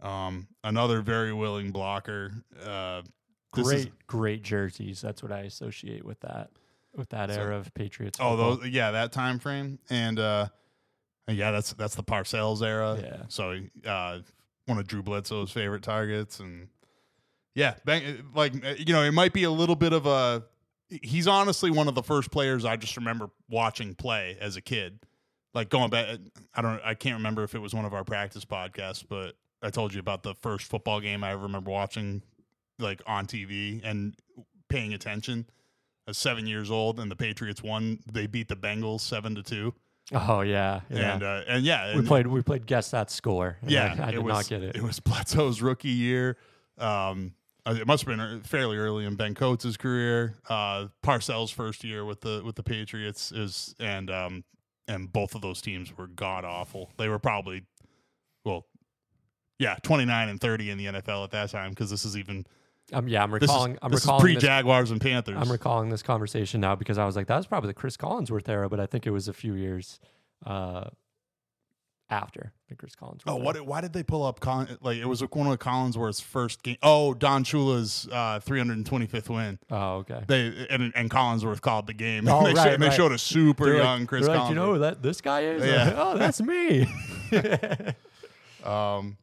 Um, 0.00 0.46
another 0.62 1.00
very 1.00 1.32
willing 1.32 1.70
blocker. 1.72 2.32
Uh, 2.64 3.02
Great, 3.52 3.78
is- 3.78 3.86
great 4.06 4.42
jerseys. 4.42 5.00
That's 5.00 5.22
what 5.22 5.32
I 5.32 5.40
associate 5.40 6.04
with 6.04 6.20
that 6.20 6.50
with 6.94 7.08
that 7.10 7.30
So- 7.30 7.40
era 7.40 7.56
of 7.56 7.72
Patriots. 7.74 8.18
Oh, 8.20 8.36
those 8.36 8.66
yeah, 8.68 8.90
that 8.90 9.12
time 9.12 9.38
frame, 9.38 9.78
and 9.88 10.18
uh, 10.18 10.48
yeah, 11.28 11.50
that's 11.52 11.72
that's 11.72 11.94
the 11.94 12.02
Parcells 12.04 12.62
era. 12.62 12.98
Yeah. 13.02 13.22
So 13.28 13.58
uh, 13.86 14.18
one 14.66 14.78
of 14.78 14.86
Drew 14.86 15.02
Bledsoe's 15.02 15.50
favorite 15.50 15.82
targets, 15.82 16.40
and 16.40 16.68
yeah, 17.54 17.74
bang, 17.86 18.22
like 18.34 18.52
uh, 18.64 18.74
you 18.76 18.92
know, 18.92 19.02
it 19.02 19.12
might 19.12 19.32
be 19.32 19.44
a 19.44 19.50
little 19.50 19.76
bit 19.76 19.94
of 19.94 20.04
a. 20.06 20.44
He's 20.88 21.26
honestly 21.26 21.70
one 21.70 21.88
of 21.88 21.94
the 21.94 22.02
first 22.02 22.30
players 22.30 22.64
I 22.66 22.76
just 22.76 22.96
remember 22.98 23.30
watching 23.48 23.94
play 23.94 24.36
as 24.40 24.56
a 24.56 24.60
kid. 24.60 25.00
Like 25.56 25.70
going 25.70 25.88
back, 25.88 26.18
I 26.54 26.60
don't, 26.60 26.80
I 26.84 26.92
can't 26.92 27.16
remember 27.16 27.42
if 27.42 27.54
it 27.54 27.60
was 27.60 27.74
one 27.74 27.86
of 27.86 27.94
our 27.94 28.04
practice 28.04 28.44
podcasts, 28.44 29.02
but 29.08 29.36
I 29.62 29.70
told 29.70 29.94
you 29.94 30.00
about 30.00 30.22
the 30.22 30.34
first 30.34 30.66
football 30.66 31.00
game 31.00 31.24
I 31.24 31.32
ever 31.32 31.44
remember 31.44 31.70
watching, 31.70 32.20
like 32.78 33.00
on 33.06 33.26
TV 33.26 33.80
and 33.82 34.14
paying 34.68 34.92
attention. 34.92 35.46
I 36.06 36.10
was 36.10 36.18
seven 36.18 36.46
years 36.46 36.70
old, 36.70 37.00
and 37.00 37.10
the 37.10 37.16
Patriots 37.16 37.62
won. 37.62 38.00
They 38.12 38.26
beat 38.26 38.48
the 38.48 38.54
Bengals 38.54 39.00
seven 39.00 39.34
to 39.34 39.42
two, 39.42 39.72
oh 40.12 40.42
yeah, 40.42 40.82
yeah. 40.90 41.14
and 41.14 41.22
uh, 41.22 41.40
and 41.48 41.64
yeah, 41.64 41.96
we 41.96 42.02
played 42.02 42.26
we 42.26 42.42
played 42.42 42.66
guess 42.66 42.90
that 42.90 43.10
score. 43.10 43.56
yeah, 43.66 43.96
I, 43.98 44.08
I 44.08 44.10
did 44.10 44.18
was, 44.18 44.34
not 44.34 44.48
get 44.48 44.62
it. 44.62 44.76
It 44.76 44.82
was 44.82 45.00
Bledsoe's 45.00 45.62
rookie 45.62 45.88
year. 45.88 46.36
Um, 46.76 47.32
uh, 47.64 47.76
it 47.80 47.86
must 47.86 48.06
have 48.06 48.14
been 48.14 48.42
fairly 48.42 48.76
early 48.76 49.06
in 49.06 49.16
Ben 49.16 49.34
Coates' 49.34 49.78
career. 49.78 50.36
Uh, 50.50 50.88
Parcells' 51.02 51.50
first 51.50 51.82
year 51.82 52.04
with 52.04 52.20
the 52.20 52.42
with 52.44 52.56
the 52.56 52.62
Patriots 52.62 53.32
is, 53.32 53.74
and 53.80 54.10
um, 54.10 54.44
and 54.88 55.12
both 55.12 55.34
of 55.34 55.40
those 55.42 55.60
teams 55.60 55.96
were 55.96 56.06
god 56.06 56.44
awful. 56.44 56.90
They 56.96 57.08
were 57.08 57.18
probably, 57.18 57.64
well, 58.44 58.66
yeah, 59.58 59.76
twenty 59.82 60.04
nine 60.04 60.28
and 60.28 60.40
thirty 60.40 60.70
in 60.70 60.78
the 60.78 60.86
NFL 60.86 61.24
at 61.24 61.30
that 61.30 61.50
time 61.50 61.70
because 61.70 61.90
this 61.90 62.04
is 62.04 62.16
even 62.16 62.46
Um, 62.92 63.08
yeah, 63.08 63.22
I'm 63.22 63.30
this 63.30 63.42
is, 63.42 63.48
recalling. 63.48 63.78
I'm 63.82 63.90
this 63.90 64.00
is 64.00 64.06
recalling 64.06 64.20
pre 64.22 64.36
Jaguars 64.36 64.90
and 64.90 65.00
Panthers. 65.00 65.36
I'm 65.40 65.50
recalling 65.50 65.88
this 65.88 66.02
conversation 66.02 66.60
now 66.60 66.74
because 66.76 66.98
I 66.98 67.04
was 67.06 67.16
like, 67.16 67.26
that 67.28 67.36
was 67.36 67.46
probably 67.46 67.68
the 67.68 67.74
Chris 67.74 67.96
Collinsworth 67.96 68.48
era, 68.48 68.68
but 68.68 68.80
I 68.80 68.86
think 68.86 69.06
it 69.06 69.10
was 69.10 69.28
a 69.28 69.32
few 69.32 69.54
years 69.54 69.98
uh, 70.44 70.90
after 72.08 72.52
the 72.68 72.74
Chris 72.76 72.94
Collinsworth. 72.94 73.22
Oh, 73.26 73.36
what? 73.36 73.60
Why 73.66 73.80
did 73.80 73.92
they 73.92 74.02
pull 74.02 74.24
up? 74.24 74.38
Colin, 74.40 74.78
like 74.80 74.96
it 74.98 75.06
was 75.06 75.20
one 75.22 75.46
of 75.48 75.58
Collinsworth's 75.58 76.20
first 76.20 76.62
game. 76.62 76.76
Oh, 76.82 77.14
Don 77.14 77.42
Shula's 77.44 78.08
uh, 78.12 78.40
325th 78.40 79.28
win. 79.28 79.58
Oh, 79.70 79.96
okay. 79.96 80.22
They 80.26 80.66
and, 80.70 80.92
and 80.94 81.10
Collinsworth 81.10 81.60
called 81.60 81.86
the 81.86 81.94
game. 81.94 82.28
Oh, 82.36 82.44
they, 82.44 82.54
right, 82.54 82.64
showed, 82.64 82.74
and 82.74 82.82
they 82.82 82.90
showed 82.90 83.12
a 83.12 83.18
super 83.18 83.64
They're 83.66 83.74
like- 83.74 83.82
young 83.84 84.06
Chris 84.06 84.26
they're 84.26 84.36
Collinsworth. 84.36 84.48
you 84.50 84.54
know 84.54 84.72
who 84.74 84.78
that 84.80 85.02
this 85.02 85.20
guy 85.20 85.40
is? 85.42 85.64
Yeah. 85.64 85.94
oh, 85.96 86.16
that's 86.16 86.40
me. 86.40 86.86
Um, 88.64 89.16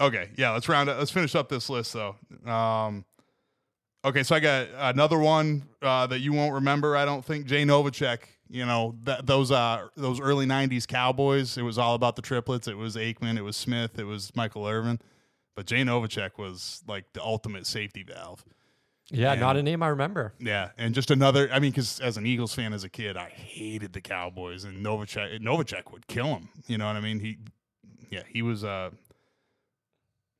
okay, 0.00 0.28
yeah, 0.36 0.52
let's 0.52 0.68
round 0.68 0.88
it. 0.88 0.96
Let's 0.96 1.10
finish 1.10 1.34
up 1.34 1.48
this 1.48 1.68
list 1.68 1.92
though. 1.92 2.14
Um, 2.50 3.04
okay, 4.04 4.22
so 4.22 4.36
I 4.36 4.40
got 4.40 4.68
another 4.76 5.18
one 5.18 5.64
uh, 5.82 6.06
that 6.06 6.20
you 6.20 6.32
won't 6.32 6.54
remember. 6.54 6.96
I 6.96 7.04
don't 7.04 7.24
think 7.24 7.46
Jay 7.46 7.64
Novacek. 7.64 8.18
You 8.48 8.64
know 8.64 8.94
that 9.04 9.26
those 9.26 9.50
uh 9.50 9.88
those 9.96 10.20
early 10.20 10.46
'90s 10.46 10.86
Cowboys. 10.86 11.58
It 11.58 11.62
was 11.62 11.78
all 11.78 11.94
about 11.94 12.16
the 12.16 12.22
triplets. 12.22 12.68
It 12.68 12.76
was 12.76 12.96
Aikman. 12.96 13.36
It 13.36 13.42
was 13.42 13.56
Smith. 13.56 13.98
It 13.98 14.04
was 14.04 14.30
Michael 14.36 14.66
Irvin. 14.66 15.00
But 15.56 15.66
Jay 15.66 15.82
Novacek 15.82 16.38
was 16.38 16.82
like 16.86 17.12
the 17.14 17.22
ultimate 17.22 17.66
safety 17.66 18.02
valve. 18.02 18.44
yeah, 19.10 19.32
And- 19.32 19.40
not 19.40 19.56
a 19.56 19.62
name 19.62 19.82
I 19.82 19.88
remember. 19.88 20.34
Yeah, 20.38 20.70
and 20.78 20.94
just 20.94 21.10
another. 21.10 21.48
I 21.50 21.58
mean, 21.60 21.70
because 21.70 21.98
as 22.00 22.16
an 22.18 22.26
Eagles 22.26 22.54
fan 22.54 22.72
as 22.72 22.84
a 22.84 22.88
kid, 22.90 23.16
I 23.16 23.30
hated 23.30 23.92
the 23.94 24.00
Cowboys, 24.00 24.64
and 24.64 24.84
Novacek 24.84 25.40
Novacek 25.40 25.90
would 25.92 26.06
kill 26.06 26.26
him. 26.26 26.48
You 26.66 26.76
know 26.78 26.86
what 26.86 26.96
I 26.96 27.00
mean? 27.00 27.20
He, 27.20 27.38
yeah, 28.10 28.22
he 28.28 28.42
was. 28.42 28.62
Uh, 28.64 28.90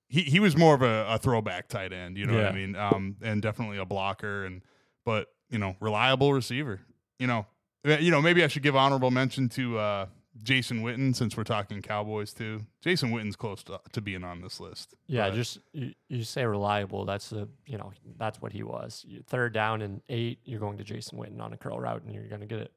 he 0.08 0.22
he 0.22 0.38
was 0.38 0.56
more 0.56 0.74
of 0.74 0.82
a, 0.82 1.06
a 1.08 1.18
throwback 1.18 1.68
tight 1.68 1.92
end. 1.92 2.16
You 2.16 2.26
know 2.26 2.34
what 2.34 2.44
I 2.46 2.52
mean? 2.52 2.76
Um, 2.76 3.16
and 3.22 3.42
definitely 3.42 3.78
a 3.78 3.84
blocker 3.84 4.44
and 4.44 4.62
but 5.04 5.28
you 5.50 5.58
know 5.58 5.74
reliable 5.80 6.32
receiver. 6.32 6.80
You 7.18 7.26
know, 7.26 7.46
you 7.86 8.10
know 8.10 8.20
maybe 8.20 8.42
I 8.44 8.48
should 8.48 8.62
give 8.62 8.76
honorable 8.76 9.10
mention 9.10 9.48
to 9.50 9.78
uh, 9.78 10.06
Jason 10.42 10.82
Witten 10.82 11.14
since 11.14 11.36
we're 11.36 11.44
talking 11.44 11.80
Cowboys 11.82 12.32
too. 12.32 12.66
Jason 12.80 13.10
Witten's 13.10 13.36
close 13.36 13.62
to, 13.64 13.80
to 13.92 14.00
being 14.00 14.24
on 14.24 14.40
this 14.40 14.60
list. 14.60 14.94
Yeah, 15.06 15.30
just 15.30 15.58
you, 15.72 15.92
you 16.08 16.24
say 16.24 16.44
reliable. 16.44 17.04
That's 17.04 17.32
a 17.32 17.48
you 17.66 17.78
know 17.78 17.92
that's 18.18 18.40
what 18.42 18.52
he 18.52 18.62
was. 18.62 19.04
You, 19.08 19.22
third 19.26 19.52
down 19.52 19.82
and 19.82 20.02
eight, 20.08 20.40
you're 20.44 20.60
going 20.60 20.78
to 20.78 20.84
Jason 20.84 21.18
Witten 21.18 21.40
on 21.40 21.52
a 21.52 21.56
curl 21.56 21.78
route, 21.80 22.02
and 22.02 22.14
you're 22.14 22.28
going 22.28 22.40
to 22.42 22.46
get 22.46 22.58
it. 22.58 22.72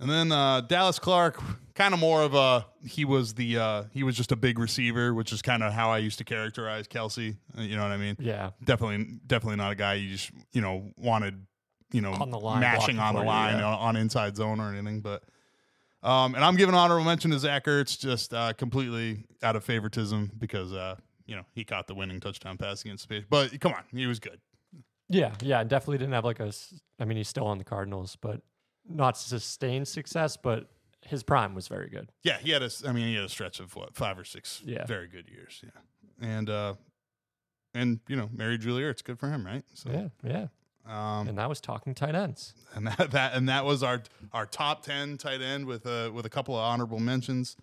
And 0.00 0.10
then 0.10 0.32
uh, 0.32 0.60
Dallas 0.62 0.98
Clark, 0.98 1.40
kind 1.74 1.94
of 1.94 2.00
more 2.00 2.22
of 2.22 2.34
a 2.34 2.66
he 2.84 3.04
was 3.04 3.34
the 3.34 3.58
uh, 3.58 3.84
he 3.92 4.02
was 4.02 4.16
just 4.16 4.32
a 4.32 4.36
big 4.36 4.58
receiver, 4.58 5.14
which 5.14 5.32
is 5.32 5.40
kind 5.40 5.62
of 5.62 5.72
how 5.72 5.90
I 5.90 5.98
used 5.98 6.18
to 6.18 6.24
characterize 6.24 6.88
Kelce. 6.88 7.36
Uh, 7.56 7.62
You 7.62 7.76
know 7.76 7.82
what 7.82 7.92
I 7.92 7.96
mean? 7.96 8.16
Yeah, 8.18 8.50
Definitely, 8.64 9.20
definitely 9.26 9.56
not 9.56 9.70
a 9.72 9.76
guy 9.76 9.94
you 9.94 10.10
just 10.10 10.30
you 10.52 10.60
know 10.60 10.90
wanted 10.98 11.46
you 11.94 12.00
know 12.00 12.12
On 12.12 12.30
the 12.30 12.38
line, 12.40 12.60
mashing 12.60 12.98
on 12.98 13.14
the 13.14 13.22
line 13.22 13.58
yeah. 13.58 13.66
on, 13.66 13.78
on 13.78 13.96
inside 13.96 14.36
zone 14.36 14.58
or 14.60 14.74
anything. 14.74 15.00
But 15.00 15.22
um, 16.02 16.34
and 16.34 16.44
I'm 16.44 16.56
giving 16.56 16.74
honorable 16.74 17.04
mention 17.04 17.30
to 17.30 17.38
Zach 17.38 17.64
Ertz 17.64 17.98
just 17.98 18.34
uh, 18.34 18.52
completely 18.52 19.24
out 19.42 19.56
of 19.56 19.64
favoritism 19.64 20.32
because 20.38 20.72
uh, 20.72 20.96
you 21.24 21.36
know 21.36 21.42
he 21.54 21.64
caught 21.64 21.86
the 21.86 21.94
winning 21.94 22.20
touchdown 22.20 22.58
pass 22.58 22.82
against 22.82 23.04
Space. 23.04 23.24
But 23.30 23.58
come 23.60 23.72
on, 23.72 23.84
he 23.92 24.06
was 24.06 24.18
good. 24.18 24.40
yeah, 25.08 25.32
yeah. 25.40 25.62
Definitely 25.64 25.98
didn't 25.98 26.12
have 26.14 26.24
like 26.24 26.40
a. 26.40 26.52
I 26.98 27.04
mean, 27.04 27.16
he's 27.16 27.28
still 27.28 27.46
on 27.46 27.58
the 27.58 27.64
Cardinals, 27.64 28.16
but 28.20 28.42
not 28.88 29.16
sustained 29.16 29.86
success. 29.88 30.36
But 30.36 30.68
his 31.06 31.22
prime 31.22 31.54
was 31.54 31.68
very 31.68 31.88
good. 31.88 32.10
Yeah, 32.24 32.38
he 32.38 32.50
had 32.50 32.62
a. 32.62 32.70
I 32.86 32.92
mean, 32.92 33.06
he 33.06 33.14
had 33.14 33.24
a 33.24 33.28
stretch 33.28 33.60
of 33.60 33.74
what 33.76 33.94
five 33.94 34.18
or 34.18 34.24
six 34.24 34.62
Yeah. 34.64 34.84
very 34.86 35.06
good 35.06 35.28
years. 35.30 35.62
Yeah, 35.62 36.28
and 36.28 36.50
uh, 36.50 36.74
and 37.72 38.00
you 38.08 38.16
know, 38.16 38.28
married 38.32 38.60
Julia, 38.60 38.88
it's 38.88 39.02
good 39.02 39.18
for 39.18 39.30
him, 39.30 39.46
right? 39.46 39.64
So, 39.74 39.90
Yeah, 39.90 40.08
yeah. 40.22 40.46
Um, 40.86 41.28
And 41.28 41.38
that 41.38 41.48
was 41.48 41.60
talking 41.60 41.94
tight 41.94 42.14
ends. 42.14 42.54
and 42.74 42.86
that, 42.98 43.10
that 43.12 43.34
and 43.34 43.48
that 43.48 43.64
was 43.64 43.82
our 43.82 44.02
our 44.32 44.46
top 44.46 44.82
ten 44.82 45.16
tight 45.16 45.40
end 45.40 45.66
with 45.66 45.86
uh 45.86 46.10
with 46.12 46.26
a 46.26 46.30
couple 46.30 46.54
of 46.54 46.60
honorable 46.62 47.00
mentions, 47.00 47.56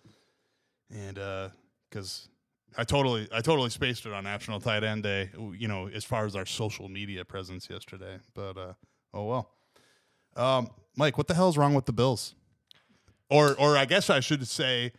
and 0.90 1.18
uh, 1.18 1.48
because 1.88 2.28
I 2.76 2.84
totally 2.84 3.28
I 3.32 3.40
totally 3.40 3.70
spaced 3.70 4.06
it 4.06 4.12
on 4.12 4.24
National 4.24 4.60
Tight 4.60 4.82
End 4.84 5.02
Day. 5.02 5.30
You 5.56 5.68
know, 5.68 5.88
as 5.88 6.04
far 6.04 6.26
as 6.26 6.34
our 6.34 6.46
social 6.46 6.88
media 6.88 7.24
presence 7.24 7.68
yesterday, 7.70 8.18
but 8.34 8.56
uh, 8.56 8.72
oh 9.14 9.24
well. 9.24 9.50
Um, 10.34 10.70
Mike, 10.96 11.18
what 11.18 11.26
the 11.26 11.34
hell's 11.34 11.58
wrong 11.58 11.74
with 11.74 11.84
the 11.84 11.92
Bills? 11.92 12.34
Or 13.28 13.54
or 13.58 13.76
I 13.76 13.84
guess 13.84 14.08
I 14.10 14.20
should 14.20 14.46
say, 14.48 14.92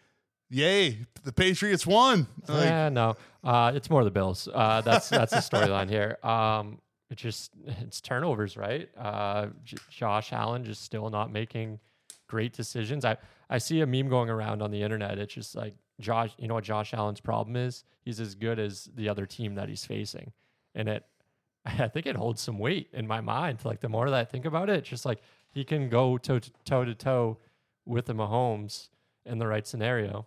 yay, 0.49 0.99
the 1.23 1.33
Patriots 1.33 1.85
won. 1.87 2.27
Like, 2.47 2.65
yeah, 2.65 2.89
no, 2.89 3.15
uh, 3.43 3.71
it's 3.75 3.89
more 3.89 4.03
the 4.03 4.11
Bills. 4.11 4.47
Uh, 4.53 4.81
that's 4.81 5.09
that's 5.09 5.31
the 5.31 5.39
storyline 5.39 5.89
here. 5.89 6.17
Um, 6.23 6.79
it 7.13 7.17
just 7.17 7.53
it's 7.67 8.01
turnovers, 8.01 8.57
right? 8.57 8.89
Uh, 8.97 9.47
J- 9.63 9.77
Josh 9.89 10.33
Allen 10.33 10.65
just 10.65 10.83
still 10.83 11.09
not 11.09 11.31
making 11.31 11.79
great 12.27 12.53
decisions. 12.53 13.05
I 13.05 13.17
I 13.49 13.57
see 13.57 13.81
a 13.81 13.87
meme 13.87 14.09
going 14.09 14.29
around 14.29 14.61
on 14.61 14.71
the 14.71 14.81
internet. 14.81 15.17
It's 15.19 15.33
just 15.33 15.55
like 15.55 15.75
Josh. 15.99 16.31
You 16.37 16.47
know 16.47 16.55
what 16.55 16.63
Josh 16.63 16.93
Allen's 16.93 17.21
problem 17.21 17.55
is? 17.55 17.85
He's 18.01 18.19
as 18.19 18.35
good 18.35 18.59
as 18.59 18.89
the 18.95 19.07
other 19.07 19.25
team 19.25 19.55
that 19.55 19.69
he's 19.69 19.85
facing, 19.85 20.31
and 20.75 20.89
it. 20.89 21.05
I 21.65 21.87
think 21.87 22.05
it 22.05 22.17
holds 22.17 22.41
some 22.41 22.59
weight 22.59 22.89
in 22.91 23.07
my 23.07 23.21
mind. 23.21 23.59
Like 23.63 23.79
the 23.79 23.87
more 23.87 24.09
that 24.09 24.19
I 24.19 24.25
think 24.25 24.43
about 24.45 24.69
it, 24.69 24.83
just 24.83 25.05
like 25.05 25.21
he 25.51 25.63
can 25.63 25.87
go 25.87 26.17
toe 26.17 26.39
to 26.39 26.51
toe 26.65 26.83
to 26.83 26.93
toe 26.93 27.37
with 27.85 28.05
the 28.05 28.13
Mahomes 28.13 28.89
in 29.25 29.37
the 29.37 29.47
right 29.47 29.65
scenario 29.65 30.25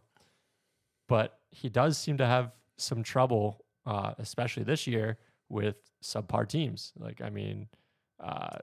but 1.08 1.38
he 1.50 1.68
does 1.68 1.96
seem 1.96 2.16
to 2.18 2.26
have 2.26 2.52
some 2.76 3.02
trouble, 3.02 3.64
uh, 3.86 4.14
especially 4.18 4.64
this 4.64 4.86
year, 4.86 5.18
with 5.48 5.76
subpar 6.02 6.48
teams. 6.48 6.92
Like, 6.98 7.20
I 7.20 7.30
mean, 7.30 7.68
uh, 8.22 8.58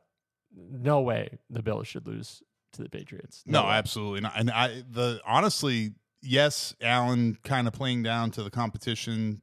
no 0.55 1.01
way 1.01 1.39
the 1.49 1.61
Bills 1.63 1.87
should 1.87 2.07
lose 2.07 2.43
to 2.73 2.83
the 2.83 2.89
Patriots. 2.89 3.43
No, 3.45 3.63
way. 3.63 3.71
absolutely 3.71 4.21
not. 4.21 4.33
And 4.35 4.51
I 4.51 4.83
the 4.89 5.21
honestly, 5.25 5.93
yes, 6.21 6.75
Allen 6.81 7.37
kind 7.43 7.67
of 7.67 7.73
playing 7.73 8.03
down 8.03 8.31
to 8.31 8.43
the 8.43 8.49
competition 8.49 9.41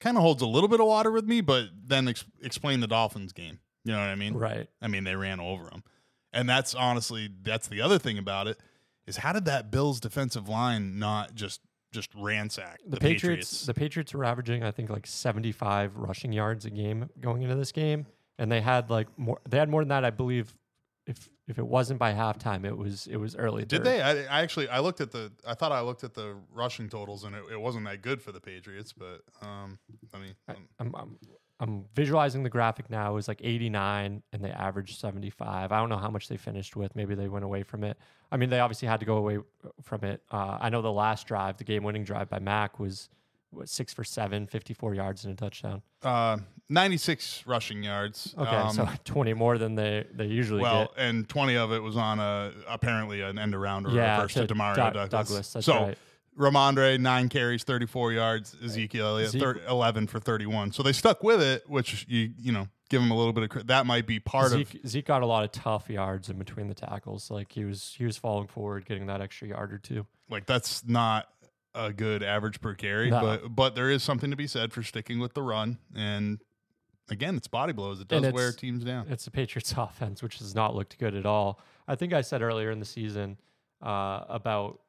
kind 0.00 0.16
of 0.16 0.22
holds 0.22 0.42
a 0.42 0.46
little 0.46 0.68
bit 0.68 0.80
of 0.80 0.86
water 0.86 1.10
with 1.10 1.26
me, 1.26 1.40
but 1.40 1.66
then 1.84 2.08
ex- 2.08 2.24
explain 2.42 2.80
the 2.80 2.86
Dolphins 2.86 3.32
game. 3.32 3.58
You 3.84 3.92
know 3.92 3.98
what 3.98 4.08
I 4.08 4.14
mean? 4.14 4.34
Right. 4.34 4.68
I 4.80 4.88
mean, 4.88 5.04
they 5.04 5.16
ran 5.16 5.40
over 5.40 5.64
them. 5.64 5.82
And 6.32 6.48
that's 6.48 6.74
honestly 6.74 7.28
that's 7.42 7.68
the 7.68 7.80
other 7.80 7.98
thing 7.98 8.18
about 8.18 8.46
it 8.46 8.58
is 9.06 9.18
how 9.18 9.32
did 9.32 9.46
that 9.46 9.70
Bills 9.70 10.00
defensive 10.00 10.48
line 10.48 10.98
not 10.98 11.34
just 11.34 11.60
just 11.92 12.14
ransack 12.14 12.80
The, 12.86 12.98
Patriots, 12.98 13.66
the 13.66 13.74
Patriots 13.74 14.14
were 14.14 14.24
averaging, 14.24 14.62
I 14.62 14.70
think, 14.70 14.90
like 14.90 15.06
75 15.06 15.96
rushing 15.96 16.32
yards 16.32 16.64
a 16.64 16.70
game 16.70 17.08
going 17.20 17.42
into 17.42 17.56
this 17.56 17.72
game, 17.72 18.06
and 18.38 18.50
they 18.50 18.60
had 18.60 18.90
like 18.90 19.06
more. 19.18 19.40
They 19.48 19.58
had 19.58 19.68
more 19.68 19.82
than 19.82 19.88
that, 19.88 20.04
I 20.04 20.10
believe. 20.10 20.54
If 21.06 21.28
if 21.48 21.58
it 21.58 21.66
wasn't 21.66 21.98
by 21.98 22.12
halftime, 22.12 22.64
it 22.64 22.76
was 22.76 23.08
it 23.08 23.16
was 23.16 23.34
early. 23.34 23.64
Did 23.64 23.78
third. 23.78 23.86
they? 23.86 24.00
I, 24.00 24.12
I 24.38 24.42
actually 24.42 24.68
I 24.68 24.78
looked 24.78 25.00
at 25.00 25.10
the 25.10 25.32
I 25.44 25.54
thought 25.54 25.72
I 25.72 25.80
looked 25.80 26.04
at 26.04 26.14
the 26.14 26.36
rushing 26.52 26.88
totals 26.88 27.24
and 27.24 27.34
it, 27.34 27.42
it 27.52 27.60
wasn't 27.60 27.86
that 27.86 28.02
good 28.02 28.22
for 28.22 28.30
the 28.30 28.40
Patriots, 28.40 28.92
but 28.92 29.22
um 29.42 29.78
I 30.14 30.18
mean 30.18 30.34
um, 30.48 30.68
I'm, 30.78 30.94
I'm 30.94 31.18
I'm 31.60 31.84
visualizing 31.94 32.42
the 32.42 32.48
graphic 32.50 32.88
now. 32.90 33.10
It 33.10 33.14
was 33.14 33.28
like 33.28 33.40
89, 33.44 34.22
and 34.32 34.42
they 34.44 34.50
averaged 34.50 34.98
75. 34.98 35.70
I 35.70 35.78
don't 35.78 35.90
know 35.90 35.98
how 35.98 36.08
much 36.10 36.26
they 36.28 36.38
finished 36.38 36.74
with. 36.74 36.96
Maybe 36.96 37.14
they 37.14 37.28
went 37.28 37.44
away 37.44 37.62
from 37.62 37.84
it. 37.84 37.98
I 38.32 38.38
mean, 38.38 38.48
they 38.48 38.60
obviously 38.60 38.88
had 38.88 38.98
to 39.00 39.06
go 39.06 39.16
away 39.18 39.38
from 39.82 40.02
it. 40.04 40.22
Uh, 40.30 40.56
I 40.60 40.70
know 40.70 40.80
the 40.80 40.90
last 40.90 41.26
drive, 41.26 41.58
the 41.58 41.64
game-winning 41.64 42.04
drive 42.04 42.30
by 42.30 42.38
Mac, 42.38 42.78
was 42.80 43.10
what, 43.50 43.68
six 43.68 43.92
for 43.92 44.04
seven, 44.04 44.46
54 44.46 44.94
yards 44.94 45.24
and 45.26 45.34
a 45.34 45.36
touchdown. 45.36 45.82
uh 46.02 46.38
96 46.70 47.42
rushing 47.46 47.82
yards. 47.82 48.32
Okay, 48.38 48.48
Um, 48.56 48.72
so 48.72 48.88
20 49.04 49.34
more 49.34 49.58
than 49.58 49.74
they 49.74 50.06
they 50.14 50.26
usually 50.26 50.62
well, 50.62 50.86
get. 50.96 51.04
and 51.04 51.28
20 51.28 51.56
of 51.56 51.72
it 51.72 51.80
was 51.82 51.96
on 51.96 52.20
a 52.20 52.52
apparently 52.68 53.20
an 53.22 53.38
end 53.40 53.54
around 53.56 53.86
or 53.86 53.90
Yeah, 53.90 54.16
reverse 54.18 54.34
to, 54.34 54.46
to 54.46 54.54
Demario 54.54 54.76
Doug- 54.76 54.94
Douglas. 54.94 55.10
Douglas, 55.10 55.52
that's 55.52 55.66
so 55.66 55.82
right. 55.88 55.98
Rhamondre 56.40 56.98
nine 56.98 57.28
carries, 57.28 57.62
34 57.64 58.12
yards. 58.12 58.56
Ezekiel 58.64 59.06
Elliott 59.08 59.30
Zeke- 59.30 59.42
thir- 59.42 59.60
11 59.68 60.06
for 60.06 60.18
31. 60.18 60.72
So 60.72 60.82
they 60.82 60.92
stuck 60.92 61.22
with 61.22 61.42
it, 61.42 61.68
which 61.68 62.06
you 62.08 62.30
you 62.38 62.50
know 62.52 62.66
give 62.88 63.00
them 63.02 63.10
a 63.10 63.16
little 63.16 63.32
bit 63.32 63.44
of 63.44 63.50
credit. 63.50 63.66
That 63.68 63.86
might 63.86 64.06
be 64.06 64.18
part 64.18 64.46
of 64.52 64.58
Zeke, 64.58 64.80
Zeke 64.86 65.06
got 65.06 65.22
a 65.22 65.26
lot 65.26 65.44
of 65.44 65.52
tough 65.52 65.88
yards 65.90 66.28
in 66.30 66.38
between 66.38 66.66
the 66.68 66.74
tackles. 66.74 67.30
Like 67.30 67.52
he 67.52 67.64
was 67.64 67.94
he 67.96 68.04
was 68.04 68.16
falling 68.16 68.48
forward, 68.48 68.86
getting 68.86 69.06
that 69.06 69.20
extra 69.20 69.48
yard 69.48 69.72
or 69.72 69.78
two. 69.78 70.06
like 70.28 70.46
that's 70.46 70.84
not 70.86 71.28
a 71.74 71.92
good 71.92 72.22
average 72.24 72.60
per 72.60 72.74
carry, 72.74 73.10
No. 73.10 73.20
but 73.20 73.54
but 73.54 73.74
there 73.74 73.90
is 73.90 74.02
something 74.02 74.30
to 74.30 74.36
be 74.36 74.46
said 74.48 74.72
for 74.72 74.82
sticking 74.82 75.20
with 75.20 75.34
the 75.34 75.42
run. 75.42 75.78
And 75.94 76.40
again, 77.10 77.36
it's 77.36 77.46
body 77.48 77.72
blows. 77.72 78.00
It 78.00 78.08
does 78.08 78.32
wear 78.32 78.50
teams 78.52 78.82
down. 78.82 79.06
It's 79.08 79.24
the 79.24 79.30
Patriots 79.30 79.72
offense, 79.76 80.22
which 80.22 80.38
has 80.38 80.54
not 80.54 80.74
looked 80.74 80.98
good 80.98 81.14
at 81.14 81.26
all. 81.26 81.60
I 81.86 81.94
think 81.96 82.12
I 82.12 82.22
said 82.22 82.40
earlier 82.42 82.70
in 82.70 82.78
the 82.80 82.84
season 82.86 83.36
uh, 83.82 84.24
about 84.28 84.80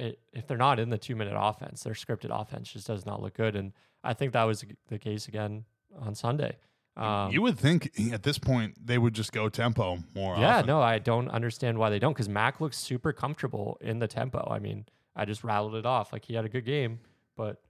it, 0.00 0.18
if 0.32 0.46
they're 0.46 0.56
not 0.56 0.80
in 0.80 0.90
the 0.90 0.98
two 0.98 1.14
minute 1.14 1.36
offense, 1.36 1.82
their 1.82 1.94
scripted 1.94 2.30
offense 2.30 2.72
just 2.72 2.86
does 2.86 3.06
not 3.06 3.22
look 3.22 3.34
good. 3.34 3.54
And 3.54 3.72
I 4.02 4.14
think 4.14 4.32
that 4.32 4.44
was 4.44 4.64
the 4.88 4.98
case 4.98 5.28
again 5.28 5.64
on 5.98 6.14
Sunday. 6.14 6.56
Um, 6.96 7.30
you 7.30 7.40
would 7.42 7.58
think 7.58 7.92
at 8.12 8.24
this 8.24 8.38
point 8.38 8.74
they 8.84 8.98
would 8.98 9.14
just 9.14 9.32
go 9.32 9.48
tempo 9.48 9.98
more 10.14 10.36
yeah, 10.36 10.56
often. 10.56 10.66
no, 10.66 10.80
I 10.80 10.98
don't 10.98 11.28
understand 11.28 11.78
why 11.78 11.88
they 11.88 11.98
don't 11.98 12.12
because 12.12 12.28
Mac 12.28 12.60
looks 12.60 12.76
super 12.76 13.12
comfortable 13.12 13.78
in 13.80 14.00
the 14.00 14.08
tempo. 14.08 14.46
I 14.50 14.58
mean, 14.58 14.86
I 15.14 15.24
just 15.24 15.44
rattled 15.44 15.76
it 15.76 15.86
off. 15.86 16.12
Like 16.12 16.24
he 16.24 16.34
had 16.34 16.44
a 16.44 16.48
good 16.48 16.64
game, 16.64 17.00
but 17.36 17.62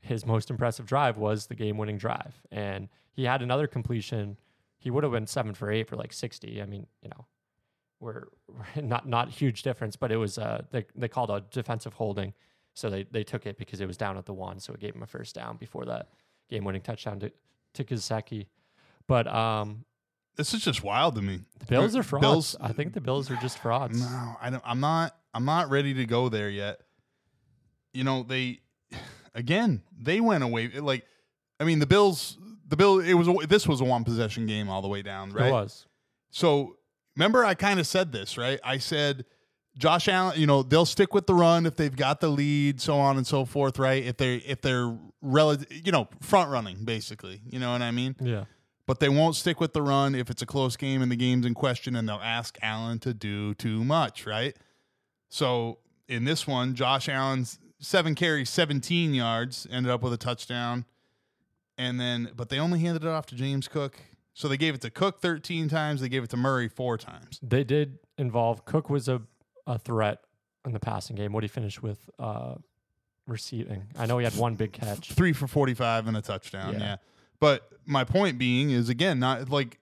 his 0.00 0.26
most 0.26 0.50
impressive 0.50 0.86
drive 0.86 1.16
was 1.16 1.46
the 1.46 1.54
game 1.54 1.78
winning 1.78 1.98
drive. 1.98 2.40
And 2.50 2.88
he 3.12 3.24
had 3.24 3.40
another 3.40 3.66
completion. 3.66 4.36
He 4.78 4.90
would 4.90 5.04
have 5.04 5.12
been 5.12 5.26
seven 5.26 5.54
for 5.54 5.70
eight 5.70 5.88
for 5.88 5.96
like 5.96 6.12
60. 6.12 6.60
I 6.60 6.66
mean, 6.66 6.86
you 7.02 7.08
know, 7.08 7.26
we're, 8.00 8.24
not 8.76 9.08
not 9.08 9.30
huge 9.30 9.62
difference, 9.62 9.96
but 9.96 10.10
it 10.12 10.16
was 10.16 10.38
uh 10.38 10.62
they, 10.70 10.84
they 10.94 11.08
called 11.08 11.30
a 11.30 11.42
defensive 11.50 11.94
holding. 11.94 12.34
So 12.74 12.90
they, 12.90 13.04
they 13.10 13.24
took 13.24 13.46
it 13.46 13.56
because 13.56 13.80
it 13.80 13.86
was 13.86 13.96
down 13.96 14.18
at 14.18 14.26
the 14.26 14.34
one. 14.34 14.60
So 14.60 14.74
it 14.74 14.80
gave 14.80 14.94
him 14.94 15.02
a 15.02 15.06
first 15.06 15.34
down 15.34 15.56
before 15.56 15.86
that 15.86 16.10
game 16.50 16.62
winning 16.62 16.82
touchdown 16.82 17.18
to, 17.20 17.32
to 17.72 17.84
Gesicki. 17.84 18.48
But 19.06 19.26
um, 19.28 19.86
This 20.36 20.52
is 20.52 20.62
just 20.62 20.84
wild 20.84 21.14
to 21.14 21.22
me. 21.22 21.40
the 21.58 21.64
Bills 21.64 21.96
are 21.96 22.02
frauds. 22.02 22.22
Bills- 22.26 22.56
I 22.60 22.72
think 22.72 22.92
the 22.92 23.00
Bills 23.00 23.30
are 23.30 23.36
just 23.36 23.58
frauds. 23.60 23.98
No, 23.98 24.36
I 24.42 24.50
don't. 24.50 24.62
I'm 24.66 24.80
not. 24.80 25.16
I'm 25.32 25.46
not 25.46 25.70
ready 25.70 25.94
to 25.94 26.04
go 26.04 26.28
there 26.28 26.50
yet. 26.50 26.80
You 27.94 28.04
know, 28.04 28.22
they 28.22 28.60
again 29.34 29.82
they 29.98 30.20
went 30.20 30.44
away. 30.44 30.68
Like, 30.68 31.06
I 31.58 31.64
mean, 31.64 31.78
the 31.78 31.86
Bills. 31.86 32.36
The 32.68 32.76
Bill. 32.76 32.98
It 33.00 33.14
was. 33.14 33.26
a- 33.28 33.46
This 33.46 33.66
was 33.66 33.80
a 33.80 33.84
one 33.84 34.04
possession 34.04 34.44
game 34.46 34.68
all 34.68 34.82
the 34.82 34.88
way 34.88 35.00
down, 35.00 35.30
right? 35.30 35.48
It 35.48 35.52
was. 35.52 35.86
So 36.30 36.76
remember, 37.16 37.44
I 37.44 37.54
kind 37.54 37.80
of 37.80 37.86
said 37.86 38.12
this, 38.12 38.36
right? 38.38 38.60
I 38.62 38.78
said 38.78 39.24
Josh 39.78 40.08
Allen. 40.08 40.38
You 40.40 40.46
know, 40.46 40.62
they'll 40.62 40.86
stick 40.86 41.12
with 41.14 41.26
the 41.26 41.34
run 41.34 41.66
if 41.66 41.76
they've 41.76 41.94
got 41.94 42.20
the 42.20 42.28
lead, 42.28 42.80
so 42.80 42.96
on 42.98 43.16
and 43.16 43.26
so 43.26 43.44
forth, 43.44 43.78
right? 43.78 44.04
If 44.04 44.16
they're 44.16 44.40
if 44.46 44.60
they're 44.62 44.96
relative, 45.22 45.66
you 45.84 45.92
know, 45.92 46.08
front 46.20 46.50
running, 46.50 46.84
basically. 46.84 47.40
You 47.46 47.58
know 47.58 47.72
what 47.72 47.82
I 47.82 47.90
mean? 47.90 48.14
Yeah. 48.20 48.44
but 48.86 49.00
they 49.00 49.08
won't 49.08 49.34
stick 49.34 49.60
with 49.60 49.72
the 49.72 49.82
run 49.82 50.14
if 50.14 50.30
it's 50.30 50.42
a 50.42 50.46
close 50.46 50.76
game 50.76 51.02
and 51.02 51.10
the 51.10 51.16
game's 51.16 51.44
in 51.44 51.54
question, 51.54 51.96
and 51.96 52.08
they'll 52.08 52.16
ask 52.22 52.56
Allen 52.62 52.98
to 53.00 53.12
do 53.12 53.52
too 53.54 53.82
much, 53.84 54.26
right? 54.26 54.56
So 55.28 55.78
in 56.08 56.24
this 56.24 56.46
one, 56.46 56.74
Josh 56.76 57.08
Allen's 57.08 57.58
seven 57.80 58.14
carries, 58.14 58.48
17 58.48 59.12
yards, 59.12 59.66
ended 59.70 59.90
up 59.90 60.02
with 60.02 60.12
a 60.12 60.16
touchdown. 60.16 60.84
And 61.76 62.00
then, 62.00 62.30
but 62.34 62.48
they 62.48 62.58
only 62.58 62.78
handed 62.78 63.02
it 63.04 63.08
off 63.08 63.26
to 63.26 63.34
James 63.34 63.68
Cook. 63.68 63.98
So 64.36 64.48
they 64.48 64.58
gave 64.58 64.74
it 64.74 64.82
to 64.82 64.90
Cook 64.90 65.22
13 65.22 65.66
times. 65.70 66.02
They 66.02 66.10
gave 66.10 66.22
it 66.22 66.28
to 66.28 66.36
Murray 66.36 66.68
four 66.68 66.98
times. 66.98 67.40
They 67.42 67.64
did 67.64 67.98
involve 68.18 68.66
Cook 68.66 68.90
was 68.90 69.08
a, 69.08 69.22
a 69.66 69.78
threat 69.78 70.20
in 70.66 70.72
the 70.74 70.78
passing 70.78 71.16
game. 71.16 71.32
What 71.32 71.42
he 71.42 71.48
finished 71.48 71.82
with 71.82 72.10
uh, 72.18 72.56
receiving. 73.26 73.84
I 73.98 74.04
know 74.04 74.18
he 74.18 74.24
had 74.24 74.36
one 74.36 74.54
big 74.54 74.72
catch. 74.72 75.12
Three 75.14 75.32
for 75.32 75.46
45 75.46 76.06
and 76.08 76.18
a 76.18 76.20
touchdown. 76.20 76.74
Yeah. 76.74 76.80
Yeah. 76.80 76.96
But 77.40 77.66
my 77.86 78.04
point 78.04 78.36
being 78.38 78.72
is 78.72 78.90
again, 78.90 79.18
not 79.18 79.48
like 79.48 79.78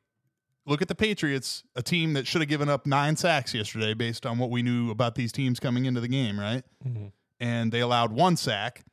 look 0.67 0.81
at 0.81 0.87
the 0.87 0.95
Patriots, 0.95 1.65
a 1.75 1.83
team 1.83 2.13
that 2.13 2.25
should 2.29 2.41
have 2.41 2.49
given 2.49 2.69
up 2.69 2.87
nine 2.87 3.17
sacks 3.17 3.55
yesterday 3.55 3.93
based 3.93 4.25
on 4.25 4.39
what 4.39 4.51
we 4.51 4.63
knew 4.63 4.89
about 4.93 5.17
these 5.17 5.33
teams 5.33 5.59
coming 5.59 5.85
into 5.85 6.01
the 6.01 6.07
game, 6.09 6.39
right? 6.39 6.63
Mhm. 6.87 7.11
And 7.41 7.73
they 7.73 7.81
allowed 7.81 8.13
one 8.13 8.37
sack 8.37 8.85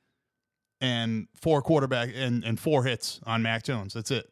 and 0.82 1.28
four 1.36 1.62
quarterback 1.62 2.10
and, 2.16 2.44
and 2.44 2.60
four 2.60 2.84
hits 2.84 3.20
on 3.28 3.44
Mac 3.44 3.62
Jones. 3.62 3.94
That's 3.94 4.10
it. 4.10 4.28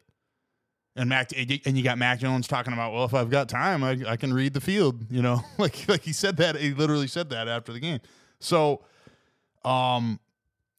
And 0.96 1.08
Mac 1.08 1.30
and 1.36 1.78
you 1.78 1.84
got 1.84 1.98
Mac 1.98 2.18
Jones 2.18 2.48
talking 2.48 2.72
about, 2.72 2.92
well, 2.92 3.04
if 3.04 3.14
I've 3.14 3.30
got 3.30 3.48
time, 3.48 3.84
I, 3.84 3.96
I 4.06 4.16
can 4.16 4.34
read 4.34 4.54
the 4.54 4.60
field. 4.60 5.04
You 5.10 5.22
know, 5.22 5.40
like 5.58 5.88
like 5.88 6.02
he 6.02 6.12
said 6.12 6.36
that 6.38 6.56
he 6.56 6.74
literally 6.74 7.06
said 7.06 7.30
that 7.30 7.48
after 7.48 7.72
the 7.72 7.80
game. 7.80 8.00
So, 8.40 8.82
um, 9.64 10.18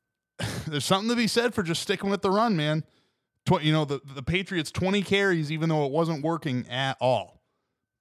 there's 0.68 0.86
something 0.86 1.10
to 1.10 1.16
be 1.16 1.28
said 1.28 1.54
for 1.54 1.64
just 1.64 1.82
sticking 1.82 2.10
with 2.10 2.22
the 2.22 2.30
run, 2.30 2.58
man. 2.58 2.84
Tw- 3.46 3.64
you 3.64 3.72
know, 3.72 3.86
the 3.86 4.02
the 4.16 4.22
Patriots 4.22 4.70
20 4.70 5.02
carries, 5.02 5.52
even 5.52 5.70
though 5.70 5.86
it 5.86 5.92
wasn't 5.92 6.24
working 6.24 6.68
at 6.70 6.98
all. 7.00 7.42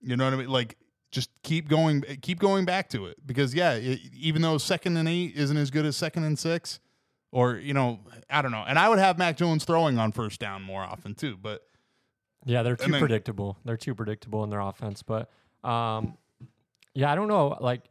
You 0.01 0.17
know 0.17 0.25
what 0.25 0.35
I 0.35 0.37
mean? 0.37 0.49
Like, 0.49 0.77
just 1.13 1.31
keep 1.43 1.69
going, 1.69 2.03
keep 2.23 2.39
going 2.39 2.65
back 2.65 2.89
to 2.91 3.07
it 3.07 3.25
because 3.25 3.55
yeah, 3.55 3.75
it, 3.75 4.01
even 4.19 4.43
though 4.43 4.59
second 4.59 4.97
and 4.97 5.09
eight 5.09 5.37
isn't 5.37 5.57
as 5.57 5.71
good 5.71 5.87
as 5.87 5.97
second 5.97 6.25
and 6.25 6.39
six, 6.39 6.81
or 7.31 7.55
you 7.57 7.73
know, 7.73 8.01
I 8.29 8.43
don't 8.43 8.53
know. 8.53 8.65
And 8.67 8.79
I 8.79 8.89
would 8.89 8.99
have 8.99 9.17
Mac 9.17 9.37
Jones 9.37 9.65
throwing 9.65 9.99
on 9.99 10.11
first 10.11 10.41
down 10.41 10.63
more 10.63 10.83
often 10.83 11.15
too, 11.15 11.37
but. 11.41 11.63
Yeah, 12.45 12.63
they're 12.63 12.77
too 12.77 12.91
then- 12.93 13.01
predictable. 13.01 13.59
They're 13.65 13.77
too 13.77 13.95
predictable 13.95 14.45
in 14.45 14.51
their 14.51 14.61
offense. 14.61 15.03
But 15.03 15.31
um, 15.63 16.17
yeah, 16.95 17.13
I 17.13 17.15
don't 17.15 17.29
know. 17.29 17.57
Like 17.61 17.83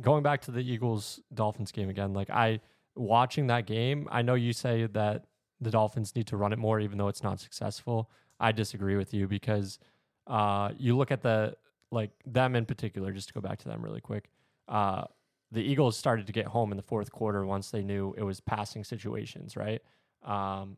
going 0.00 0.22
back 0.22 0.42
to 0.42 0.50
the 0.50 0.60
Eagles 0.60 1.20
Dolphins 1.32 1.72
game 1.72 1.88
again. 1.88 2.12
Like 2.12 2.30
I 2.30 2.60
watching 2.94 3.46
that 3.48 3.66
game. 3.66 4.08
I 4.10 4.22
know 4.22 4.34
you 4.34 4.52
say 4.52 4.86
that 4.86 5.24
the 5.60 5.70
Dolphins 5.70 6.14
need 6.14 6.26
to 6.28 6.36
run 6.36 6.52
it 6.52 6.58
more, 6.58 6.80
even 6.80 6.98
though 6.98 7.08
it's 7.08 7.22
not 7.22 7.40
successful. 7.40 8.10
I 8.38 8.52
disagree 8.52 8.96
with 8.96 9.14
you 9.14 9.26
because 9.26 9.78
uh, 10.26 10.72
you 10.76 10.96
look 10.96 11.10
at 11.10 11.22
the 11.22 11.56
like 11.90 12.10
them 12.26 12.56
in 12.56 12.66
particular. 12.66 13.12
Just 13.12 13.28
to 13.28 13.34
go 13.34 13.40
back 13.40 13.58
to 13.60 13.68
them 13.68 13.82
really 13.82 14.00
quick. 14.00 14.28
Uh, 14.68 15.04
the 15.52 15.62
Eagles 15.62 15.96
started 15.96 16.26
to 16.26 16.32
get 16.32 16.46
home 16.46 16.72
in 16.72 16.76
the 16.76 16.82
fourth 16.82 17.12
quarter 17.12 17.46
once 17.46 17.70
they 17.70 17.82
knew 17.82 18.14
it 18.18 18.22
was 18.24 18.40
passing 18.40 18.82
situations, 18.82 19.56
right? 19.56 19.80
Um, 20.24 20.76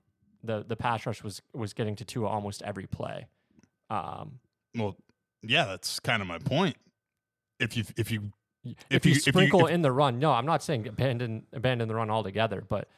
the 0.49 0.65
the 0.67 0.75
pass 0.77 1.07
rush 1.07 1.23
was 1.23 1.41
was 1.55 1.73
getting 1.75 1.95
to 1.97 2.05
two 2.05 2.27
almost 2.27 2.63
every 2.63 2.87
play. 2.87 3.27
Um, 3.91 4.41
Well, 4.77 4.97
yeah, 5.43 5.65
that's 5.67 6.01
kind 6.01 6.21
of 6.21 6.27
my 6.29 6.39
point. 6.39 6.77
If 7.61 7.77
you 7.77 7.85
if 7.97 8.11
you 8.11 8.33
If 8.65 8.75
if, 8.91 9.07
you, 9.07 9.11
you- 9.13 9.17
if 9.17 9.27
you- 9.27 9.33
sprinkle 9.33 9.67
if- 9.67 9.73
in 9.75 9.83
the 9.83 9.93
run, 9.93 10.19
no, 10.19 10.33
I'm 10.33 10.47
not 10.47 10.63
saying 10.63 10.89
abandon 10.89 11.47
abandon 11.53 11.87
the 11.89 11.95
run 11.95 12.11
altogether, 12.11 12.61
but 12.61 12.89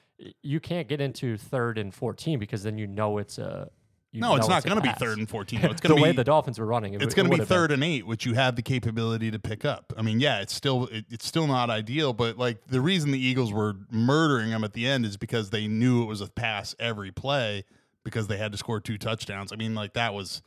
you 0.43 0.61
can't 0.61 0.87
get 0.89 1.01
into 1.01 1.37
third 1.37 1.77
and 1.79 1.93
fourteen 1.95 2.39
because 2.39 2.63
then 2.63 2.79
you 2.79 2.87
know 2.87 3.19
it's 3.19 3.39
a 3.39 3.71
no, 4.13 4.35
it's 4.37 4.49
not 4.49 4.65
going 4.65 4.77
to 4.77 4.83
be 4.83 4.93
third 4.93 5.19
and 5.19 5.29
fourteen. 5.29 5.61
though. 5.61 5.69
It's 5.71 5.81
the 5.81 5.89
going 5.89 5.99
to 5.99 6.03
way 6.03 6.11
be 6.13 6.17
the 6.17 6.25
Dolphins 6.25 6.59
were 6.59 6.67
running. 6.67 6.95
It, 6.95 7.03
it's 7.03 7.15
going 7.15 7.27
to 7.27 7.31
be 7.31 7.35
would've 7.35 7.49
been- 7.49 7.57
third 7.57 7.73
and 7.73 7.85
eight, 7.85 8.07
which 8.07 8.27
you 8.27 8.35
have 8.35 8.57
the 8.57 8.63
capability 8.63 9.31
to 9.31 9.39
pick 9.39 9.65
up. 9.65 9.93
I 9.97 10.03
mean, 10.03 10.21
yeah, 10.21 10.41
it's 10.41 10.53
still 10.55 10.87
it, 10.89 11.05
it's 11.11 11.27
still 11.27 11.47
not 11.47 11.71
ideal, 11.71 12.13
but 12.13 12.37
like 12.37 12.67
the 12.67 12.81
reason 12.81 13.11
the 13.13 13.19
Eagles 13.25 13.53
were 13.53 13.75
murdering 13.91 14.51
them 14.51 14.65
at 14.65 14.73
the 14.73 14.87
end 14.87 15.05
is 15.05 15.17
because 15.17 15.51
they 15.51 15.67
knew 15.69 16.03
it 16.03 16.07
was 16.07 16.21
a 16.21 16.27
pass 16.29 16.75
every 16.79 17.13
play 17.13 17.65
because 18.05 18.27
they 18.27 18.37
had 18.37 18.53
to 18.53 18.59
score 18.59 18.81
two 18.81 18.99
touchdowns. 18.99 19.53
I 19.53 19.57
mean, 19.57 19.75
like 19.75 19.93
that 19.95 20.15
was 20.15 20.43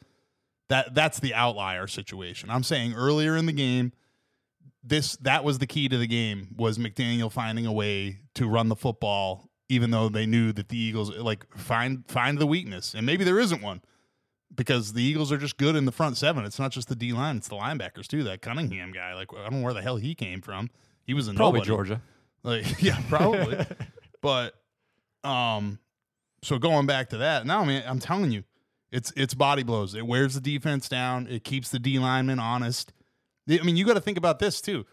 that 0.69 0.93
that's 0.95 1.19
the 1.19 1.33
outlier 1.33 1.87
situation. 1.87 2.49
I'm 2.49 2.63
saying 2.63 2.93
earlier 2.95 3.35
in 3.37 3.45
the 3.45 3.53
game, 3.53 3.91
this 4.83 5.15
that 5.17 5.43
was 5.43 5.59
the 5.59 5.67
key 5.67 5.87
to 5.87 5.97
the 5.97 6.07
game 6.07 6.49
was 6.57 6.77
McDaniel 6.77 7.31
finding 7.31 7.65
a 7.65 7.71
way 7.71 8.19
to 8.35 8.47
run 8.47 8.67
the 8.69 8.75
football, 8.75 9.49
even 9.69 9.91
though 9.91 10.09
they 10.09 10.25
knew 10.25 10.51
that 10.53 10.69
the 10.69 10.77
Eagles 10.77 11.15
like 11.17 11.45
find 11.55 12.05
find 12.07 12.37
the 12.37 12.47
weakness, 12.47 12.93
and 12.93 13.05
maybe 13.05 13.23
there 13.23 13.39
isn't 13.39 13.61
one 13.61 13.81
because 14.55 14.93
the 14.93 15.01
Eagles 15.01 15.31
are 15.31 15.37
just 15.37 15.57
good 15.57 15.75
in 15.75 15.85
the 15.85 15.91
front 15.91 16.17
seven. 16.17 16.45
It's 16.45 16.59
not 16.59 16.71
just 16.71 16.87
the 16.87 16.95
D 16.95 17.13
line; 17.13 17.37
it's 17.37 17.47
the 17.47 17.55
linebackers 17.55 18.07
too. 18.07 18.23
That 18.23 18.41
Cunningham 18.41 18.91
guy, 18.91 19.13
like 19.13 19.33
I 19.33 19.43
don't 19.43 19.59
know 19.59 19.61
where 19.61 19.73
the 19.73 19.81
hell 19.81 19.97
he 19.97 20.15
came 20.15 20.41
from. 20.41 20.69
He 21.03 21.13
was 21.13 21.27
a 21.27 21.33
probably 21.33 21.59
nobody. 21.59 21.67
Georgia. 21.67 22.01
Like 22.43 22.65
yeah, 22.81 23.01
probably. 23.09 23.65
but 24.21 24.53
um, 25.23 25.79
so 26.43 26.57
going 26.57 26.85
back 26.85 27.09
to 27.09 27.17
that, 27.17 27.45
now 27.45 27.63
man, 27.63 27.83
I'm 27.87 27.99
telling 27.99 28.31
you, 28.31 28.43
it's 28.91 29.11
it's 29.15 29.33
body 29.33 29.63
blows. 29.63 29.95
It 29.95 30.05
wears 30.05 30.35
the 30.35 30.41
defense 30.41 30.89
down. 30.89 31.27
It 31.27 31.43
keeps 31.43 31.69
the 31.69 31.79
D 31.79 31.99
lineman 31.99 32.39
honest. 32.39 32.93
I 33.49 33.61
mean, 33.63 33.75
you 33.75 33.85
got 33.85 33.95
to 33.95 34.01
think 34.01 34.17
about 34.17 34.39
this 34.39 34.61
too. 34.61 34.85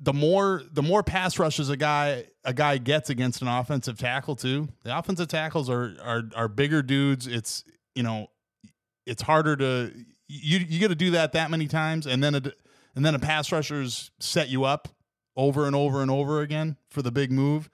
The 0.00 0.12
more 0.12 0.62
the 0.70 0.82
more 0.82 1.02
pass 1.02 1.38
rushes 1.38 1.70
a 1.70 1.76
guy 1.76 2.26
a 2.44 2.54
guy 2.54 2.78
gets 2.78 3.10
against 3.10 3.42
an 3.42 3.48
offensive 3.48 3.98
tackle 3.98 4.36
too, 4.36 4.68
the 4.84 4.96
offensive 4.96 5.28
tackles 5.28 5.68
are 5.68 5.96
are 6.02 6.22
are 6.36 6.48
bigger 6.48 6.82
dudes. 6.82 7.26
It's 7.26 7.64
you 7.94 8.04
know, 8.04 8.28
it's 9.06 9.22
harder 9.22 9.56
to 9.56 9.92
you 10.28 10.58
you 10.58 10.80
got 10.80 10.88
to 10.88 10.94
do 10.94 11.12
that 11.12 11.32
that 11.32 11.50
many 11.50 11.66
times, 11.66 12.06
and 12.06 12.22
then 12.22 12.34
a 12.36 12.42
and 12.94 13.04
then 13.04 13.14
a 13.14 13.18
pass 13.18 13.50
rushers 13.50 14.10
set 14.20 14.48
you 14.48 14.64
up 14.64 14.88
over 15.36 15.66
and 15.66 15.74
over 15.74 16.02
and 16.02 16.10
over 16.10 16.42
again 16.42 16.76
for 16.90 17.02
the 17.02 17.12
big 17.12 17.32
move. 17.32 17.70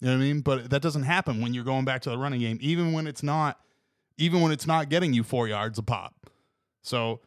You 0.00 0.06
know 0.06 0.14
what 0.14 0.22
I 0.22 0.24
mean? 0.24 0.40
But 0.40 0.70
that 0.70 0.80
doesn't 0.80 1.02
happen 1.02 1.40
when 1.40 1.52
you're 1.52 1.64
going 1.64 1.84
back 1.84 2.02
to 2.02 2.10
the 2.10 2.16
running 2.16 2.40
game, 2.40 2.58
even 2.60 2.92
when 2.92 3.06
it's 3.06 3.22
not, 3.22 3.60
even 4.16 4.40
when 4.40 4.52
it's 4.52 4.66
not 4.66 4.88
getting 4.88 5.12
you 5.12 5.22
four 5.22 5.46
yards 5.46 5.78
a 5.78 5.82
pop. 5.82 6.14
So 6.82 7.20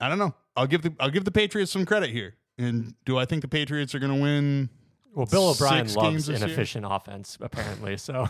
I 0.00 0.08
don't 0.08 0.18
know. 0.18 0.34
I'll 0.56 0.66
give 0.66 0.82
the 0.82 0.94
I'll 0.98 1.10
give 1.10 1.24
the 1.24 1.30
Patriots 1.30 1.70
some 1.70 1.84
credit 1.84 2.10
here. 2.10 2.34
And 2.58 2.94
do 3.04 3.18
I 3.18 3.24
think 3.24 3.42
the 3.42 3.48
Patriots 3.48 3.94
are 3.94 3.98
going 3.98 4.14
to 4.14 4.20
win? 4.20 4.68
Well, 5.14 5.26
Bill 5.26 5.50
O'Brien 5.50 5.92
loves 5.94 6.26
this 6.26 6.38
year? 6.40 6.48
inefficient 6.48 6.86
offense, 6.88 7.38
apparently. 7.40 7.96
So 7.96 8.26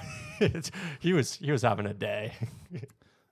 he 1.01 1.13
was 1.13 1.35
he 1.37 1.51
was 1.51 1.63
having 1.63 1.87
a 1.87 1.95
day. 1.95 2.33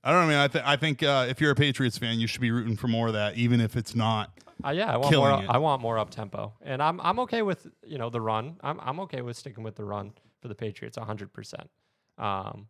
I 0.03 0.11
don't 0.11 0.21
know. 0.21 0.27
I 0.27 0.29
mean, 0.29 0.39
I, 0.39 0.49
th- 0.49 0.65
I 0.65 0.77
think 0.77 1.03
uh, 1.03 1.27
if 1.29 1.41
you're 1.41 1.51
a 1.51 1.57
Patriots 1.57 1.99
fan, 1.99 2.21
you 2.21 2.27
should 2.27 2.41
be 2.41 2.51
rooting 2.51 2.77
for 2.77 2.87
more 2.87 3.09
of 3.09 3.15
that, 3.15 3.37
even 3.37 3.61
if 3.61 3.77
it's 3.77 3.95
not. 3.95 4.31
Uh, 4.65 4.71
yeah, 4.71 4.93
I 4.93 4.97
want 4.97 5.15
more. 5.15 5.43
it. 5.43 5.51
I 5.51 5.59
want 5.59 5.83
more 5.83 5.99
up 5.99 6.11
tempo, 6.11 6.55
and 6.63 6.83
I'm 6.83 7.01
I'm 7.01 7.19
okay 7.21 7.43
with 7.43 7.67
you 7.85 7.99
know 7.99 8.09
the 8.09 8.21
run. 8.21 8.57
I'm 8.63 8.81
I'm 8.81 9.01
okay 9.01 9.21
with 9.21 9.37
sticking 9.37 9.65
with 9.65 9.77
the 9.77 9.85
run 9.85 10.13
for 10.41 10.49
the 10.49 10.55
Patriots, 10.55 10.97
hundred 10.97 11.33
percent. 11.33 11.69
Um, 12.19 12.69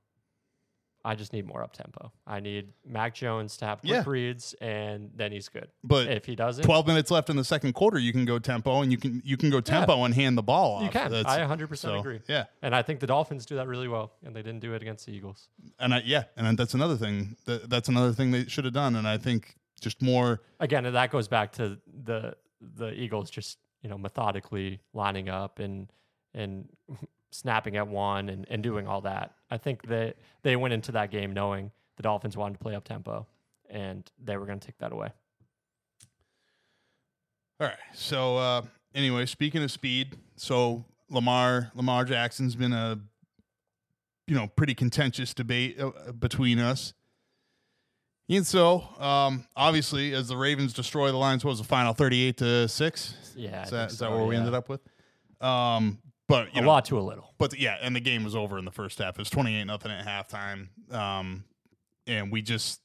I 1.07 1.15
just 1.15 1.33
need 1.33 1.47
more 1.47 1.63
up 1.63 1.73
tempo. 1.73 2.11
I 2.27 2.41
need 2.41 2.73
Mac 2.85 3.15
Jones 3.15 3.57
to 3.59 3.65
have 3.65 3.81
quick 3.81 3.93
Yeah. 3.93 4.05
reads, 4.07 4.55
and 4.61 5.11
then 5.15 5.31
he's 5.31 5.49
good. 5.49 5.69
But 5.85 6.09
If 6.09 6.25
he 6.27 6.35
doesn't, 6.35 6.65
12 6.65 6.87
minutes 6.87 7.11
left 7.11 7.31
in 7.31 7.37
the 7.37 7.45
second 7.45 7.75
quarter, 7.75 7.99
you 7.99 8.13
can 8.13 8.25
go 8.25 8.39
tempo 8.41 8.83
and 8.83 8.91
you 8.91 8.99
can 8.99 9.23
you 9.25 9.37
can 9.37 9.49
go 9.51 9.61
tempo 9.61 10.05
and 10.05 10.13
hand 10.15 10.37
the 10.37 10.43
ball 10.43 10.77
off. 10.77 10.83
you 10.83 10.91
can. 10.91 11.11
That's- 11.11 11.33
I 11.33 11.41
100 11.41 11.69
percent 11.69 11.97
agree. 11.97 12.21
Yeah. 12.29 12.47
And 12.63 12.75
I 12.75 12.83
think 12.83 13.01
the 13.01 13.07
Dolphins 13.07 13.47
do 13.47 13.55
that 13.57 13.69
really 13.69 13.89
well, 13.89 14.13
and 14.25 14.35
they 14.35 14.43
didn't 14.43 14.61
do 14.61 14.75
it 14.75 14.83
against 14.83 15.07
the 15.07 15.13
Eagles. 15.13 15.49
And 15.79 15.95
I, 15.95 16.03
yeah, 16.05 16.25
and 16.37 16.59
that's 16.59 16.75
another 16.75 16.97
thing. 16.97 17.37
That, 17.45 17.71
that's 17.71 17.89
another 17.89 18.13
thing 18.13 18.33
they 18.33 18.47
should 18.47 18.65
have 18.65 18.75
done. 18.75 18.97
And 18.97 19.07
I 19.07 19.17
think 19.19 19.57
just 19.81 20.03
more. 20.03 20.41
Again, 20.61 20.87
and 20.87 20.97
that 20.97 21.11
goes 21.11 21.29
back 21.29 21.53
to 21.53 21.79
the 22.05 22.37
the 22.61 22.93
Eagles 22.93 23.31
just 23.31 23.59
you 23.83 23.89
know 23.89 23.99
methodically 23.99 24.81
lining 24.93 25.29
up 25.29 25.59
and 25.61 25.89
and 26.35 26.69
snapping 27.31 27.77
at 27.77 27.89
one 27.89 28.29
and, 28.29 28.47
and 28.51 28.63
doing 28.63 28.87
all 28.87 29.01
that. 29.03 29.35
I 29.51 29.59
think 29.59 29.87
that 29.89 30.17
they 30.43 30.57
went 30.57 30.75
into 30.75 30.93
that 30.93 31.11
game 31.11 31.33
knowing 31.33 31.71
the 31.97 32.03
Dolphins 32.03 32.37
wanted 32.37 32.55
to 32.55 32.61
play 32.61 32.75
up 32.75 32.85
tempo, 32.85 33.27
and 33.71 34.09
they 34.23 34.37
were 34.37 34.47
going 34.47 34.61
to 34.61 34.67
take 34.67 34.79
that 34.79 34.93
away. 34.93 35.11
All 37.61 37.67
right. 37.67 37.77
So 37.95 38.37
uh, 38.37 38.63
anyway, 38.95 39.27
speaking 39.27 39.63
of 39.63 39.71
speed, 39.71 40.17
so 40.37 40.85
Lamar 41.11 41.71
Lamar 41.75 42.05
Jackson's 42.05 42.55
been 42.55 42.73
a 42.73 42.99
you 44.27 44.35
know 44.35 44.49
pretty 44.49 44.75
contentious 44.75 45.33
debate 45.33 45.81
uh, 45.81 46.13
between 46.13 46.59
us. 46.59 46.93
And 48.29 48.45
so, 48.45 48.83
um, 48.99 49.47
obviously, 49.55 50.13
as 50.13 50.27
the 50.27 50.37
Ravens 50.37 50.73
destroy 50.73 51.13
the 51.13 51.17
Lions, 51.17 51.45
what 51.45 51.51
was 51.51 51.59
the 51.59 51.65
final 51.65 51.93
thirty-eight 51.93 52.37
to 52.39 52.67
six? 52.67 53.15
Yeah, 53.37 53.63
Is 53.63 53.71
that, 53.71 53.91
is 53.93 53.99
that 54.01 54.11
where 54.11 54.25
we 54.25 54.35
ended 54.35 54.53
up 54.53 54.69
with? 54.69 54.81
Um, 55.41 55.99
but 56.29 56.49
A 56.55 56.61
know, 56.61 56.67
lot 56.67 56.85
to 56.87 56.99
a 56.99 57.01
little. 57.01 57.35
but 57.39 57.59
yeah, 57.59 57.77
and 57.81 57.95
the 57.95 58.01
game 58.01 58.25
was 58.25 58.35
over 58.35 58.59
in 58.59 58.65
the 58.65 58.71
first 58.71 58.99
half. 58.99 59.15
It 59.15 59.19
was 59.19 59.31
twenty 59.31 59.57
eight 59.57 59.65
nothing 59.65 59.93
at 59.93 60.07
halftime. 60.07 60.69
Um, 60.93 61.45
and 62.07 62.31
we 62.33 62.43
just 62.43 62.81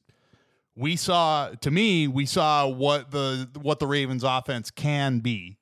we 0.75 0.95
saw 0.95 1.49
to 1.61 1.71
me 1.71 2.07
we 2.07 2.25
saw 2.25 2.67
what 2.67 3.11
the 3.11 3.49
what 3.61 3.79
the 3.79 3.87
Ravens 3.87 4.23
offense 4.23 4.71
can 4.71 5.19
be. 5.19 5.57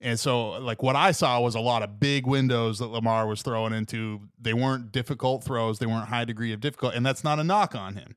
And 0.00 0.18
so 0.18 0.50
like 0.60 0.82
what 0.82 0.96
I 0.96 1.12
saw 1.12 1.40
was 1.40 1.54
a 1.54 1.60
lot 1.60 1.82
of 1.82 2.00
big 2.00 2.26
windows 2.26 2.80
that 2.80 2.86
Lamar 2.86 3.26
was 3.26 3.42
throwing 3.42 3.72
into. 3.72 4.20
They 4.40 4.52
weren't 4.52 4.90
difficult 4.90 5.44
throws, 5.44 5.78
they 5.78 5.86
weren't 5.86 6.08
high 6.08 6.24
degree 6.24 6.52
of 6.52 6.60
difficult, 6.60 6.94
and 6.94 7.06
that's 7.06 7.22
not 7.22 7.38
a 7.38 7.44
knock 7.44 7.74
on 7.74 7.94
him. 7.96 8.16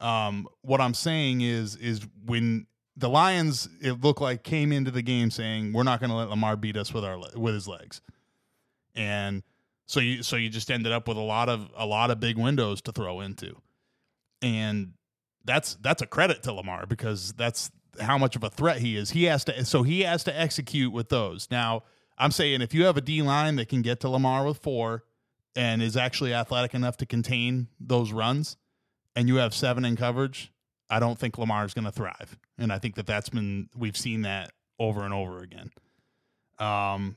Um, 0.00 0.48
what 0.62 0.80
I'm 0.80 0.94
saying 0.94 1.42
is 1.42 1.76
is 1.76 2.06
when 2.24 2.66
the 3.00 3.08
Lions 3.08 3.68
it 3.80 4.00
looked 4.00 4.20
like 4.20 4.42
came 4.42 4.72
into 4.72 4.90
the 4.90 5.02
game 5.02 5.30
saying 5.30 5.72
we're 5.72 5.82
not 5.82 6.00
going 6.00 6.10
to 6.10 6.16
let 6.16 6.30
Lamar 6.30 6.56
beat 6.56 6.76
us 6.76 6.94
with 6.94 7.04
our 7.04 7.18
with 7.36 7.54
his 7.54 7.66
legs 7.66 8.00
and 8.94 9.42
so 9.86 10.00
you 10.00 10.22
so 10.22 10.36
you 10.36 10.48
just 10.48 10.70
ended 10.70 10.92
up 10.92 11.08
with 11.08 11.16
a 11.16 11.22
lot 11.22 11.48
of 11.48 11.68
a 11.76 11.86
lot 11.86 12.10
of 12.10 12.20
big 12.20 12.38
windows 12.38 12.80
to 12.82 12.92
throw 12.92 13.20
into, 13.20 13.56
and 14.40 14.92
that's 15.44 15.74
that's 15.76 16.02
a 16.02 16.06
credit 16.06 16.42
to 16.44 16.52
Lamar 16.52 16.86
because 16.86 17.32
that's 17.32 17.70
how 18.00 18.16
much 18.16 18.36
of 18.36 18.44
a 18.44 18.50
threat 18.50 18.78
he 18.78 18.96
is. 18.96 19.10
He 19.10 19.24
has 19.24 19.44
to 19.44 19.64
so 19.64 19.82
he 19.82 20.02
has 20.02 20.22
to 20.24 20.40
execute 20.40 20.92
with 20.92 21.08
those. 21.08 21.48
Now 21.50 21.82
I'm 22.18 22.30
saying 22.30 22.60
if 22.60 22.72
you 22.72 22.84
have 22.84 22.96
a 22.96 23.00
D 23.00 23.22
line 23.22 23.56
that 23.56 23.68
can 23.68 23.82
get 23.82 24.00
to 24.00 24.08
Lamar 24.08 24.46
with 24.46 24.58
four 24.58 25.04
and 25.56 25.82
is 25.82 25.96
actually 25.96 26.32
athletic 26.32 26.74
enough 26.74 26.96
to 26.98 27.06
contain 27.06 27.66
those 27.80 28.12
runs, 28.12 28.56
and 29.16 29.26
you 29.26 29.36
have 29.36 29.52
seven 29.52 29.84
in 29.84 29.96
coverage, 29.96 30.52
I 30.88 31.00
don't 31.00 31.18
think 31.18 31.36
Lamar 31.36 31.64
is 31.64 31.74
going 31.74 31.86
to 31.86 31.90
thrive. 31.90 32.38
And 32.60 32.72
I 32.72 32.78
think 32.78 32.94
that 32.96 33.06
that's 33.06 33.30
been 33.30 33.68
we've 33.76 33.96
seen 33.96 34.22
that 34.22 34.52
over 34.78 35.02
and 35.02 35.12
over 35.12 35.38
again. 35.38 35.70
Um, 36.58 37.16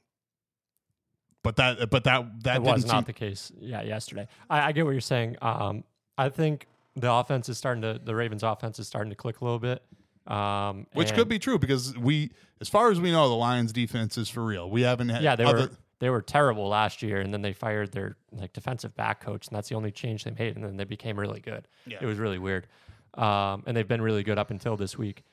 but 1.43 1.57
that 1.57 1.89
but 1.89 2.05
that 2.05 2.43
that 2.43 2.63
was 2.63 2.81
didn't 2.81 2.87
not 2.93 2.99
seem- 2.99 3.03
the 3.05 3.13
case. 3.13 3.51
Yeah, 3.59 3.81
yesterday. 3.81 4.27
I, 4.49 4.69
I 4.69 4.71
get 4.71 4.85
what 4.85 4.91
you're 4.91 5.01
saying. 5.01 5.35
Um, 5.41 5.83
I 6.17 6.29
think 6.29 6.67
the 6.95 7.11
offense 7.11 7.49
is 7.49 7.57
starting 7.57 7.81
to 7.81 7.99
the 8.03 8.15
Ravens' 8.15 8.43
offense 8.43 8.79
is 8.79 8.87
starting 8.87 9.09
to 9.09 9.15
click 9.15 9.41
a 9.41 9.43
little 9.43 9.59
bit. 9.59 9.83
Um, 10.25 10.87
which 10.93 11.13
could 11.13 11.27
be 11.27 11.37
true 11.37 11.59
because 11.59 11.97
we, 11.97 12.31
as 12.61 12.69
far 12.69 12.89
as 12.89 13.01
we 13.01 13.11
know, 13.11 13.27
the 13.27 13.35
Lions' 13.35 13.73
defense 13.73 14.17
is 14.17 14.29
for 14.29 14.41
real. 14.41 14.69
We 14.69 14.83
haven't 14.83 15.09
had 15.09 15.21
Yeah, 15.21 15.35
they 15.35 15.43
other, 15.43 15.63
were 15.63 15.71
they 15.99 16.09
were 16.09 16.21
terrible 16.21 16.69
last 16.69 17.01
year, 17.01 17.19
and 17.19 17.33
then 17.33 17.41
they 17.41 17.51
fired 17.51 17.91
their 17.91 18.15
like 18.31 18.53
defensive 18.53 18.95
back 18.95 19.19
coach, 19.19 19.47
and 19.47 19.57
that's 19.57 19.67
the 19.67 19.75
only 19.75 19.91
change 19.91 20.23
they 20.23 20.31
made, 20.31 20.55
and 20.55 20.63
then 20.63 20.77
they 20.77 20.85
became 20.85 21.19
really 21.19 21.41
good. 21.41 21.67
Yeah. 21.85 21.97
It 21.99 22.05
was 22.05 22.19
really 22.19 22.39
weird, 22.39 22.67
um, 23.15 23.63
and 23.65 23.75
they've 23.75 23.87
been 23.87 24.01
really 24.01 24.23
good 24.23 24.37
up 24.37 24.49
until 24.49 24.77
this 24.77 24.97
week. 24.97 25.23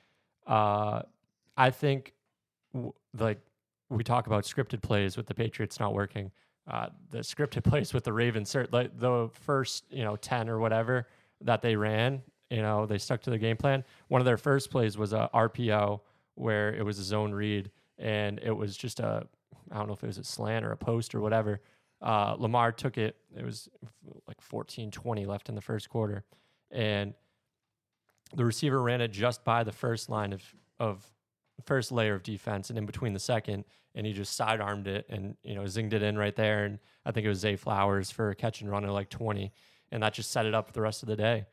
Uh, 0.50 1.02
I 1.56 1.70
think, 1.70 2.12
w- 2.74 2.92
like 3.16 3.40
we 3.88 4.02
talk 4.02 4.26
about 4.26 4.44
scripted 4.44 4.82
plays 4.82 5.16
with 5.16 5.26
the 5.26 5.34
Patriots 5.34 5.78
not 5.78 5.94
working. 5.94 6.32
Uh, 6.68 6.88
the 7.10 7.18
scripted 7.18 7.62
plays 7.70 7.94
with 7.94 8.02
the 8.04 8.12
Ravens, 8.12 8.54
like 8.72 8.98
the 8.98 9.30
first 9.32 9.84
you 9.90 10.02
know 10.02 10.16
ten 10.16 10.48
or 10.48 10.58
whatever 10.58 11.06
that 11.40 11.62
they 11.62 11.76
ran, 11.76 12.20
you 12.50 12.62
know 12.62 12.84
they 12.84 12.98
stuck 12.98 13.22
to 13.22 13.30
the 13.30 13.38
game 13.38 13.56
plan. 13.56 13.84
One 14.08 14.20
of 14.20 14.24
their 14.24 14.36
first 14.36 14.70
plays 14.70 14.98
was 14.98 15.12
a 15.12 15.30
RPO 15.32 16.00
where 16.34 16.74
it 16.74 16.84
was 16.84 16.98
a 16.98 17.04
zone 17.04 17.32
read, 17.32 17.70
and 17.98 18.40
it 18.42 18.52
was 18.52 18.76
just 18.76 18.98
a 18.98 19.26
I 19.70 19.78
don't 19.78 19.86
know 19.86 19.94
if 19.94 20.02
it 20.02 20.08
was 20.08 20.18
a 20.18 20.24
slant 20.24 20.64
or 20.64 20.72
a 20.72 20.76
post 20.76 21.14
or 21.14 21.20
whatever. 21.20 21.60
Uh, 22.02 22.34
Lamar 22.38 22.72
took 22.72 22.98
it. 22.98 23.16
It 23.36 23.44
was 23.44 23.68
like 24.26 24.40
14 24.40 24.90
20 24.90 25.26
left 25.26 25.48
in 25.48 25.54
the 25.54 25.60
first 25.60 25.88
quarter. 25.88 26.24
And 26.70 27.14
the 28.34 28.44
receiver 28.44 28.80
ran 28.80 29.00
it 29.00 29.08
just 29.08 29.44
by 29.44 29.64
the 29.64 29.72
first 29.72 30.08
line 30.08 30.32
of, 30.32 30.42
of 30.78 31.04
first 31.64 31.92
layer 31.92 32.14
of 32.14 32.22
defense 32.22 32.70
and 32.70 32.78
in 32.78 32.86
between 32.86 33.12
the 33.12 33.20
second. 33.20 33.64
And 33.94 34.06
he 34.06 34.12
just 34.12 34.36
sidearmed 34.36 34.86
it 34.86 35.06
and, 35.08 35.36
you 35.42 35.54
know, 35.54 35.62
zinged 35.62 35.92
it 35.92 36.02
in 36.02 36.16
right 36.16 36.34
there. 36.34 36.64
And 36.64 36.78
I 37.04 37.10
think 37.10 37.26
it 37.26 37.28
was 37.28 37.40
Zay 37.40 37.56
Flowers 37.56 38.10
for 38.10 38.30
a 38.30 38.34
catch 38.34 38.60
and 38.60 38.70
run 38.70 38.84
of 38.84 38.90
like 38.90 39.10
20. 39.10 39.52
And 39.90 40.02
that 40.02 40.14
just 40.14 40.30
set 40.30 40.46
it 40.46 40.54
up 40.54 40.68
for 40.68 40.72
the 40.72 40.80
rest 40.80 41.02
of 41.02 41.08
the 41.08 41.16
day. 41.16 41.46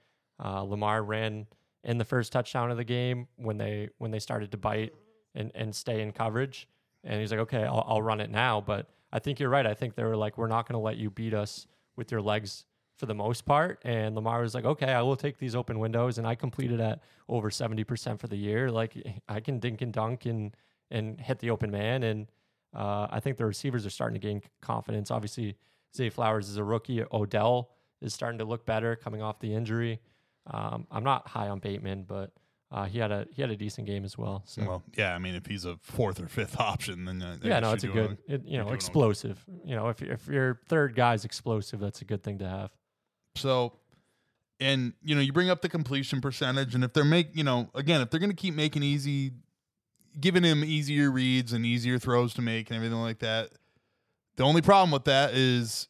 Uh, 0.44 0.62
Lamar 0.62 1.02
ran 1.02 1.48
in 1.84 1.98
the 1.98 2.06
first 2.06 2.32
touchdown 2.32 2.70
of 2.70 2.78
the 2.78 2.84
game 2.84 3.28
when 3.38 3.58
they 3.58 3.90
when 3.98 4.12
they 4.12 4.20
started 4.20 4.52
to 4.52 4.58
bite 4.58 4.94
and, 5.34 5.52
and 5.56 5.76
stay 5.76 6.02
in 6.02 6.12
coverage. 6.12 6.68
And 7.04 7.20
he's 7.20 7.32
like, 7.32 7.40
okay, 7.42 7.64
I'll, 7.64 7.86
I'll 7.88 8.02
run 8.02 8.20
it 8.20 8.30
now. 8.30 8.62
But 8.62 8.90
I 9.12 9.20
think 9.20 9.40
you're 9.40 9.50
right. 9.50 9.66
I 9.66 9.74
think 9.74 9.96
they 9.96 10.04
were 10.04 10.18
like, 10.18 10.38
we're 10.38 10.48
not 10.48 10.68
going 10.68 10.74
to 10.74 10.84
let 10.84 10.98
you 10.98 11.10
beat 11.10 11.34
us 11.34 11.66
with 11.96 12.12
your 12.12 12.22
legs 12.22 12.66
for 12.98 13.06
the 13.06 13.16
most 13.16 13.46
part. 13.46 13.80
And 13.84 14.16
Lamar 14.16 14.42
was 14.42 14.54
like, 14.54 14.66
okay, 14.66 14.92
I 14.92 15.02
will 15.02 15.16
take 15.16 15.38
these 15.38 15.56
open 15.56 15.80
windows. 15.80 16.18
And 16.18 16.28
I 16.28 16.36
completed 16.36 16.82
at 16.82 17.00
over 17.30 17.50
70% 17.50 18.20
for 18.20 18.28
the 18.28 18.36
year. 18.36 18.72
Like 18.72 18.94
I 19.30 19.40
can 19.40 19.60
dink 19.60 19.82
and 19.82 19.94
dunk 19.94 20.26
and, 20.26 20.56
and 20.92 21.20
hit 21.20 21.40
the 21.40 21.52
open 21.52 21.72
man. 21.72 22.04
And 22.04 22.28
uh, 22.76 23.08
I 23.10 23.20
think 23.20 23.38
the 23.38 23.46
receivers 23.46 23.86
are 23.86 23.90
starting 23.90 24.20
to 24.20 24.28
gain 24.28 24.42
confidence. 24.62 25.12
Obviously, 25.12 25.56
Zay 25.96 26.10
Flowers 26.10 26.50
is 26.50 26.58
a 26.58 26.64
rookie. 26.64 27.04
Odell 27.12 27.70
is 28.02 28.14
starting 28.14 28.40
to 28.40 28.46
look 28.46 28.66
better 28.66 28.96
coming 28.96 29.22
off 29.22 29.40
the 29.40 29.54
injury. 29.54 30.00
Um, 30.48 30.88
I'm 30.92 31.04
not 31.04 31.28
high 31.28 31.50
on 31.50 31.60
Bateman, 31.60 32.04
but 32.04 32.32
uh, 32.72 32.86
he 32.86 33.00
had 33.00 33.12
a 33.12 33.26
he 33.32 33.42
had 33.42 33.50
a 33.50 33.56
decent 33.56 33.88
game 33.88 34.04
as 34.04 34.18
well. 34.18 34.44
So 34.46 34.64
Well, 34.66 34.84
yeah, 34.98 35.16
I 35.16 35.20
mean, 35.20 35.36
if 35.36 35.46
he's 35.46 35.66
a 35.66 35.78
fourth 35.82 36.20
or 36.20 36.28
fifth 36.28 36.60
option, 36.60 37.06
then 37.06 37.22
uh, 37.22 37.38
yeah, 37.42 37.60
no, 37.60 37.72
it's 37.72 37.84
a 37.84 37.88
good, 37.88 38.18
it, 38.28 38.44
you 38.46 38.58
know, 38.58 38.70
explosive. 38.70 39.44
You 39.66 39.76
know, 39.76 39.88
if 39.90 40.02
if 40.02 40.28
your 40.28 40.60
third 40.68 40.96
guy's 40.96 41.26
explosive, 41.26 41.80
that's 41.80 42.02
a 42.02 42.06
good 42.06 42.24
thing 42.24 42.40
to 42.40 42.48
have. 42.48 42.72
So, 43.38 43.74
and 44.60 44.94
you 45.04 45.16
know, 45.16 45.22
you 45.22 45.32
bring 45.34 45.50
up 45.50 45.62
the 45.62 45.70
completion 45.70 46.20
percentage, 46.22 46.76
and 46.76 46.84
if 46.84 46.94
they're 46.94 47.06
make, 47.06 47.36
you 47.36 47.44
know, 47.44 47.70
again, 47.76 48.02
if 48.02 48.10
they're 48.10 48.20
going 48.20 48.32
to 48.32 48.36
keep 48.36 48.56
making 48.56 48.84
easy, 48.84 49.32
giving 50.20 50.44
him 50.44 50.64
easier 50.64 51.12
reads 51.12 51.54
and 51.54 51.66
easier 51.66 52.00
throws 52.00 52.34
to 52.36 52.42
make 52.42 52.70
and 52.70 52.76
everything 52.78 53.00
like 53.02 53.20
that, 53.20 53.50
the 54.36 54.44
only 54.44 54.62
problem 54.62 54.92
with 54.92 55.06
that 55.06 55.34
is 55.34 55.88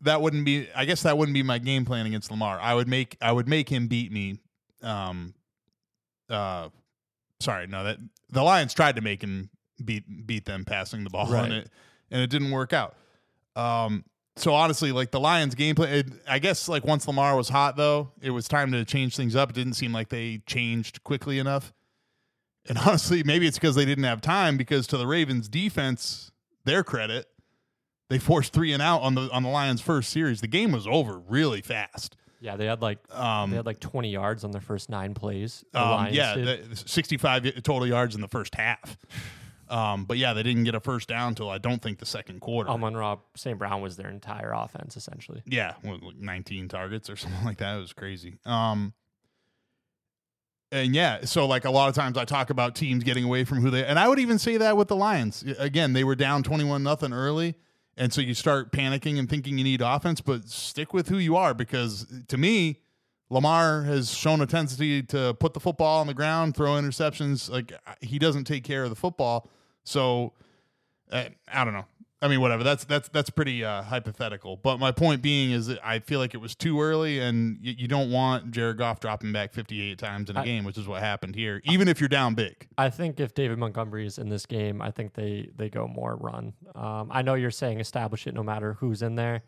that 0.00 0.20
wouldn't 0.22 0.44
be. 0.44 0.68
I 0.74 0.84
guess 0.84 1.02
that 1.02 1.16
wouldn't 1.18 1.34
be 1.34 1.42
my 1.42 1.58
game 1.58 1.84
plan 1.84 2.06
against 2.06 2.30
Lamar. 2.30 2.58
I 2.60 2.74
would 2.74 2.88
make, 2.88 3.16
I 3.22 3.30
would 3.32 3.46
make 3.48 3.68
him 3.68 3.86
beat 3.88 4.10
me. 4.10 4.38
Um, 4.82 5.34
uh, 6.28 6.70
sorry, 7.40 7.66
no, 7.66 7.84
that 7.84 7.98
the 8.30 8.42
Lions 8.42 8.74
tried 8.74 8.96
to 8.96 9.02
make 9.02 9.22
him 9.22 9.50
beat 9.84 10.26
beat 10.26 10.44
them 10.44 10.64
passing 10.64 11.04
the 11.04 11.10
ball, 11.10 11.30
Right. 11.30 11.44
and 11.44 11.52
it 11.52 11.70
and 12.10 12.20
it 12.22 12.30
didn't 12.30 12.50
work 12.50 12.72
out. 12.72 12.94
Um, 13.54 14.04
so 14.36 14.54
honestly, 14.54 14.92
like 14.92 15.10
the 15.10 15.20
Lions' 15.20 15.54
gameplay, 15.54 15.92
it, 15.92 16.06
I 16.28 16.38
guess 16.38 16.68
like 16.68 16.84
once 16.84 17.06
Lamar 17.06 17.36
was 17.36 17.48
hot, 17.48 17.76
though, 17.76 18.12
it 18.20 18.30
was 18.30 18.48
time 18.48 18.72
to 18.72 18.84
change 18.84 19.16
things 19.16 19.36
up. 19.36 19.50
It 19.50 19.54
didn't 19.54 19.74
seem 19.74 19.92
like 19.92 20.08
they 20.08 20.38
changed 20.46 21.04
quickly 21.04 21.38
enough. 21.38 21.72
And 22.68 22.78
honestly, 22.86 23.22
maybe 23.22 23.46
it's 23.46 23.58
because 23.58 23.74
they 23.74 23.84
didn't 23.84 24.04
have 24.04 24.20
time. 24.20 24.56
Because 24.56 24.86
to 24.88 24.96
the 24.96 25.06
Ravens' 25.06 25.48
defense, 25.48 26.32
their 26.64 26.82
credit, 26.82 27.26
they 28.08 28.18
forced 28.18 28.52
three 28.52 28.72
and 28.72 28.82
out 28.82 29.02
on 29.02 29.14
the 29.14 29.30
on 29.30 29.42
the 29.42 29.50
Lions' 29.50 29.80
first 29.80 30.10
series. 30.10 30.40
The 30.40 30.48
game 30.48 30.72
was 30.72 30.86
over 30.86 31.18
really 31.18 31.60
fast. 31.60 32.16
Yeah, 32.40 32.56
they 32.56 32.66
had 32.66 32.82
like 32.82 32.98
Um, 33.14 33.50
they 33.50 33.56
had 33.56 33.66
like 33.66 33.80
20 33.80 34.10
yards 34.10 34.44
on 34.44 34.50
their 34.50 34.60
first 34.60 34.90
nine 34.90 35.14
plays. 35.14 35.64
The 35.72 35.80
um, 35.80 36.08
yeah, 36.10 36.34
the, 36.34 36.82
65 36.86 37.62
total 37.62 37.86
yards 37.86 38.14
in 38.14 38.20
the 38.20 38.28
first 38.28 38.54
half. 38.54 38.96
Um, 39.72 40.04
but 40.04 40.18
yeah, 40.18 40.34
they 40.34 40.42
didn't 40.42 40.64
get 40.64 40.74
a 40.74 40.80
first 40.80 41.08
down 41.08 41.28
until 41.28 41.48
I 41.48 41.56
don't 41.56 41.80
think 41.80 41.98
the 41.98 42.04
second 42.06 42.40
quarter. 42.40 42.68
Amon-Ra 42.68 43.16
St. 43.36 43.58
Brown 43.58 43.80
was 43.80 43.96
their 43.96 44.10
entire 44.10 44.52
offense 44.52 44.98
essentially. 44.98 45.42
Yeah, 45.46 45.74
well, 45.82 45.98
like 46.02 46.16
19 46.16 46.68
targets 46.68 47.08
or 47.08 47.16
something 47.16 47.44
like 47.44 47.56
that. 47.58 47.76
It 47.76 47.80
was 47.80 47.94
crazy. 47.94 48.38
Um, 48.44 48.92
and 50.70 50.94
yeah, 50.94 51.24
so 51.24 51.46
like 51.46 51.64
a 51.64 51.70
lot 51.70 51.88
of 51.88 51.94
times 51.94 52.18
I 52.18 52.26
talk 52.26 52.50
about 52.50 52.74
teams 52.74 53.02
getting 53.02 53.24
away 53.24 53.44
from 53.44 53.62
who 53.62 53.70
they, 53.70 53.84
and 53.84 53.98
I 53.98 54.08
would 54.08 54.18
even 54.18 54.38
say 54.38 54.58
that 54.58 54.76
with 54.76 54.88
the 54.88 54.96
Lions. 54.96 55.42
Again, 55.58 55.94
they 55.94 56.04
were 56.04 56.16
down 56.16 56.42
21 56.42 56.82
nothing 56.82 57.12
early. 57.14 57.54
And 57.96 58.12
so 58.12 58.20
you 58.20 58.34
start 58.34 58.72
panicking 58.72 59.18
and 59.18 59.28
thinking 59.28 59.58
you 59.58 59.64
need 59.64 59.82
offense, 59.82 60.20
but 60.20 60.48
stick 60.48 60.92
with 60.92 61.08
who 61.08 61.18
you 61.18 61.36
are 61.36 61.52
because 61.54 62.06
to 62.28 62.38
me, 62.38 62.80
Lamar 63.28 63.82
has 63.84 64.12
shown 64.12 64.42
a 64.42 64.46
tendency 64.46 65.02
to 65.04 65.34
put 65.34 65.54
the 65.54 65.60
football 65.60 66.00
on 66.00 66.06
the 66.06 66.14
ground, 66.14 66.54
throw 66.54 66.72
interceptions. 66.72 67.50
Like 67.50 67.72
he 68.00 68.18
doesn't 68.18 68.44
take 68.44 68.64
care 68.64 68.84
of 68.84 68.90
the 68.90 68.96
football. 68.96 69.48
So 69.84 70.32
uh, 71.10 71.24
I 71.52 71.64
don't 71.64 71.74
know. 71.74 71.84
I 72.20 72.28
mean, 72.28 72.40
whatever. 72.40 72.62
That's 72.62 72.84
that's 72.84 73.08
that's 73.08 73.30
pretty 73.30 73.64
uh, 73.64 73.82
hypothetical. 73.82 74.56
But 74.56 74.78
my 74.78 74.92
point 74.92 75.22
being 75.22 75.50
is 75.50 75.66
that 75.66 75.84
I 75.84 75.98
feel 75.98 76.20
like 76.20 76.34
it 76.34 76.36
was 76.38 76.54
too 76.54 76.80
early, 76.80 77.18
and 77.18 77.58
y- 77.64 77.74
you 77.76 77.88
don't 77.88 78.12
want 78.12 78.52
Jared 78.52 78.78
Goff 78.78 79.00
dropping 79.00 79.32
back 79.32 79.52
58 79.52 79.98
times 79.98 80.30
in 80.30 80.36
a 80.36 80.40
I- 80.40 80.44
game, 80.44 80.62
which 80.62 80.78
is 80.78 80.86
what 80.86 81.02
happened 81.02 81.34
here. 81.34 81.60
Even 81.64 81.88
if 81.88 81.98
you're 81.98 82.08
down 82.08 82.34
big, 82.34 82.68
I 82.78 82.90
think 82.90 83.18
if 83.18 83.34
David 83.34 83.58
Montgomery 83.58 84.06
is 84.06 84.18
in 84.18 84.28
this 84.28 84.46
game, 84.46 84.80
I 84.80 84.92
think 84.92 85.14
they 85.14 85.50
they 85.56 85.68
go 85.68 85.88
more 85.88 86.14
run. 86.14 86.52
Um, 86.76 87.08
I 87.10 87.22
know 87.22 87.34
you're 87.34 87.50
saying 87.50 87.80
establish 87.80 88.28
it 88.28 88.34
no 88.34 88.44
matter 88.44 88.74
who's 88.74 89.02
in 89.02 89.16
there. 89.16 89.42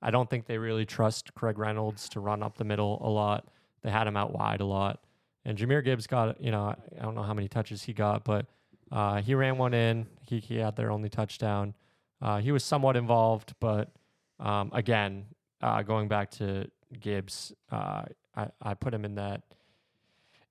I 0.00 0.12
don't 0.12 0.30
think 0.30 0.46
they 0.46 0.56
really 0.56 0.86
trust 0.86 1.34
Craig 1.34 1.58
Reynolds 1.58 2.08
to 2.10 2.20
run 2.20 2.44
up 2.44 2.58
the 2.58 2.64
middle 2.64 3.00
a 3.04 3.10
lot. 3.10 3.48
They 3.82 3.90
had 3.90 4.06
him 4.06 4.16
out 4.16 4.32
wide 4.32 4.60
a 4.60 4.64
lot, 4.66 5.02
and 5.44 5.58
Jahmyr 5.58 5.84
Gibbs 5.84 6.06
got 6.06 6.40
you 6.40 6.52
know 6.52 6.76
I 6.96 7.02
don't 7.02 7.16
know 7.16 7.24
how 7.24 7.34
many 7.34 7.48
touches 7.48 7.82
he 7.82 7.92
got, 7.92 8.22
but 8.22 8.46
uh, 8.90 9.22
he 9.22 9.34
ran 9.34 9.58
one 9.58 9.74
in. 9.74 10.06
He 10.22 10.40
he 10.40 10.56
had 10.56 10.76
their 10.76 10.90
only 10.90 11.08
touchdown. 11.08 11.74
Uh, 12.20 12.38
he 12.38 12.52
was 12.52 12.64
somewhat 12.64 12.96
involved, 12.96 13.54
but 13.60 13.90
um, 14.38 14.70
again, 14.74 15.26
uh, 15.62 15.82
going 15.82 16.08
back 16.08 16.30
to 16.32 16.70
Gibbs, 16.98 17.52
uh, 17.70 18.04
I 18.36 18.48
I 18.60 18.74
put 18.74 18.94
him 18.94 19.04
in 19.04 19.16
that. 19.16 19.42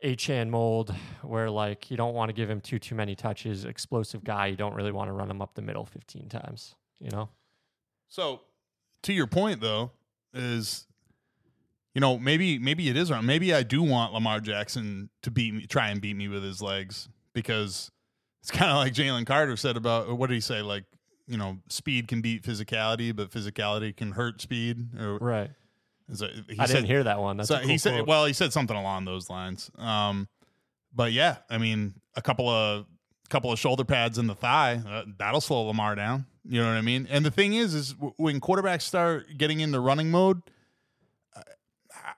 Achane 0.01 0.47
mold 0.47 0.95
where 1.23 1.49
like 1.49 1.91
you 1.91 1.97
don't 1.97 2.13
want 2.13 2.29
to 2.29 2.33
give 2.33 2.49
him 2.49 2.61
too 2.61 2.79
too 2.79 2.95
many 2.95 3.15
touches, 3.15 3.65
explosive 3.65 4.23
guy, 4.23 4.47
you 4.47 4.55
don't 4.55 4.73
really 4.73 4.93
want 4.93 5.09
to 5.09 5.11
run 5.11 5.29
him 5.29 5.41
up 5.41 5.55
the 5.55 5.61
middle 5.61 5.85
15 5.85 6.29
times, 6.29 6.75
you 7.01 7.09
know? 7.09 7.27
So, 8.07 8.39
to 9.03 9.11
your 9.11 9.27
point 9.27 9.59
though, 9.59 9.91
is 10.33 10.87
you 11.93 11.99
know 11.99 12.17
maybe 12.17 12.59
maybe 12.59 12.87
it 12.87 12.95
is 12.95 13.11
wrong. 13.11 13.25
Maybe 13.25 13.53
I 13.53 13.63
do 13.63 13.83
want 13.83 14.13
Lamar 14.13 14.39
Jackson 14.39 15.09
to 15.21 15.31
beat 15.31 15.53
me, 15.53 15.65
try 15.65 15.89
and 15.89 15.99
beat 15.99 16.15
me 16.15 16.29
with 16.29 16.43
his 16.43 16.61
legs 16.61 17.09
because 17.33 17.91
it's 18.41 18.51
kind 18.51 18.71
of 18.71 18.77
like 18.77 18.93
Jalen 18.93 19.25
Carter 19.25 19.55
said 19.57 19.77
about 19.77 20.15
what 20.17 20.27
did 20.27 20.35
he 20.35 20.41
say? 20.41 20.61
Like 20.61 20.85
you 21.27 21.37
know, 21.37 21.57
speed 21.67 22.07
can 22.07 22.21
beat 22.21 22.41
physicality, 22.43 23.15
but 23.15 23.29
physicality 23.29 23.95
can 23.95 24.11
hurt 24.13 24.41
speed. 24.41 24.99
Or 24.99 25.17
Right. 25.17 25.51
it, 26.09 26.31
he 26.49 26.57
I 26.59 26.65
said, 26.65 26.73
didn't 26.77 26.87
hear 26.87 27.03
that 27.03 27.19
one. 27.19 27.37
That's 27.37 27.49
so 27.49 27.59
cool 27.59 27.67
he 27.67 27.77
said 27.77 27.93
quote. 27.97 28.07
well 28.07 28.25
he 28.25 28.33
said 28.33 28.51
something 28.51 28.75
along 28.75 29.05
those 29.05 29.29
lines. 29.29 29.69
Um, 29.77 30.27
but 30.93 31.11
yeah, 31.11 31.37
I 31.49 31.57
mean 31.59 31.93
a 32.15 32.21
couple 32.21 32.49
of 32.49 32.85
couple 33.29 33.51
of 33.51 33.59
shoulder 33.59 33.83
pads 33.83 34.17
in 34.17 34.25
the 34.25 34.33
thigh 34.33 34.81
uh, 34.89 35.03
that'll 35.19 35.39
slow 35.41 35.61
Lamar 35.67 35.93
down. 35.93 36.25
You 36.43 36.61
know 36.61 36.67
what 36.69 36.77
I 36.77 36.81
mean? 36.81 37.07
And 37.11 37.23
the 37.23 37.29
thing 37.29 37.53
is, 37.53 37.75
is 37.75 37.93
w- 37.93 38.13
when 38.17 38.39
quarterbacks 38.39 38.81
start 38.81 39.37
getting 39.37 39.59
into 39.59 39.79
running 39.79 40.09
mode, 40.09 40.41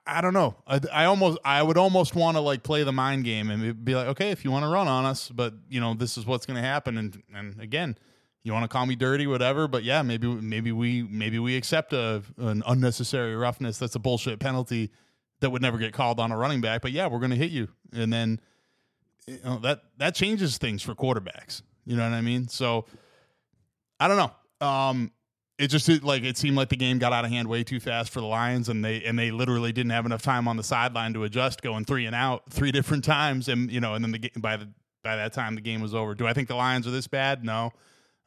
I 0.06 0.22
don't 0.22 0.34
know. 0.34 0.56
I, 0.66 0.80
I 0.92 1.06
almost, 1.06 1.38
I 1.46 1.62
would 1.62 1.78
almost 1.78 2.16
want 2.16 2.36
to 2.36 2.42
like 2.42 2.64
play 2.64 2.84
the 2.84 2.92
mind 2.92 3.24
game 3.24 3.50
and 3.52 3.86
be 3.86 3.96
like, 3.96 4.08
okay, 4.08 4.32
if 4.32 4.44
you 4.44 4.52
want 4.52 4.64
to 4.64 4.70
run 4.70 4.88
on 4.88 5.06
us, 5.06 5.30
but 5.30 5.54
you 5.70 5.80
know, 5.80 5.94
this 5.94 6.18
is 6.18 6.26
what's 6.26 6.46
going 6.46 6.58
to 6.62 6.68
happen. 6.68 6.98
And 6.98 7.22
and 7.34 7.60
again, 7.62 7.98
you 8.44 8.52
want 8.54 8.64
to 8.64 8.68
call 8.68 8.86
me 8.86 8.96
dirty, 8.96 9.28
whatever. 9.28 9.68
But 9.68 9.84
yeah, 9.84 10.02
maybe 10.02 10.28
maybe 10.28 10.72
we 10.72 11.04
maybe 11.04 11.38
we 11.40 11.56
accept 11.56 11.94
a 11.94 12.24
an 12.38 12.64
unnecessary 12.66 13.36
roughness. 13.36 13.78
That's 13.78 13.96
a 13.96 14.00
bullshit 14.00 14.40
penalty 14.40 14.92
that 15.40 15.52
would 15.52 15.62
never 15.62 15.78
get 15.78 15.94
called 15.94 16.20
on 16.20 16.32
a 16.32 16.38
running 16.38 16.62
back. 16.62 16.82
But 16.82 16.92
yeah, 16.92 17.08
we're 17.08 17.20
going 17.20 17.32
to 17.32 17.38
hit 17.38 17.52
you, 17.52 17.68
and 17.94 18.12
then 18.12 18.40
you 19.28 19.40
know, 19.44 19.60
that 19.60 19.84
that 19.98 20.16
changes 20.16 20.58
things 20.58 20.82
for 20.82 20.96
quarterbacks. 20.96 21.62
You 21.86 21.96
know 21.96 22.04
what 22.04 22.14
I 22.14 22.22
mean? 22.22 22.48
So 22.48 22.86
I 24.00 24.08
don't 24.08 24.18
know. 24.18 24.68
Um, 24.68 25.12
it 25.62 25.68
just 25.68 25.88
it, 25.90 26.04
like 26.04 26.24
it 26.24 26.38
seemed 26.38 26.58
like 26.58 26.70
the 26.70 26.76
game 26.76 26.98
got 26.98 27.14
out 27.14 27.24
of 27.24 27.32
hand 27.32 27.48
way 27.48 27.64
too 27.64 27.80
fast 27.80 28.12
for 28.12 28.20
the 28.20 28.26
Lions, 28.26 28.68
and 28.70 28.84
they 28.84 29.04
and 29.04 29.18
they 29.18 29.32
literally 29.32 29.72
didn't 29.72 29.92
have 29.92 30.06
enough 30.06 30.22
time 30.22 30.48
on 30.48 30.58
the 30.58 30.64
sideline 30.64 31.14
to 31.14 31.24
adjust, 31.24 31.62
going 31.62 31.86
three 31.86 32.06
and 32.06 32.16
out 32.16 32.44
three 32.50 32.72
different 32.72 33.04
times, 33.04 33.48
and 33.48 33.72
you 33.72 33.80
know, 33.80 33.94
and 33.94 34.04
then 34.04 34.12
the 34.12 34.32
by 34.38 34.58
the 34.58 34.68
by 35.04 35.16
that 35.16 35.34
time 35.34 35.56
the 35.56 35.62
game 35.62 35.82
was 35.82 35.94
over. 35.94 36.16
Do 36.16 36.26
I 36.26 36.34
think 36.34 36.48
the 36.48 36.56
Lions 36.56 36.88
are 36.88 36.92
this 36.92 37.08
bad? 37.08 37.44
No. 37.44 37.72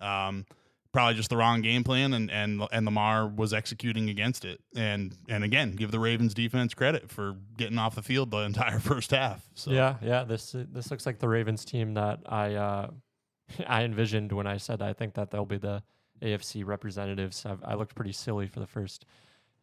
Um, 0.01 0.47
probably 0.93 1.14
just 1.14 1.28
the 1.28 1.37
wrong 1.37 1.61
game 1.61 1.82
plan, 1.82 2.14
and 2.14 2.30
and 2.30 2.62
and 2.72 2.87
Lamar 2.87 3.26
was 3.26 3.53
executing 3.53 4.09
against 4.09 4.45
it. 4.45 4.61
And 4.76 5.14
and 5.28 5.43
again, 5.43 5.72
give 5.72 5.91
the 5.91 5.99
Ravens 5.99 6.35
defense 6.35 6.72
credit 6.72 7.11
for 7.11 7.37
getting 7.59 7.78
off 7.78 7.97
the 7.97 8.03
field 8.03 8.30
the 8.30 8.39
entire 8.39 8.78
first 8.80 9.11
half. 9.11 9.45
So 9.55 9.72
Yeah, 9.72 9.97
yeah. 10.01 10.24
This 10.24 10.55
this 10.55 10.91
looks 10.91 11.05
like 11.05 11.18
the 11.18 11.28
Ravens 11.28 11.64
team 11.64 11.95
that 11.95 12.20
I 12.26 12.55
uh, 12.55 12.91
I 13.66 13.82
envisioned 13.82 14.32
when 14.32 14.47
I 14.47 14.57
said 14.57 14.80
I 14.80 14.93
think 14.93 15.14
that 15.14 15.30
they'll 15.30 15.45
be 15.45 15.59
the 15.59 15.82
AFC 16.22 16.64
representatives. 16.64 17.44
I've, 17.46 17.62
I 17.64 17.74
looked 17.74 17.94
pretty 17.94 18.12
silly 18.12 18.46
for 18.46 18.60
the 18.60 18.66
first, 18.66 19.04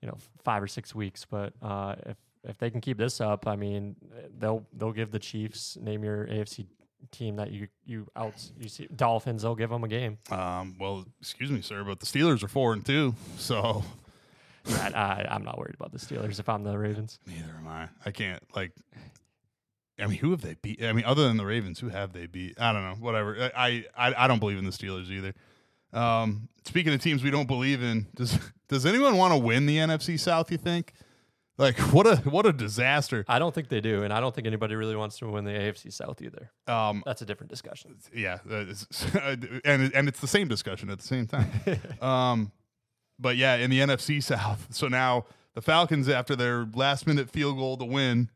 you 0.01 0.07
know, 0.07 0.17
five 0.43 0.61
or 0.61 0.67
six 0.67 0.93
weeks, 0.93 1.25
but 1.25 1.53
uh, 1.61 1.95
if 2.05 2.17
if 2.43 2.57
they 2.57 2.71
can 2.71 2.81
keep 2.81 2.97
this 2.97 3.21
up, 3.21 3.47
I 3.47 3.55
mean, 3.55 3.95
they'll 4.39 4.65
they'll 4.73 4.91
give 4.91 5.11
the 5.11 5.19
Chiefs 5.19 5.77
name 5.79 6.03
your 6.03 6.27
AFC 6.27 6.65
team 7.11 7.35
that 7.37 7.51
you 7.51 7.67
you 7.85 8.07
out 8.15 8.33
you 8.59 8.69
see 8.69 8.87
Dolphins. 8.95 9.41
They'll 9.43 9.55
give 9.55 9.69
them 9.69 9.83
a 9.83 9.87
game. 9.87 10.17
Um, 10.29 10.75
well, 10.79 11.05
excuse 11.19 11.51
me, 11.51 11.61
sir, 11.61 11.83
but 11.83 11.99
the 11.99 12.05
Steelers 12.05 12.43
are 12.43 12.47
four 12.47 12.73
and 12.73 12.85
two, 12.85 13.15
so 13.37 13.83
I, 14.67 14.91
I, 14.93 15.27
I'm 15.29 15.43
not 15.43 15.57
worried 15.57 15.75
about 15.75 15.91
the 15.91 15.99
Steelers 15.99 16.39
if 16.39 16.49
I'm 16.49 16.63
the 16.63 16.77
Ravens. 16.77 17.19
neither 17.27 17.53
am 17.57 17.67
I. 17.67 17.89
I 18.05 18.11
can't 18.11 18.41
like. 18.55 18.71
I 19.99 20.07
mean, 20.07 20.17
who 20.17 20.31
have 20.31 20.41
they 20.41 20.55
beat? 20.59 20.83
I 20.83 20.93
mean, 20.93 21.05
other 21.05 21.27
than 21.27 21.37
the 21.37 21.45
Ravens, 21.45 21.79
who 21.79 21.89
have 21.89 22.11
they 22.11 22.25
beat? 22.25 22.59
I 22.59 22.73
don't 22.73 22.81
know. 22.83 22.95
Whatever. 22.95 23.51
I 23.55 23.85
I, 23.95 24.25
I 24.25 24.27
don't 24.27 24.39
believe 24.39 24.57
in 24.57 24.65
the 24.65 24.71
Steelers 24.71 25.09
either. 25.11 25.33
Um, 25.93 26.47
speaking 26.65 26.93
of 26.93 27.01
teams 27.01 27.23
we 27.23 27.31
don't 27.31 27.47
believe 27.47 27.81
in, 27.83 28.07
does 28.15 28.37
does 28.67 28.85
anyone 28.85 29.17
want 29.17 29.33
to 29.33 29.37
win 29.37 29.65
the 29.65 29.77
NFC 29.77 30.19
South? 30.19 30.51
You 30.51 30.57
think? 30.57 30.93
Like 31.57 31.77
what 31.93 32.07
a 32.07 32.15
what 32.29 32.45
a 32.45 32.53
disaster. 32.53 33.23
I 33.27 33.37
don't 33.37 33.53
think 33.53 33.69
they 33.69 33.81
do, 33.81 34.03
and 34.03 34.11
I 34.11 34.19
don't 34.19 34.33
think 34.33 34.47
anybody 34.47 34.73
really 34.75 34.95
wants 34.95 35.19
to 35.19 35.27
win 35.27 35.43
the 35.43 35.51
AFC 35.51 35.93
South 35.93 36.21
either. 36.21 36.49
Um, 36.65 37.03
That's 37.05 37.21
a 37.21 37.25
different 37.25 37.51
discussion. 37.51 37.97
yeah, 38.13 38.39
and 38.49 39.91
and 39.93 40.07
it's 40.07 40.19
the 40.19 40.27
same 40.27 40.47
discussion 40.47 40.89
at 40.89 40.97
the 40.97 41.05
same 41.07 41.27
time. 41.27 41.51
um, 42.01 42.51
but 43.19 43.37
yeah, 43.37 43.57
in 43.57 43.69
the 43.69 43.79
NFC 43.79 44.23
South, 44.23 44.67
so 44.71 44.87
now 44.87 45.25
the 45.53 45.61
Falcons, 45.61 46.09
after 46.09 46.35
their 46.35 46.65
last 46.73 47.05
minute 47.05 47.29
field 47.29 47.57
goal 47.57 47.77
to 47.77 47.85
win, 47.85 48.29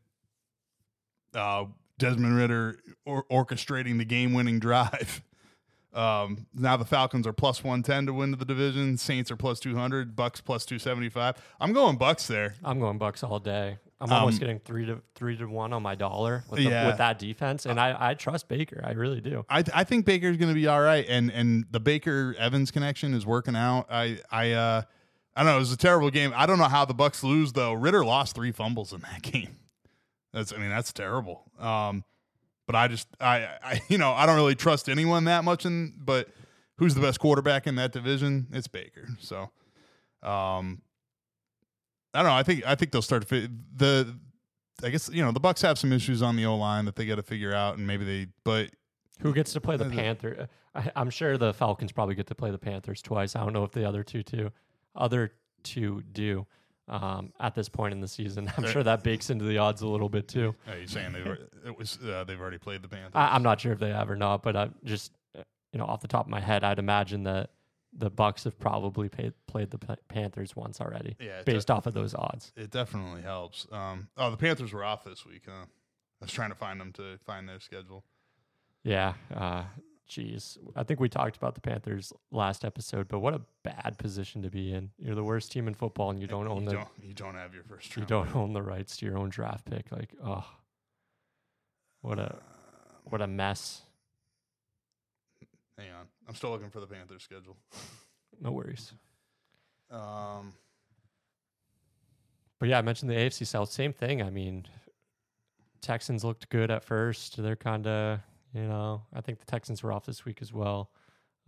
uh, 1.34 1.64
Desmond 1.98 2.36
Ridder 2.36 2.78
or- 3.04 3.24
orchestrating 3.24 3.98
the 3.98 4.04
game 4.04 4.34
winning 4.34 4.58
drive. 4.60 5.22
Um, 5.96 6.46
now 6.54 6.76
the 6.76 6.84
Falcons 6.84 7.26
are 7.26 7.32
plus 7.32 7.64
one 7.64 7.82
ten 7.82 8.06
to 8.06 8.12
win 8.12 8.30
the 8.32 8.44
division. 8.44 8.96
Saints 8.98 9.30
are 9.30 9.36
plus 9.36 9.58
two 9.60 9.74
hundred. 9.76 10.14
Bucks 10.14 10.40
plus 10.40 10.64
two 10.66 10.78
seventy 10.78 11.08
five. 11.08 11.36
I'm 11.60 11.72
going 11.72 11.96
Bucks 11.96 12.26
there. 12.26 12.54
I'm 12.62 12.78
going 12.78 12.98
Bucks 12.98 13.22
all 13.22 13.38
day. 13.40 13.78
I'm 13.98 14.12
Um, 14.12 14.18
almost 14.20 14.40
getting 14.40 14.58
three 14.60 14.84
to 14.86 15.00
three 15.14 15.38
to 15.38 15.46
one 15.46 15.72
on 15.72 15.82
my 15.82 15.94
dollar 15.94 16.44
with, 16.50 16.58
the, 16.58 16.66
with 16.66 16.98
that 16.98 17.18
defense, 17.18 17.64
and 17.64 17.80
I, 17.80 17.96
I 18.10 18.12
trust 18.14 18.46
Baker. 18.46 18.82
I 18.84 18.92
really 18.92 19.22
do. 19.22 19.46
I 19.48 19.64
I 19.72 19.84
think 19.84 20.04
Baker's 20.04 20.36
going 20.36 20.50
to 20.50 20.54
be 20.54 20.66
all 20.66 20.82
right, 20.82 21.06
and 21.08 21.30
and 21.32 21.64
the 21.70 21.80
Baker 21.80 22.34
Evans 22.38 22.70
connection 22.70 23.14
is 23.14 23.24
working 23.24 23.56
out. 23.56 23.86
I 23.90 24.18
I 24.30 24.52
uh 24.52 24.82
I 25.34 25.42
don't 25.42 25.46
know. 25.52 25.56
It 25.56 25.60
was 25.60 25.72
a 25.72 25.78
terrible 25.78 26.10
game. 26.10 26.32
I 26.36 26.44
don't 26.44 26.58
know 26.58 26.64
how 26.64 26.84
the 26.84 26.92
Bucks 26.94 27.24
lose 27.24 27.54
though. 27.54 27.72
Ridder 27.72 28.04
lost 28.04 28.34
three 28.34 28.52
fumbles 28.52 28.92
in 28.92 29.00
that 29.00 29.22
game. 29.32 29.56
That's 30.34 30.52
I 30.52 30.58
mean 30.58 30.68
that's 30.68 30.92
terrible. 30.92 31.44
Um, 31.58 32.04
but 32.66 32.74
I 32.76 32.88
just 32.88 33.08
I 33.20 33.48
I 33.62 33.80
you 33.88 33.98
know 33.98 34.12
I 34.12 34.26
don't 34.26 34.36
really 34.36 34.54
trust 34.54 34.88
anyone 34.88 35.24
that 35.24 35.44
much. 35.44 35.64
In 35.66 35.94
but 35.96 36.28
who's 36.78 36.94
the 36.94 37.00
best 37.00 37.20
quarterback 37.20 37.66
in 37.66 37.76
that 37.76 37.92
division? 37.92 38.46
It's 38.52 38.68
Baker. 38.68 39.08
So, 39.20 39.50
um, 40.22 40.82
I 42.14 42.22
don't 42.22 42.26
know. 42.30 42.36
I 42.36 42.42
think 42.42 42.66
I 42.66 42.74
think 42.74 42.92
they'll 42.92 43.02
start 43.02 43.22
to 43.22 43.28
fit 43.28 43.50
the. 43.76 44.16
I 44.82 44.90
guess 44.90 45.08
you 45.10 45.24
know 45.24 45.32
the 45.32 45.40
Bucks 45.40 45.62
have 45.62 45.78
some 45.78 45.92
issues 45.92 46.22
on 46.22 46.36
the 46.36 46.44
O 46.46 46.56
line 46.56 46.84
that 46.84 46.96
they 46.96 47.06
got 47.06 47.16
to 47.16 47.22
figure 47.22 47.54
out, 47.54 47.78
and 47.78 47.86
maybe 47.86 48.04
they. 48.04 48.26
But 48.44 48.70
Who 49.20 49.32
gets 49.32 49.52
to 49.54 49.60
play 49.60 49.76
the 49.76 49.86
Uh, 49.86 49.90
Panther? 49.90 50.48
I, 50.74 50.90
I'm 50.94 51.08
sure 51.08 51.38
the 51.38 51.54
Falcons 51.54 51.92
probably 51.92 52.14
get 52.14 52.26
to 52.26 52.34
play 52.34 52.50
the 52.50 52.58
Panthers 52.58 53.00
twice. 53.00 53.34
I 53.36 53.40
don't 53.40 53.54
know 53.54 53.64
if 53.64 53.72
the 53.72 53.88
other 53.88 54.02
two 54.02 54.22
two, 54.22 54.50
other 54.94 55.32
two 55.62 56.02
do. 56.12 56.46
Um, 56.88 57.32
at 57.40 57.54
this 57.56 57.68
point 57.68 57.92
in 57.92 58.00
the 58.00 58.06
season, 58.08 58.48
I'm 58.56 58.62
They're- 58.62 58.72
sure 58.72 58.82
that 58.84 59.02
bakes 59.02 59.28
into 59.30 59.44
the 59.44 59.58
odds 59.58 59.82
a 59.82 59.88
little 59.88 60.08
bit 60.08 60.28
too. 60.28 60.54
Are 60.68 60.78
you 60.78 60.86
saying 60.86 61.12
they've 61.12 61.26
already- 61.26 61.42
it 61.66 61.76
was 61.76 61.98
uh, 62.04 62.22
they've 62.24 62.40
already 62.40 62.58
played 62.58 62.82
the 62.82 62.88
Panthers? 62.88 63.10
I, 63.14 63.34
I'm 63.34 63.42
not 63.42 63.60
sure 63.60 63.72
if 63.72 63.80
they 63.80 63.90
have 63.90 64.08
or 64.08 64.14
not, 64.16 64.42
but 64.42 64.54
I 64.54 64.68
just 64.84 65.12
uh, 65.36 65.42
you 65.72 65.78
know 65.80 65.84
off 65.86 66.00
the 66.00 66.08
top 66.08 66.26
of 66.26 66.30
my 66.30 66.40
head, 66.40 66.62
I'd 66.62 66.78
imagine 66.78 67.24
that 67.24 67.50
the 67.98 68.10
Bucks 68.10 68.44
have 68.44 68.58
probably 68.60 69.08
paid, 69.08 69.32
played 69.46 69.70
the 69.70 69.78
Panthers 70.08 70.54
once 70.54 70.80
already, 70.80 71.16
yeah, 71.18 71.42
based 71.44 71.70
off 71.70 71.86
of 71.86 71.94
those 71.94 72.14
odds. 72.14 72.52
it 72.56 72.70
definitely 72.70 73.22
helps. 73.22 73.66
Um, 73.72 74.08
oh, 74.18 74.30
the 74.30 74.36
Panthers 74.36 74.72
were 74.72 74.84
off 74.84 75.02
this 75.02 75.24
week. 75.26 75.42
Huh? 75.46 75.64
I 76.20 76.24
was 76.24 76.30
trying 76.32 76.50
to 76.50 76.54
find 76.56 76.80
them 76.80 76.92
to 76.92 77.18
find 77.24 77.48
their 77.48 77.58
schedule. 77.58 78.04
Yeah. 78.84 79.14
Uh, 79.34 79.64
geez. 80.06 80.56
I 80.74 80.82
think 80.82 81.00
we 81.00 81.08
talked 81.08 81.36
about 81.36 81.54
the 81.54 81.60
Panthers 81.60 82.12
last 82.30 82.64
episode, 82.64 83.08
but 83.08 83.18
what 83.20 83.34
a 83.34 83.40
bad 83.62 83.96
position 83.98 84.42
to 84.42 84.50
be 84.50 84.72
in. 84.72 84.90
You're 84.98 85.14
the 85.14 85.24
worst 85.24 85.50
team 85.52 85.66
in 85.68 85.74
football 85.74 86.10
and 86.10 86.20
you 86.20 86.26
don't 86.26 86.46
own 86.48 86.62
you 86.62 86.68
the 86.68 86.74
don't 86.76 86.88
you 87.02 87.12
don't 87.14 87.34
have 87.34 87.52
your 87.54 87.64
first 87.64 87.96
you 87.96 88.04
don't 88.04 88.34
own 88.34 88.52
the 88.52 88.62
rights 88.62 88.96
to 88.98 89.06
your 89.06 89.18
own 89.18 89.28
draft 89.30 89.64
pick. 89.64 89.90
Like, 89.90 90.14
oh. 90.24 90.44
What 92.02 92.18
a 92.20 92.34
Um, 92.34 92.40
what 93.04 93.20
a 93.22 93.26
mess. 93.26 93.82
hang 95.78 95.90
on, 95.90 96.06
I'm 96.28 96.34
still 96.34 96.50
looking 96.50 96.70
for 96.70 96.80
the 96.80 96.86
Panthers 96.86 97.22
schedule. 97.22 97.56
No 98.40 98.52
worries. 98.52 98.92
Um, 99.90 100.52
But 102.58 102.68
yeah, 102.68 102.78
I 102.78 102.82
mentioned 102.82 103.10
the 103.10 103.14
AFC 103.14 103.46
South. 103.46 103.70
Same 103.70 103.92
thing. 103.92 104.22
I 104.22 104.30
mean, 104.30 104.66
Texans 105.80 106.24
looked 106.24 106.48
good 106.48 106.70
at 106.70 106.82
first. 106.84 107.36
They're 107.42 107.54
kind 107.56 107.86
of, 107.86 108.20
you 108.56 108.66
know, 108.66 109.02
I 109.12 109.20
think 109.20 109.38
the 109.40 109.46
Texans 109.46 109.82
were 109.82 109.92
off 109.92 110.06
this 110.06 110.24
week 110.24 110.40
as 110.42 110.52
well. 110.52 110.90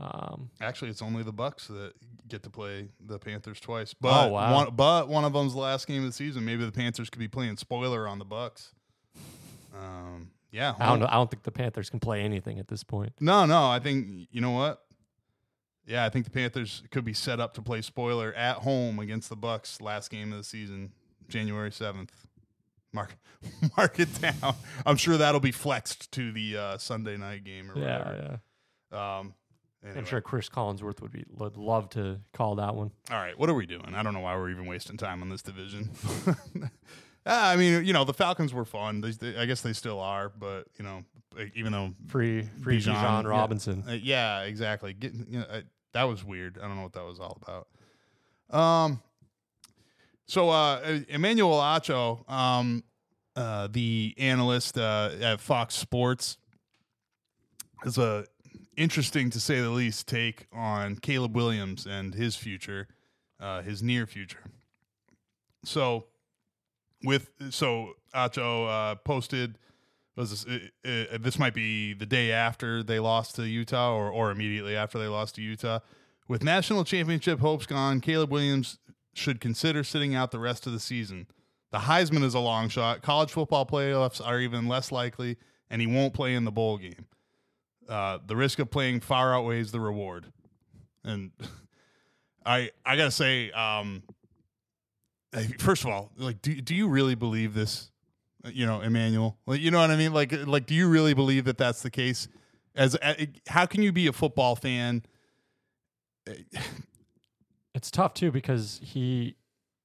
Um, 0.00 0.50
actually, 0.61 0.90
it's 0.90 1.02
only 1.02 1.22
the 1.24 1.32
Bucks 1.32 1.66
that 1.66 1.92
get 2.28 2.42
to 2.44 2.50
play 2.50 2.88
the 3.04 3.18
Panthers 3.18 3.59
twice. 3.59 3.94
But 3.94 4.26
Oh, 4.28 4.32
wow. 4.32 4.54
one, 4.54 4.74
but 4.76 5.09
one 5.09 5.24
of 5.24 5.32
them's 5.32 5.54
the 5.54 5.59
last 5.61 5.88
game 5.88 6.02
of 6.02 6.09
the 6.09 6.12
season. 6.12 6.44
Maybe 6.44 6.64
the 6.64 6.70
Panthers 6.70 7.11
could 7.11 7.18
be 7.18 7.26
playing 7.26 7.56
spoiler 7.56 8.06
on 8.06 8.18
the 8.20 8.24
Bucks. 8.24 8.74
Um, 9.76 10.30
yeah, 10.50 10.74
I 10.78 10.86
don't 10.86 11.00
know. 11.00 11.06
I 11.09 11.14
don't 11.14 11.30
think 11.30 11.42
the 11.42 11.50
Panthers 11.50 11.90
can 11.90 12.00
play 12.00 12.22
anything 12.22 12.59
at 12.59 12.68
this 12.68 12.84
point. 12.84 13.12
No, 13.20 13.44
no. 13.44 13.68
I 13.68 13.80
think 13.80 14.28
you 14.30 14.40
know 14.40 14.52
what. 14.52 14.82
Yeah, 15.84 16.04
I 16.04 16.11
think 16.11 16.26
the 16.26 16.30
Panthers 16.30 16.82
could 16.90 17.04
be 17.04 17.14
set 17.14 17.40
up 17.40 17.54
to 17.54 17.62
play 17.62 17.80
spoiler 17.82 18.32
at 18.34 18.59
home 18.59 18.98
against 18.98 19.30
the 19.30 19.36
Bucks 19.36 19.80
last 19.80 20.11
game 20.11 20.32
of 20.32 20.38
the 20.38 20.44
season, 20.44 20.92
January 21.28 21.72
seventh. 21.72 22.12
Mark, 22.93 23.16
mark 23.76 23.99
it 24.01 24.09
down. 24.20 24.55
I'm 24.86 24.97
sure 24.97 25.16
that'll 25.16 25.41
be 25.41 25.53
flexed 25.53 26.11
to 26.12 26.32
the 26.32 26.57
uh, 26.57 26.78
Sunday 26.78 27.16
night 27.16 27.45
game 27.45 27.70
or 27.70 27.78
Yeah, 27.78 27.99
whatever. 27.99 28.41
yeah. 28.93 29.18
Um, 29.18 29.34
I'm 29.97 30.05
sure 30.07 30.20
Chris 30.20 30.49
Collinsworth 30.49 31.01
would 31.03 31.12
be 31.12 31.24
would 31.30 31.57
love 31.57 31.89
to 31.91 32.18
call 32.32 32.57
that 32.57 32.74
one. 32.74 32.91
All 33.11 33.16
right, 33.18 33.39
what 33.39 33.49
are 33.49 33.55
we 33.55 33.64
doing? 33.66 33.95
I 33.95 34.03
don't 34.03 34.12
know 34.14 34.20
why 34.20 34.34
we're 34.36 34.51
even 34.51 34.66
wasting 34.66 34.97
time 34.97 35.22
on 35.22 35.28
this 35.28 35.43
division. 35.43 35.91
Ah, 37.30 37.51
I 37.51 37.57
mean, 37.57 37.84
you 37.84 37.93
know, 37.93 38.05
the 38.05 38.14
Falcons 38.14 38.55
were 38.55 38.64
fun. 38.64 39.03
They, 39.03 39.11
they- 39.11 39.36
I 39.36 39.45
guess 39.45 39.61
they 39.61 39.74
still 39.74 40.01
are, 40.01 40.30
but 40.30 40.64
you 40.78 40.84
know, 40.84 41.05
even 41.55 41.72
though 41.72 41.93
Free 42.07 42.49
free 42.62 42.78
Bijan, 42.80 42.95
Bijan 42.95 43.22
yeah. 43.24 43.28
Robinson. 43.28 43.84
Uh, 43.86 43.93
yeah, 43.93 44.43
exactly. 44.45 44.95
Get, 44.95 45.12
you 45.28 45.41
know, 45.41 45.45
I, 45.53 45.62
that 45.93 46.05
was 46.05 46.24
weird. 46.24 46.57
I 46.57 46.62
don't 46.66 46.76
know 46.76 46.82
what 46.84 46.95
that 46.95 47.05
was 47.05 47.20
all 47.20 47.36
about. 47.43 48.59
Um, 48.59 49.03
so 50.29 50.51
uh, 50.51 51.01
Emmanuel 51.09 51.59
Acho, 51.59 52.31
um, 52.31 52.85
uh, 53.35 53.68
the 53.70 54.14
analyst 54.18 54.76
uh, 54.76 55.11
at 55.22 55.41
Fox 55.41 55.74
Sports, 55.74 56.37
has 57.83 57.97
a 57.97 58.26
interesting, 58.76 59.31
to 59.31 59.41
say 59.41 59.61
the 59.61 59.70
least, 59.70 60.07
take 60.07 60.47
on 60.53 60.97
Caleb 60.97 61.35
Williams 61.35 61.87
and 61.87 62.14
his 62.14 62.37
future, 62.37 62.89
uh, 63.41 63.62
his 63.62 63.83
near 63.83 64.07
future. 64.07 64.45
So, 65.64 66.07
with 67.03 67.31
so 67.51 67.95
Acho 68.14 68.68
uh, 68.68 68.95
posted 68.97 69.59
was 70.14 70.45
this, 70.45 70.61
this 70.83 71.39
might 71.39 71.55
be 71.55 71.95
the 71.95 72.07
day 72.07 72.33
after 72.33 72.83
they 72.83 72.99
lost 72.99 73.37
to 73.37 73.47
Utah 73.47 73.95
or, 73.95 74.11
or 74.11 74.31
immediately 74.31 74.76
after 74.76 74.99
they 74.99 75.07
lost 75.07 75.37
to 75.37 75.43
Utah 75.43 75.79
With 76.26 76.43
national 76.43 76.85
championship 76.85 77.39
hopes 77.39 77.66
gone, 77.66 78.01
Caleb 78.01 78.33
Williams 78.33 78.79
should 79.18 79.40
consider 79.40 79.84
sitting 79.84 80.14
out 80.14 80.30
the 80.30 80.38
rest 80.38 80.66
of 80.66 80.72
the 80.72 80.80
season. 80.80 81.26
The 81.70 81.78
Heisman 81.78 82.24
is 82.24 82.34
a 82.34 82.38
long 82.38 82.68
shot. 82.68 83.02
College 83.02 83.30
football 83.30 83.66
playoffs 83.66 84.24
are 84.24 84.40
even 84.40 84.68
less 84.68 84.90
likely, 84.90 85.36
and 85.70 85.80
he 85.82 85.86
won't 85.86 86.14
play 86.14 86.34
in 86.34 86.44
the 86.44 86.50
bowl 86.50 86.78
game. 86.78 87.06
Uh, 87.88 88.18
the 88.26 88.36
risk 88.36 88.58
of 88.58 88.70
playing 88.70 89.00
far 89.00 89.34
outweighs 89.34 89.72
the 89.72 89.80
reward. 89.80 90.32
And 91.04 91.30
I 92.46 92.70
I 92.84 92.96
gotta 92.96 93.10
say, 93.10 93.50
um, 93.50 94.02
first 95.58 95.84
of 95.84 95.90
all, 95.90 96.10
like, 96.16 96.40
do 96.40 96.60
do 96.60 96.74
you 96.74 96.88
really 96.88 97.14
believe 97.14 97.54
this? 97.54 97.90
You 98.44 98.66
know, 98.66 98.80
Emmanuel. 98.80 99.36
Like, 99.46 99.60
you 99.60 99.70
know 99.70 99.78
what 99.78 99.90
I 99.90 99.96
mean? 99.96 100.14
Like, 100.14 100.32
like, 100.46 100.66
do 100.66 100.74
you 100.74 100.88
really 100.88 101.12
believe 101.12 101.44
that 101.46 101.58
that's 101.58 101.82
the 101.82 101.90
case? 101.90 102.28
As 102.74 102.96
how 103.48 103.66
can 103.66 103.82
you 103.82 103.92
be 103.92 104.06
a 104.06 104.12
football 104.12 104.54
fan? 104.54 105.02
It's 107.79 107.93
tough 107.93 108.12
too 108.12 108.33
because 108.33 108.81
he, 108.83 109.37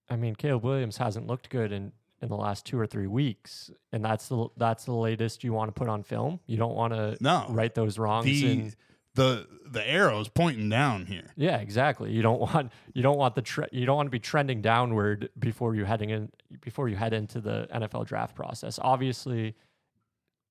I 0.10 0.16
mean, 0.16 0.34
Caleb 0.34 0.64
Williams 0.64 0.98
hasn't 0.98 1.28
looked 1.28 1.52
good 1.52 1.72
in 1.72 1.92
in 2.24 2.30
the 2.30 2.36
last 2.36 2.66
two 2.66 2.80
or 2.80 2.88
three 2.88 3.06
weeks, 3.06 3.70
and 3.92 4.04
that's 4.04 4.30
the 4.30 4.48
that's 4.58 4.86
the 4.86 4.94
latest 4.94 5.44
you 5.44 5.54
want 5.54 5.70
to 5.70 5.80
put 5.80 5.88
on 5.88 6.02
film. 6.02 6.40
You 6.48 6.58
don't 6.58 6.74
want 6.74 6.94
to 6.94 7.18
no 7.20 7.46
right 7.50 7.72
those 7.72 8.00
wrongs. 8.00 8.26
The, 8.26 8.52
and, 8.52 8.76
the 9.14 9.48
the 9.70 9.88
arrows 9.88 10.28
pointing 10.28 10.70
down 10.70 11.06
here. 11.06 11.34
Yeah, 11.36 11.58
exactly. 11.58 12.12
You 12.12 12.24
don't 12.24 12.40
want 12.40 12.72
you 12.96 13.04
don't 13.04 13.20
want 13.20 13.36
the 13.36 13.44
tre- 13.44 13.70
you 13.72 13.86
don't 13.86 13.98
want 13.98 14.08
to 14.08 14.12
be 14.12 14.20
trending 14.20 14.64
downward 14.64 15.30
before 15.38 15.76
you 15.76 15.86
heading 15.86 16.10
in 16.10 16.32
before 16.62 16.90
you 16.90 16.96
head 16.96 17.14
into 17.14 17.42
the 17.42 17.68
NFL 17.72 18.08
draft 18.08 18.36
process. 18.36 18.80
Obviously, 18.82 19.56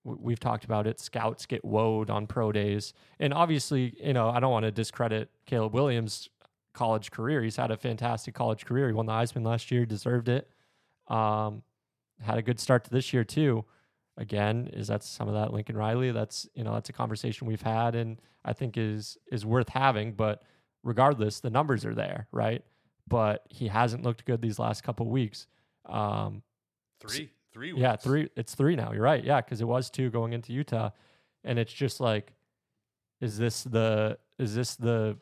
we've 0.04 0.38
talked 0.38 0.64
about 0.64 0.86
it. 0.86 1.00
Scouts 1.00 1.46
get 1.46 1.64
woed 1.64 2.08
on 2.08 2.28
pro 2.28 2.52
days, 2.52 2.94
and 3.18 3.34
obviously, 3.34 3.96
you 4.00 4.12
know, 4.12 4.28
I 4.28 4.38
don't 4.38 4.52
want 4.52 4.64
to 4.64 4.70
discredit 4.70 5.28
Caleb 5.46 5.74
Williams' 5.74 6.28
college 6.72 7.10
career. 7.10 7.42
He's 7.42 7.56
had 7.56 7.70
a 7.70 7.76
fantastic 7.76 8.34
college 8.34 8.64
career. 8.64 8.88
He 8.88 8.94
won 8.94 9.06
the 9.06 9.12
Heisman 9.12 9.44
last 9.44 9.70
year, 9.70 9.84
deserved 9.86 10.28
it. 10.28 10.48
Um, 11.08 11.62
had 12.20 12.38
a 12.38 12.42
good 12.42 12.60
start 12.60 12.84
to 12.84 12.90
this 12.90 13.12
year 13.12 13.24
too. 13.24 13.64
Again, 14.16 14.68
is 14.72 14.88
that 14.88 15.02
some 15.02 15.28
of 15.28 15.34
that 15.34 15.52
Lincoln 15.52 15.76
Riley? 15.76 16.10
That's 16.10 16.46
you 16.54 16.64
know 16.64 16.74
that's 16.74 16.90
a 16.90 16.92
conversation 16.92 17.46
we've 17.46 17.62
had, 17.62 17.94
and 17.94 18.20
I 18.44 18.52
think 18.52 18.76
is 18.76 19.16
is 19.30 19.46
worth 19.46 19.70
having. 19.70 20.12
But 20.12 20.42
regardless, 20.82 21.40
the 21.40 21.50
numbers 21.50 21.84
are 21.84 21.94
there, 21.94 22.28
right? 22.30 22.62
But 23.08 23.44
he 23.48 23.68
hasn't 23.68 24.02
looked 24.02 24.24
good 24.24 24.42
these 24.42 24.58
last 24.58 24.84
couple 24.84 25.08
weeks. 25.08 25.46
Um, 25.86 26.42
three, 27.00 27.30
three, 27.52 27.72
yeah, 27.74 27.96
three. 27.96 28.28
It's 28.36 28.54
three 28.54 28.76
now. 28.76 28.92
You're 28.92 29.02
right. 29.02 29.24
Yeah, 29.24 29.40
because 29.40 29.60
it 29.60 29.66
was 29.66 29.88
two 29.88 30.10
going 30.10 30.34
into 30.34 30.52
Utah, 30.52 30.90
and 31.42 31.58
it's 31.58 31.72
just 31.72 31.98
like, 31.98 32.34
is 33.20 33.38
this 33.38 33.64
the 33.64 34.18
is 34.38 34.54
this 34.54 34.76
the 34.76 35.16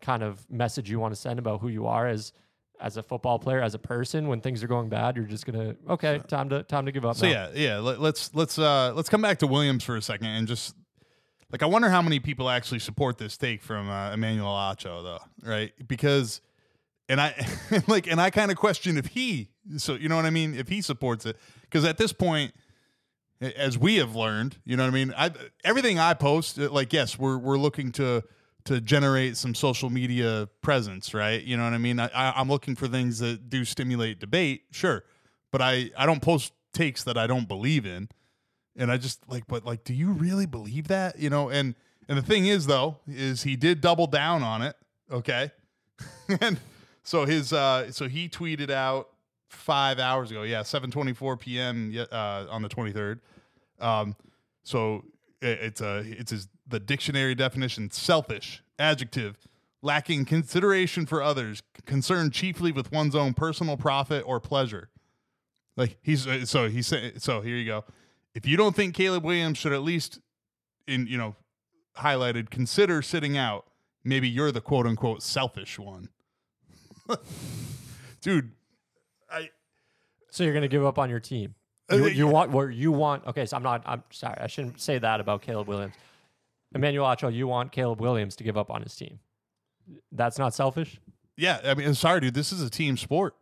kind 0.00 0.22
of 0.22 0.48
message 0.50 0.90
you 0.90 0.98
want 0.98 1.14
to 1.14 1.20
send 1.20 1.38
about 1.38 1.60
who 1.60 1.68
you 1.68 1.86
are 1.86 2.06
as 2.06 2.32
as 2.78 2.98
a 2.98 3.02
football 3.02 3.38
player, 3.38 3.62
as 3.62 3.74
a 3.74 3.78
person, 3.78 4.28
when 4.28 4.40
things 4.42 4.62
are 4.62 4.66
going 4.66 4.88
bad, 4.88 5.16
you're 5.16 5.24
just 5.24 5.46
gonna 5.46 5.76
okay, 5.88 6.20
time 6.28 6.48
to 6.50 6.62
time 6.62 6.86
to 6.86 6.92
give 6.92 7.04
up. 7.04 7.16
So 7.16 7.26
now. 7.26 7.32
yeah, 7.32 7.48
yeah. 7.54 7.78
Let, 7.78 8.00
let's 8.00 8.34
let's 8.34 8.58
uh 8.58 8.92
let's 8.94 9.08
come 9.08 9.22
back 9.22 9.38
to 9.38 9.46
Williams 9.46 9.84
for 9.84 9.96
a 9.96 10.02
second 10.02 10.26
and 10.26 10.46
just 10.46 10.74
like 11.50 11.62
I 11.62 11.66
wonder 11.66 11.88
how 11.88 12.02
many 12.02 12.20
people 12.20 12.48
actually 12.50 12.80
support 12.80 13.18
this 13.18 13.36
take 13.36 13.62
from 13.62 13.88
uh, 13.88 14.12
Emmanuel 14.12 14.52
Acho 14.52 15.02
though, 15.02 15.20
right? 15.42 15.72
Because 15.86 16.40
and 17.08 17.20
I 17.20 17.34
like 17.86 18.06
and 18.06 18.20
I 18.20 18.30
kind 18.30 18.50
of 18.50 18.56
question 18.56 18.98
if 18.98 19.06
he 19.06 19.48
so 19.76 19.94
you 19.94 20.08
know 20.08 20.16
what 20.16 20.26
I 20.26 20.30
mean 20.30 20.54
if 20.54 20.68
he 20.68 20.82
supports 20.82 21.24
it 21.26 21.36
because 21.62 21.84
at 21.84 21.98
this 21.98 22.12
point 22.12 22.52
as 23.40 23.76
we 23.78 23.96
have 23.96 24.16
learned, 24.16 24.58
you 24.64 24.76
know 24.76 24.84
what 24.84 24.90
I 24.90 24.94
mean. 24.94 25.14
I 25.16 25.30
everything 25.64 25.98
I 25.98 26.14
post, 26.14 26.58
like 26.58 26.92
yes, 26.92 27.18
we're 27.18 27.38
we're 27.38 27.58
looking 27.58 27.92
to 27.92 28.24
to 28.66 28.80
generate 28.80 29.36
some 29.36 29.54
social 29.54 29.90
media 29.90 30.48
presence, 30.60 31.14
right? 31.14 31.42
You 31.42 31.56
know 31.56 31.64
what 31.64 31.72
I 31.72 31.78
mean? 31.78 31.98
I, 31.98 32.08
I, 32.08 32.40
am 32.40 32.48
looking 32.48 32.74
for 32.74 32.88
things 32.88 33.20
that 33.20 33.48
do 33.48 33.64
stimulate 33.64 34.20
debate, 34.20 34.64
sure, 34.70 35.04
but 35.50 35.62
I 35.62 35.90
I 35.96 36.04
don't 36.04 36.20
post 36.20 36.52
takes 36.72 37.04
that 37.04 37.16
I 37.16 37.26
don't 37.26 37.48
believe 37.48 37.86
in, 37.86 38.08
and 38.76 38.90
I 38.90 38.98
just 38.98 39.26
like, 39.28 39.46
but 39.46 39.64
like, 39.64 39.84
do 39.84 39.94
you 39.94 40.10
really 40.12 40.46
believe 40.46 40.88
that? 40.88 41.18
You 41.18 41.30
know, 41.30 41.48
and 41.48 41.74
and 42.08 42.18
the 42.18 42.22
thing 42.22 42.46
is 42.46 42.66
though, 42.66 42.98
is 43.06 43.44
he 43.44 43.56
did 43.56 43.80
double 43.80 44.06
down 44.06 44.42
on 44.42 44.62
it, 44.62 44.76
okay, 45.10 45.52
and 46.40 46.58
so 47.02 47.24
his 47.24 47.52
uh 47.52 47.90
so 47.92 48.08
he 48.08 48.28
tweeted 48.28 48.70
out 48.70 49.08
five 49.48 50.00
hours 50.00 50.32
ago, 50.32 50.42
yeah, 50.42 50.62
7:24 50.62 51.38
p.m. 51.40 51.94
Uh, 52.10 52.46
on 52.50 52.62
the 52.62 52.68
23rd, 52.68 53.20
um, 53.80 54.16
so 54.64 55.04
it's 55.40 55.80
a 55.80 55.98
it's 56.04 56.32
his 56.32 56.48
the 56.66 56.80
dictionary 56.80 57.34
definition 57.34 57.90
selfish 57.90 58.62
adjective 58.78 59.38
lacking 59.82 60.24
consideration 60.24 61.06
for 61.06 61.22
others 61.22 61.62
concerned 61.84 62.32
chiefly 62.32 62.72
with 62.72 62.90
one's 62.90 63.14
own 63.14 63.34
personal 63.34 63.76
profit 63.76 64.24
or 64.26 64.40
pleasure. 64.40 64.90
Like 65.76 65.98
he's 66.02 66.26
uh, 66.26 66.44
so 66.44 66.68
he's 66.68 66.86
saying 66.86 67.18
so 67.18 67.40
here 67.40 67.56
you 67.56 67.66
go. 67.66 67.84
If 68.34 68.46
you 68.46 68.56
don't 68.56 68.74
think 68.74 68.94
caleb 68.94 69.24
williams 69.24 69.58
should 69.58 69.72
at 69.72 69.82
least 69.82 70.20
in 70.86 71.06
you 71.06 71.18
know 71.18 71.36
highlighted 71.98 72.50
consider 72.50 73.00
sitting 73.00 73.36
out 73.36 73.66
maybe 74.04 74.28
you're 74.28 74.52
the 74.52 74.60
quote 74.60 74.86
unquote 74.86 75.22
selfish 75.22 75.78
one. 75.78 76.08
Dude 78.20 78.52
i 79.30 79.50
so 80.30 80.44
you're 80.44 80.54
gonna 80.54 80.68
give 80.68 80.84
up 80.84 80.98
on 80.98 81.08
your 81.08 81.20
team? 81.20 81.54
You, 81.90 82.08
you 82.08 82.26
want 82.26 82.50
where 82.50 82.68
you 82.68 82.90
want 82.90 83.26
okay 83.26 83.46
so 83.46 83.56
i'm 83.56 83.62
not 83.62 83.82
i'm 83.86 84.02
sorry 84.10 84.36
i 84.40 84.48
shouldn't 84.48 84.80
say 84.80 84.98
that 84.98 85.20
about 85.20 85.42
caleb 85.42 85.68
williams 85.68 85.94
Emmanuel 86.76 87.06
Acho, 87.06 87.32
you 87.32 87.48
want 87.48 87.72
Caleb 87.72 88.00
Williams 88.00 88.36
to 88.36 88.44
give 88.44 88.56
up 88.56 88.70
on 88.70 88.82
his 88.82 88.94
team. 88.94 89.18
That's 90.12 90.38
not 90.38 90.54
selfish. 90.54 91.00
Yeah, 91.36 91.60
I 91.64 91.74
mean, 91.74 91.94
sorry, 91.94 92.20
dude. 92.20 92.34
This 92.34 92.52
is 92.52 92.62
a 92.62 92.70
team 92.70 92.96
sport. 92.96 93.34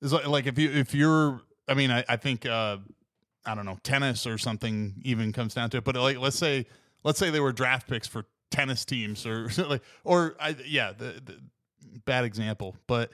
It's 0.00 0.12
like, 0.12 0.26
like 0.26 0.46
if 0.46 0.58
you 0.58 0.70
if 0.70 0.94
you're, 0.94 1.42
I 1.68 1.74
mean, 1.74 1.90
I, 1.90 2.04
I 2.08 2.16
think 2.16 2.46
uh, 2.46 2.78
I 3.44 3.54
don't 3.54 3.66
know, 3.66 3.78
tennis 3.82 4.26
or 4.26 4.38
something 4.38 4.94
even 5.02 5.32
comes 5.32 5.54
down 5.54 5.70
to 5.70 5.78
it. 5.78 5.84
But 5.84 5.96
like, 5.96 6.18
let's 6.18 6.36
say 6.36 6.66
let's 7.04 7.18
say 7.18 7.30
they 7.30 7.40
were 7.40 7.52
draft 7.52 7.88
picks 7.88 8.06
for 8.06 8.24
tennis 8.50 8.84
teams 8.84 9.26
or 9.26 9.48
like 9.58 9.82
or 10.04 10.36
I, 10.40 10.56
yeah, 10.66 10.92
the, 10.92 11.20
the 11.24 11.38
bad 12.04 12.24
example, 12.24 12.76
but. 12.86 13.10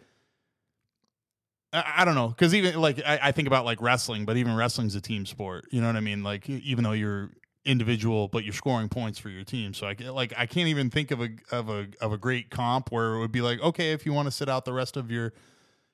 I, 1.70 1.97
I 1.99 2.05
don't 2.07 2.14
know 2.14 2.29
because 2.29 2.55
even 2.55 2.81
like 2.81 2.99
I, 3.05 3.18
I 3.24 3.33
think 3.33 3.47
about 3.47 3.66
like 3.66 3.83
wrestling, 3.83 4.24
but 4.24 4.39
even 4.39 4.57
wrestling's 4.57 4.95
a 4.95 5.03
team 5.03 5.26
sport. 5.26 5.66
You 5.70 5.83
know 5.83 5.87
what 5.87 5.97
I 5.97 6.01
mean? 6.01 6.22
Like 6.22 6.49
even 6.49 6.83
though 6.83 6.93
you're 6.93 7.31
individual, 7.69 8.29
but 8.29 8.45
you're 8.45 8.55
scoring 8.55 8.89
points 8.89 9.19
for 9.19 9.29
your 9.29 9.45
team. 9.45 9.75
So 9.75 9.87
I 9.87 9.95
like 10.11 10.33
I 10.37 10.47
can't 10.47 10.69
even 10.69 10.91
think 10.91 11.11
of 11.11 11.21
a 11.21 11.29
of 11.53 11.69
a 11.69 11.87
of 12.01 12.12
a 12.12 12.19
great 12.19 12.51
comp 12.51 12.91
where 12.91 13.14
it 13.14 13.21
would 13.21 13.31
be 13.31 13.43
like, 13.43 13.61
okay, 13.61 13.93
if 13.93 14.07
you 14.07 14.12
want 14.12 14.27
to 14.27 14.33
sit 14.33 14.49
out 14.49 14.64
the 14.64 14.73
rest 14.73 14.97
of 14.97 15.11
your 15.11 15.35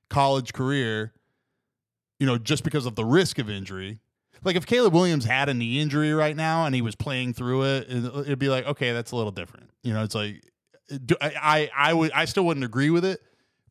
college 0.08 0.52
career, 0.52 1.12
you 2.20 2.26
know, 2.26 2.38
just 2.38 2.62
because 2.62 2.86
of 2.86 2.94
the 2.94 3.04
risk 3.04 3.38
of 3.38 3.50
injury. 3.50 3.98
Like 4.44 4.56
if 4.56 4.66
Caleb 4.66 4.92
Williams 4.92 5.24
had 5.24 5.48
a 5.48 5.54
knee 5.54 5.80
injury 5.80 6.12
right 6.12 6.36
now 6.36 6.66
and 6.66 6.74
he 6.74 6.82
was 6.82 6.94
playing 6.94 7.32
through 7.32 7.64
it, 7.64 7.86
it'd 7.88 8.38
be 8.38 8.50
like, 8.50 8.66
okay, 8.66 8.92
that's 8.92 9.10
a 9.12 9.16
little 9.16 9.32
different. 9.32 9.70
You 9.82 9.94
know, 9.94 10.04
it's 10.04 10.14
like 10.14 10.44
I 11.20 11.32
I, 11.40 11.70
I 11.74 11.92
would 11.94 12.12
I 12.12 12.24
still 12.26 12.44
wouldn't 12.46 12.64
agree 12.64 12.90
with 12.90 13.04
it 13.04 13.20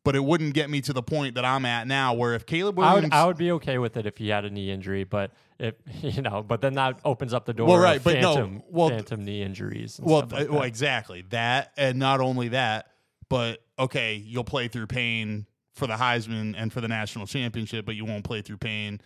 but 0.04 0.14
it 0.14 0.22
wouldn't 0.22 0.52
get 0.52 0.68
me 0.68 0.82
to 0.82 0.92
the 0.92 1.02
point 1.02 1.34
that 1.34 1.44
I'm 1.44 1.64
at 1.64 1.86
now 1.86 2.12
where 2.12 2.34
if 2.34 2.44
Caleb 2.44 2.76
Williams 2.76 2.96
I 2.96 3.00
would, 3.04 3.12
I 3.14 3.26
would 3.26 3.38
be 3.38 3.50
okay 3.52 3.78
with 3.78 3.96
it 3.96 4.06
if 4.06 4.18
he 4.18 4.28
had 4.28 4.44
a 4.44 4.50
knee 4.50 4.70
injury, 4.70 5.04
but 5.04 5.32
if 5.58 5.74
you 6.02 6.22
know, 6.22 6.42
but 6.42 6.60
then 6.60 6.74
that 6.74 7.00
opens 7.04 7.34
up 7.34 7.44
the 7.44 7.54
door 7.54 7.68
well, 7.68 7.78
right, 7.78 8.02
but 8.02 8.14
phantom, 8.14 8.54
no, 8.54 8.64
well, 8.70 8.88
phantom 8.88 9.24
knee 9.24 9.42
injuries. 9.42 10.00
well, 10.02 10.26
like 10.30 10.50
well, 10.50 10.62
exactly 10.62 11.24
that, 11.30 11.72
and 11.76 11.98
not 11.98 12.20
only 12.20 12.48
that, 12.48 12.88
but 13.28 13.62
okay, 13.78 14.14
you'll 14.14 14.44
play 14.44 14.68
through 14.68 14.86
pain 14.86 15.46
for 15.72 15.86
the 15.86 15.94
Heisman 15.94 16.54
and 16.56 16.72
for 16.72 16.80
the 16.80 16.88
national 16.88 17.26
championship, 17.26 17.84
but 17.84 17.96
you 17.96 18.04
won't 18.04 18.24
play 18.24 18.42
through 18.42 18.58
pain 18.58 19.00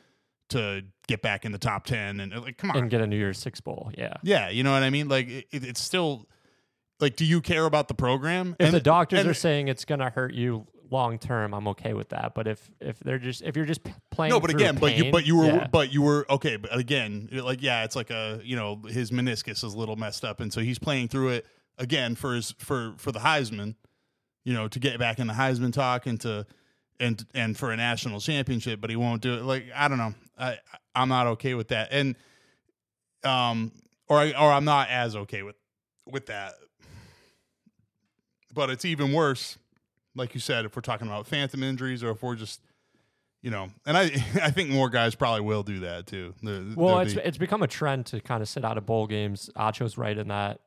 to 0.51 0.83
get 1.07 1.23
back 1.23 1.45
in 1.45 1.53
the 1.53 1.59
top 1.59 1.85
ten 1.85 2.21
and 2.21 2.35
like, 2.41 2.57
come 2.57 2.71
on, 2.71 2.79
and 2.79 2.91
get 2.91 3.01
a 3.01 3.07
New 3.07 3.17
Year's 3.17 3.39
Six 3.39 3.61
bowl. 3.61 3.91
Yeah, 3.97 4.15
yeah, 4.23 4.49
you 4.49 4.63
know 4.63 4.73
what 4.73 4.83
I 4.83 4.91
mean. 4.91 5.09
Like, 5.09 5.29
it, 5.29 5.47
it's 5.53 5.83
still 5.83 6.27
like, 7.01 7.17
do 7.17 7.25
you 7.25 7.41
care 7.41 7.65
about 7.65 7.89
the 7.89 7.95
program? 7.95 8.57
If 8.59 8.67
and, 8.67 8.75
the 8.75 8.81
doctors 8.81 9.21
and, 9.21 9.29
are 9.29 9.35
saying 9.35 9.69
it's 9.69 9.85
going 9.85 10.01
to 10.01 10.11
hurt 10.11 10.35
you 10.35 10.67
long 10.91 11.19
term, 11.19 11.55
I'm 11.55 11.69
okay 11.69 11.95
with 11.95 12.11
that. 12.11 12.35
But 12.35 12.47
if 12.47 12.71
if 12.81 12.99
they're 13.01 13.19
just 13.19 13.43
if 13.43 13.57
you're 13.57 13.67
just 13.67 13.81
playing, 14.11 14.31
no, 14.31 14.41
but 14.41 14.51
again, 14.51 14.75
pain, 14.75 14.81
but 14.81 14.97
you 14.97 15.13
but 15.13 15.27
you 15.27 15.37
were 15.37 15.47
yeah. 15.47 15.67
but 15.71 15.93
you 15.93 16.03
were 16.03 16.27
okay. 16.31 16.57
But 16.57 16.77
again, 16.77 17.29
like 17.33 17.63
yeah, 17.63 17.85
it's 17.85 17.97
like 17.97 18.11
a 18.11 18.41
you 18.43 18.57
know 18.57 18.81
his 18.89 19.11
meniscus 19.11 19.65
is 19.65 19.75
a 19.75 19.79
little 19.79 19.97
messed 19.97 20.25
up, 20.25 20.41
and 20.41 20.53
so 20.53 20.61
he's 20.61 20.79
playing 20.79 21.09
through 21.09 21.29
it 21.29 21.47
again 21.79 22.15
for 22.15 22.35
his 22.35 22.53
for 22.59 22.95
for 22.97 23.13
the 23.13 23.21
Heisman, 23.21 23.77
you 24.45 24.53
know, 24.53 24.69
to 24.69 24.79
get 24.79 24.99
back 24.99 25.19
in 25.19 25.27
the 25.27 25.35
Heisman 25.35 25.73
talk 25.73 26.07
and 26.07 26.21
to 26.21 26.47
and 27.01 27.25
and 27.35 27.57
for 27.57 27.71
a 27.71 27.77
national 27.77 28.21
championship, 28.21 28.81
but 28.81 28.91
he 28.91 28.97
won't 28.97 29.23
do 29.23 29.35
it. 29.35 29.43
Like 29.43 29.67
I 29.75 29.89
don't 29.89 29.99
know, 29.99 30.15
I 30.39 30.59
I'm 30.95 31.09
not 31.09 31.27
okay 31.29 31.55
with 31.55 31.69
that, 31.69 31.89
and 31.93 32.17
um 33.25 33.73
or 34.09 34.19
I 34.19 34.33
or 34.33 34.53
I'm 34.53 34.65
not 34.65 34.89
as 34.91 35.17
okay 35.17 35.43
with 35.43 35.57
with 36.07 36.27
that. 36.27 36.55
But 38.53 38.71
it's 38.71 38.85
even 38.85 39.13
worse 39.13 39.59
like 40.15 40.35
you 40.35 40.41
said, 40.41 40.65
if 40.65 40.75
we're 40.77 40.83
talking 40.83 41.07
about 41.07 41.27
phantom 41.27 41.63
injuries 41.63 42.03
or 42.03 42.11
if 42.11 42.23
we're 42.23 42.37
just 42.37 42.61
you 43.43 43.51
know, 43.51 43.69
and 43.87 43.97
I 43.97 44.03
I 44.43 44.51
think 44.51 44.71
more 44.71 44.89
guys 44.91 45.15
probably 45.15 45.43
will 45.43 45.63
do 45.63 45.81
that 45.81 46.07
too. 46.07 46.35
They're, 46.43 46.65
well, 46.75 47.01
it's 47.01 47.15
be, 47.15 47.21
it's 47.21 47.39
become 47.39 47.63
a 47.63 47.69
trend 47.69 48.07
to 48.07 48.21
kind 48.21 48.43
of 48.43 48.49
sit 48.49 48.65
out 48.65 48.79
of 48.79 48.87
bowl 48.87 49.07
games. 49.07 49.51
Acho's 49.57 49.97
right 49.97 50.17
in 50.17 50.29
that 50.29 50.61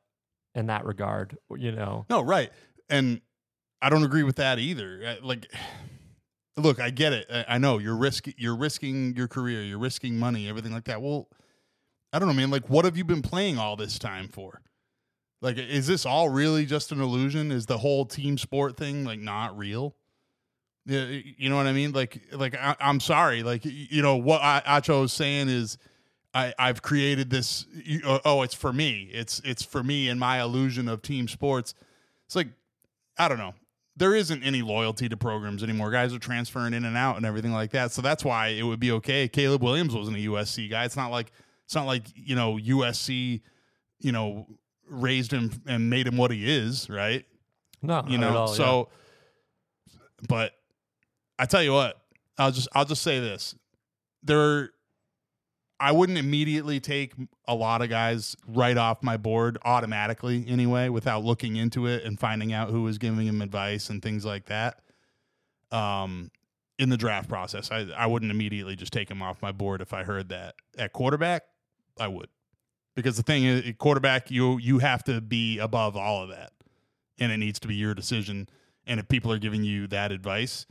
in 0.54 0.66
that 0.66 0.84
regard. 0.84 1.36
You 1.54 1.72
know. 1.72 2.06
No, 2.08 2.22
right, 2.22 2.50
and 2.88 3.20
I 3.80 3.90
don't 3.90 4.04
agree 4.04 4.22
with 4.22 4.36
that 4.36 4.58
either. 4.58 5.02
Uh, 5.04 5.26
Like, 5.26 5.52
look, 6.56 6.80
I 6.80 6.90
get 6.90 7.12
it. 7.12 7.26
I, 7.30 7.44
I 7.48 7.58
know 7.58 7.78
you're 7.78 7.96
risking 7.96 8.34
you're 8.38 8.56
risking 8.56 9.14
your 9.16 9.28
career, 9.28 9.62
you're 9.62 9.78
risking 9.78 10.18
money, 10.18 10.48
everything 10.48 10.72
like 10.72 10.84
that. 10.84 11.02
Well, 11.02 11.28
I 12.12 12.18
don't 12.18 12.28
know, 12.28 12.34
man. 12.34 12.50
Like, 12.50 12.70
what 12.70 12.84
have 12.84 12.96
you 12.96 13.04
been 13.04 13.22
playing 13.22 13.58
all 13.58 13.76
this 13.76 13.98
time 13.98 14.28
for? 14.28 14.62
Like, 15.42 15.58
is 15.58 15.86
this 15.86 16.06
all 16.06 16.28
really 16.30 16.64
just 16.64 16.90
an 16.92 17.00
illusion? 17.00 17.50
Is 17.52 17.66
the 17.66 17.76
whole 17.78 18.06
team 18.06 18.38
sport 18.38 18.76
thing 18.78 19.04
like 19.04 19.18
not 19.20 19.58
real? 19.58 19.94
You 20.86 21.48
know 21.50 21.56
what 21.56 21.66
I 21.66 21.72
mean. 21.72 21.92
Like, 21.92 22.22
like 22.32 22.54
I, 22.56 22.74
I'm 22.80 22.98
sorry. 23.00 23.42
Like, 23.42 23.62
you 23.64 24.02
know 24.02 24.16
what 24.16 24.40
I, 24.42 24.62
Acho 24.66 25.04
is 25.04 25.12
saying 25.12 25.48
is, 25.48 25.78
I 26.34 26.54
I've 26.58 26.80
created 26.80 27.28
this. 27.28 27.66
you- 27.74 28.00
Oh, 28.04 28.20
oh, 28.24 28.42
it's 28.42 28.54
for 28.54 28.72
me. 28.72 29.10
It's 29.12 29.40
it's 29.44 29.62
for 29.62 29.82
me 29.82 30.08
and 30.08 30.18
my 30.18 30.40
illusion 30.40 30.88
of 30.88 31.02
team 31.02 31.28
sports. 31.28 31.74
It's 32.26 32.34
like 32.34 32.48
I 33.18 33.28
don't 33.28 33.38
know. 33.38 33.54
There 33.96 34.14
isn't 34.14 34.42
any 34.42 34.62
loyalty 34.62 35.08
to 35.10 35.16
programs 35.18 35.62
anymore. 35.62 35.90
Guys 35.90 36.14
are 36.14 36.18
transferring 36.18 36.72
in 36.72 36.86
and 36.86 36.96
out 36.96 37.16
and 37.18 37.26
everything 37.26 37.52
like 37.52 37.72
that. 37.72 37.92
So 37.92 38.00
that's 38.00 38.24
why 38.24 38.48
it 38.48 38.62
would 38.62 38.80
be 38.80 38.90
okay. 38.92 39.28
Caleb 39.28 39.62
Williams 39.62 39.94
wasn't 39.94 40.16
a 40.16 40.20
USC 40.20 40.70
guy. 40.70 40.84
It's 40.86 40.96
not 40.96 41.10
like 41.10 41.30
it's 41.66 41.74
not 41.74 41.84
like 41.86 42.04
you 42.14 42.34
know 42.34 42.56
USC, 42.56 43.42
you 44.00 44.12
know, 44.12 44.46
raised 44.92 45.32
him 45.32 45.50
and 45.66 45.90
made 45.90 46.06
him 46.06 46.16
what 46.16 46.30
he 46.30 46.48
is, 46.48 46.88
right? 46.88 47.24
No, 47.82 48.04
You 48.06 48.18
know. 48.18 48.36
all, 48.36 48.48
yeah. 48.48 48.54
so, 48.54 48.88
but 50.28 50.52
I 51.38 51.46
tell 51.46 51.62
you 51.62 51.72
what, 51.72 51.96
I'll 52.38 52.52
just 52.52 52.68
I'll 52.74 52.84
just 52.84 53.02
say 53.02 53.18
this: 53.18 53.56
there, 54.22 54.70
I 55.80 55.90
wouldn't 55.90 56.18
immediately 56.18 56.78
take 56.78 57.12
a 57.48 57.54
lot 57.54 57.82
of 57.82 57.88
guys 57.88 58.36
right 58.46 58.76
off 58.76 59.02
my 59.02 59.16
board 59.16 59.58
automatically 59.64 60.44
anyway, 60.46 60.88
without 60.88 61.24
looking 61.24 61.56
into 61.56 61.86
it 61.86 62.04
and 62.04 62.20
finding 62.20 62.52
out 62.52 62.70
who 62.70 62.82
was 62.82 62.98
giving 62.98 63.26
him 63.26 63.42
advice 63.42 63.90
and 63.90 64.00
things 64.00 64.24
like 64.24 64.46
that. 64.46 64.80
Um, 65.72 66.30
in 66.78 66.88
the 66.88 66.96
draft 66.96 67.28
process, 67.28 67.70
I 67.72 67.88
I 67.96 68.06
wouldn't 68.06 68.30
immediately 68.30 68.76
just 68.76 68.92
take 68.92 69.10
him 69.10 69.22
off 69.22 69.42
my 69.42 69.52
board 69.52 69.80
if 69.80 69.92
I 69.92 70.04
heard 70.04 70.28
that 70.28 70.54
at 70.78 70.92
quarterback. 70.92 71.42
I 71.98 72.08
would, 72.08 72.28
because 72.94 73.16
the 73.16 73.22
thing 73.22 73.44
is, 73.44 73.74
quarterback, 73.78 74.30
you 74.30 74.58
you 74.58 74.78
have 74.78 75.04
to 75.04 75.20
be 75.20 75.58
above 75.58 75.96
all 75.96 76.22
of 76.22 76.30
that, 76.30 76.52
and 77.18 77.32
it 77.32 77.38
needs 77.38 77.58
to 77.60 77.68
be 77.68 77.74
your 77.74 77.94
decision. 77.94 78.48
And 78.86 78.98
if 78.98 79.08
people 79.08 79.30
are 79.32 79.38
giving 79.38 79.62
you 79.62 79.86
that 79.88 80.10
advice, 80.12 80.66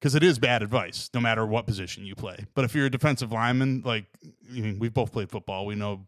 because 0.00 0.14
it 0.14 0.22
is 0.22 0.38
bad 0.38 0.62
advice, 0.62 1.10
no 1.14 1.20
matter 1.20 1.46
what 1.46 1.66
position 1.66 2.04
you 2.04 2.14
play. 2.14 2.46
But 2.54 2.64
if 2.64 2.74
you're 2.74 2.86
a 2.86 2.90
defensive 2.90 3.32
lineman, 3.32 3.82
like 3.84 4.06
I 4.50 4.60
mean, 4.60 4.78
we've 4.78 4.94
both 4.94 5.12
played 5.12 5.30
football, 5.30 5.66
we 5.66 5.74
know 5.74 6.04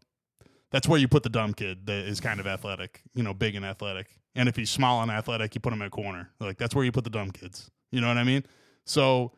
that's 0.71 0.87
where 0.87 0.99
you 0.99 1.07
put 1.07 1.23
the 1.23 1.29
dumb 1.29 1.53
kid 1.53 1.85
that 1.85 2.05
is 2.05 2.19
kind 2.19 2.39
of 2.39 2.47
athletic, 2.47 3.01
you 3.13 3.23
know, 3.23 3.33
big 3.33 3.55
and 3.55 3.65
athletic. 3.65 4.07
And 4.35 4.47
if 4.47 4.55
he's 4.55 4.69
small 4.69 5.01
and 5.01 5.11
athletic, 5.11 5.53
you 5.53 5.61
put 5.61 5.73
him 5.73 5.81
at 5.81 5.91
corner. 5.91 6.29
Like 6.39 6.57
that's 6.57 6.73
where 6.73 6.85
you 6.85 6.91
put 6.91 7.03
the 7.03 7.09
dumb 7.09 7.31
kids. 7.31 7.69
You 7.91 7.99
know 7.99 8.07
what 8.07 8.17
I 8.17 8.23
mean? 8.23 8.45
So, 8.85 9.33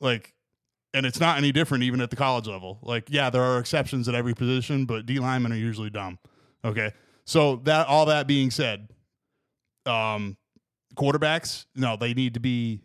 like, 0.00 0.34
and 0.96 1.04
it's 1.04 1.20
not 1.20 1.36
any 1.36 1.52
different 1.52 1.84
even 1.84 2.00
at 2.00 2.08
the 2.08 2.16
college 2.16 2.48
level. 2.48 2.78
Like, 2.80 3.08
yeah, 3.10 3.28
there 3.28 3.42
are 3.42 3.58
exceptions 3.58 4.08
at 4.08 4.14
every 4.14 4.32
position, 4.32 4.86
but 4.86 5.04
D 5.04 5.18
linemen 5.18 5.52
are 5.52 5.56
usually 5.56 5.90
dumb. 5.90 6.18
Okay, 6.64 6.90
so 7.26 7.56
that 7.64 7.86
all 7.86 8.06
that 8.06 8.26
being 8.26 8.50
said, 8.50 8.88
um, 9.84 10.38
quarterbacks, 10.96 11.66
no, 11.74 11.96
they 11.96 12.14
need 12.14 12.32
to 12.34 12.40
be 12.40 12.80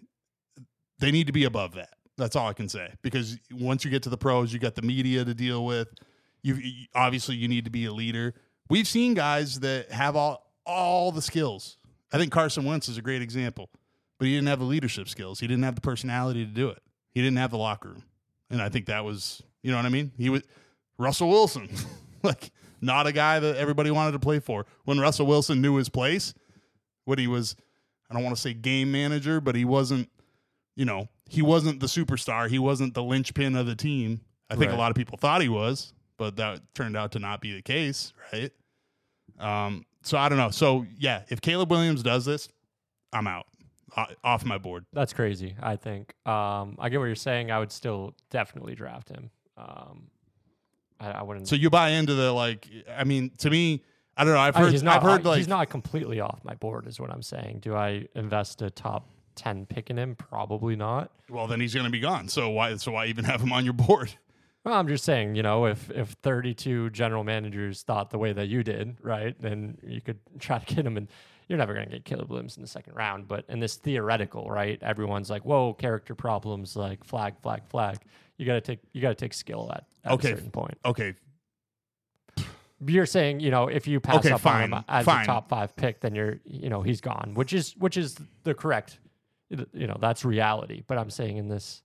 they 0.99 1.09
need 1.09 1.27
to 1.27 1.33
be 1.33 1.45
above 1.45 1.75
that. 1.75 1.93
That's 2.17 2.35
all 2.35 2.49
I 2.49 2.53
can 2.53 2.67
say. 2.67 2.93
Because 3.01 3.39
once 3.49 3.85
you 3.85 3.89
get 3.89 4.03
to 4.03 4.09
the 4.09 4.17
pros, 4.17 4.51
you 4.51 4.59
got 4.59 4.75
the 4.75 4.81
media 4.81 5.23
to 5.23 5.33
deal 5.33 5.65
with. 5.65 5.87
You 6.43 6.59
obviously 6.93 7.35
you 7.37 7.47
need 7.47 7.63
to 7.63 7.71
be 7.71 7.85
a 7.85 7.93
leader. 7.93 8.33
We've 8.69 8.87
seen 8.87 9.13
guys 9.13 9.61
that 9.61 9.89
have 9.89 10.17
all 10.17 10.51
all 10.65 11.13
the 11.13 11.21
skills. 11.21 11.77
I 12.11 12.17
think 12.17 12.33
Carson 12.33 12.65
Wentz 12.65 12.89
is 12.89 12.97
a 12.97 13.01
great 13.01 13.21
example, 13.21 13.69
but 14.19 14.27
he 14.27 14.35
didn't 14.35 14.49
have 14.49 14.59
the 14.59 14.65
leadership 14.65 15.07
skills. 15.07 15.39
He 15.39 15.47
didn't 15.47 15.63
have 15.63 15.75
the 15.75 15.81
personality 15.81 16.45
to 16.45 16.51
do 16.51 16.67
it. 16.67 16.83
He 17.11 17.21
didn't 17.21 17.37
have 17.37 17.51
the 17.51 17.57
locker 17.57 17.89
room, 17.89 18.03
and 18.49 18.61
I 18.61 18.69
think 18.69 18.87
that 18.87 19.03
was 19.05 19.41
you 19.63 19.71
know 19.71 19.77
what 19.77 19.85
I 19.85 19.89
mean. 19.89 20.11
He 20.17 20.29
was 20.29 20.43
Russell 20.97 21.29
Wilson, 21.29 21.69
like 22.23 22.51
not 22.81 23.07
a 23.07 23.11
guy 23.11 23.39
that 23.39 23.57
everybody 23.57 23.91
wanted 23.91 24.13
to 24.13 24.19
play 24.19 24.39
for. 24.39 24.65
When 24.85 24.99
Russell 24.99 25.25
Wilson 25.25 25.61
knew 25.61 25.75
his 25.75 25.89
place, 25.89 26.33
when 27.05 27.19
he 27.19 27.27
was, 27.27 27.55
I 28.09 28.13
don't 28.13 28.23
want 28.23 28.35
to 28.35 28.41
say 28.41 28.53
game 28.53 28.91
manager, 28.91 29.41
but 29.41 29.55
he 29.55 29.65
wasn't 29.65 30.09
you 30.75 30.85
know, 30.85 31.09
he 31.29 31.41
wasn't 31.41 31.79
the 31.79 31.87
superstar. 31.87 32.49
He 32.49 32.59
wasn't 32.59 32.93
the 32.93 33.03
linchpin 33.03 33.55
of 33.55 33.65
the 33.65 33.75
team. 33.75 34.21
I 34.49 34.55
think 34.55 34.71
a 34.71 34.75
lot 34.75 34.91
of 34.91 34.97
people 34.97 35.17
thought 35.17 35.41
he 35.41 35.47
was, 35.47 35.93
but 36.17 36.35
that 36.37 36.59
turned 36.75 36.97
out 36.97 37.13
to 37.13 37.19
not 37.19 37.39
be 37.39 37.53
the 37.53 37.61
case, 37.61 38.11
right? 38.33 38.51
Um, 39.39 39.85
so 40.03 40.17
I 40.17 40.27
don't 40.27 40.37
know. 40.37 40.49
So 40.49 40.85
yeah, 40.97 41.21
if 41.29 41.39
Caleb 41.39 41.71
Williams 41.71 42.03
does 42.03 42.25
this, 42.25 42.49
I'm 43.13 43.27
out 43.27 43.45
off 44.23 44.45
my 44.45 44.57
board. 44.57 44.85
That's 44.93 45.13
crazy. 45.13 45.55
I 45.61 45.75
think. 45.75 46.13
Um, 46.25 46.75
I 46.79 46.89
get 46.89 46.99
what 46.99 47.05
you're 47.05 47.15
saying. 47.15 47.51
I 47.51 47.59
would 47.59 47.71
still 47.71 48.13
definitely 48.29 48.75
draft 48.75 49.09
him. 49.09 49.29
Um, 49.57 50.07
I, 50.99 51.11
I 51.11 51.23
wouldn't. 51.23 51.47
So 51.47 51.55
you 51.55 51.69
buy 51.69 51.89
into 51.89 52.13
the 52.13 52.31
like. 52.31 52.67
I 52.95 53.03
mean, 53.03 53.31
to 53.39 53.49
me, 53.49 53.83
I 54.17 54.23
don't 54.23 54.33
know. 54.33 54.39
I've 54.39 54.55
I 54.55 54.59
mean, 54.59 54.65
heard. 54.67 54.71
he's 54.73 54.83
not. 54.83 54.97
I've 54.97 55.03
heard 55.03 55.25
I- 55.25 55.29
like. 55.29 55.37
he's 55.37 55.47
not 55.47 55.69
completely 55.69 56.19
off 56.19 56.39
my 56.43 56.55
board, 56.55 56.87
is 56.87 56.99
what 56.99 57.11
I'm 57.11 57.21
saying. 57.23 57.59
Do 57.61 57.75
I 57.75 58.07
invest 58.15 58.61
a 58.61 58.69
top 58.69 59.09
ten 59.35 59.65
pick 59.65 59.89
in 59.89 59.97
him? 59.97 60.15
Probably 60.15 60.75
not. 60.75 61.11
well, 61.29 61.47
then 61.47 61.59
he's 61.59 61.73
going 61.73 61.85
to 61.85 61.91
be 61.91 61.99
gone. 61.99 62.27
So 62.27 62.49
why? 62.49 62.75
So 62.77 62.91
why 62.93 63.07
even 63.07 63.25
have 63.25 63.41
him 63.41 63.51
on 63.53 63.63
your 63.65 63.73
board? 63.73 64.11
Well, 64.63 64.75
I'm 64.75 64.87
just 64.87 65.03
saying, 65.03 65.33
you 65.33 65.41
know, 65.41 65.65
if 65.65 65.89
if 65.89 66.09
32 66.21 66.91
general 66.91 67.23
managers 67.23 67.81
thought 67.81 68.11
the 68.11 68.19
way 68.19 68.31
that 68.31 68.47
you 68.47 68.63
did, 68.63 68.95
right, 69.01 69.35
then 69.41 69.79
you 69.83 70.01
could 70.01 70.19
try 70.39 70.59
to 70.59 70.75
get 70.75 70.85
him, 70.85 70.97
and 70.97 71.07
you're 71.51 71.57
never 71.57 71.73
going 71.73 71.85
to 71.85 71.91
get 71.91 72.05
Caleb 72.05 72.29
Williams 72.29 72.55
in 72.55 72.61
the 72.61 72.67
second 72.67 72.93
round. 72.95 73.27
But 73.27 73.43
in 73.49 73.59
this 73.59 73.75
theoretical, 73.75 74.49
right, 74.49 74.81
everyone's 74.81 75.29
like, 75.29 75.43
whoa, 75.43 75.73
character 75.73 76.15
problems, 76.15 76.77
like 76.77 77.03
flag, 77.03 77.33
flag, 77.43 77.63
flag. 77.67 77.97
You 78.37 78.45
got 78.45 78.53
to 78.53 78.61
take 78.61 78.79
you 78.93 79.01
got 79.01 79.09
to 79.09 79.15
take 79.15 79.33
skill 79.33 79.69
at, 79.73 79.83
at 80.05 80.13
Okay. 80.13 80.31
a 80.31 80.35
certain 80.37 80.49
point. 80.51 80.77
Okay, 80.85 81.13
You're 82.87 83.05
saying, 83.05 83.41
you 83.41 83.51
know, 83.51 83.67
if 83.67 83.85
you 83.85 83.99
pass 83.99 84.25
Okay, 84.25 84.31
up 84.31 84.45
on 84.45 84.61
him 84.61 84.83
as 84.87 85.03
fine. 85.05 85.23
a 85.23 85.25
top 85.25 85.49
five 85.49 85.75
pick, 85.75 85.99
then 85.99 86.15
you're, 86.15 86.39
you 86.45 86.69
know, 86.69 86.81
he's 86.81 87.01
gone, 87.01 87.33
which 87.35 87.51
is 87.51 87.75
which 87.77 87.97
is 87.97 88.15
the 88.45 88.53
correct, 88.53 88.99
you 89.49 89.87
know, 89.87 89.97
that's 89.99 90.23
reality. 90.23 90.83
But 90.87 90.97
I'm 90.99 91.09
saying 91.09 91.35
in 91.35 91.49
this, 91.49 91.83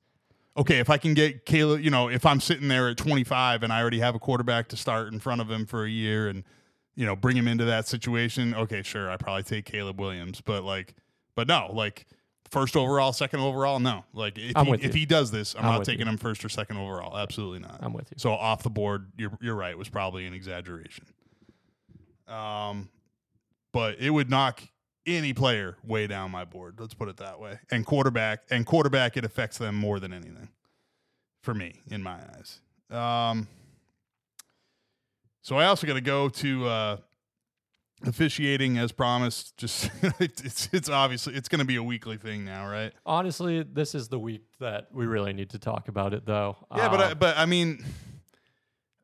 okay, 0.56 0.78
if 0.78 0.88
I 0.88 0.96
can 0.96 1.12
get 1.14 1.44
Caleb, 1.44 1.80
you 1.80 1.90
know, 1.90 2.08
if 2.08 2.24
I'm 2.24 2.40
sitting 2.40 2.68
there 2.68 2.88
at 2.88 2.96
25 2.98 3.64
and 3.64 3.72
I 3.72 3.80
already 3.80 3.98
have 3.98 4.14
a 4.14 4.20
quarterback 4.20 4.68
to 4.68 4.76
start 4.76 5.12
in 5.12 5.18
front 5.18 5.40
of 5.40 5.50
him 5.50 5.66
for 5.66 5.84
a 5.84 5.90
year 5.90 6.28
and, 6.28 6.44
you 6.97 7.07
know, 7.07 7.14
bring 7.14 7.36
him 7.36 7.47
into 7.47 7.66
that 7.66 7.86
situation, 7.86 8.55
okay, 8.55 8.82
sure, 8.82 9.11
I 9.11 9.16
probably 9.16 9.42
take 9.42 9.66
Caleb 9.66 10.01
Williams. 10.01 10.40
But 10.40 10.64
like, 10.64 10.94
but 11.34 11.47
no, 11.47 11.70
like 11.72 12.07
first 12.51 12.74
overall, 12.74 13.12
second 13.12 13.40
overall, 13.40 13.78
no. 13.78 14.05
Like 14.14 14.38
if 14.38 14.57
he, 14.57 14.72
if 14.86 14.94
he 14.94 15.07
does 15.07 15.30
this, 15.30 15.55
I'm, 15.57 15.66
I'm 15.66 15.74
not 15.74 15.84
taking 15.84 16.07
you. 16.07 16.12
him 16.12 16.16
first 16.16 16.44
or 16.44 16.49
second 16.49 16.78
overall. 16.78 17.16
Absolutely 17.16 17.61
not. 17.61 17.78
I'm 17.80 17.92
with 17.92 18.11
you. 18.11 18.16
So 18.18 18.32
off 18.32 18.62
the 18.62 18.70
board, 18.70 19.12
you're 19.16 19.36
you're 19.40 19.55
right. 19.55 19.76
Was 19.76 19.88
probably 19.88 20.26
an 20.26 20.32
exaggeration. 20.32 21.05
Um, 22.26 22.88
but 23.72 23.99
it 23.99 24.11
would 24.11 24.30
knock 24.30 24.62
any 25.07 25.32
player 25.32 25.76
way 25.84 26.07
down 26.07 26.30
my 26.30 26.44
board. 26.44 26.76
Let's 26.80 26.94
put 26.94 27.09
it 27.09 27.18
that 27.18 27.38
way. 27.38 27.61
And 27.70 27.84
quarterback 27.84 28.40
and 28.51 28.64
quarterback, 28.64 29.16
it 29.16 29.24
affects 29.24 29.59
them 29.59 29.74
more 29.76 30.01
than 30.01 30.12
anything. 30.12 30.49
For 31.42 31.55
me, 31.55 31.82
in 31.90 32.03
my 32.03 32.16
eyes. 32.16 32.61
Um. 32.90 33.49
So 35.47 35.57
I 35.59 35.66
also 35.66 35.86
got 35.86 35.94
to 35.94 36.01
go 36.01 36.28
to 36.28 36.66
uh, 36.66 36.97
officiating 38.05 38.78
as 38.78 38.90
promised. 38.90 39.57
Just 39.57 39.88
it's 40.18 40.68
it's 40.72 40.88
obviously 40.88 41.34
it's 41.34 41.49
going 41.49 41.61
to 41.61 41.64
be 41.64 41.76
a 41.76 41.82
weekly 41.84 42.16
thing 42.16 42.44
now, 42.44 42.68
right? 42.68 42.92
Honestly, 43.07 43.62
this 43.62 43.94
is 43.94 44.09
the 44.09 44.18
week 44.18 44.42
that 44.59 44.88
we 44.92 45.07
really 45.07 45.32
need 45.32 45.51
to 45.51 45.61
talk 45.61 45.86
about 45.86 46.14
it, 46.14 46.26
though. 46.26 46.57
Yeah, 46.76 46.88
but 46.88 47.01
I, 47.01 47.12
Um, 47.12 47.18
but 47.18 47.38
I 47.38 47.47
mean, 47.47 47.84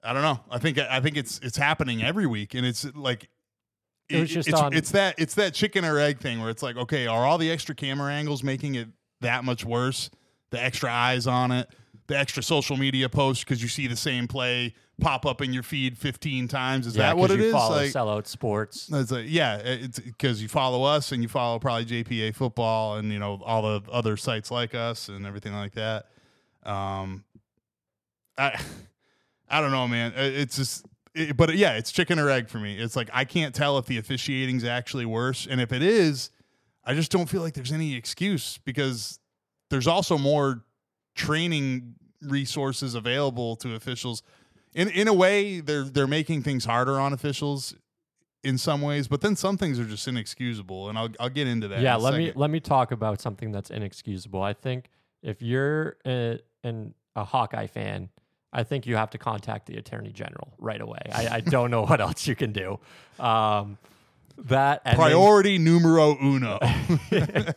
I 0.02 0.12
don't 0.12 0.22
know. 0.22 0.40
I 0.50 0.58
think 0.58 0.80
I 0.80 0.98
think 0.98 1.16
it's 1.16 1.38
it's 1.44 1.56
happening 1.56 2.02
every 2.02 2.26
week, 2.26 2.54
and 2.54 2.66
it's 2.66 2.92
like 2.96 3.28
It 4.08 4.18
was 4.18 4.28
just 4.28 4.48
it's, 4.48 4.58
on- 4.58 4.72
it's 4.72 4.90
that 4.90 5.14
it's 5.18 5.36
that 5.36 5.54
chicken 5.54 5.84
or 5.84 6.00
egg 6.00 6.18
thing 6.18 6.40
where 6.40 6.50
it's 6.50 6.64
like, 6.64 6.76
okay, 6.76 7.06
are 7.06 7.24
all 7.24 7.38
the 7.38 7.52
extra 7.52 7.76
camera 7.76 8.12
angles 8.12 8.42
making 8.42 8.74
it 8.74 8.88
that 9.20 9.44
much 9.44 9.64
worse? 9.64 10.10
The 10.50 10.60
extra 10.60 10.90
eyes 10.90 11.28
on 11.28 11.52
it, 11.52 11.68
the 12.08 12.18
extra 12.18 12.42
social 12.42 12.76
media 12.76 13.08
posts 13.08 13.44
because 13.44 13.62
you 13.62 13.68
see 13.68 13.86
the 13.86 13.94
same 13.94 14.26
play 14.26 14.74
pop 15.00 15.26
up 15.26 15.40
in 15.40 15.52
your 15.52 15.62
feed 15.62 15.98
fifteen 15.98 16.48
times. 16.48 16.86
Is 16.86 16.96
yeah, 16.96 17.08
that 17.08 17.16
what 17.16 17.30
it 17.30 17.38
you 17.38 17.46
is? 17.46 17.52
Follow 17.52 17.76
Like, 17.76 17.90
sellout 17.90 18.26
sports. 18.26 18.88
it's 18.92 19.10
like, 19.10 19.26
yeah, 19.28 19.56
it's 19.56 19.98
because 19.98 20.42
you 20.42 20.48
follow 20.48 20.84
us 20.84 21.12
and 21.12 21.22
you 21.22 21.28
follow 21.28 21.58
probably 21.58 21.84
JPA 21.86 22.34
football 22.34 22.96
and 22.96 23.12
you 23.12 23.18
know 23.18 23.40
all 23.44 23.62
the 23.62 23.90
other 23.90 24.16
sites 24.16 24.50
like 24.50 24.74
us 24.74 25.08
and 25.08 25.26
everything 25.26 25.54
like 25.54 25.72
that. 25.72 26.06
Um, 26.64 27.24
I 28.38 28.60
I 29.48 29.60
don't 29.60 29.70
know, 29.72 29.86
man. 29.86 30.14
It's 30.16 30.56
just, 30.56 30.86
it, 31.14 31.36
but 31.36 31.54
yeah, 31.56 31.74
it's 31.76 31.92
chicken 31.92 32.18
or 32.18 32.30
egg 32.30 32.48
for 32.48 32.58
me. 32.58 32.78
It's 32.78 32.96
like 32.96 33.10
I 33.12 33.24
can't 33.24 33.54
tell 33.54 33.76
if 33.78 33.86
the 33.86 33.98
officiating's 33.98 34.64
actually 34.64 35.04
worse, 35.04 35.46
and 35.50 35.60
if 35.60 35.72
it 35.72 35.82
is, 35.82 36.30
I 36.84 36.94
just 36.94 37.10
don't 37.10 37.28
feel 37.28 37.42
like 37.42 37.54
there's 37.54 37.72
any 37.72 37.94
excuse 37.94 38.58
because 38.64 39.18
there's 39.68 39.86
also 39.86 40.16
more 40.16 40.64
training 41.14 41.96
resources 42.22 42.94
available 42.94 43.56
to 43.56 43.74
officials. 43.74 44.22
In 44.74 44.88
in 44.88 45.08
a 45.08 45.12
way, 45.12 45.60
they're 45.60 45.84
they're 45.84 46.06
making 46.06 46.42
things 46.42 46.64
harder 46.64 46.98
on 46.98 47.12
officials 47.12 47.74
in 48.44 48.58
some 48.58 48.82
ways, 48.82 49.06
but 49.06 49.20
then 49.20 49.36
some 49.36 49.56
things 49.56 49.78
are 49.78 49.84
just 49.84 50.06
inexcusable, 50.08 50.88
and 50.88 50.98
I'll 50.98 51.10
I'll 51.20 51.28
get 51.28 51.46
into 51.46 51.68
that. 51.68 51.80
yeah, 51.80 51.94
in 51.94 52.00
a 52.00 52.04
let 52.04 52.14
me 52.14 52.32
let 52.34 52.50
me 52.50 52.60
talk 52.60 52.90
about 52.92 53.20
something 53.20 53.52
that's 53.52 53.70
inexcusable. 53.70 54.42
I 54.42 54.52
think 54.52 54.90
if 55.22 55.42
you're 55.42 55.96
a, 56.06 56.40
an, 56.64 56.94
a 57.14 57.24
Hawkeye 57.24 57.68
fan, 57.68 58.08
I 58.52 58.64
think 58.64 58.86
you 58.86 58.96
have 58.96 59.10
to 59.10 59.18
contact 59.18 59.66
the 59.66 59.76
Attorney 59.76 60.10
General 60.10 60.52
right 60.58 60.80
away. 60.80 61.00
I, 61.12 61.36
I 61.36 61.40
don't 61.40 61.70
know 61.70 61.82
what 61.82 62.00
else 62.00 62.26
you 62.26 62.34
can 62.34 62.52
do. 62.52 62.78
Um, 63.20 63.78
that 64.38 64.84
priority 64.84 65.58
numero 65.58 66.16
uno. 66.20 66.58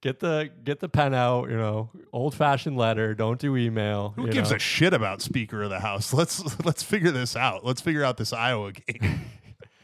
get 0.00 0.20
the 0.20 0.50
get 0.64 0.80
the 0.80 0.88
pen 0.88 1.14
out. 1.14 1.50
You 1.50 1.56
know, 1.56 1.90
old 2.12 2.34
fashioned 2.34 2.76
letter. 2.76 3.14
Don't 3.14 3.38
do 3.38 3.56
email. 3.56 4.14
Who 4.16 4.28
gives 4.28 4.50
know. 4.50 4.56
a 4.56 4.58
shit 4.58 4.94
about 4.94 5.22
Speaker 5.22 5.62
of 5.62 5.70
the 5.70 5.80
House? 5.80 6.12
Let's 6.12 6.42
let's 6.64 6.82
figure 6.82 7.10
this 7.10 7.36
out. 7.36 7.64
Let's 7.64 7.80
figure 7.80 8.04
out 8.04 8.16
this 8.16 8.32
Iowa 8.32 8.72
game. 8.72 9.20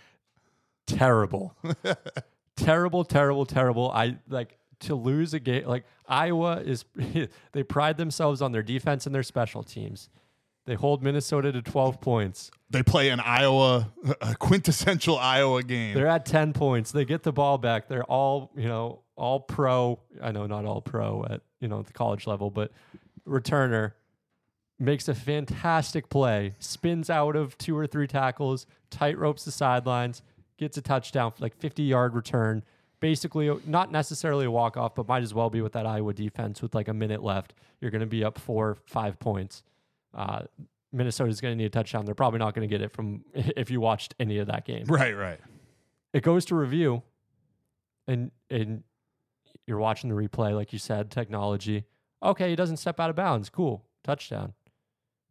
terrible, 0.86 1.54
terrible, 2.56 3.04
terrible, 3.04 3.46
terrible. 3.46 3.90
I 3.90 4.18
like 4.28 4.58
to 4.80 4.94
lose 4.94 5.34
a 5.34 5.40
game. 5.40 5.66
Like 5.66 5.84
Iowa 6.08 6.60
is, 6.60 6.84
they 7.52 7.62
pride 7.62 7.96
themselves 7.96 8.42
on 8.42 8.52
their 8.52 8.62
defense 8.62 9.06
and 9.06 9.14
their 9.14 9.22
special 9.22 9.62
teams. 9.62 10.08
They 10.66 10.74
hold 10.74 11.02
Minnesota 11.02 11.52
to 11.52 11.60
12 11.60 12.00
points. 12.00 12.50
They 12.70 12.82
play 12.82 13.10
an 13.10 13.20
Iowa, 13.20 13.92
a 14.22 14.34
quintessential 14.34 15.18
Iowa 15.18 15.62
game. 15.62 15.94
They're 15.94 16.06
at 16.06 16.24
10 16.24 16.54
points. 16.54 16.90
They 16.90 17.04
get 17.04 17.22
the 17.22 17.32
ball 17.32 17.58
back. 17.58 17.86
They're 17.86 18.04
all, 18.04 18.50
you 18.56 18.66
know, 18.66 19.03
all 19.16 19.40
pro. 19.40 20.00
I 20.22 20.32
know 20.32 20.46
not 20.46 20.64
all 20.64 20.80
pro 20.80 21.24
at, 21.28 21.42
you 21.60 21.68
know, 21.68 21.82
the 21.82 21.92
college 21.92 22.26
level, 22.26 22.50
but 22.50 22.72
returner 23.26 23.92
makes 24.78 25.08
a 25.08 25.14
fantastic 25.14 26.08
play, 26.08 26.54
spins 26.58 27.08
out 27.08 27.36
of 27.36 27.56
two 27.58 27.76
or 27.76 27.86
three 27.86 28.06
tackles, 28.06 28.66
tight 28.90 29.16
ropes 29.18 29.44
the 29.44 29.50
sidelines, 29.50 30.22
gets 30.58 30.76
a 30.76 30.82
touchdown, 30.82 31.32
like 31.38 31.56
50 31.56 31.82
yard 31.82 32.14
return. 32.14 32.64
Basically, 33.00 33.54
not 33.66 33.92
necessarily 33.92 34.46
a 34.46 34.50
walk 34.50 34.76
off, 34.76 34.94
but 34.94 35.06
might 35.06 35.22
as 35.22 35.34
well 35.34 35.50
be 35.50 35.60
with 35.60 35.72
that 35.74 35.84
Iowa 35.84 36.14
defense 36.14 36.62
with 36.62 36.74
like 36.74 36.88
a 36.88 36.94
minute 36.94 37.22
left. 37.22 37.52
You're 37.80 37.90
going 37.90 38.00
to 38.00 38.06
be 38.06 38.24
up 38.24 38.38
four, 38.38 38.78
five 38.86 39.18
points. 39.18 39.62
Uh, 40.14 40.42
Minnesota's 40.90 41.40
going 41.40 41.52
to 41.52 41.56
need 41.56 41.66
a 41.66 41.70
touchdown. 41.70 42.06
They're 42.06 42.14
probably 42.14 42.38
not 42.38 42.54
going 42.54 42.66
to 42.66 42.72
get 42.72 42.80
it 42.80 42.92
from 42.92 43.24
if 43.34 43.70
you 43.70 43.80
watched 43.80 44.14
any 44.18 44.38
of 44.38 44.46
that 44.46 44.64
game 44.64 44.84
right, 44.86 45.16
right. 45.16 45.40
it 46.12 46.22
goes 46.22 46.44
to 46.46 46.54
review 46.54 47.02
and 48.06 48.30
and 48.48 48.84
you're 49.66 49.78
watching 49.78 50.10
the 50.10 50.16
replay 50.16 50.54
like 50.54 50.72
you 50.72 50.78
said 50.78 51.10
technology 51.10 51.84
okay 52.22 52.50
he 52.50 52.56
doesn't 52.56 52.76
step 52.76 53.00
out 53.00 53.10
of 53.10 53.16
bounds 53.16 53.48
cool 53.48 53.84
touchdown. 54.04 54.52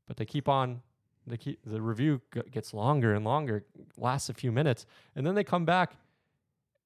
But 0.08 0.18
they 0.18 0.26
keep 0.26 0.50
on 0.50 0.82
they 1.26 1.38
keep 1.38 1.60
the 1.66 1.82
review 1.82 2.20
g- 2.34 2.42
gets 2.52 2.74
longer 2.74 3.14
and 3.14 3.24
longer 3.24 3.64
lasts 3.98 4.28
a 4.28 4.34
few 4.34 4.52
minutes 4.52 4.86
and 5.16 5.26
then 5.26 5.36
they 5.36 5.44
come 5.46 5.64
back 5.64 5.96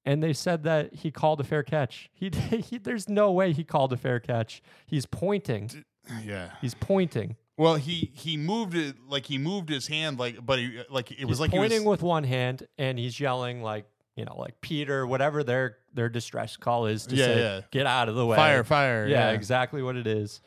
and 0.04 0.22
they 0.22 0.32
said 0.32 0.62
that 0.62 0.94
he 0.94 1.10
called 1.10 1.40
a 1.40 1.44
fair 1.44 1.64
catch. 1.64 2.08
He, 2.12 2.30
he 2.50 2.78
there's 2.78 3.08
no 3.08 3.32
way 3.32 3.52
he 3.52 3.64
called 3.64 3.92
a 3.92 3.96
fair 3.96 4.20
catch. 4.20 4.62
He's 4.86 5.06
pointing. 5.06 5.84
Yeah. 6.22 6.50
he's 6.60 6.74
pointing. 6.74 7.36
Well, 7.56 7.74
he 7.74 8.12
he 8.14 8.36
moved 8.36 8.76
it 8.76 8.96
like 9.08 9.26
he 9.26 9.36
moved 9.36 9.68
his 9.68 9.88
hand 9.88 10.20
like, 10.20 10.46
but 10.46 10.60
he 10.60 10.80
like 10.88 11.10
it 11.10 11.24
was 11.24 11.38
he's 11.38 11.40
like 11.40 11.50
pointing 11.50 11.80
was, 11.80 11.98
with 11.98 12.02
one 12.02 12.22
hand 12.22 12.68
and 12.78 12.96
he's 12.96 13.18
yelling 13.18 13.62
like 13.62 13.86
you 14.18 14.24
know 14.24 14.36
like 14.36 14.60
Peter 14.60 15.06
whatever 15.06 15.42
their 15.44 15.76
their 15.94 16.08
distress 16.08 16.56
call 16.56 16.86
is 16.86 17.06
to 17.06 17.14
Yeah, 17.16 17.24
say 17.24 17.38
yeah. 17.40 17.60
get 17.70 17.86
out 17.86 18.08
of 18.08 18.14
the 18.16 18.26
way 18.26 18.36
fire, 18.36 18.64
fire. 18.64 19.06
yeah, 19.06 19.30
exactly 19.30 19.82
what 19.82 19.96
it 19.96 20.06
is 20.06 20.40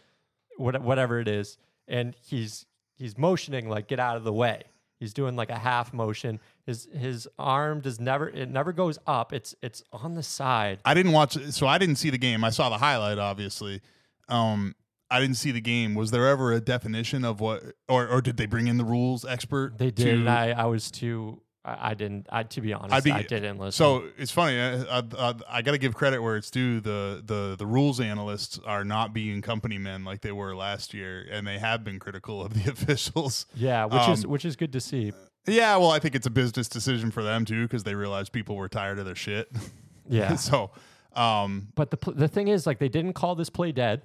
what, 0.58 0.80
whatever 0.82 1.20
it 1.20 1.28
is 1.28 1.58
and 1.88 2.14
he's 2.28 2.66
he's 2.98 3.18
motioning 3.18 3.70
like 3.70 3.88
get 3.88 4.00
out 4.00 4.18
of 4.18 4.24
the 4.24 4.34
way 4.34 4.62
he's 5.00 5.14
doing 5.14 5.36
like 5.36 5.50
a 5.50 5.58
half 5.58 5.94
motion 5.94 6.40
his 6.66 6.88
his 6.94 7.28
arm 7.40 7.80
does 7.82 8.00
never 8.00 8.30
it 8.30 8.50
never 8.50 8.72
goes 8.74 9.00
up 9.08 9.34
it's 9.34 9.56
it's 9.62 9.82
on 9.92 10.14
the 10.16 10.24
side 10.24 10.80
I 10.86 10.94
didn't 10.94 11.14
watch 11.14 11.34
so 11.52 11.66
I 11.66 11.78
didn't 11.78 11.96
see 11.96 12.10
the 12.12 12.18
game. 12.20 12.44
I 12.44 12.50
saw 12.52 12.70
the 12.70 12.78
highlight, 12.78 13.18
obviously. 13.18 13.82
Um, 14.30 14.76
I 15.10 15.20
didn't 15.20 15.36
see 15.38 15.52
the 15.52 15.60
game. 15.62 15.94
Was 15.96 16.12
there 16.12 16.28
ever 16.28 16.54
a 16.54 16.62
definition 16.62 17.26
of 17.26 17.40
what, 17.42 17.64
or 17.90 18.08
or 18.08 18.22
did 18.22 18.38
they 18.38 18.46
bring 18.46 18.68
in 18.68 18.78
the 18.78 18.86
rules 18.86 19.26
expert? 19.26 19.78
they 19.78 19.92
did 19.92 20.04
to- 20.06 20.12
and 20.12 20.30
I, 20.30 20.52
I 20.52 20.66
was 20.66 20.90
too 20.92 21.42
I, 21.64 21.92
I 21.92 21.94
didn't 21.94 22.28
I 22.32 22.44
to 22.44 22.62
be 22.62 22.74
honest 22.74 23.04
be- 23.06 23.12
I 23.12 23.22
didn't 23.24 23.58
listen 23.60 23.72
So 23.74 24.04
it's 24.18 24.32
funny. 24.32 24.60
I, 24.60 24.82
I, 25.00 25.04
I, 25.18 25.34
I 25.50 25.62
got 25.62 25.72
to 25.72 25.78
give 25.78 25.94
credit 25.94 26.22
where 26.22 26.36
it's 26.36 26.50
due. 26.50 26.80
The, 26.80 27.22
the 27.26 27.56
the 27.58 27.66
rules 27.66 28.00
analysts 28.00 28.60
are 28.66 28.84
not 28.84 29.14
being 29.14 29.42
company 29.42 29.78
men 29.78 30.04
like 30.04 30.22
they 30.22 30.32
were 30.32 30.56
last 30.56 30.94
year, 30.94 31.26
and 31.32 31.46
they 31.46 31.60
have 31.60 31.84
been 31.84 32.00
critical 32.00 32.42
of 32.44 32.54
the 32.54 32.72
officials. 32.76 33.46
yeah 33.56 33.86
which 33.86 34.08
is 34.10 34.26
um, 34.26 34.32
which 34.32 34.46
is 34.46 34.56
good 34.56 34.74
to 34.74 34.80
see 34.80 35.12
Yeah, 35.48 35.78
well, 35.78 35.92
I 35.92 36.00
think 36.00 36.16
it's 36.16 36.28
a 36.28 36.32
business 36.32 36.68
decision 36.68 37.12
for 37.12 37.24
them 37.24 37.46
too 37.46 37.64
because 37.68 37.84
they 37.84 37.96
realized 37.96 38.32
people 38.32 38.56
were 38.56 38.70
tired 38.70 38.98
of 39.00 39.06
their 39.06 39.16
shit. 39.16 39.52
yeah 40.10 40.36
so, 40.36 40.72
um, 41.16 41.68
But 41.76 41.92
the 41.92 42.12
the 42.14 42.28
thing 42.28 42.48
is, 42.48 42.66
like, 42.66 42.80
they 42.80 42.90
didn't 42.90 43.14
call 43.14 43.36
this 43.36 43.50
play 43.50 43.72
dead, 43.72 44.02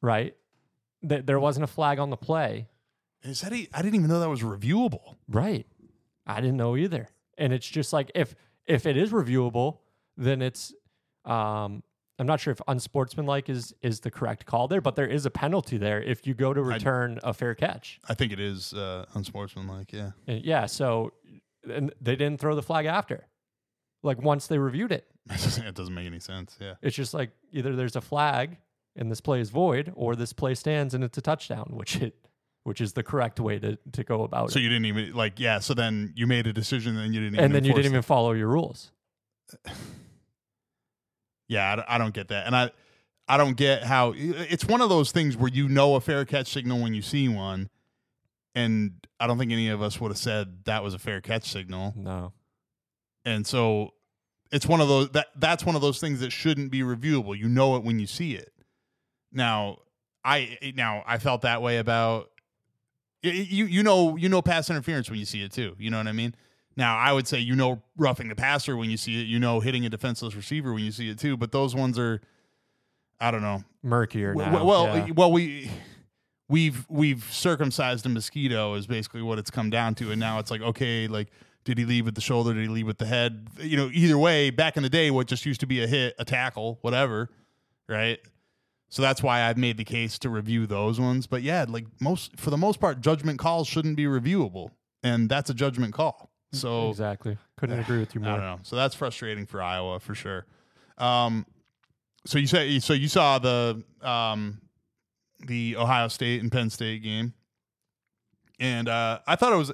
right? 0.00 0.34
Th- 1.08 1.24
there 1.24 1.38
wasn't 1.38 1.64
a 1.64 1.66
flag 1.68 1.98
on 1.98 2.10
the 2.10 2.16
play, 2.16 2.66
is 3.22 3.40
that 3.42 3.52
I 3.52 3.66
didn't 3.82 3.94
even 3.96 4.08
know 4.08 4.20
that 4.20 4.28
was 4.28 4.42
reviewable. 4.42 5.14
right? 5.28 5.66
I 6.26 6.40
didn't 6.40 6.56
know 6.56 6.76
either. 6.76 7.08
And 7.38 7.52
it's 7.52 7.66
just 7.66 7.92
like 7.92 8.10
if 8.14 8.34
if 8.66 8.86
it 8.86 8.96
is 8.96 9.10
reviewable, 9.10 9.78
then 10.16 10.42
it's 10.42 10.74
um 11.24 11.82
I'm 12.18 12.26
not 12.26 12.40
sure 12.40 12.50
if 12.50 12.60
unsportsmanlike 12.66 13.48
is 13.48 13.74
is 13.82 14.00
the 14.00 14.10
correct 14.10 14.46
call 14.46 14.68
there, 14.68 14.80
but 14.80 14.96
there 14.96 15.06
is 15.06 15.26
a 15.26 15.30
penalty 15.30 15.76
there 15.76 16.02
if 16.02 16.26
you 16.26 16.34
go 16.34 16.54
to 16.54 16.62
return 16.62 17.20
a 17.22 17.34
fair 17.34 17.54
catch. 17.54 18.00
I 18.08 18.14
think 18.14 18.32
it 18.32 18.40
is 18.40 18.72
uh, 18.72 19.04
unsportsmanlike. 19.14 19.92
Yeah. 19.92 20.12
And 20.26 20.42
yeah, 20.44 20.66
so 20.66 21.12
and 21.68 21.92
they 22.00 22.16
didn't 22.16 22.40
throw 22.40 22.54
the 22.54 22.62
flag 22.62 22.86
after. 22.86 23.26
Like 24.02 24.22
once 24.22 24.46
they 24.46 24.58
reviewed 24.58 24.92
it. 24.92 25.06
it 25.30 25.74
doesn't 25.74 25.94
make 25.94 26.06
any 26.06 26.20
sense. 26.20 26.56
Yeah. 26.60 26.74
It's 26.80 26.96
just 26.96 27.12
like 27.12 27.30
either 27.52 27.76
there's 27.76 27.96
a 27.96 28.00
flag 28.00 28.56
and 28.94 29.10
this 29.10 29.20
play 29.20 29.40
is 29.40 29.50
void, 29.50 29.92
or 29.94 30.16
this 30.16 30.32
play 30.32 30.54
stands 30.54 30.94
and 30.94 31.04
it's 31.04 31.18
a 31.18 31.20
touchdown, 31.20 31.70
which 31.72 31.96
it 31.96 32.14
which 32.66 32.80
is 32.80 32.94
the 32.94 33.02
correct 33.02 33.38
way 33.38 33.58
to, 33.60 33.78
to 33.92 34.02
go 34.02 34.24
about 34.24 34.50
So 34.50 34.50
it. 34.50 34.52
So 34.54 34.58
you 34.58 34.68
didn't 34.68 34.86
even 34.86 35.12
like 35.12 35.38
yeah. 35.38 35.60
So 35.60 35.72
then 35.72 36.12
you 36.16 36.26
made 36.26 36.46
a 36.48 36.52
decision, 36.52 36.96
and 36.96 37.14
you 37.14 37.20
didn't. 37.20 37.38
And 37.38 37.54
then 37.54 37.64
you 37.64 37.72
didn't 37.72 37.92
even 37.92 38.02
follow 38.02 38.32
your 38.32 38.48
rules. 38.48 38.90
Yeah, 41.48 41.72
I 41.72 41.76
don't, 41.76 41.86
I 41.90 41.98
don't 41.98 42.12
get 42.12 42.26
that, 42.28 42.46
and 42.48 42.56
I, 42.56 42.70
I 43.28 43.36
don't 43.36 43.56
get 43.56 43.84
how 43.84 44.12
it's 44.16 44.64
one 44.64 44.80
of 44.80 44.88
those 44.88 45.12
things 45.12 45.36
where 45.36 45.48
you 45.48 45.68
know 45.68 45.94
a 45.94 46.00
fair 46.00 46.24
catch 46.24 46.48
signal 46.48 46.80
when 46.82 46.92
you 46.92 47.02
see 47.02 47.28
one, 47.28 47.70
and 48.56 48.94
I 49.20 49.28
don't 49.28 49.38
think 49.38 49.52
any 49.52 49.68
of 49.68 49.80
us 49.80 50.00
would 50.00 50.10
have 50.10 50.18
said 50.18 50.64
that 50.64 50.82
was 50.82 50.92
a 50.92 50.98
fair 50.98 51.20
catch 51.20 51.48
signal, 51.48 51.94
No. 51.96 52.32
and 53.24 53.46
so 53.46 53.90
it's 54.50 54.66
one 54.66 54.80
of 54.80 54.88
those 54.88 55.10
that 55.10 55.28
that's 55.36 55.64
one 55.64 55.76
of 55.76 55.82
those 55.82 56.00
things 56.00 56.18
that 56.18 56.32
shouldn't 56.32 56.72
be 56.72 56.80
reviewable. 56.80 57.38
You 57.38 57.48
know 57.48 57.76
it 57.76 57.84
when 57.84 58.00
you 58.00 58.08
see 58.08 58.34
it. 58.34 58.52
Now, 59.30 59.78
I 60.24 60.58
now 60.74 61.04
I 61.06 61.18
felt 61.18 61.42
that 61.42 61.62
way 61.62 61.78
about 61.78 62.30
you. 63.32 63.66
You 63.66 63.82
know, 63.82 64.16
you 64.16 64.28
know 64.28 64.42
pass 64.42 64.70
interference 64.70 65.10
when 65.10 65.18
you 65.18 65.24
see 65.24 65.42
it 65.42 65.52
too. 65.52 65.74
You 65.78 65.90
know 65.90 65.98
what 65.98 66.06
I 66.06 66.12
mean. 66.12 66.34
Now, 66.76 66.96
I 66.96 67.12
would 67.12 67.26
say 67.26 67.38
you 67.38 67.54
know 67.54 67.82
roughing 67.96 68.28
the 68.28 68.34
passer 68.34 68.76
when 68.76 68.90
you 68.90 68.96
see 68.96 69.20
it. 69.20 69.26
You 69.26 69.38
know 69.38 69.60
hitting 69.60 69.84
a 69.86 69.88
defenseless 69.88 70.34
receiver 70.34 70.72
when 70.72 70.84
you 70.84 70.92
see 70.92 71.08
it 71.08 71.18
too. 71.18 71.36
But 71.36 71.52
those 71.52 71.74
ones 71.74 71.98
are, 71.98 72.20
I 73.20 73.30
don't 73.30 73.42
know. 73.42 73.64
Murkier 73.82 74.34
now. 74.34 74.64
well, 74.64 74.86
yeah. 74.86 75.10
well, 75.14 75.32
we 75.32 75.70
we've 76.48 76.86
we've 76.88 77.24
circumcised 77.30 78.06
a 78.06 78.08
mosquito 78.08 78.74
is 78.74 78.86
basically 78.86 79.22
what 79.22 79.38
it's 79.38 79.50
come 79.50 79.70
down 79.70 79.94
to, 79.96 80.10
and 80.10 80.20
now 80.20 80.38
it's 80.38 80.50
like 80.50 80.60
okay, 80.60 81.08
like 81.08 81.28
did 81.66 81.78
he 81.78 81.84
leave 81.84 82.04
with 82.04 82.14
the 82.14 82.20
shoulder? 82.20 82.54
Did 82.54 82.62
he 82.62 82.68
leave 82.68 82.86
with 82.86 82.98
the 82.98 83.06
head? 83.06 83.48
You 83.60 83.76
know, 83.76 83.90
either 83.92 84.16
way, 84.16 84.50
back 84.50 84.76
in 84.76 84.82
the 84.82 84.88
day, 84.88 85.10
what 85.10 85.26
just 85.26 85.44
used 85.44 85.60
to 85.60 85.66
be 85.66 85.82
a 85.82 85.86
hit, 85.86 86.14
a 86.18 86.24
tackle, 86.24 86.78
whatever, 86.80 87.28
right? 87.88 88.20
So 88.88 89.02
that's 89.02 89.22
why 89.22 89.42
I've 89.42 89.58
made 89.58 89.76
the 89.76 89.84
case 89.84 90.18
to 90.20 90.30
review 90.30 90.66
those 90.66 91.00
ones. 91.00 91.26
But 91.26 91.42
yeah, 91.42 91.64
like 91.68 91.86
most 92.00 92.38
for 92.38 92.50
the 92.50 92.56
most 92.56 92.80
part, 92.80 93.00
judgment 93.00 93.38
calls 93.38 93.66
shouldn't 93.66 93.96
be 93.96 94.04
reviewable, 94.04 94.70
and 95.02 95.28
that's 95.28 95.50
a 95.50 95.54
judgment 95.54 95.92
call. 95.92 96.30
So 96.52 96.90
exactly. 96.90 97.36
Couldn't 97.56 97.80
agree 97.80 97.98
with 97.98 98.14
you 98.14 98.20
I 98.24 98.24
don't 98.24 98.38
more. 98.38 98.40
know. 98.40 98.58
So 98.62 98.76
that's 98.76 98.94
frustrating 98.94 99.46
for 99.46 99.62
Iowa 99.62 99.98
for 99.98 100.14
sure. 100.14 100.46
Um, 100.98 101.46
so 102.24 102.38
you 102.38 102.46
say 102.46 102.78
so 102.78 102.92
you 102.92 103.08
saw 103.08 103.38
the 103.38 103.82
um, 104.02 104.60
the 105.46 105.76
Ohio 105.76 106.08
State 106.08 106.40
and 106.40 106.50
Penn 106.50 106.70
State 106.70 107.02
game, 107.02 107.34
and 108.60 108.88
uh, 108.88 109.18
I 109.26 109.36
thought 109.36 109.52
it 109.52 109.56
was 109.56 109.72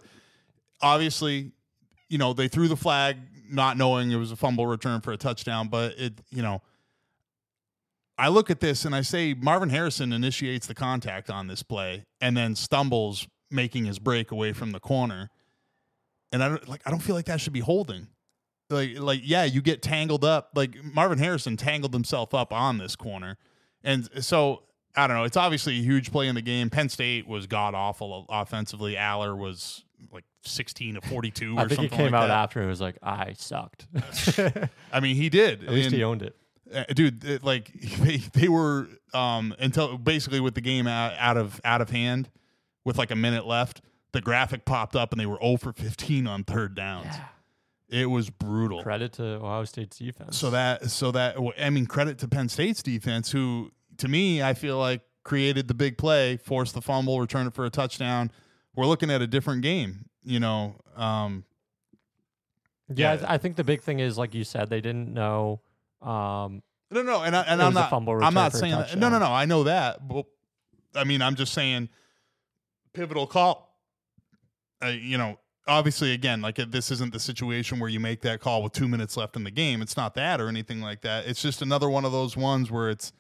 obviously, 0.81 1.53
you 2.09 2.19
know, 2.19 2.33
they 2.33 2.49
threw 2.49 2.67
the 2.67 2.77
flag 2.77 3.19
not 3.51 3.77
knowing 3.77 4.11
it 4.11 4.17
was 4.17 4.33
a 4.33 4.37
fumble 4.37 4.67
return 4.67 5.03
for 5.03 5.13
a 5.13 5.17
touchdown, 5.19 5.69
but 5.69 5.99
it, 5.99 6.15
you 6.31 6.43
know. 6.43 6.63
I 8.23 8.29
look 8.29 8.51
at 8.51 8.61
this 8.61 8.85
and 8.85 8.95
I 8.95 9.01
say 9.01 9.35
Marvin 9.35 9.69
Harrison 9.71 10.13
initiates 10.13 10.69
the 10.69 10.75
contact 10.75 11.29
on 11.29 11.49
this 11.49 11.65
play 11.65 12.05
and 12.21 12.37
then 12.37 12.55
stumbles 12.55 13.27
making 13.51 13.85
his 13.87 13.99
break 13.99 14.31
away 14.31 14.53
from 14.53 14.71
the 14.71 14.79
corner. 14.79 15.31
And 16.31 16.43
I 16.43 16.49
don't 16.49 16.69
like 16.69 16.83
I 16.87 16.91
don't 16.91 17.01
feel 17.01 17.17
like 17.17 17.27
that 17.27 17.41
should 17.41 17.53
be 17.53 17.61
holding. 17.61 18.07
Like 18.71 18.99
like 19.01 19.21
yeah, 19.25 19.43
you 19.43 19.61
get 19.61 19.83
tangled 19.83 20.25
up. 20.25 20.51
Like 20.55 20.77
Marvin 20.85 21.19
Harrison 21.19 21.57
tangled 21.57 21.93
himself 21.93 22.33
up 22.33 22.53
on 22.53 22.79
this 22.79 22.95
corner. 22.95 23.39
And 23.83 24.09
so 24.25 24.63
I 24.95 25.09
don't 25.09 25.17
know. 25.17 25.25
It's 25.25 25.37
obviously 25.37 25.79
a 25.79 25.83
huge 25.83 26.13
play 26.13 26.29
in 26.29 26.37
the 26.37 26.43
game. 26.43 26.71
Penn 26.71 26.89
State 26.91 27.27
was 27.27 27.49
god 27.49 27.75
awful 27.75 28.25
offensively. 28.29 28.95
Allar 28.95 29.37
was 29.37 29.85
like 30.13 30.25
16 30.45 30.95
to 30.95 31.01
42 31.01 31.57
or 31.57 31.61
I 31.61 31.63
think 31.63 31.71
he 31.71 31.77
something 31.77 31.91
came 31.99 32.13
like 32.13 32.23
out 32.23 32.29
that. 32.29 32.37
after 32.39 32.61
and 32.61 32.69
was 32.69 32.81
like, 32.81 32.99
I 33.03 33.33
sucked. 33.37 33.87
I 34.93 35.01
mean, 35.01 35.17
he 35.17 35.29
did. 35.29 35.65
At 35.65 35.71
least 35.71 35.87
And- 35.89 35.95
he 35.97 36.05
owned 36.05 36.23
it. 36.23 36.37
Uh, 36.75 36.85
dude 36.95 37.25
it, 37.25 37.45
like 37.45 37.73
they, 37.99 38.17
they 38.19 38.49
were 38.49 38.89
um 39.15 39.55
until 39.59 39.99
basically 39.99 40.41
with 40.41 40.55
the 40.55 40.61
game 40.61 40.87
out, 40.87 41.15
out 41.19 41.37
of 41.37 41.61
out 41.65 41.81
of 41.81 41.91
hand 41.91 42.31
with 42.85 42.99
like 42.99 43.11
a 43.11 43.17
minute 43.17 43.47
left 43.47 43.81
the 44.13 44.21
graphic 44.21 44.65
popped 44.65 44.95
up 44.97 45.13
and 45.13 45.21
they 45.21 45.27
were 45.27 45.39
0 45.43 45.57
for 45.57 45.73
15 45.73 46.27
on 46.27 46.45
third 46.45 46.75
downs 46.75 47.15
it 47.89 48.07
was 48.07 48.31
brutal 48.31 48.83
Credit 48.83 49.13
to 49.15 49.25
Ohio 49.37 49.65
State's 49.65 49.99
defense. 49.99 50.39
so 50.39 50.51
that 50.51 50.91
so 50.91 51.11
that 51.13 51.37
i 51.59 51.71
mean 51.71 51.87
credit 51.87 52.19
to 52.19 52.29
penn 52.29 52.49
state's 52.49 52.83
defense 52.83 53.31
who 53.31 53.71
to 53.99 54.09
me 54.09 54.43
i 54.43 54.55
feel 54.55 54.79
like 54.79 55.03
created 55.25 55.69
the 55.69 55.75
big 55.75 55.99
play 55.99 56.37
forced 56.37 56.75
the 56.75 56.83
fumble 56.83 57.21
returned 57.21 57.49
it 57.49 57.55
for 57.55 57.65
a 57.65 57.71
touchdown 57.71 58.31
we're 58.75 58.87
looking 58.87 59.11
at 59.11 59.23
a 59.23 59.27
different 59.27 59.63
game 59.63 60.07
you 60.25 60.41
know 60.41 60.75
um 60.97 61.45
yeah, 62.95 63.15
yeah. 63.15 63.27
I 63.29 63.39
think 63.39 63.57
the 63.57 63.65
big 63.65 63.81
thing 63.83 64.01
is 64.01 64.19
like 64.19 64.35
you 64.35 64.45
said, 64.45 64.69
they 64.69 64.81
didn't 64.81 65.13
know. 65.13 65.61
Um, 66.03 66.63
No, 66.91 67.03
no, 67.03 67.23
and 67.23 67.35
I, 67.37 67.43
and 67.43 67.63
I'm 67.63 67.73
not. 67.75 67.93
I'm 67.93 68.35
not 68.35 68.53
saying 68.53 68.73
that. 68.73 68.97
No, 68.97 69.09
no, 69.09 69.19
no. 69.19 69.27
I 69.33 69.45
know 69.47 69.65
that, 69.65 70.07
but 70.07 70.27
I 70.95 71.05
mean, 71.05 71.23
I'm 71.23 71.35
just 71.37 71.53
saying, 71.55 71.89
pivotal 72.93 73.27
call. 73.27 73.69
Uh, 74.83 74.89
you 74.89 75.17
know, 75.17 75.39
obviously, 75.67 76.13
again, 76.13 76.43
like 76.43 76.57
this 76.57 76.91
isn't 76.91 77.13
the 77.13 77.21
situation 77.21 77.79
where 77.79 77.89
you 77.89 78.01
make 78.01 78.21
that 78.23 78.41
call 78.41 78.63
with 78.63 78.73
two 78.73 78.89
minutes 78.89 79.17
left 79.17 79.37
in 79.37 79.45
the 79.45 79.51
game. 79.51 79.81
It's 79.81 79.97
not 79.97 80.15
that 80.15 80.41
or 80.41 80.49
anything 80.49 80.81
like 80.81 81.03
that. 81.03 81.27
It's 81.27 81.41
just 81.41 81.63
another 81.63 81.89
one 81.89 82.05
of 82.05 82.13
those 82.13 82.37
ones 82.37 82.71
where 82.71 82.91
it's 82.91 83.13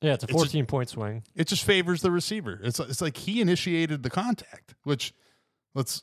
yeah, 0.00 0.14
it's 0.14 0.24
a 0.24 0.26
It's 0.26 0.32
just- 0.34 0.44
14 0.52 0.66
point 0.66 0.88
swing. 0.90 1.22
it 1.34 1.46
just 1.46 1.64
favors 1.64 2.02
the 2.02 2.10
receiver. 2.10 2.60
It's 2.62 2.78
it's 2.80 3.00
like 3.00 3.16
he 3.16 3.40
initiated 3.40 4.02
the 4.02 4.10
contact, 4.10 4.74
which 4.82 5.14
let's 5.74 6.02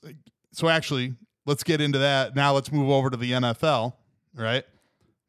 so 0.53 0.69
actually 0.69 1.13
let's 1.45 1.63
get 1.63 1.81
into 1.81 1.99
that. 1.99 2.35
Now 2.35 2.53
let's 2.53 2.71
move 2.71 2.89
over 2.89 3.09
to 3.09 3.17
the 3.17 3.33
NFL, 3.33 3.93
right? 4.33 4.63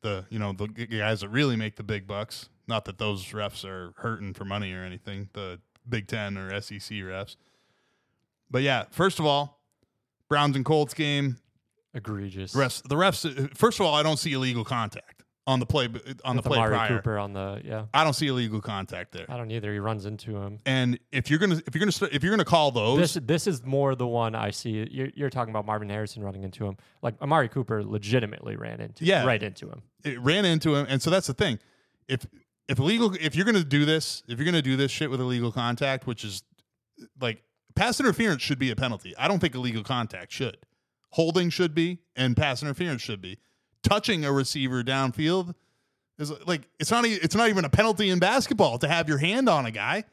The 0.06 0.24
you 0.30 0.38
know 0.38 0.52
the 0.52 0.68
guys 0.68 1.22
that 1.22 1.30
really 1.30 1.56
make 1.56 1.74
the 1.74 1.82
big 1.82 2.06
bucks. 2.06 2.48
Not 2.68 2.84
that 2.84 2.98
those 2.98 3.24
refs 3.32 3.64
are 3.64 3.92
hurting 3.96 4.34
for 4.34 4.44
money 4.44 4.72
or 4.72 4.84
anything. 4.84 5.30
The 5.32 5.58
Big 5.88 6.06
Ten 6.06 6.38
or 6.38 6.60
SEC 6.60 6.78
refs, 6.78 7.34
but 8.48 8.62
yeah. 8.62 8.84
First 8.92 9.18
of 9.18 9.26
all, 9.26 9.60
Browns 10.28 10.54
and 10.54 10.64
Colts 10.64 10.94
game. 10.94 11.38
Egregious. 11.92 12.54
Refs, 12.54 12.86
the 12.88 12.94
refs. 12.94 13.26
Uh, 13.26 13.48
first 13.54 13.80
of 13.80 13.86
all, 13.86 13.94
I 13.94 14.04
don't 14.04 14.18
see 14.18 14.32
illegal 14.32 14.64
contact 14.64 15.15
on 15.46 15.60
the 15.60 15.66
play 15.66 15.84
on 16.24 16.36
With 16.36 16.44
the 16.44 16.50
play 16.50 16.58
Amari 16.58 16.74
prior. 16.76 16.88
Cooper 16.88 17.18
on 17.18 17.32
the 17.32 17.60
yeah. 17.64 17.84
I 17.94 18.02
don't 18.04 18.14
see 18.14 18.26
illegal 18.26 18.60
contact 18.60 19.12
there. 19.12 19.26
I 19.28 19.36
don't 19.36 19.50
either. 19.50 19.72
He 19.72 19.78
runs 19.78 20.04
into 20.04 20.36
him. 20.36 20.58
And 20.66 20.98
if 21.12 21.30
you're 21.30 21.38
gonna 21.38 21.60
if 21.66 21.74
you're 21.74 21.80
gonna 21.86 22.12
if 22.12 22.22
you're 22.24 22.32
gonna 22.32 22.44
call 22.44 22.72
those, 22.72 22.98
This 22.98 23.14
this 23.24 23.46
is 23.46 23.64
more 23.64 23.94
the 23.94 24.06
one 24.06 24.34
I 24.34 24.50
see. 24.50 24.86
You're, 24.90 25.10
you're 25.14 25.30
talking 25.30 25.50
about 25.52 25.64
Marvin 25.64 25.88
Harrison 25.88 26.22
running 26.24 26.42
into 26.42 26.66
him. 26.66 26.76
Like 27.02 27.14
Amari 27.22 27.48
Cooper 27.48 27.84
legitimately 27.84 28.56
ran 28.56 28.80
into 28.80 29.04
Yeah. 29.04 29.24
right 29.24 29.42
into 29.42 29.68
him. 29.68 29.82
it 30.04 30.20
ran 30.20 30.44
into 30.44 30.74
him, 30.74 30.86
and 30.88 31.00
so 31.00 31.10
that's 31.10 31.26
the 31.28 31.34
thing. 31.34 31.58
If 32.08 32.26
if 32.68 32.80
illegal, 32.80 33.14
if 33.20 33.36
you're 33.36 33.46
gonna 33.46 33.62
do 33.62 33.84
this, 33.84 34.24
if 34.26 34.38
you're 34.38 34.46
gonna 34.46 34.62
do 34.62 34.76
this 34.76 34.90
shit 34.90 35.10
with 35.10 35.20
illegal 35.20 35.52
contact, 35.52 36.06
which 36.08 36.24
is 36.24 36.42
like 37.20 37.42
pass 37.76 38.00
interference 38.00 38.42
should 38.42 38.58
be 38.58 38.70
a 38.72 38.76
penalty. 38.76 39.14
I 39.16 39.28
don't 39.28 39.38
think 39.38 39.54
illegal 39.54 39.84
contact 39.84 40.32
should. 40.32 40.56
Holding 41.10 41.50
should 41.50 41.74
be, 41.74 41.98
and 42.16 42.36
pass 42.36 42.62
interference 42.62 43.00
should 43.00 43.22
be. 43.22 43.38
Touching 43.86 44.24
a 44.24 44.32
receiver 44.32 44.82
downfield 44.82 45.54
is 46.18 46.32
like 46.46 46.68
it's 46.80 46.90
not 46.90 47.04
it's 47.06 47.36
not 47.36 47.48
even 47.48 47.64
a 47.64 47.68
penalty 47.68 48.10
in 48.10 48.18
basketball 48.18 48.78
to 48.78 48.88
have 48.88 49.08
your 49.08 49.18
hand 49.18 49.48
on 49.48 49.64
a 49.66 49.70
guy, 49.70 50.04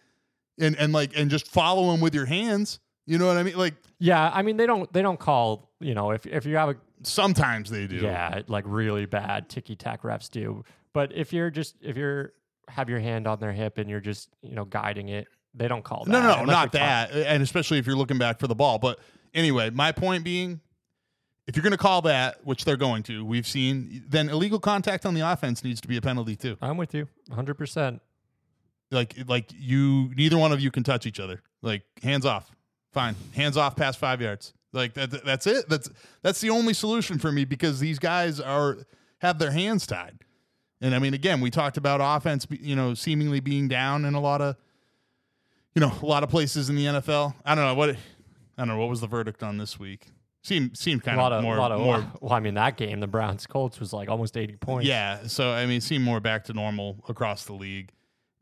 and 0.59 0.77
and 0.77 0.93
like 0.93 1.17
and 1.17 1.31
just 1.31 1.47
follow 1.47 1.91
him 1.93 1.99
with 1.99 2.13
your 2.13 2.25
hands. 2.25 2.79
You 3.05 3.17
know 3.17 3.25
what 3.25 3.37
I 3.37 3.43
mean? 3.43 3.57
Like 3.57 3.75
Yeah, 3.99 4.29
I 4.33 4.43
mean 4.43 4.57
they 4.57 4.67
don't 4.67 4.91
they 4.93 5.01
don't 5.01 5.19
call 5.19 5.71
you 5.79 5.95
know 5.95 6.11
if 6.11 6.25
if 6.27 6.45
you 6.45 6.55
have 6.55 6.69
a 6.69 6.75
sometimes 7.01 7.69
they 7.69 7.87
do. 7.87 7.97
yeah 7.97 8.43
like 8.47 8.63
really 8.67 9.05
bad 9.05 9.49
ticky 9.49 9.75
tack 9.75 10.03
refs 10.03 10.29
do, 10.29 10.63
but 10.93 11.11
if 11.13 11.33
you're 11.33 11.49
just 11.49 11.75
if 11.81 11.97
you're 11.97 12.33
have 12.67 12.89
your 12.89 12.99
hand 12.99 13.27
on 13.27 13.39
their 13.39 13.51
hip 13.51 13.77
and 13.77 13.89
you're 13.89 13.99
just 13.99 14.29
you 14.43 14.55
know 14.55 14.65
guiding 14.65 15.09
it, 15.09 15.27
they 15.55 15.67
don't 15.67 15.83
call 15.83 16.05
that. 16.05 16.11
No, 16.11 16.21
no, 16.21 16.35
no, 16.39 16.45
not 16.45 16.73
that. 16.73 17.11
And 17.11 17.41
especially 17.41 17.79
if 17.79 17.87
you're 17.87 17.95
looking 17.95 18.17
back 18.17 18.39
for 18.39 18.47
the 18.47 18.55
ball. 18.55 18.79
But 18.79 18.99
anyway, 19.33 19.69
my 19.71 19.91
point 19.91 20.23
being, 20.23 20.61
if 21.48 21.56
you're 21.56 21.64
going 21.64 21.72
to 21.72 21.78
call 21.78 22.02
that, 22.03 22.45
which 22.45 22.65
they're 22.65 22.78
going 22.78 23.03
to, 23.03 23.26
we've 23.26 23.48
seen, 23.48 24.03
then 24.07 24.30
illegal 24.30 24.60
contact 24.60 25.06
on 25.06 25.14
the 25.14 25.22
offense 25.22 25.64
needs 25.64 25.82
to 25.82 25.88
be 25.88 25.98
a 25.98 26.02
penalty 26.02 26.36
too. 26.36 26.57
I'm 26.61 26.78
with 26.78 26.94
you, 26.94 27.07
100. 27.28 27.56
percent 27.56 28.02
Like, 28.91 29.15
like 29.28 29.52
you, 29.53 30.11
neither 30.15 30.38
one 30.38 30.52
of 30.52 30.61
you 30.61 30.72
can 30.72 30.84
touch 30.84 31.06
each 31.06 31.20
other. 31.20 31.41
Like, 31.61 31.84
hands 32.02 32.26
off. 32.26 32.52
Fine, 32.91 33.15
hands 33.34 33.57
off 33.57 33.76
past 33.76 33.98
five 33.99 34.22
yards. 34.22 34.53
Like 34.74 34.95
that, 34.95 35.24
that's 35.24 35.48
it. 35.48 35.70
That's 35.70 35.90
that's 36.24 36.41
the 36.41 36.49
only 36.49 36.74
solution 36.74 37.20
for 37.20 37.32
me 37.32 37.45
because 37.45 37.80
these 37.80 37.99
guys 37.99 38.40
are 38.40 38.80
have 39.20 39.40
their 39.40 39.52
hands 39.52 39.86
tied. 39.86 40.20
And 40.82 40.94
I 40.94 40.99
mean, 40.99 41.14
again, 41.14 41.40
we 41.40 41.49
talked 41.49 41.78
about 41.78 42.02
offense, 42.02 42.45
you 42.49 42.76
know, 42.76 42.94
seemingly 42.94 43.40
being 43.40 43.68
down 43.68 44.03
in 44.03 44.15
a 44.15 44.20
lot 44.20 44.41
of, 44.41 44.57
you 45.76 45.80
know, 45.80 45.94
a 46.02 46.06
lot 46.06 46.24
of 46.24 46.30
places 46.30 46.70
in 46.70 46.76
the 46.76 46.86
NFL. 46.86 47.34
I 47.45 47.56
don't 47.56 47.64
know 47.64 47.74
what, 47.76 47.91
I 47.91 47.95
don't 48.57 48.68
know 48.68 48.78
what 48.78 48.90
was 48.90 48.99
the 48.99 49.07
verdict 49.07 49.44
on 49.44 49.57
this 49.57 49.80
week. 49.80 50.07
Seemed 50.44 50.78
seemed 50.78 51.02
A 51.03 51.06
kind 51.06 51.18
lot 51.18 51.32
of 51.32 51.41
more 51.41 51.56
lot 51.56 51.72
of 51.72 51.80
more. 51.80 52.06
well, 52.22 52.34
I 52.34 52.41
mean 52.41 52.56
that 52.56 52.76
game, 52.76 52.99
the 52.99 53.07
Browns 53.07 53.48
Colts 53.48 53.80
was 53.80 53.94
like 53.94 54.10
almost 54.10 54.36
80 54.36 54.57
points. 54.57 54.88
Yeah, 54.88 55.26
so 55.28 55.52
I 55.52 55.65
mean, 55.65 55.78
it 55.78 55.84
seemed 55.84 56.03
more 56.03 56.20
back 56.20 56.44
to 56.45 56.53
normal 56.53 57.02
across 57.07 57.45
the 57.45 57.53
league, 57.53 57.91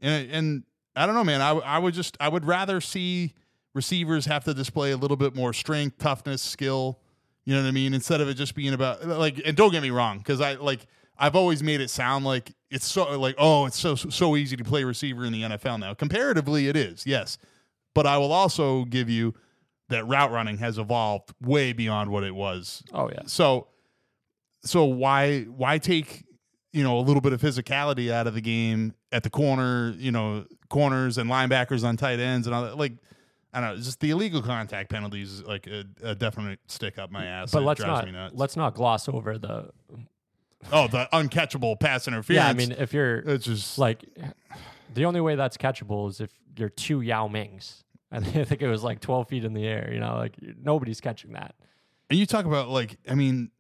and 0.02 0.32
and 0.32 0.64
I 0.95 1.06
don't 1.06 1.14
know, 1.14 1.23
man. 1.23 1.41
I 1.41 1.52
I 1.52 1.78
would 1.78 1.94
just 1.94 2.18
I 2.19 2.28
would 2.28 2.44
rather 2.44 2.82
see 2.82 3.34
receivers 3.76 4.26
have 4.26 4.44
to 4.45 4.53
display 4.56 4.91
a 4.91 4.98
little 4.98 5.15
bit 5.15 5.36
more 5.36 5.53
strength, 5.53 5.99
toughness, 5.99 6.41
skill. 6.41 6.99
You 7.45 7.56
know 7.56 7.61
what 7.61 7.68
I 7.68 7.72
mean? 7.72 7.94
Instead 7.94 8.19
of 8.19 8.30
it 8.30 8.34
just 8.36 8.56
being 8.56 8.73
about 8.73 9.06
like, 9.07 9.40
and 9.45 9.56
don't 9.56 9.72
get 9.72 9.82
me 9.84 9.91
wrong, 9.91 10.18
because 10.18 10.41
I 10.41 10.53
like 10.56 10.88
I've 11.19 11.36
always 11.36 11.61
made 11.61 11.82
it 11.82 11.91
sound 11.91 12.26
like 12.26 12.52
it's 12.72 12.86
so 12.86 13.19
like 13.19 13.36
oh, 13.38 13.68
it's 13.68 13.80
so 13.80 13.94
so 13.94 14.36
easy 14.36 14.57
to 14.57 14.64
play 14.64 14.84
receiver 14.84 15.23
in 15.23 15.34
the 15.34 15.44
NFL 15.44 15.80
now. 15.80 15.94
Comparatively, 15.94 16.68
it 16.68 16.76
is 16.76 17.06
yes, 17.06 17.38
but 17.94 18.07
I 18.07 18.18
will 18.18 18.32
also 18.32 18.86
give 18.86 19.07
you 19.07 19.36
that 19.91 20.05
route 20.07 20.31
running 20.31 20.57
has 20.57 20.77
evolved 20.77 21.31
way 21.41 21.72
beyond 21.73 22.09
what 22.09 22.23
it 22.23 22.34
was 22.35 22.84
Oh 22.93 23.09
yeah. 23.09 23.22
so 23.27 23.68
so 24.63 24.84
why 24.85 25.43
why 25.43 25.77
take 25.77 26.26
you 26.73 26.84
know 26.84 26.99
a 26.99 27.01
little 27.01 27.22
bit 27.22 27.34
of 27.34 27.41
physicality 27.41 28.11
out 28.11 28.27
of 28.27 28.34
the 28.34 28.41
game 28.41 28.93
at 29.11 29.23
the 29.23 29.30
corner 29.30 29.93
you 29.97 30.11
know 30.11 30.45
corners 30.69 31.18
and 31.18 31.30
linebackers 31.30 31.84
on 31.84 31.97
tight 31.97 32.19
ends 32.19 32.47
and 32.47 32.55
all 32.55 32.63
that 32.63 32.77
like 32.77 32.93
I 33.53 33.59
don't 33.59 33.76
know 33.76 33.81
just 33.84 33.99
the 33.99 34.11
illegal 34.11 34.41
contact 34.41 34.89
penalties 34.89 35.31
is 35.31 35.43
like 35.43 35.68
a, 35.68 35.84
a 36.03 36.15
definite 36.15 36.59
stick 36.68 36.97
up 36.97 37.11
my 37.11 37.26
ass 37.26 37.51
But 37.51 37.63
let's 37.63 37.81
not 37.81 38.05
me 38.05 38.11
nuts. 38.13 38.34
let's 38.35 38.55
not 38.55 38.73
gloss 38.76 39.09
over 39.09 39.38
the. 39.38 39.72
oh 40.72 40.88
the 40.88 41.09
uncatchable 41.11 41.77
pass 41.80 42.07
interference 42.07 42.43
Yeah, 42.45 42.49
I 42.49 42.53
mean 42.53 42.72
if 42.72 42.93
you're 42.93 43.18
it's 43.18 43.45
just 43.45 43.77
like 43.77 44.05
the 44.93 45.05
only 45.05 45.19
way 45.22 45.35
that's 45.35 45.57
catchable 45.57 46.09
is 46.09 46.22
if 46.22 46.31
you're 46.57 46.69
two 46.69 47.01
Yao 47.01 47.27
Mings. 47.27 47.84
And 48.13 48.25
I 48.25 48.43
think 48.43 48.61
it 48.61 48.67
was 48.67 48.83
like 48.83 48.99
12 48.99 49.29
feet 49.29 49.45
in 49.45 49.53
the 49.53 49.65
air. 49.65 49.89
You 49.93 49.99
know, 50.01 50.15
like 50.17 50.35
nobody's 50.61 50.99
catching 50.99 51.31
that. 51.33 51.55
and 52.09 52.19
you 52.19 52.25
talk 52.25 52.45
about 52.45 52.69
like 52.69 52.97
I 53.09 53.15
mean 53.15 53.51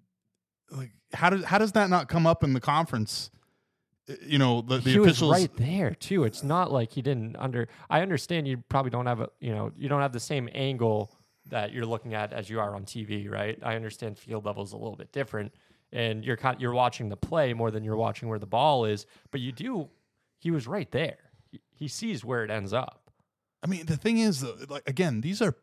like 0.71 0.91
how 1.13 1.29
does 1.29 1.43
how 1.45 1.57
does 1.57 1.71
that 1.73 1.89
not 1.89 2.09
come 2.09 2.27
up 2.27 2.43
in 2.43 2.53
the 2.53 2.59
conference 2.59 3.31
Uh, 4.09 4.13
you 4.25 4.37
know 4.37 4.61
the, 4.61 4.77
the 4.79 4.89
he 4.91 4.99
was 4.99 5.07
officials 5.07 5.31
right 5.31 5.55
there 5.57 5.95
too. 5.95 6.23
It's 6.25 6.43
not 6.43 6.71
like 6.71 6.91
he 6.91 7.01
didn't 7.01 7.35
under. 7.37 7.67
I 7.89 8.01
understand 8.01 8.47
you 8.47 8.57
probably 8.67 8.91
don't 8.91 9.05
have 9.05 9.21
a 9.21 9.29
you 9.39 9.53
know 9.53 9.71
you 9.77 9.87
don't 9.87 10.01
have 10.01 10.11
the 10.13 10.19
same 10.19 10.49
angle 10.53 11.13
that 11.49 11.71
you're 11.71 11.85
looking 11.85 12.13
at 12.13 12.33
as 12.33 12.49
you 12.49 12.59
are 12.59 12.75
on 12.75 12.83
TV, 12.85 13.29
right? 13.29 13.57
I 13.63 13.75
understand 13.75 14.17
field 14.17 14.45
level 14.45 14.63
is 14.63 14.73
a 14.73 14.77
little 14.77 14.95
bit 14.97 15.11
different, 15.13 15.53
and 15.93 16.23
you're 16.25 16.37
kind 16.37 16.59
you're 16.59 16.73
watching 16.73 17.07
the 17.09 17.17
play 17.17 17.53
more 17.53 17.71
than 17.71 17.83
you're 17.83 17.95
watching 17.97 18.27
where 18.27 18.39
the 18.39 18.45
ball 18.47 18.83
is. 18.85 19.05
But 19.31 19.41
you 19.41 19.51
do, 19.51 19.89
he 20.39 20.51
was 20.51 20.67
right 20.67 20.89
there. 20.91 21.17
He, 21.51 21.59
he 21.73 21.87
sees 21.87 22.23
where 22.25 22.43
it 22.43 22.51
ends 22.51 22.73
up. 22.73 23.00
I 23.63 23.67
mean, 23.67 23.85
the 23.85 23.97
thing 23.97 24.17
is, 24.17 24.41
though, 24.41 24.55
like 24.69 24.87
again, 24.87 25.21
these 25.21 25.41
are 25.41 25.55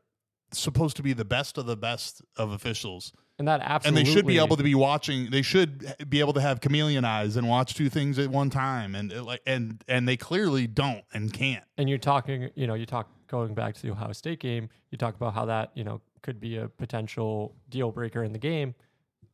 supposed 0.52 0.96
to 0.96 1.02
be 1.02 1.12
the 1.12 1.24
best 1.24 1.58
of 1.58 1.66
the 1.66 1.76
best 1.76 2.22
of 2.36 2.52
officials, 2.52 3.12
And 3.38 3.46
that 3.48 3.60
absolutely. 3.60 4.00
and 4.00 4.06
they 4.06 4.12
should 4.12 4.26
be 4.26 4.38
able 4.38 4.56
to 4.56 4.62
be 4.62 4.74
watching. 4.74 5.30
They 5.30 5.42
should 5.42 5.94
be 6.08 6.20
able 6.20 6.32
to 6.34 6.40
have 6.40 6.60
chameleon 6.60 7.04
eyes 7.04 7.36
and 7.36 7.48
watch 7.48 7.74
two 7.74 7.88
things 7.90 8.18
at 8.18 8.28
one 8.30 8.48
time, 8.50 8.94
and 8.94 9.12
uh, 9.12 9.22
like, 9.24 9.42
and 9.46 9.82
and 9.88 10.08
they 10.08 10.16
clearly 10.16 10.66
don't 10.66 11.04
and 11.12 11.32
can't. 11.32 11.64
and 11.76 11.88
you're 11.88 11.98
talking, 11.98 12.50
you 12.54 12.66
know, 12.66 12.74
you 12.74 12.86
talk 12.86 13.10
going 13.26 13.54
back 13.54 13.74
to 13.74 13.82
the 13.82 13.90
Ohio 13.90 14.12
State 14.12 14.40
game, 14.40 14.70
you 14.90 14.96
talk 14.96 15.14
about 15.14 15.34
how 15.34 15.44
that, 15.44 15.70
you 15.74 15.84
know, 15.84 16.00
could 16.22 16.40
be 16.40 16.56
a 16.56 16.68
potential 16.68 17.54
deal 17.68 17.92
breaker 17.92 18.24
in 18.24 18.32
the 18.32 18.38
game. 18.38 18.74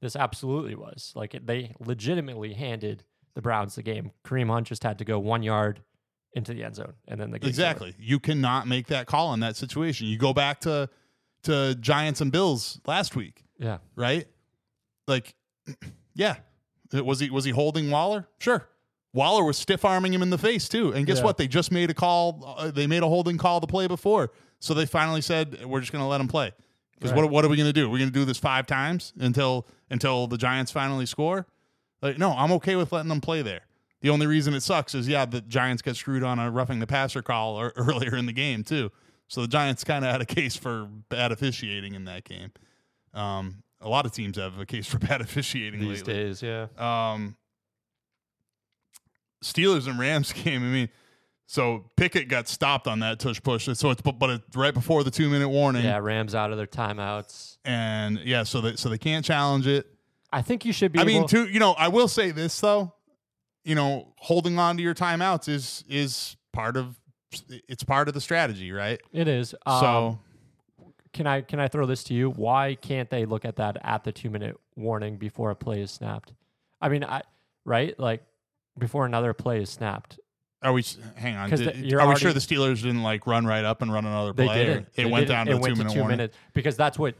This 0.00 0.16
absolutely 0.16 0.74
was. 0.74 1.12
Like 1.14 1.38
they 1.46 1.74
legitimately 1.78 2.54
handed 2.54 3.04
the 3.34 3.42
Browns 3.42 3.76
the 3.76 3.82
game. 3.82 4.10
Kareem 4.24 4.48
Hunt 4.48 4.66
just 4.66 4.82
had 4.82 4.98
to 4.98 5.04
go 5.04 5.18
one 5.18 5.42
yard 5.44 5.80
into 6.34 6.52
the 6.52 6.64
end 6.64 6.74
zone, 6.76 6.94
and 7.08 7.20
then 7.20 7.30
the 7.30 7.38
game's 7.38 7.58
over. 7.58 7.68
Exactly, 7.70 7.94
you 7.98 8.18
cannot 8.20 8.66
make 8.66 8.88
that 8.88 9.06
call 9.06 9.32
in 9.34 9.40
that 9.40 9.56
situation. 9.56 10.06
You 10.06 10.18
go 10.18 10.32
back 10.32 10.60
to 10.62 10.88
to 11.44 11.74
Giants 11.76 12.20
and 12.20 12.32
Bills 12.32 12.80
last 12.86 13.14
week, 13.16 13.44
Yeah, 13.58 13.78
right? 13.96 14.26
Like, 15.06 15.34
yeah, 16.14 16.36
was 16.92 17.20
he 17.20 17.30
was 17.30 17.44
he 17.44 17.50
holding 17.50 17.90
Waller? 17.90 18.26
Sure. 18.38 18.66
Waller 19.12 19.44
was 19.44 19.56
stiff 19.56 19.84
arming 19.84 20.12
him 20.12 20.22
in 20.22 20.30
the 20.30 20.38
face 20.38 20.68
too, 20.68 20.92
and 20.92 21.06
guess 21.06 21.18
Yeah. 21.18 21.24
what? 21.24 21.36
They 21.36 21.46
just 21.46 21.70
made 21.70 21.88
a 21.90 21.94
call. 21.94 22.56
Uh, 22.58 22.70
they 22.70 22.86
made 22.86 23.02
a 23.02 23.08
holding 23.08 23.38
call 23.38 23.60
the 23.60 23.66
play 23.66 23.86
before, 23.86 24.32
so 24.58 24.74
they 24.74 24.86
finally 24.86 25.20
said 25.20 25.64
we're 25.64 25.80
just 25.80 25.92
going 25.92 26.02
to 26.02 26.08
let 26.08 26.20
him 26.20 26.26
play. 26.28 26.52
Because 26.94 27.12
Right. 27.12 27.22
what 27.22 27.30
what 27.30 27.44
are 27.44 27.48
we 27.48 27.56
going 27.56 27.68
to 27.68 27.72
do? 27.72 27.88
We're 27.90 27.98
going 27.98 28.10
to 28.10 28.18
do 28.18 28.24
this 28.24 28.38
five 28.38 28.66
times 28.66 29.12
until 29.20 29.66
until 29.90 30.26
the 30.26 30.36
Giants 30.38 30.72
finally 30.72 31.06
score. 31.06 31.46
Like, 32.02 32.18
no, 32.18 32.32
I'm 32.32 32.50
okay 32.52 32.74
with 32.76 32.90
letting 32.92 33.08
them 33.08 33.20
play 33.20 33.42
there. 33.42 33.60
The 34.04 34.10
only 34.10 34.26
reason 34.26 34.52
it 34.52 34.60
sucks 34.60 34.94
is 34.94 35.08
yeah, 35.08 35.24
the 35.24 35.40
Giants 35.40 35.80
get 35.80 35.96
screwed 35.96 36.22
on 36.22 36.38
a 36.38 36.50
roughing 36.50 36.78
the 36.78 36.86
passer 36.86 37.22
call 37.22 37.58
or, 37.58 37.72
earlier 37.76 38.14
in 38.14 38.26
the 38.26 38.34
game 38.34 38.62
too. 38.62 38.92
So 39.28 39.40
the 39.40 39.48
Giants 39.48 39.82
kind 39.82 40.04
of 40.04 40.10
had 40.12 40.20
a 40.20 40.26
case 40.26 40.54
for 40.56 40.86
bad 41.08 41.32
officiating 41.32 41.94
in 41.94 42.04
that 42.04 42.24
game. 42.24 42.52
Um, 43.14 43.62
a 43.80 43.88
lot 43.88 44.04
of 44.04 44.12
teams 44.12 44.36
have 44.36 44.58
a 44.58 44.66
case 44.66 44.86
for 44.86 44.98
bad 45.08 45.22
officiating 45.22 45.80
these 45.80 46.06
lately. 46.06 46.12
days. 46.12 46.42
Yeah, 46.42 46.66
Um, 46.76 47.36
Steelers 49.42 49.88
and 49.88 49.98
Rams 49.98 50.32
game. 50.44 50.62
I 50.62 50.66
mean, 50.66 50.88
so 51.46 51.90
Pickett 51.96 52.28
got 52.28 52.46
stopped 52.46 52.86
on 52.86 52.98
that 53.00 53.18
tush 53.18 53.42
push. 53.42 53.64
So 53.72 53.88
it's 53.90 54.02
but, 54.02 54.18
but 54.18 54.28
it's 54.28 54.54
right 54.54 54.74
before 54.74 55.02
the 55.02 55.10
two 55.10 55.30
minute 55.30 55.48
warning. 55.48 55.82
yeah. 55.82 55.96
Rams 55.96 56.34
out 56.34 56.50
of 56.50 56.58
their 56.58 56.66
timeouts. 56.66 57.56
And 57.64 58.18
yeah, 58.18 58.42
so 58.42 58.60
they 58.60 58.76
so 58.76 58.90
they 58.90 58.98
can't 58.98 59.24
challenge 59.24 59.66
it. 59.66 59.86
I 60.30 60.42
think 60.42 60.66
you 60.66 60.74
should 60.74 60.92
be. 60.92 60.98
I 60.98 61.04
mean, 61.04 61.16
able- 61.20 61.28
too. 61.28 61.46
You 61.48 61.58
know, 61.58 61.72
I 61.72 61.88
will 61.88 62.08
say 62.08 62.32
this 62.32 62.60
though. 62.60 62.92
You 63.64 63.74
know, 63.74 64.12
holding 64.18 64.58
on 64.58 64.76
to 64.76 64.82
your 64.82 64.94
timeouts 64.94 65.48
is 65.48 65.84
is 65.88 66.36
part 66.52 66.76
of 66.76 66.98
it's 67.68 67.82
part 67.82 68.08
of 68.08 68.14
the 68.14 68.20
strategy, 68.20 68.70
right? 68.72 69.00
it 69.12 69.26
is. 69.28 69.54
Um, 69.66 69.80
so 69.80 70.18
can 71.12 71.26
I 71.26 71.40
can 71.40 71.60
I 71.60 71.68
throw 71.68 71.86
this 71.86 72.04
to 72.04 72.14
you? 72.14 72.30
Why 72.30 72.76
can't 72.80 73.08
they 73.10 73.24
look 73.24 73.44
at 73.44 73.56
that 73.56 73.78
at 73.82 74.04
the 74.04 74.12
two 74.12 74.30
minute 74.30 74.56
warning 74.76 75.16
before 75.16 75.50
a 75.50 75.56
play 75.56 75.80
is 75.80 75.90
snapped? 75.90 76.32
I 76.80 76.88
mean, 76.88 77.04
I 77.04 77.22
right 77.64 77.98
like 77.98 78.22
before 78.78 79.06
another 79.06 79.32
play 79.32 79.62
is 79.62 79.70
snapped. 79.70 80.18
are 80.62 80.72
we? 80.72 80.84
hang 81.16 81.36
on? 81.36 81.50
Did- 81.50 81.90
the- 81.90 81.96
are 81.98 82.08
we 82.08 82.16
sure 82.16 82.32
the 82.32 82.40
Steelers 82.40 82.82
didn't 82.82 83.02
like 83.02 83.26
run 83.26 83.46
right 83.46 83.64
up 83.64 83.80
and 83.80 83.92
run 83.92 84.04
another 84.04 84.34
play? 84.34 84.46
or 84.46 84.54
didn't. 84.54 84.88
It 84.88 84.94
They 84.96 85.04
went 85.06 85.26
didn't. 85.28 85.28
down 85.28 85.46
to 85.46 85.52
it 85.52 85.60
went 85.60 85.74
two 85.76 85.78
minute 85.84 85.94
two 85.94 86.04
minutes 86.04 86.36
because 86.52 86.76
that's 86.76 86.98
what. 86.98 87.14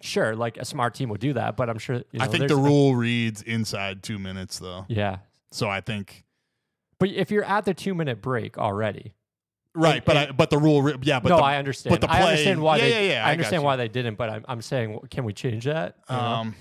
Sure, 0.00 0.36
like 0.36 0.58
a 0.58 0.64
smart 0.64 0.94
team 0.94 1.08
would 1.08 1.20
do 1.20 1.32
that, 1.32 1.56
but 1.56 1.70
I'm 1.70 1.78
sure. 1.78 1.96
You 1.96 2.18
know, 2.18 2.24
I 2.24 2.28
think 2.28 2.48
the 2.48 2.56
rule 2.56 2.94
reads 2.94 3.42
inside 3.42 4.02
two 4.02 4.18
minutes 4.18 4.58
though. 4.58 4.84
Yeah, 4.88 5.18
So 5.52 5.68
I 5.68 5.80
think 5.80 6.24
but 6.98 7.08
if 7.10 7.30
you're 7.30 7.44
at 7.44 7.64
the 7.64 7.74
two 7.74 7.94
minute 7.94 8.20
break 8.20 8.58
already, 8.58 9.14
right, 9.74 9.96
And- 9.96 10.04
but 10.04 10.16
and- 10.16 10.28
I, 10.30 10.32
but 10.32 10.50
the 10.50 10.58
rule, 10.58 10.88
yeah, 11.02 11.18
but 11.18 11.30
no, 11.30 11.38
the, 11.38 11.42
I 11.42 11.56
understand. 11.56 11.92
but 11.92 12.00
the 12.00 12.08
play, 12.08 12.18
I 12.18 12.22
understand 12.22 12.62
why 12.62 12.76
yeah, 12.76 12.84
they. 12.84 12.90
yeah, 13.08 13.12
yeah, 13.14 13.24
I 13.26 13.30
I 13.30 13.32
understand 13.32 13.62
why 13.62 13.76
they 13.76 13.88
didn't, 13.88 14.16
but 14.16 14.28
I'm 14.30 14.44
I'm 14.46 14.62
saying, 14.62 14.98
can 15.10 15.24
we 15.24 15.32
change 15.32 15.64
that? 15.64 15.96
You 16.08 16.16
know? 16.16 16.22
um, 16.22 16.54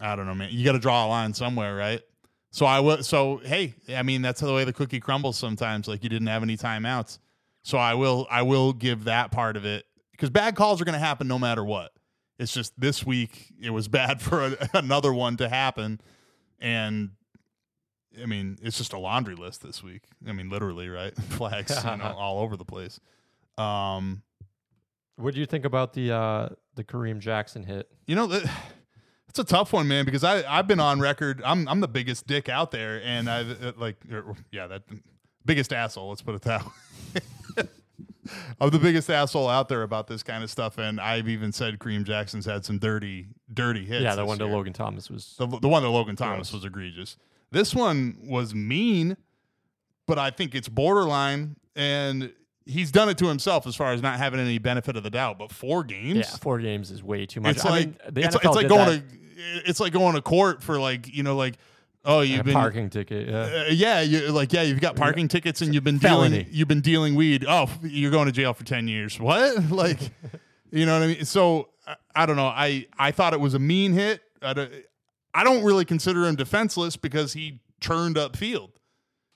I 0.00 0.14
don't 0.16 0.26
know, 0.26 0.34
man. 0.34 0.50
You 0.52 0.64
got 0.64 0.72
to 0.72 0.78
draw 0.78 1.06
a 1.06 1.08
line 1.08 1.32
somewhere, 1.32 1.74
right? 1.76 2.02
So 2.50 2.66
I 2.66 2.80
will. 2.80 3.02
So 3.02 3.40
hey, 3.44 3.74
I 3.94 4.02
mean 4.02 4.22
that's 4.22 4.40
the 4.40 4.52
way 4.52 4.64
the 4.64 4.72
cookie 4.72 5.00
crumbles 5.00 5.38
sometimes. 5.38 5.86
Like 5.88 6.02
you 6.02 6.08
didn't 6.08 6.28
have 6.28 6.42
any 6.42 6.56
timeouts, 6.56 7.18
so 7.62 7.78
I 7.78 7.94
will 7.94 8.26
I 8.30 8.42
will 8.42 8.72
give 8.72 9.04
that 9.04 9.30
part 9.30 9.56
of 9.56 9.64
it 9.64 9.84
because 10.12 10.30
bad 10.30 10.56
calls 10.56 10.80
are 10.80 10.84
going 10.84 10.94
to 10.94 10.98
happen 10.98 11.28
no 11.28 11.38
matter 11.38 11.64
what. 11.64 11.92
It's 12.38 12.52
just 12.52 12.78
this 12.80 13.04
week 13.04 13.52
it 13.60 13.70
was 13.70 13.86
bad 14.00 14.20
for 14.20 14.46
a, 14.46 14.68
another 14.74 15.12
one 15.12 15.36
to 15.36 15.48
happen, 15.48 16.00
and 16.58 17.10
I 18.22 18.26
mean 18.26 18.58
it's 18.62 18.76
just 18.78 18.92
a 18.92 18.98
laundry 18.98 19.34
list 19.34 19.62
this 19.62 19.82
week. 19.82 20.02
I 20.26 20.32
mean 20.32 20.48
literally, 20.50 20.88
right? 20.88 21.14
Flags 21.30 21.74
you 21.84 21.96
know, 21.96 22.04
all 22.18 22.40
over 22.40 22.56
the 22.56 22.64
place. 22.64 23.00
Um, 23.56 24.22
What 25.16 25.34
do 25.34 25.40
you 25.40 25.46
think 25.46 25.64
about 25.64 25.92
the 25.94 26.12
uh, 26.12 26.48
the 26.74 26.84
Kareem 26.84 27.18
Jackson 27.18 27.64
hit? 27.64 27.88
You 28.06 28.14
know, 28.16 28.26
that- 28.28 28.44
it's 29.28 29.38
a 29.38 29.44
tough 29.44 29.72
one, 29.72 29.88
man, 29.88 30.04
because 30.04 30.24
I 30.24 30.42
I've 30.48 30.66
been 30.66 30.80
on 30.80 31.00
record. 31.00 31.42
I'm 31.44 31.66
I'm 31.68 31.80
the 31.80 31.88
biggest 31.88 32.26
dick 32.26 32.48
out 32.48 32.70
there, 32.70 33.00
and 33.04 33.28
I 33.28 33.40
uh, 33.40 33.72
like 33.76 33.96
er, 34.12 34.34
yeah 34.52 34.66
that 34.68 34.82
biggest 35.44 35.72
asshole. 35.72 36.08
Let's 36.10 36.22
put 36.22 36.34
it 36.34 36.42
that 36.42 36.64
way. 37.16 37.64
I'm 38.60 38.68
the 38.68 38.78
biggest 38.78 39.08
asshole 39.08 39.48
out 39.48 39.70
there 39.70 39.82
about 39.82 40.06
this 40.06 40.22
kind 40.22 40.44
of 40.44 40.50
stuff, 40.50 40.76
and 40.76 41.00
I've 41.00 41.28
even 41.28 41.50
said 41.50 41.78
Kareem 41.78 42.04
Jackson's 42.04 42.44
had 42.44 42.62
some 42.64 42.78
dirty 42.78 43.28
dirty 43.52 43.86
hits. 43.86 44.02
yeah, 44.02 44.14
the 44.14 44.26
one 44.26 44.36
to 44.38 44.44
year. 44.44 44.52
Logan 44.54 44.74
Thomas 44.74 45.08
was. 45.08 45.34
The, 45.38 45.46
the 45.46 45.68
one 45.68 45.82
to 45.82 45.88
Logan 45.88 46.14
Thomas 46.14 46.50
Gross. 46.50 46.60
was 46.60 46.64
egregious. 46.66 47.16
This 47.50 47.74
one 47.74 48.18
was 48.24 48.54
mean, 48.54 49.16
but 50.06 50.18
I 50.18 50.30
think 50.30 50.54
it's 50.54 50.68
borderline, 50.68 51.56
and 51.74 52.32
he's 52.66 52.92
done 52.92 53.08
it 53.08 53.18
to 53.18 53.26
himself 53.26 53.66
as 53.66 53.74
far 53.74 53.92
as 53.92 54.02
not 54.02 54.18
having 54.18 54.40
any 54.40 54.58
benefit 54.58 54.96
of 54.96 55.02
the 55.02 55.10
doubt. 55.10 55.38
But 55.38 55.50
four 55.50 55.84
games, 55.84 56.18
yeah, 56.18 56.36
four 56.36 56.58
games 56.58 56.90
is 56.90 57.02
way 57.02 57.26
too 57.26 57.40
much. 57.40 57.56
it's 57.56 57.64
I 57.64 57.70
like 57.70 57.86
mean, 57.86 57.96
it's, 58.24 58.34
it's 58.36 58.44
like 58.44 58.68
going 58.68 58.86
that. 58.86 59.08
to 59.08 59.18
it's 59.38 59.80
like 59.80 59.92
going 59.92 60.14
to 60.14 60.22
court 60.22 60.62
for 60.62 60.78
like 60.80 61.14
you 61.14 61.22
know 61.22 61.36
like 61.36 61.54
oh 62.04 62.20
you've 62.20 62.40
a 62.40 62.44
been 62.44 62.54
parking 62.54 62.90
ticket. 62.90 63.28
Yeah. 63.28 63.36
uh, 63.36 63.64
yeah 63.70 64.00
you 64.00 64.28
like 64.32 64.52
yeah 64.52 64.62
you've 64.62 64.80
got 64.80 64.96
parking 64.96 65.28
tickets 65.28 65.62
and 65.62 65.72
you've 65.72 65.84
been 65.84 65.98
Felony. 66.00 66.30
dealing 66.30 66.46
you've 66.50 66.68
been 66.68 66.80
dealing 66.80 67.14
weed 67.14 67.44
oh 67.48 67.70
you're 67.82 68.10
going 68.10 68.26
to 68.26 68.32
jail 68.32 68.52
for 68.52 68.64
10 68.64 68.88
years 68.88 69.18
what 69.20 69.62
like 69.70 70.00
you 70.72 70.86
know 70.86 70.98
what 70.98 71.04
I 71.04 71.06
mean 71.14 71.24
so 71.24 71.68
I, 71.86 71.94
I 72.16 72.26
don't 72.26 72.36
know 72.36 72.46
I 72.46 72.86
I 72.98 73.12
thought 73.12 73.32
it 73.32 73.40
was 73.40 73.54
a 73.54 73.58
mean 73.60 73.92
hit 73.92 74.22
I 74.42 74.54
I 75.34 75.44
don't 75.44 75.64
really 75.64 75.84
consider 75.84 76.26
him 76.26 76.36
defenseless 76.36 76.96
because 76.96 77.32
he 77.32 77.60
turned 77.80 78.18
up 78.18 78.36
field 78.36 78.72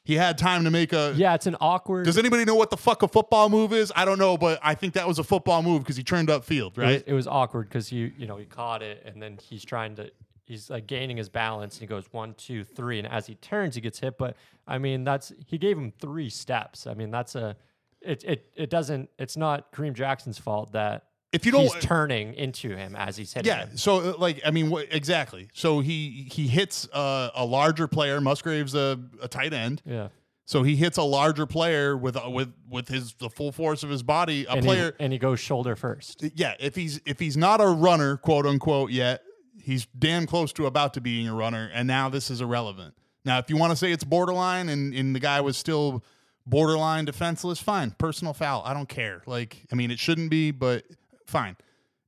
he 0.05 0.15
had 0.15 0.37
time 0.37 0.65
to 0.65 0.71
make 0.71 0.93
a 0.93 1.15
yeah, 1.17 1.35
it's 1.35 1.47
an 1.47 1.57
awkward. 1.61 2.05
does 2.05 2.19
anybody 2.19 2.45
know 2.45 2.57
what 2.57 2.71
the 2.71 2.77
fuck 2.77 3.03
a 3.03 3.09
football 3.09 3.49
move 3.49 3.73
is 3.73 3.93
I 3.95 4.05
don't 4.05 4.19
know 4.19 4.37
but 4.37 4.59
I 4.63 4.75
think 4.75 4.95
that 4.95 5.07
was 5.07 5.21
a 5.21 5.25
football 5.25 5.63
move 5.63 5.83
because 5.83 5.97
he 5.97 6.03
turned 6.03 6.29
up 6.29 6.45
field 6.45 6.77
it 6.77 6.81
was, 6.81 6.87
right 6.87 7.05
it 7.07 7.13
was 7.13 7.27
awkward 7.29 7.69
because 7.69 7.89
he, 7.89 8.13
you 8.19 8.27
know, 8.27 8.37
he 8.37 8.45
caught 8.45 8.83
it 8.83 9.03
and 9.07 9.23
then 9.23 9.39
he's 9.41 9.65
trying 9.65 9.95
to, 9.97 10.11
he's 10.45 10.71
like 10.71 10.87
gaining 10.87 11.17
his 11.17 11.29
balance. 11.29 11.77
And 11.77 11.83
he 11.83 11.87
goes 11.87 12.05
one, 12.11 12.35
two, 12.35 12.65
three, 12.65 12.99
and 12.99 13.09
as 13.09 13.27
he 13.27 13.35
turns, 13.37 13.75
he 13.75 13.81
gets 13.81 14.01
hit. 14.01 14.19
But 14.19 14.37
I 14.67 14.79
mean, 14.79 15.05
that's 15.05 15.33
he 15.47 15.59
gave 15.59 15.79
him 15.79 15.93
three 16.01 16.31
steps. 16.31 16.87
I 16.87 16.95
mean, 16.95 17.11
that's 17.11 17.35
a, 17.35 17.57
it, 18.01 18.25
it, 18.25 18.47
it 18.57 18.71
doesn't. 18.71 19.09
It's 19.19 19.37
not 19.37 19.73
Kareem 19.73 19.95
Jackson's 19.95 20.39
fault 20.39 20.73
that 20.73 21.05
if 21.33 21.47
you 21.47 21.53
don't 21.53 21.63
he's 21.73 21.83
turning 21.83 22.35
into 22.35 22.77
him 22.77 22.95
as 22.95 23.17
he's 23.17 23.33
hitting. 23.33 23.49
Yeah. 23.49 23.67
him. 23.67 23.77
So, 23.77 23.99
uh, 23.99 24.15
like, 24.19 24.41
I 24.45 24.51
mean, 24.51 24.71
what, 24.71 24.87
exactly. 24.91 25.49
So 25.55 25.81
he 25.81 26.29
he 26.31 26.47
hits 26.47 26.89
uh, 26.93 27.31
a 27.35 27.45
larger 27.45 27.89
player. 27.89 28.21
Musgrave's 28.21 28.75
a, 28.75 29.01
a 29.23 29.29
tight 29.29 29.53
end, 29.53 29.83
yeah. 29.85 30.09
so 30.45 30.63
he 30.63 30.77
hits 30.77 30.99
a 30.99 31.03
larger 31.03 31.47
player 31.47 31.97
with 31.97 32.17
uh, 32.17 32.29
with 32.31 32.53
with 32.69 32.89
his 32.89 33.15
the 33.15 33.31
full 33.31 33.51
force 33.53 33.83
of 33.83 33.91
his 33.91 34.03
body. 34.03 34.45
A 34.47 34.53
And 34.53 34.65
player, 34.65 34.95
he, 34.99 35.05
and 35.05 35.13
he 35.13 35.19
goes 35.19 35.41
shoulder 35.41 35.75
first. 35.77 36.23
yeah. 36.35 36.55
If 36.61 36.75
he's 36.75 37.01
if 37.07 37.19
he's 37.19 37.37
not 37.37 37.61
a 37.61 37.67
runner, 37.67 38.17
quote 38.19 38.47
unquote, 38.47 38.91
yet 38.91 39.23
he's 39.63 39.87
damn 39.99 40.27
close 40.27 40.53
to 40.55 40.67
about 40.67 40.95
to 40.95 41.01
being 41.01 41.29
a 41.29 41.35
runner. 41.35 41.71
And 41.73 41.87
now 41.89 42.09
this 42.09 42.31
is 42.31 42.41
irrelevant. 42.41 42.95
Now, 43.25 43.39
if 43.39 43.49
you 43.49 43.57
want 43.57 43.71
to 43.71 43.77
say 43.77 43.93
it's 43.93 44.05
borderline 44.05 44.69
and 44.69 44.93
and 44.95 45.15
the 45.15 45.21
guy 45.21 45.41
was 45.41 45.57
still 45.57 46.05
borderline 46.45 47.05
defenseless, 47.05 47.61
fine. 47.61 47.93
Personal 47.93 48.35
foul. 48.35 48.63
I 48.67 48.75
don't 48.75 48.89
care. 48.89 49.23
Like, 49.27 49.65
I 49.71 49.77
mean, 49.77 49.91
it 49.93 49.99
shouldn't 50.01 50.29
be, 50.31 50.51
but 50.51 50.85
fine. 51.33 51.57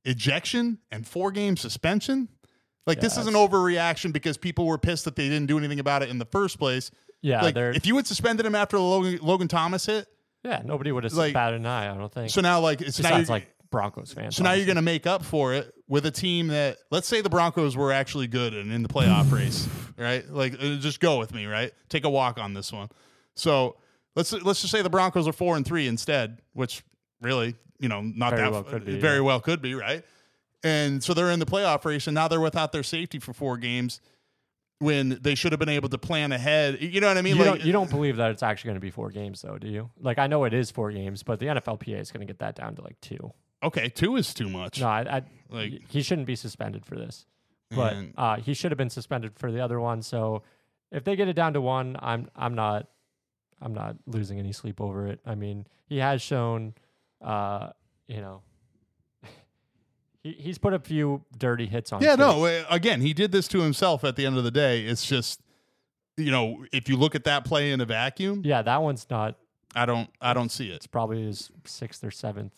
Ejection 0.05 0.77
and 0.91 1.05
four 1.07 1.31
game 1.31 1.57
suspension. 1.57 2.29
Like 2.87 2.99
this 2.99 3.17
is 3.17 3.25
an 3.25 3.33
overreaction 3.33 4.13
because 4.13 4.37
people 4.37 4.67
were 4.67 4.77
pissed 4.77 5.05
that 5.05 5.15
they 5.15 5.27
didn't 5.27 5.47
do 5.47 5.57
anything 5.57 5.79
about 5.79 6.03
it 6.03 6.09
in 6.09 6.19
the 6.19 6.25
first 6.25 6.59
place. 6.59 6.91
Yeah, 7.21 7.41
like 7.41 7.55
if 7.57 7.87
you 7.87 7.95
had 7.95 8.05
suspended 8.05 8.45
him 8.45 8.53
after 8.53 8.77
the 8.77 8.83
Logan, 8.83 9.19
Logan 9.23 9.47
Thomas 9.47 9.87
hit, 9.87 10.07
yeah. 10.43 10.61
Nobody 10.63 10.91
would 10.91 11.03
have 11.03 11.13
like- 11.13 11.33
batted 11.33 11.61
an 11.61 11.65
eye. 11.65 11.91
I 11.91 11.97
don't 11.97 12.13
think. 12.13 12.29
so 12.29 12.41
now 12.41 12.59
like 12.59 12.81
it's 12.81 12.97
Besides, 12.97 13.27
you're, 13.27 13.37
like 13.37 13.51
Broncos 13.71 14.13
fans. 14.13 14.35
so 14.35 14.43
now 14.43 14.51
you're 14.53 14.67
going 14.67 14.75
to 14.75 14.83
make 14.83 15.07
up 15.07 15.25
for 15.25 15.55
it 15.55 15.73
with 15.87 16.05
a 16.05 16.11
team 16.11 16.47
that 16.49 16.77
let's 16.91 17.07
say 17.07 17.21
the 17.21 17.29
Broncos 17.29 17.75
were 17.75 17.91
actually 17.91 18.27
good 18.27 18.53
and 18.53 18.71
in 18.71 18.83
the 18.83 18.89
playoff 18.89 19.31
race, 19.31 19.67
right? 19.97 20.29
Like 20.29 20.53
uh, 20.53 20.75
just 20.75 20.99
go 20.99 21.17
with 21.17 21.33
me, 21.33 21.47
right? 21.47 21.71
Take 21.89 22.03
a 22.05 22.09
walk 22.09 22.37
on 22.37 22.53
this 22.53 22.71
one. 22.71 22.89
So 23.33 23.77
let's 24.15 24.31
let's 24.31 24.61
just 24.61 24.71
say 24.71 24.83
the 24.83 24.89
Broncos 24.91 25.27
are 25.27 25.33
four 25.33 25.57
and 25.57 25.65
three 25.65 25.87
instead, 25.87 26.41
which 26.53 26.83
really 27.21 27.55
you 27.79 27.89
know 27.89 28.01
not 28.01 28.31
Very 28.31 28.43
that 28.43 28.51
well 28.51 28.63
could 28.63 28.85
be, 28.85 28.99
very 28.99 29.17
yeah. 29.17 29.21
well 29.21 29.39
could 29.39 29.61
be, 29.61 29.73
right? 29.75 30.03
And 30.63 31.03
so 31.03 31.13
they're 31.13 31.29
in 31.31 31.39
the 31.39 31.45
playoff 31.45 31.85
race, 31.85 32.07
and 32.07 32.15
now 32.15 32.27
they're 32.27 32.39
without 32.41 32.71
their 32.71 32.83
safety 32.83 33.19
for 33.19 33.33
four 33.33 33.57
games 33.57 34.01
when 34.79 35.19
they 35.21 35.35
should 35.35 35.51
have 35.51 35.59
been 35.59 35.69
able 35.69 35.89
to 35.89 35.97
plan 35.97 36.31
ahead. 36.31 36.81
You 36.81 36.99
know 37.01 37.07
what 37.07 37.17
I 37.17 37.21
mean? 37.21 37.37
You 37.37 37.43
like, 37.43 37.53
don't, 37.59 37.65
you 37.65 37.71
don't 37.71 37.89
believe 37.89 38.17
that 38.17 38.31
it's 38.31 38.41
actually 38.43 38.69
going 38.69 38.75
to 38.77 38.81
be 38.81 38.89
four 38.89 39.09
games, 39.11 39.41
though, 39.41 39.57
do 39.57 39.67
you? 39.67 39.89
Like, 39.99 40.17
I 40.17 40.27
know 40.27 40.43
it 40.43 40.53
is 40.53 40.71
four 40.71 40.91
games, 40.91 41.21
but 41.23 41.39
the 41.39 41.45
NFLPA 41.47 41.99
is 41.99 42.11
going 42.11 42.21
to 42.21 42.25
get 42.25 42.39
that 42.39 42.55
down 42.55 42.75
to 42.75 42.81
like 42.81 42.99
two. 42.99 43.31
okay, 43.63 43.89
two 43.89 44.15
is 44.15 44.33
too 44.33 44.49
much. 44.49 44.81
No, 44.81 44.87
I, 44.87 45.01
I 45.17 45.21
Like- 45.49 45.81
he 45.89 46.01
shouldn't 46.01 46.27
be 46.27 46.35
suspended 46.35 46.85
for 46.85 46.95
this, 46.95 47.25
but 47.69 47.93
And- 47.93 48.13
uh, 48.17 48.37
he 48.37 48.53
should 48.53 48.71
have 48.71 48.77
been 48.77 48.89
suspended 48.89 49.37
for 49.37 49.51
the 49.51 49.61
other 49.61 49.79
one. 49.79 50.01
So 50.01 50.41
if 50.91 51.03
they 51.03 51.15
get 51.15 51.27
it 51.27 51.33
down 51.33 51.53
to 51.53 51.61
one, 51.61 51.95
I'm 51.99 52.29
I'm 52.35 52.55
not 52.55 52.87
I'm 53.61 53.73
not 53.73 53.95
losing 54.07 54.39
any 54.39 54.51
sleep 54.51 54.81
over 54.81 55.07
it. 55.07 55.19
I 55.25 55.35
mean, 55.35 55.65
he 55.85 55.97
has 55.99 56.21
shown, 56.21 56.73
uh, 57.25 57.69
you 58.07 58.21
know. 58.21 58.41
He, 60.23 60.31
he's 60.39 60.57
put 60.57 60.73
a 60.73 60.79
few 60.79 61.23
dirty 61.37 61.67
hits 61.67 61.93
on. 61.93 62.01
Yeah, 62.01 62.15
no. 62.15 62.45
uh, 62.45 62.63
Again, 62.71 62.99
he 62.99 63.13
did 63.13 63.31
this 63.31 63.47
to 63.49 63.61
himself. 63.61 64.03
At 64.03 64.15
the 64.15 64.25
end 64.25 64.39
of 64.39 64.43
the 64.43 64.49
day, 64.49 64.83
it's 64.85 65.05
just, 65.05 65.39
you 66.17 66.31
know, 66.31 66.65
if 66.73 66.89
you 66.89 66.97
look 66.97 67.13
at 67.13 67.25
that 67.25 67.45
play 67.45 67.71
in 67.71 67.79
a 67.79 67.85
vacuum, 67.85 68.41
Yeah, 68.43 68.63
that 68.63 68.81
one's 68.81 69.05
not. 69.07 69.35
I 69.75 69.85
don't, 69.85 70.09
I 70.19 70.33
don't 70.33 70.49
see 70.51 70.69
it. 70.71 70.77
It's 70.77 70.87
probably 70.87 71.21
his 71.23 71.51
sixth 71.65 72.03
or 72.03 72.09
seventh. 72.09 72.53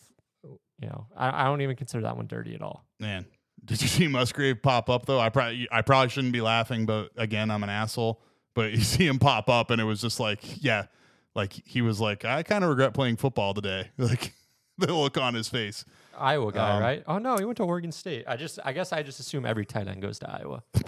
You 0.80 0.88
know, 0.88 1.08
I, 1.14 1.42
I 1.42 1.44
don't 1.44 1.60
even 1.60 1.76
consider 1.76 2.04
that 2.04 2.16
one 2.16 2.26
dirty 2.26 2.54
at 2.54 2.62
all. 2.62 2.86
Man, 3.00 3.26
did 3.62 3.82
you 3.82 3.88
see 3.96 4.08
Musgrave 4.08 4.62
pop 4.62 4.88
up 4.88 5.04
though? 5.04 5.20
I 5.20 5.28
probably, 5.28 5.68
I 5.70 5.82
probably 5.82 6.08
shouldn't 6.08 6.32
be 6.32 6.40
laughing, 6.40 6.86
but 6.86 7.10
again, 7.18 7.50
I'm 7.50 7.62
an 7.62 7.68
asshole. 7.68 8.22
But 8.54 8.70
you 8.72 8.80
see 8.80 9.06
him 9.06 9.18
pop 9.18 9.50
up, 9.50 9.70
and 9.70 9.78
it 9.78 9.84
was 9.84 10.00
just 10.00 10.20
like, 10.20 10.64
yeah, 10.64 10.86
like 11.34 11.52
he 11.52 11.82
was 11.82 12.00
like, 12.00 12.24
I 12.24 12.42
kind 12.44 12.64
of 12.64 12.70
regret 12.70 12.94
playing 12.94 13.16
football 13.16 13.52
today. 13.52 13.90
Like 13.98 14.32
the 14.86 14.92
look 14.94 15.16
on 15.18 15.34
his 15.34 15.48
face. 15.48 15.84
Iowa 16.16 16.52
guy, 16.52 16.76
Um, 16.76 16.80
right? 16.82 17.04
Oh 17.06 17.18
no, 17.18 17.36
he 17.36 17.44
went 17.44 17.56
to 17.58 17.64
Oregon 17.64 17.92
State. 17.92 18.24
I 18.26 18.36
just, 18.36 18.58
I 18.64 18.72
guess, 18.72 18.92
I 18.92 19.02
just 19.02 19.20
assume 19.20 19.44
every 19.46 19.64
tight 19.66 19.86
end 19.88 20.00
goes 20.02 20.18
to 20.20 20.30
Iowa. 20.30 20.62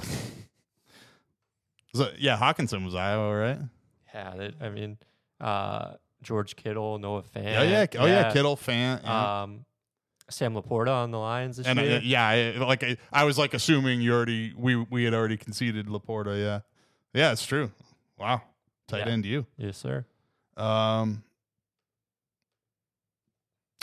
So, 1.94 2.08
yeah, 2.18 2.36
Hockenson 2.38 2.84
was 2.84 2.94
Iowa, 2.94 3.36
right? 3.36 3.58
yeah, 4.14 4.34
that, 4.36 4.54
I 4.60 4.68
mean, 4.68 4.96
uh, 5.40 5.94
George 6.22 6.54
Kittle, 6.54 6.98
Noah 6.98 7.22
Fant. 7.22 7.44
Yeah, 7.44 7.62
yeah. 7.62 7.86
Oh 7.98 8.06
yeah, 8.06 8.32
Kittle, 8.32 8.56
Fant. 8.56 9.02
yeah. 9.02 9.42
Um, 9.42 9.64
Sam 10.28 10.54
Laporta 10.54 10.88
on 11.02 11.10
the 11.10 11.18
Lions 11.18 11.56
this 11.56 11.66
and 11.66 11.80
year. 11.80 11.96
uh, 11.96 12.00
yeah, 12.04 12.28
I, 12.28 12.50
like 12.58 12.84
I, 12.84 12.96
I 13.12 13.24
was 13.24 13.36
like 13.38 13.54
assuming 13.54 14.00
you 14.00 14.12
already 14.14 14.52
we 14.56 14.76
we 14.76 15.02
had 15.02 15.14
already 15.14 15.36
conceded 15.36 15.88
Laporta. 15.88 16.38
Yeah, 16.40 16.60
yeah, 17.12 17.32
it's 17.32 17.44
true. 17.44 17.72
Wow, 18.16 18.42
tight 18.86 19.06
Yeah. 19.06 19.12
end 19.12 19.26
you. 19.26 19.46
yes, 19.56 19.76
sir. 19.76 20.04
Um. 20.56 21.24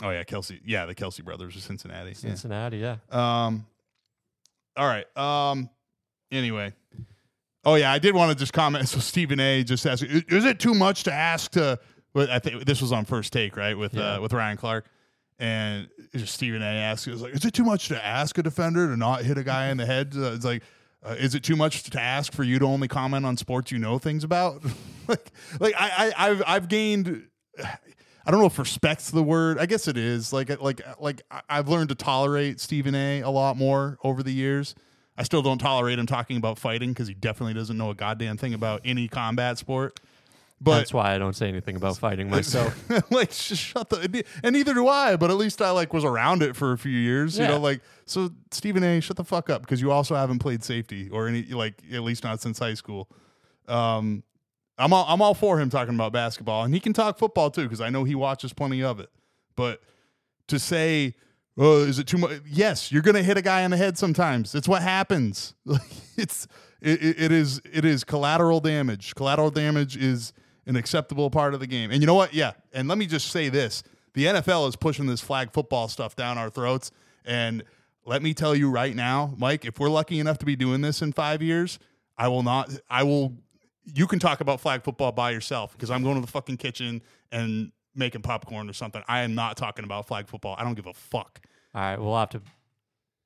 Oh 0.02 0.10
yeah, 0.10 0.22
Kelce. 0.24 0.60
Yeah, 0.64 0.86
the 0.86 0.94
Kelce 0.94 1.24
brothers 1.24 1.56
of 1.56 1.62
Cincinnati. 1.62 2.14
Cincinnati, 2.14 2.78
yeah. 2.78 2.96
Um. 3.10 3.66
All 4.76 4.86
right. 4.86 5.06
Um. 5.16 5.68
Anyway. 6.30 6.72
Oh 7.64 7.74
yeah, 7.74 7.92
I 7.92 7.98
did 7.98 8.14
want 8.14 8.30
to 8.32 8.38
just 8.38 8.52
comment. 8.52 8.88
So 8.88 8.98
Stephen 9.00 9.40
A. 9.40 9.64
just 9.64 9.84
asked, 9.86 10.02
"Is 10.04 10.44
it 10.44 10.58
too 10.60 10.74
much 10.74 11.02
to 11.04 11.12
ask 11.12 11.50
to?" 11.52 11.78
But 12.14 12.30
I 12.30 12.38
think 12.38 12.64
this 12.64 12.80
was 12.80 12.92
on 12.92 13.04
first 13.04 13.32
take, 13.32 13.56
right, 13.56 13.76
with 13.76 13.94
Yeah. 13.94 14.14
uh, 14.14 14.20
with 14.20 14.32
Ryan 14.32 14.56
Clark, 14.56 14.86
and 15.38 15.88
just 16.14 16.32
Stephen 16.34 16.62
A. 16.62 16.66
asked, 16.66 17.06
"It 17.08 17.10
was 17.10 17.20
like, 17.22 17.34
is 17.34 17.44
it 17.44 17.52
too 17.52 17.64
much 17.64 17.88
to 17.88 18.04
ask 18.04 18.38
a 18.38 18.42
defender 18.42 18.86
to 18.86 18.96
not 18.96 19.22
hit 19.22 19.36
a 19.36 19.42
guy 19.44 19.68
in 19.68 19.76
the 19.76 19.86
head?" 19.94 20.12
Uh, 20.16 20.32
it's 20.34 20.44
like, 20.44 20.62
uh, 21.04 21.16
is 21.18 21.34
it 21.34 21.42
too 21.42 21.56
much 21.56 21.82
to 21.82 22.00
ask 22.00 22.32
for 22.32 22.44
you 22.44 22.58
to 22.60 22.64
only 22.64 22.86
comment 22.88 23.26
on 23.26 23.36
sports 23.36 23.72
you 23.72 23.78
know 23.78 23.98
things 23.98 24.22
about? 24.24 24.62
like, 25.08 25.30
like 25.60 25.74
I, 25.76 26.12
I, 26.16 26.28
I've, 26.30 26.42
I've 26.46 26.68
gained. 26.68 27.24
I 28.28 28.30
don't 28.30 28.40
know 28.40 28.46
if 28.46 28.58
respect's 28.58 29.10
the 29.10 29.22
word. 29.22 29.58
I 29.58 29.64
guess 29.64 29.88
it 29.88 29.96
is. 29.96 30.34
Like 30.34 30.60
like 30.60 30.82
like 31.00 31.22
I've 31.48 31.70
learned 31.70 31.88
to 31.88 31.94
tolerate 31.94 32.60
Stephen 32.60 32.94
A. 32.94 33.22
a 33.22 33.30
lot 33.30 33.56
more 33.56 33.96
over 34.04 34.22
the 34.22 34.30
years. 34.30 34.74
I 35.16 35.22
still 35.22 35.40
don't 35.40 35.56
tolerate 35.56 35.98
him 35.98 36.04
talking 36.04 36.36
about 36.36 36.58
fighting 36.58 36.90
because 36.90 37.08
he 37.08 37.14
definitely 37.14 37.54
doesn't 37.54 37.78
know 37.78 37.88
a 37.88 37.94
goddamn 37.94 38.36
thing 38.36 38.52
about 38.52 38.82
any 38.84 39.08
combat 39.08 39.56
sport. 39.56 39.98
But 40.60 40.76
That's 40.76 40.92
why 40.92 41.14
I 41.14 41.18
don't 41.18 41.34
say 41.34 41.48
anything 41.48 41.74
about 41.76 41.96
fighting 41.96 42.28
myself. 42.28 42.78
like 43.10 43.30
just 43.30 43.62
shut 43.62 43.88
the 43.88 44.24
and 44.42 44.52
neither 44.52 44.74
do 44.74 44.88
I, 44.88 45.16
but 45.16 45.30
at 45.30 45.38
least 45.38 45.62
I 45.62 45.70
like 45.70 45.94
was 45.94 46.04
around 46.04 46.42
it 46.42 46.54
for 46.54 46.72
a 46.72 46.78
few 46.78 46.92
years. 46.92 47.38
You 47.38 47.46
know, 47.46 47.58
like 47.58 47.80
so 48.04 48.30
Stephen 48.50 48.84
A, 48.84 49.00
shut 49.00 49.16
the 49.16 49.24
fuck 49.24 49.48
up 49.48 49.62
because 49.62 49.80
you 49.80 49.90
also 49.90 50.14
haven't 50.14 50.40
played 50.40 50.62
safety 50.62 51.08
or 51.08 51.28
any 51.28 51.44
like 51.44 51.82
at 51.94 52.02
least 52.02 52.24
not 52.24 52.42
since 52.42 52.58
high 52.58 52.74
school. 52.74 53.08
Um 53.68 54.22
I'm 54.78 54.92
all 54.92 55.04
I'm 55.08 55.20
all 55.20 55.34
for 55.34 55.60
him 55.60 55.70
talking 55.70 55.94
about 55.94 56.12
basketball 56.12 56.64
and 56.64 56.72
he 56.72 56.80
can 56.80 56.92
talk 56.92 57.18
football 57.18 57.50
too 57.50 57.64
because 57.64 57.80
I 57.80 57.90
know 57.90 58.04
he 58.04 58.14
watches 58.14 58.52
plenty 58.52 58.82
of 58.82 59.00
it. 59.00 59.10
But 59.56 59.80
to 60.48 60.58
say, 60.58 61.14
oh, 61.56 61.84
is 61.84 61.98
it 61.98 62.06
too 62.06 62.18
much? 62.18 62.40
Yes, 62.46 62.92
you're 62.92 63.02
gonna 63.02 63.22
hit 63.22 63.36
a 63.36 63.42
guy 63.42 63.62
in 63.62 63.70
the 63.70 63.76
head 63.76 63.98
sometimes. 63.98 64.54
It's 64.54 64.68
what 64.68 64.82
happens. 64.82 65.54
It's 66.20 66.48
it, 66.80 67.00
it 67.00 67.22
it 67.22 67.32
is 67.32 67.60
it 67.72 67.84
is 67.84 68.02
collateral 68.02 68.58
damage. 68.58 69.14
Collateral 69.14 69.52
damage 69.52 69.96
is 69.96 70.32
an 70.66 70.74
acceptable 70.74 71.30
part 71.30 71.54
of 71.54 71.60
the 71.60 71.66
game. 71.68 71.92
And 71.92 72.00
you 72.00 72.08
know 72.08 72.14
what? 72.14 72.34
Yeah. 72.34 72.54
And 72.72 72.88
let 72.88 72.98
me 72.98 73.06
just 73.06 73.28
say 73.28 73.48
this: 73.48 73.84
the 74.14 74.24
NFL 74.24 74.68
is 74.68 74.74
pushing 74.74 75.06
this 75.06 75.20
flag 75.20 75.52
football 75.52 75.86
stuff 75.86 76.16
down 76.16 76.38
our 76.38 76.50
throats. 76.50 76.90
And 77.24 77.62
let 78.04 78.20
me 78.20 78.34
tell 78.34 78.54
you 78.54 78.68
right 78.68 78.96
now, 78.96 79.34
Mike, 79.38 79.64
if 79.64 79.78
we're 79.78 79.90
lucky 79.90 80.18
enough 80.18 80.38
to 80.38 80.46
be 80.46 80.56
doing 80.56 80.80
this 80.80 81.02
in 81.02 81.12
five 81.12 81.40
years, 81.40 81.78
I 82.16 82.26
will 82.26 82.42
not. 82.42 82.70
I 82.90 83.04
will. 83.04 83.34
You 83.94 84.06
can 84.06 84.18
talk 84.18 84.40
about 84.40 84.60
flag 84.60 84.82
football 84.82 85.12
by 85.12 85.30
yourself 85.30 85.72
because 85.72 85.90
I'm 85.90 86.02
going 86.02 86.14
to 86.16 86.20
the 86.20 86.26
fucking 86.26 86.56
kitchen 86.58 87.02
and 87.32 87.72
making 87.94 88.22
popcorn 88.22 88.68
or 88.68 88.72
something. 88.72 89.02
I 89.08 89.20
am 89.20 89.34
not 89.34 89.56
talking 89.56 89.84
about 89.84 90.06
flag 90.06 90.28
football. 90.28 90.54
I 90.58 90.64
don't 90.64 90.74
give 90.74 90.86
a 90.86 90.94
fuck. 90.94 91.40
All 91.74 91.80
right, 91.80 91.98
we'll 91.98 92.16
have 92.16 92.30
to 92.30 92.42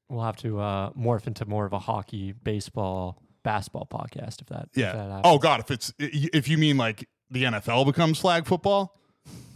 we'll 0.09 0.25
have 0.25 0.37
to 0.39 0.61
uh, 0.61 0.91
morph 0.93 1.27
into 1.27 1.45
more 1.47 1.65
of 1.67 1.73
a 1.73 1.79
hockey, 1.79 2.33
baseball, 2.33 3.23
basketball 3.43 3.87
podcast 3.91 4.41
if 4.41 4.47
that. 4.49 4.69
if 4.71 4.73
that 4.73 4.81
Yeah. 4.81 4.93
happens. 4.97 5.23
Oh 5.25 5.39
God, 5.39 5.61
if 5.61 5.71
it's 5.71 5.93
if 5.99 6.49
you 6.49 6.59
mean 6.59 6.77
like 6.77 7.09
the 7.31 7.45
NFL 7.45 7.87
becomes 7.87 8.19
flag 8.19 8.47
football, 8.47 8.99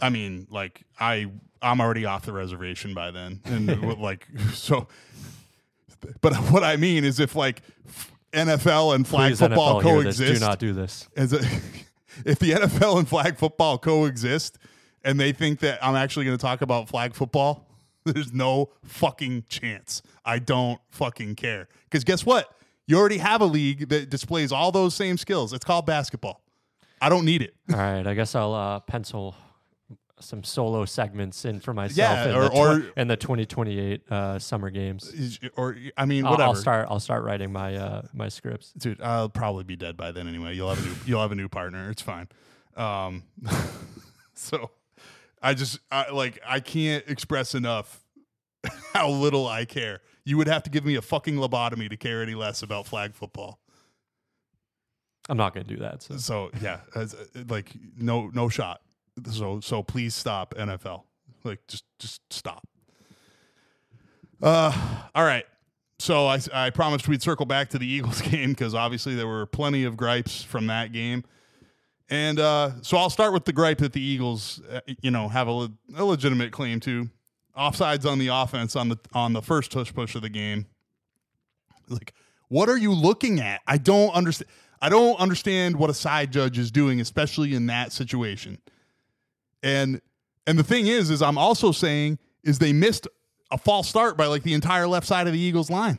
I 0.01 0.11
mean 0.11 0.47
like 0.51 0.83
I 0.99 1.27
I'm 1.62 1.81
already 1.81 2.05
off 2.05 2.24
the 2.27 2.33
reservation 2.33 2.95
by 2.95 3.11
then, 3.11 3.41
and 3.45 3.66
like 4.01 4.27
so. 4.55 4.89
But 6.20 6.35
what 6.53 6.62
I 6.62 6.77
mean 6.77 7.05
is 7.05 7.19
if 7.20 7.35
like 7.35 7.62
f- 7.89 8.12
NFL 8.37 8.95
and 8.95 9.07
flag 9.09 9.31
Please, 9.33 9.39
football 9.41 9.81
NFL, 9.81 9.83
coexist, 9.83 10.41
Do 10.41 10.47
not 10.47 10.59
do 10.59 10.73
this. 10.73 11.09
as 11.17 11.33
a, 11.33 11.39
if 12.25 12.39
the 12.39 12.53
NFL 12.53 12.99
and 12.99 13.09
flag 13.09 13.37
football 13.39 13.79
coexist 13.79 14.59
and 15.03 15.19
they 15.19 15.33
think 15.33 15.61
that 15.61 15.85
I'm 15.85 15.97
actually 15.97 16.27
going 16.27 16.37
to 16.37 16.43
talk 16.43 16.61
about 16.61 16.89
flag 16.89 17.15
football, 17.15 17.67
there's 18.05 18.33
no 18.33 18.71
fucking 18.85 19.45
chance. 19.49 20.03
I 20.25 20.39
don't 20.39 20.81
fucking 20.91 21.35
care. 21.37 21.69
Because 21.85 22.05
guess 22.05 22.25
what? 22.25 22.53
You 22.87 22.99
already 22.99 23.19
have 23.19 23.41
a 23.41 23.47
league 23.47 23.89
that 23.89 24.11
displays 24.11 24.53
all 24.53 24.71
those 24.71 24.95
same 24.95 25.17
skills. 25.17 25.53
It's 25.53 25.65
called 25.65 25.87
basketball. 25.87 26.43
I 27.01 27.09
don't 27.09 27.25
need 27.25 27.43
it. 27.43 27.55
All 27.73 27.79
right, 27.79 28.07
I 28.07 28.15
guess 28.15 28.35
I'll 28.35 28.55
uh, 28.55 28.81
pencil 28.81 29.35
some 30.18 30.43
solo 30.43 30.84
segments 30.86 31.44
in 31.44 31.60
for 31.60 31.74
myself 31.74 31.97
Yeah, 31.97 32.28
in, 32.30 32.34
or- 32.34 32.43
the 32.44 32.48
tw- 32.48 32.55
or- 32.55 32.93
in 32.97 33.09
the 33.09 33.16
2028 33.16 34.10
uh, 34.10 34.38
summer 34.38 34.70
games. 34.70 35.38
Or 35.56 35.76
I 35.97 36.06
mean, 36.06 36.24
I'll- 36.24 36.30
whatever. 36.32 36.48
I'll 36.48 36.55
start. 36.55 36.86
I'll 36.90 37.01
start 37.01 37.22
writing 37.24 37.52
my 37.52 37.76
uh, 37.76 38.02
my 38.14 38.28
scripts. 38.28 38.72
dude 38.72 39.01
i'll 39.02 39.28
probably 39.28 39.64
be 39.64 39.76
dead 39.76 39.97
by 39.97 40.12
then 40.12 40.26
anyway 40.26 40.55
you'll 40.55 40.68
have 40.74 40.82
a 40.82 40.88
new 40.88 40.94
you'll 41.05 41.20
have 41.20 41.32
a 41.32 41.34
new 41.34 41.48
partner 41.48 41.90
it's 41.90 42.01
fine 42.02 42.28
um 42.76 43.22
so 44.34 44.70
i 45.43 45.52
just 45.55 45.78
I, 45.90 46.10
like 46.10 46.38
i 46.47 46.60
can't 46.60 47.05
express 47.09 47.55
enough 47.55 48.01
how 48.94 49.09
little 49.10 49.47
i 49.47 49.64
care 49.64 50.01
you 50.24 50.36
would 50.38 50.48
have 50.48 50.62
to 50.64 50.70
give 50.70 50.84
me 50.84 50.94
a 50.97 51.02
fucking 51.02 51.36
lobotomy 51.36 51.88
to 51.90 51.97
care 51.97 52.22
any 52.22 52.34
less 52.34 52.62
about 52.62 52.86
flag 52.86 53.14
football 53.14 53.60
I'm 55.28 55.36
not 55.36 55.55
going 55.55 55.66
to 55.66 55.74
do 55.74 55.80
that. 55.82 56.02
So. 56.05 56.16
so 56.18 56.51
yeah 56.60 56.80
as, 56.94 57.14
like 57.48 57.72
no 57.98 58.30
no 58.32 58.48
shot 58.48 58.80
so 59.30 59.60
so 59.60 59.82
please 59.82 60.14
stop 60.14 60.55
nfl 60.55 61.02
like 61.44 61.60
just 61.68 61.84
just 61.98 62.20
stop 62.30 62.66
uh 64.43 64.72
all 65.14 65.24
right 65.24 65.47
so 65.98 66.26
I, 66.26 66.40
I 66.52 66.70
promised 66.70 67.09
we'd 67.09 67.22
circle 67.22 67.47
back 67.47 67.70
to 67.70 67.78
the 67.78 67.86
Eagles 67.86 68.20
game 68.30 68.51
because 68.51 68.74
obviously 68.74 69.14
there 69.14 69.26
were 69.26 69.47
plenty 69.47 69.84
of 69.84 69.97
gripes 69.97 70.43
from 70.43 70.66
that 70.66 70.93
game. 70.93 71.24
And 72.09 72.38
uh, 72.38 72.72
so 72.82 72.97
I'll 72.98 73.10
start 73.10 73.32
with 73.32 73.47
the 73.47 73.52
gripe 73.52 73.78
that 73.78 73.93
the 73.93 74.01
Eagles, 74.01 74.60
uh, 74.70 74.80
you 75.01 75.10
know, 75.10 75.28
have 75.28 75.48
a, 75.48 75.52
le- 75.52 75.72
a 75.97 76.05
legitimate 76.05 76.52
claim 76.52 76.78
to. 76.80 77.10
Offsides 77.56 78.05
on 78.05 78.18
the 78.18 78.28
offense 78.28 78.76
on 78.76 78.90
the 78.90 78.98
on 79.14 79.32
the 79.32 79.40
first 79.40 79.72
tush 79.72 79.93
push 79.93 80.14
of 80.14 80.20
the 80.20 80.28
game. 80.28 80.66
Like, 81.88 82.12
what 82.48 82.68
are 82.68 82.76
you 82.76 82.93
looking 82.93 83.40
at? 83.40 83.62
I 83.66 83.78
don't 83.78 84.10
understand. 84.10 84.51
I 84.82 84.90
don't 84.90 85.18
understand 85.18 85.74
what 85.76 85.88
a 85.88 85.94
side 85.94 86.32
judge 86.32 86.59
is 86.59 86.70
doing, 86.70 87.01
especially 87.01 87.55
in 87.55 87.66
that 87.68 87.93
situation. 87.93 88.59
And 89.66 90.01
and 90.47 90.56
the 90.56 90.62
thing 90.62 90.86
is, 90.86 91.10
is 91.10 91.20
I'm 91.20 91.36
also 91.36 91.72
saying 91.72 92.20
is 92.44 92.60
they 92.60 92.72
missed 92.72 93.09
a 93.51 93.59
false 93.59 93.88
start 93.88 94.16
by 94.16 94.26
like 94.26 94.44
the 94.44 94.55
entire 94.55 94.86
left 94.86 95.09
side 95.09 95.26
of 95.26 95.32
the 95.32 95.40
Eagles 95.40 95.70
line. 95.70 95.98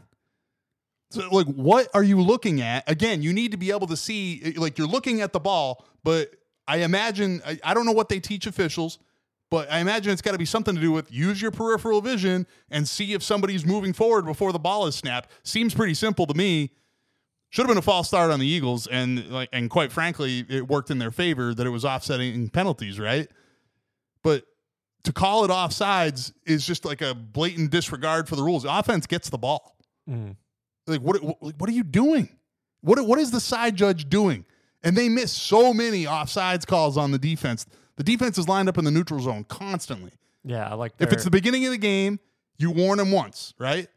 So 1.12 1.28
like 1.30 1.48
what 1.48 1.90
are 1.94 2.04
you 2.04 2.22
looking 2.22 2.62
at? 2.62 2.90
Again, 2.90 3.22
you 3.22 3.34
need 3.34 3.52
to 3.52 3.58
be 3.58 3.72
able 3.72 3.88
to 3.88 3.98
see 3.98 4.42
eh, 4.46 4.52
like 4.56 4.78
you're 4.78 4.88
looking 4.88 5.20
at 5.20 5.34
the 5.34 5.42
ball, 5.42 5.86
but 6.06 6.34
I 6.66 6.78
imagine 6.78 7.42
I, 7.46 7.60
I 7.62 7.74
don't 7.74 7.86
know 7.86 7.92
what 7.92 8.08
they 8.08 8.22
teach 8.22 8.48
officials, 8.48 9.00
but 9.52 9.70
I 9.70 9.80
imagine 9.80 10.14
it's 10.14 10.22
got 10.22 10.32
to 10.32 10.38
be 10.38 10.46
something 10.46 10.76
to 10.76 10.82
do 10.82 10.94
with 10.94 11.12
use 11.12 11.42
your 11.42 11.52
peripheral 11.52 12.00
vision 12.00 12.48
and 12.72 12.88
see 12.88 13.12
if 13.12 13.22
somebody's 13.22 13.66
moving 13.66 13.92
forward 13.92 14.26
before 14.26 14.54
the 14.54 14.60
ball 14.60 14.88
is 14.88 14.96
snapped. 14.96 15.30
Seems 15.44 15.74
pretty 15.74 15.94
simple 15.94 16.26
to 16.26 16.34
me. 16.34 16.72
Should 17.50 17.64
have 17.64 17.70
been 17.70 17.78
a 17.78 17.82
false 17.82 18.08
start 18.08 18.32
on 18.32 18.40
the 18.40 18.48
Eagles, 18.48 18.88
and 18.88 19.30
like 19.30 19.50
and 19.52 19.70
quite 19.70 19.92
frankly, 19.92 20.46
it 20.48 20.70
worked 20.70 20.90
in 20.90 21.00
their 21.00 21.12
favor 21.12 21.54
that 21.54 21.68
it 21.68 21.70
was 21.70 21.84
offsetting 21.84 22.48
penalties, 22.50 22.98
right? 22.98 23.30
But 24.28 24.44
to 25.04 25.14
call 25.14 25.46
it 25.46 25.52
offsides 25.52 26.34
is 26.46 26.68
just 26.68 26.84
like 26.84 27.02
a 27.02 27.16
blatant 27.16 27.72
disregard 27.72 28.28
for 28.28 28.36
the 28.36 28.44
rules. 28.44 28.64
The 28.64 28.78
offense 28.78 29.08
gets 29.08 29.30
the 29.30 29.38
ball. 29.38 29.78
Mm. 30.10 30.36
Like 30.86 31.00
what? 31.00 31.24
What, 31.24 31.58
what 31.58 31.70
are 31.70 31.74
you 31.74 31.84
doing? 31.84 32.28
What? 32.82 33.00
What 33.08 33.20
is 33.20 33.32
the 33.32 33.40
side 33.40 33.78
judge 33.78 34.10
doing? 34.10 34.44
And 34.84 34.98
they 34.98 35.08
miss 35.08 35.32
so 35.32 35.74
many 35.74 36.04
offsides 36.04 36.68
calls 36.68 36.98
on 36.98 37.12
the 37.12 37.18
defense. 37.18 37.66
The 37.96 38.04
defense 38.04 38.38
is 38.38 38.50
lined 38.50 38.68
up 38.68 38.78
in 38.78 38.84
the 38.84 38.92
neutral 38.92 39.22
zone 39.22 39.46
constantly. 39.46 40.12
Yeah, 40.44 40.70
I 40.70 40.74
like. 40.74 40.92
If 41.00 41.14
it's 41.14 41.24
the 41.24 41.32
beginning 41.32 41.66
of 41.66 41.72
the 41.72 41.78
game, 41.78 42.20
you 42.58 42.72
warn 42.72 42.98
them 42.98 43.12
once, 43.12 43.54
right? 43.58 43.88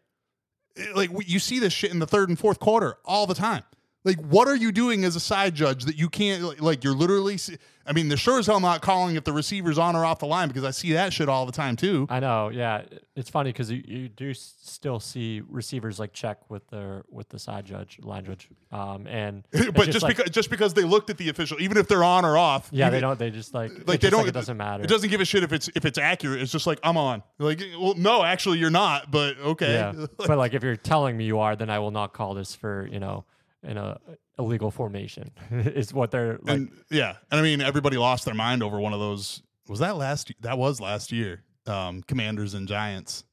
Like 0.94 1.10
you 1.26 1.40
see 1.40 1.58
this 1.58 1.72
shit 1.72 1.90
in 1.90 1.98
the 1.98 2.06
third 2.06 2.28
and 2.28 2.38
fourth 2.38 2.60
quarter 2.60 2.98
all 3.04 3.26
the 3.26 3.34
time. 3.34 3.64
Like, 4.02 4.18
what 4.20 4.48
are 4.48 4.56
you 4.56 4.72
doing 4.72 5.04
as 5.04 5.14
a 5.14 5.20
side 5.20 5.54
judge 5.54 5.84
that 5.84 5.96
you 5.96 6.08
can't 6.08 6.42
like? 6.42 6.60
like 6.62 6.84
you're 6.84 6.94
literally. 6.94 7.38
I 7.86 7.92
mean, 7.92 8.08
they're 8.08 8.16
sure 8.16 8.38
as 8.38 8.46
hell 8.46 8.60
not 8.60 8.82
calling 8.82 9.16
if 9.16 9.24
the 9.24 9.32
receiver's 9.32 9.76
on 9.76 9.96
or 9.96 10.04
off 10.04 10.20
the 10.20 10.26
line 10.26 10.48
because 10.48 10.62
I 10.64 10.70
see 10.70 10.92
that 10.92 11.12
shit 11.12 11.28
all 11.28 11.44
the 11.44 11.50
time 11.52 11.74
too. 11.76 12.06
I 12.08 12.20
know. 12.20 12.48
Yeah, 12.48 12.82
it's 13.16 13.28
funny 13.28 13.50
because 13.50 13.70
you, 13.70 13.82
you 13.84 14.08
do 14.08 14.32
still 14.32 15.00
see 15.00 15.42
receivers 15.48 15.98
like 15.98 16.12
check 16.12 16.38
with 16.48 16.66
their 16.68 17.04
with 17.10 17.28
the 17.30 17.38
side 17.38 17.64
judge, 17.64 17.98
line 18.00 18.24
judge, 18.24 18.48
um, 18.70 19.06
and 19.06 19.44
but 19.74 19.90
just, 19.90 20.02
like- 20.02 20.16
because 20.16 20.30
just 20.30 20.50
because 20.50 20.72
they 20.74 20.84
looked 20.84 21.10
at 21.10 21.18
the 21.18 21.30
official, 21.30 21.60
even 21.60 21.76
if 21.78 21.88
they're 21.88 22.04
on 22.04 22.24
or 22.24 22.38
off, 22.38 22.68
yeah, 22.70 22.90
they 22.90 23.00
don't. 23.00 23.18
They 23.18 23.30
just 23.30 23.54
like 23.54 23.70
Like 23.72 23.86
they 23.86 23.96
just 23.98 24.10
don't. 24.12 24.20
Like 24.20 24.28
it 24.28 24.32
doesn't 24.34 24.56
matter. 24.56 24.84
It 24.84 24.88
doesn't 24.88 25.10
give 25.10 25.20
a 25.20 25.24
shit 25.24 25.42
if 25.42 25.52
it's 25.52 25.68
if 25.74 25.84
it's 25.84 25.98
accurate. 25.98 26.40
It's 26.40 26.52
just 26.52 26.66
like 26.66 26.78
I'm 26.84 26.96
on. 26.96 27.22
Like, 27.38 27.60
well, 27.78 27.94
no, 27.96 28.22
actually, 28.22 28.58
you're 28.58 28.70
not. 28.70 29.10
But 29.10 29.36
okay. 29.38 29.72
Yeah, 29.72 30.06
but 30.16 30.38
like 30.38 30.54
if 30.54 30.62
you're 30.62 30.76
telling 30.76 31.16
me 31.16 31.24
you 31.24 31.40
are, 31.40 31.56
then 31.56 31.68
I 31.70 31.78
will 31.80 31.90
not 31.90 32.12
call 32.12 32.34
this 32.34 32.54
for 32.54 32.88
you 32.90 33.00
know 33.00 33.24
in 33.62 33.76
a 33.76 33.98
illegal 34.38 34.70
formation. 34.70 35.30
is 35.50 35.92
what 35.92 36.10
they're 36.10 36.38
like. 36.42 36.56
and 36.56 36.70
yeah, 36.90 37.16
and 37.30 37.40
I 37.40 37.42
mean, 37.42 37.60
everybody 37.60 37.96
lost 37.96 38.24
their 38.24 38.34
mind 38.34 38.62
over 38.62 38.80
one 38.80 38.92
of 38.92 39.00
those. 39.00 39.42
Was 39.68 39.78
that 39.80 39.96
last? 39.96 40.32
That 40.40 40.58
was 40.58 40.80
last 40.80 41.12
year. 41.12 41.42
Um, 41.66 42.02
Commanders 42.02 42.54
and 42.54 42.66
Giants. 42.66 43.24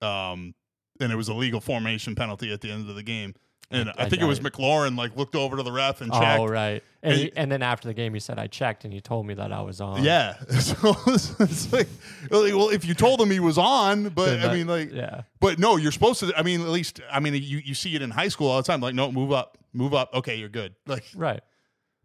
Um, 0.00 0.54
and 1.00 1.12
it 1.12 1.16
was 1.16 1.28
a 1.28 1.34
legal 1.34 1.60
formation 1.60 2.14
penalty 2.14 2.52
at 2.52 2.60
the 2.60 2.70
end 2.70 2.88
of 2.88 2.94
the 2.96 3.02
game. 3.02 3.34
And 3.70 3.88
I, 3.90 4.04
I 4.04 4.08
think 4.08 4.20
it 4.22 4.26
was 4.26 4.38
doubt 4.38 4.52
McLaurin 4.52 4.96
like 4.96 5.16
looked 5.16 5.34
over 5.34 5.56
to 5.56 5.62
the 5.62 5.72
ref 5.72 6.00
and 6.02 6.12
checked. 6.12 6.38
oh 6.40 6.46
right, 6.46 6.82
and, 7.02 7.12
And- 7.12 7.18
he- 7.22 7.32
and 7.34 7.50
then 7.50 7.62
after 7.62 7.88
the 7.88 7.94
game, 7.94 8.12
he 8.14 8.20
said 8.20 8.38
I 8.38 8.46
checked, 8.46 8.84
and 8.84 8.92
he 8.92 9.00
told 9.00 9.26
me 9.26 9.34
that 9.34 9.52
I 9.52 9.62
was 9.62 9.80
on. 9.80 10.04
Yeah, 10.04 10.34
so 10.60 10.94
it's, 11.06 11.34
it's 11.40 11.72
like, 11.72 11.88
well, 12.30 12.68
if 12.68 12.84
you 12.84 12.92
told 12.94 13.20
him 13.20 13.30
he 13.30 13.40
was 13.40 13.56
on, 13.58 14.10
but 14.10 14.26
Then 14.26 14.48
I 14.50 14.52
mean, 14.52 14.66
like, 14.66 14.92
yeah, 14.92 15.22
But 15.40 15.58
no, 15.58 15.76
you're 15.76 15.92
supposed 15.92 16.20
to. 16.20 16.32
I 16.38 16.42
mean, 16.42 16.60
at 16.60 16.68
least 16.68 17.00
I 17.10 17.20
mean, 17.20 17.32
you 17.34 17.58
you 17.64 17.74
see 17.74 17.96
it 17.96 18.02
in 18.02 18.10
high 18.10 18.28
school 18.28 18.48
all 18.50 18.58
the 18.58 18.66
time. 18.66 18.80
Like, 18.80 18.94
no, 18.94 19.10
move 19.10 19.32
up, 19.32 19.56
move 19.74 19.92
up. 19.92 20.10
Okay, 20.14 20.36
you're 20.36 20.48
good. 20.48 20.74
Like, 20.86 21.04
right. 21.14 21.40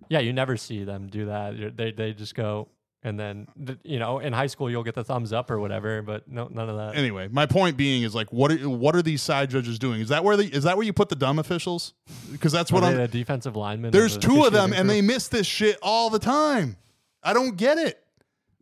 Yeah, 0.09 0.19
you 0.19 0.33
never 0.33 0.57
see 0.57 0.83
them 0.83 1.07
do 1.07 1.25
that. 1.27 1.55
You're- 1.55 1.71
They 1.75 1.91
they 1.91 2.13
just 2.13 2.33
go, 2.35 2.69
and 3.03 3.19
then 3.19 3.47
you 3.83 3.99
know 3.99 4.19
in 4.19 4.31
high 4.33 4.47
school 4.47 4.69
you'll 4.71 4.83
get 4.83 4.95
the 4.95 5.03
thumbs 5.03 5.31
up 5.33 5.51
or 5.51 5.59
whatever, 5.59 6.01
but 6.01 6.27
no 6.27 6.47
none 6.49 6.69
of 6.69 6.77
that. 6.77 6.95
anyway, 6.97 7.27
my 7.29 7.45
point 7.45 7.75
being 7.77 8.03
is 8.03 8.15
like, 8.15 8.31
what 8.33 8.51
are, 8.51 8.69
what 8.69 8.95
are 8.95 9.01
these 9.01 9.21
side 9.21 9.49
judges 9.49 9.77
doing? 9.77 9.99
Is 10.01 10.09
that 10.09 10.23
where 10.23 10.35
the 10.37 10.45
is 10.45 10.63
that 10.63 10.77
where 10.77 10.85
you 10.85 10.93
put 10.93 11.09
the 11.09 11.15
dumb 11.15 11.37
officials? 11.39 11.93
Because 12.31 12.51
that's 12.53 12.71
what 12.71 12.83
I'm. 12.83 12.95
the 12.97 13.07
defensive 13.09 13.55
lineman. 13.55 13.91
There's 13.91 14.17
two 14.17 14.45
of 14.45 14.53
them, 14.53 14.73
and 14.73 14.89
they 14.89 15.01
miss 15.01 15.27
this 15.27 15.45
shit 15.47 15.77
all 15.81 16.09
the 16.09 16.19
time. 16.19 16.77
I 17.21 17.33
don't 17.33 17.57
get 17.57 17.77
it. 17.77 18.01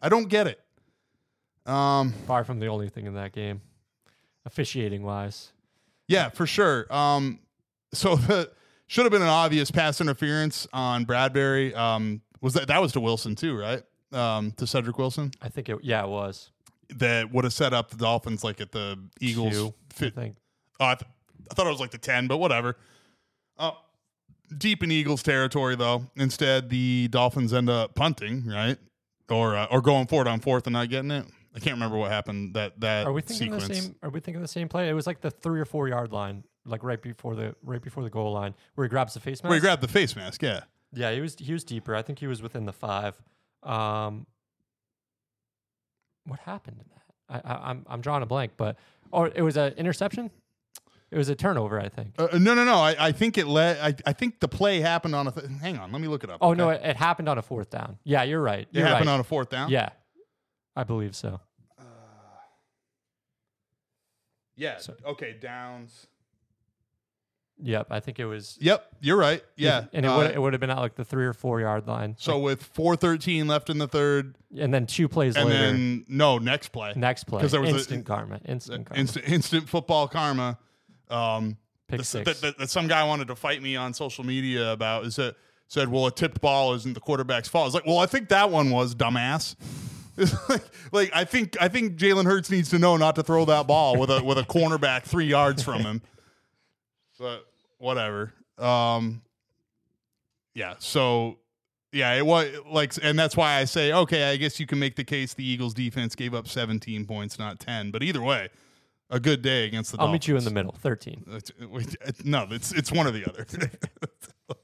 I 0.01 0.09
don't 0.09 0.27
get 0.27 0.47
it. 0.47 0.59
Um. 1.65 2.13
far 2.25 2.43
from 2.45 2.59
the 2.59 2.67
only 2.67 2.89
thing 2.89 3.05
in 3.05 3.13
that 3.15 3.31
game, 3.33 3.61
officiating 4.45 5.03
wise. 5.03 5.51
Yeah, 6.07 6.29
for 6.29 6.47
sure. 6.47 6.91
Um, 6.93 7.39
so 7.93 8.15
the 8.27 8.49
should 8.87 9.03
have 9.05 9.11
been 9.11 9.21
an 9.21 9.27
obvious 9.27 9.69
pass 9.71 10.01
interference 10.01 10.67
on 10.73 11.05
Bradberry. 11.05 11.75
Um, 11.75 12.21
was 12.41 12.53
that 12.53 12.67
that 12.67 12.81
was 12.81 12.91
to 12.93 12.99
Wilson 12.99 13.35
too, 13.35 13.57
right? 13.57 13.83
Um, 14.13 14.51
to 14.53 14.65
Cedric 14.65 14.97
Wilson 14.97 15.31
I 15.41 15.49
think 15.49 15.67
it. 15.69 15.77
Yeah, 15.83 16.03
it 16.03 16.09
was. 16.09 16.51
that 16.95 17.31
would 17.33 17.43
have 17.43 17.51
set 17.53 17.73
up 17.73 17.89
the 17.91 17.97
Dolphins 17.97 18.43
like 18.43 18.61
at 18.61 18.71
the 18.71 18.97
Eagles. 19.19 19.53
Two, 19.53 19.73
I 20.07 20.09
think. 20.09 20.35
oh, 20.79 20.85
I, 20.85 20.95
th- 20.95 21.11
I 21.51 21.53
thought 21.53 21.67
it 21.67 21.71
was 21.71 21.79
like 21.81 21.91
the 21.91 21.97
ten, 21.97 22.27
but 22.27 22.37
whatever. 22.37 22.77
Uh, 23.57 23.71
deep 24.57 24.83
in 24.83 24.91
Eagles 24.91 25.23
territory 25.23 25.75
though. 25.75 26.05
Instead, 26.15 26.69
the 26.69 27.09
Dolphins 27.09 27.53
end 27.53 27.69
up 27.69 27.95
punting, 27.95 28.45
right, 28.47 28.77
or 29.29 29.55
uh, 29.57 29.65
or 29.71 29.81
going 29.81 30.07
for 30.07 30.21
it 30.21 30.27
on 30.27 30.39
fourth 30.39 30.67
and 30.67 30.73
not 30.73 30.89
getting 30.89 31.11
it. 31.11 31.25
I 31.55 31.59
can't 31.59 31.73
remember 31.73 31.97
what 31.97 32.11
happened 32.11 32.53
that 32.53 32.79
that 32.79 33.07
Are 33.07 33.11
we 33.13 33.21
thinking 33.21 33.47
sequence. 33.59 33.67
the 33.67 33.75
same? 33.75 33.95
Are 34.03 34.09
we 34.09 34.19
thinking 34.19 34.41
the 34.41 34.47
same 34.47 34.69
play? 34.69 34.89
It 34.89 34.93
was 34.93 35.07
like 35.07 35.19
the 35.21 35.31
three 35.31 35.59
or 35.59 35.65
four 35.65 35.87
yard 35.89 36.13
line, 36.13 36.43
like 36.67 36.83
right 36.83 37.01
before 37.01 37.35
the 37.35 37.55
right 37.63 37.81
before 37.81 38.03
the 38.03 38.09
goal 38.09 38.33
line, 38.33 38.53
where 38.75 38.85
he 38.85 38.89
grabs 38.89 39.13
the 39.13 39.19
face 39.19 39.41
mask. 39.41 39.49
Where 39.49 39.55
he 39.55 39.61
grabbed 39.61 39.81
the 39.81 39.87
face 39.87 40.15
mask, 40.15 40.41
yeah. 40.43 40.61
yeah, 40.93 41.11
he 41.11 41.21
was 41.21 41.35
he 41.39 41.53
was 41.53 41.63
deeper. 41.63 41.95
I 41.95 42.01
think 42.01 42.19
he 42.19 42.27
was 42.27 42.41
within 42.41 42.65
the 42.65 42.73
five. 42.73 43.19
Um, 43.63 44.27
what 46.25 46.39
happened 46.41 46.79
to 46.79 46.85
that? 46.85 47.43
I, 47.45 47.53
I 47.53 47.69
I'm 47.69 47.85
I'm 47.87 48.01
drawing 48.01 48.23
a 48.23 48.25
blank, 48.27 48.53
but 48.57 48.77
or 49.11 49.31
it 49.33 49.41
was 49.41 49.57
an 49.57 49.73
interception. 49.73 50.29
It 51.09 51.17
was 51.17 51.29
a 51.29 51.35
turnover, 51.35 51.79
I 51.79 51.87
think. 51.87 52.15
Uh, 52.17 52.27
no, 52.37 52.53
no, 52.53 52.65
no. 52.65 52.75
I, 52.79 53.07
I 53.07 53.11
think 53.13 53.37
it 53.37 53.47
led. 53.47 53.77
I, 53.77 54.09
I 54.09 54.11
think 54.11 54.41
the 54.41 54.49
play 54.49 54.81
happened 54.81 55.15
on 55.15 55.27
a. 55.27 55.31
Th- 55.31 55.47
hang 55.61 55.77
on, 55.77 55.93
let 55.93 56.01
me 56.01 56.09
look 56.09 56.25
it 56.25 56.29
up. 56.29 56.39
Oh 56.41 56.49
okay? 56.49 56.57
no, 56.57 56.69
it, 56.69 56.81
it 56.83 56.97
happened 56.97 57.29
on 57.29 57.37
a 57.37 57.41
fourth 57.41 57.69
down. 57.69 57.97
Yeah, 58.03 58.23
you're 58.23 58.41
right. 58.41 58.61
it 58.63 58.67
You're 58.71 58.85
happened 58.85 59.07
right. 59.07 59.13
on 59.13 59.19
a 59.21 59.23
fourth 59.23 59.49
down. 59.49 59.69
yeah, 59.69 59.89
I 60.75 60.83
believe 60.83 61.15
so. 61.15 61.39
yeah. 64.57 64.79
So- 64.79 64.95
okay, 65.05 65.37
downs. 65.39 66.07
Yep, 67.61 67.87
I 67.89 67.99
think 67.99 68.19
it 68.19 68.25
was. 68.25 68.57
Yep, 68.61 68.85
you're 69.01 69.17
right. 69.17 69.43
Yeah, 69.55 69.85
and 69.93 70.05
it 70.05 70.09
uh, 70.09 70.17
would 70.17 70.31
it 70.31 70.41
would 70.41 70.53
have 70.53 70.59
been 70.59 70.69
at 70.69 70.77
like 70.77 70.95
the 70.95 71.05
three 71.05 71.25
or 71.25 71.33
four 71.33 71.59
yard 71.59 71.87
line. 71.87 72.15
so 72.19 72.37
with 72.37 72.61
four 72.61 72.95
thirteen 72.95 73.47
left 73.47 73.69
in 73.69 73.77
the 73.77 73.87
third, 73.87 74.35
and 74.55 74.73
then 74.73 74.85
two 74.85 75.07
plays 75.07 75.35
and 75.35 75.49
later, 75.49 75.59
then 75.59 76.05
no 76.07 76.37
next 76.37 76.69
play, 76.69 76.93
next 76.95 77.23
play 77.25 77.39
because 77.39 77.51
there 77.51 77.61
was 77.61 77.71
a- 77.71 77.75
instant 77.75 78.05
karma, 78.05 78.39
instant 78.45 78.85
karma, 78.85 78.99
instant 78.99 79.27
instant 79.27 79.69
football 79.69 80.07
karma. 80.07 80.59
Um, 81.09 81.57
pick 81.87 81.99
that, 81.99 82.05
six. 82.05 82.41
that, 82.41 82.69
some 82.69 82.87
guy 82.87 83.03
wanted 83.03 83.27
to 83.29 83.35
fight 83.35 83.61
me 83.61 83.75
on 83.75 83.93
social 83.93 84.23
media 84.23 84.71
about 84.71 85.05
is 85.05 85.15
that 85.15 85.35
said, 85.67 85.89
well, 85.89 86.05
a 86.07 86.11
tipped 86.11 86.41
ball 86.41 86.73
isn't 86.73 86.93
the 86.93 86.99
quarterback's 86.99 87.47
fault. 87.47 87.67
It's 87.67 87.75
like, 87.75 87.85
well, 87.85 87.99
I 87.99 88.05
think 88.05 88.29
that 88.29 88.49
one 88.49 88.69
was 88.69 88.95
dumbass. 88.95 89.55
It's 90.17 90.33
like, 90.49 90.63
like 90.91 91.11
I 91.13 91.25
think 91.25 91.55
I 91.61 91.67
think 91.67 91.97
Jalen 91.97 92.25
Hurts 92.25 92.49
needs 92.49 92.69
to 92.69 92.79
know 92.79 92.97
not 92.97 93.15
to 93.15 93.23
throw 93.23 93.45
that 93.45 93.67
ball 93.67 93.97
with 93.97 94.09
a 94.09 94.23
with 94.23 94.37
a 94.37 94.43
cornerback 94.43 95.03
three 95.03 95.27
yards 95.27 95.63
from 95.63 95.81
him. 95.81 96.01
But 97.19 97.45
whatever. 97.77 98.33
Um, 98.57 99.21
yeah. 100.53 100.75
So 100.79 101.37
yeah, 101.91 102.13
it 102.15 102.25
was 102.25 102.47
like, 102.69 102.93
and 103.01 103.17
that's 103.17 103.35
why 103.37 103.55
I 103.55 103.65
say, 103.65 103.93
okay, 103.93 104.29
I 104.31 104.35
guess 104.37 104.59
you 104.59 104.67
can 104.67 104.79
make 104.79 104.95
the 104.95 105.03
case 105.03 105.33
the 105.33 105.43
Eagles 105.47 105.73
defense 105.73 106.15
gave 106.15 106.33
up 106.33 106.47
17 106.47 107.05
points, 107.05 107.39
not 107.39 107.59
10. 107.59 107.91
But 107.91 108.03
either 108.03 108.21
way, 108.21 108.49
a 109.09 109.19
good 109.19 109.41
day 109.41 109.65
against 109.65 109.91
the 109.93 109.97
I'll 109.99 110.07
Dolphins. 110.07 110.23
meet 110.23 110.27
you 110.27 110.37
in 110.37 110.43
the 110.43 110.51
middle, 110.51 110.73
thirteen. 110.73 111.23
It's- 111.27 111.51
wait, 111.69 111.95
it- 112.05 112.25
No, 112.25 112.45
it's 112.51 112.73
it's 112.73 112.91
one 112.91 113.07
or 113.07 113.11
the 113.11 113.25
other. 113.25 113.45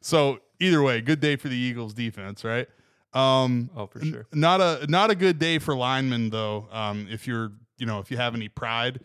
so 0.00 0.38
either 0.60 0.82
way, 0.82 1.00
good 1.00 1.20
day 1.20 1.36
for 1.36 1.48
the 1.48 1.56
Eagles 1.56 1.94
defense, 1.94 2.44
right? 2.44 2.68
Um, 3.12 3.70
Oh, 3.76 3.86
for 3.86 4.04
sure. 4.04 4.26
Not 4.32 4.60
a 4.60 4.86
not 4.88 5.10
a 5.10 5.14
good 5.14 5.38
day 5.38 5.58
for 5.58 5.74
linemen 5.74 6.30
though. 6.30 6.68
Um, 6.70 7.08
if 7.10 7.26
you're 7.26 7.52
you 7.78 7.86
know 7.86 7.98
if 8.00 8.10
you 8.10 8.16
have 8.18 8.34
any 8.34 8.48
pride, 8.48 9.00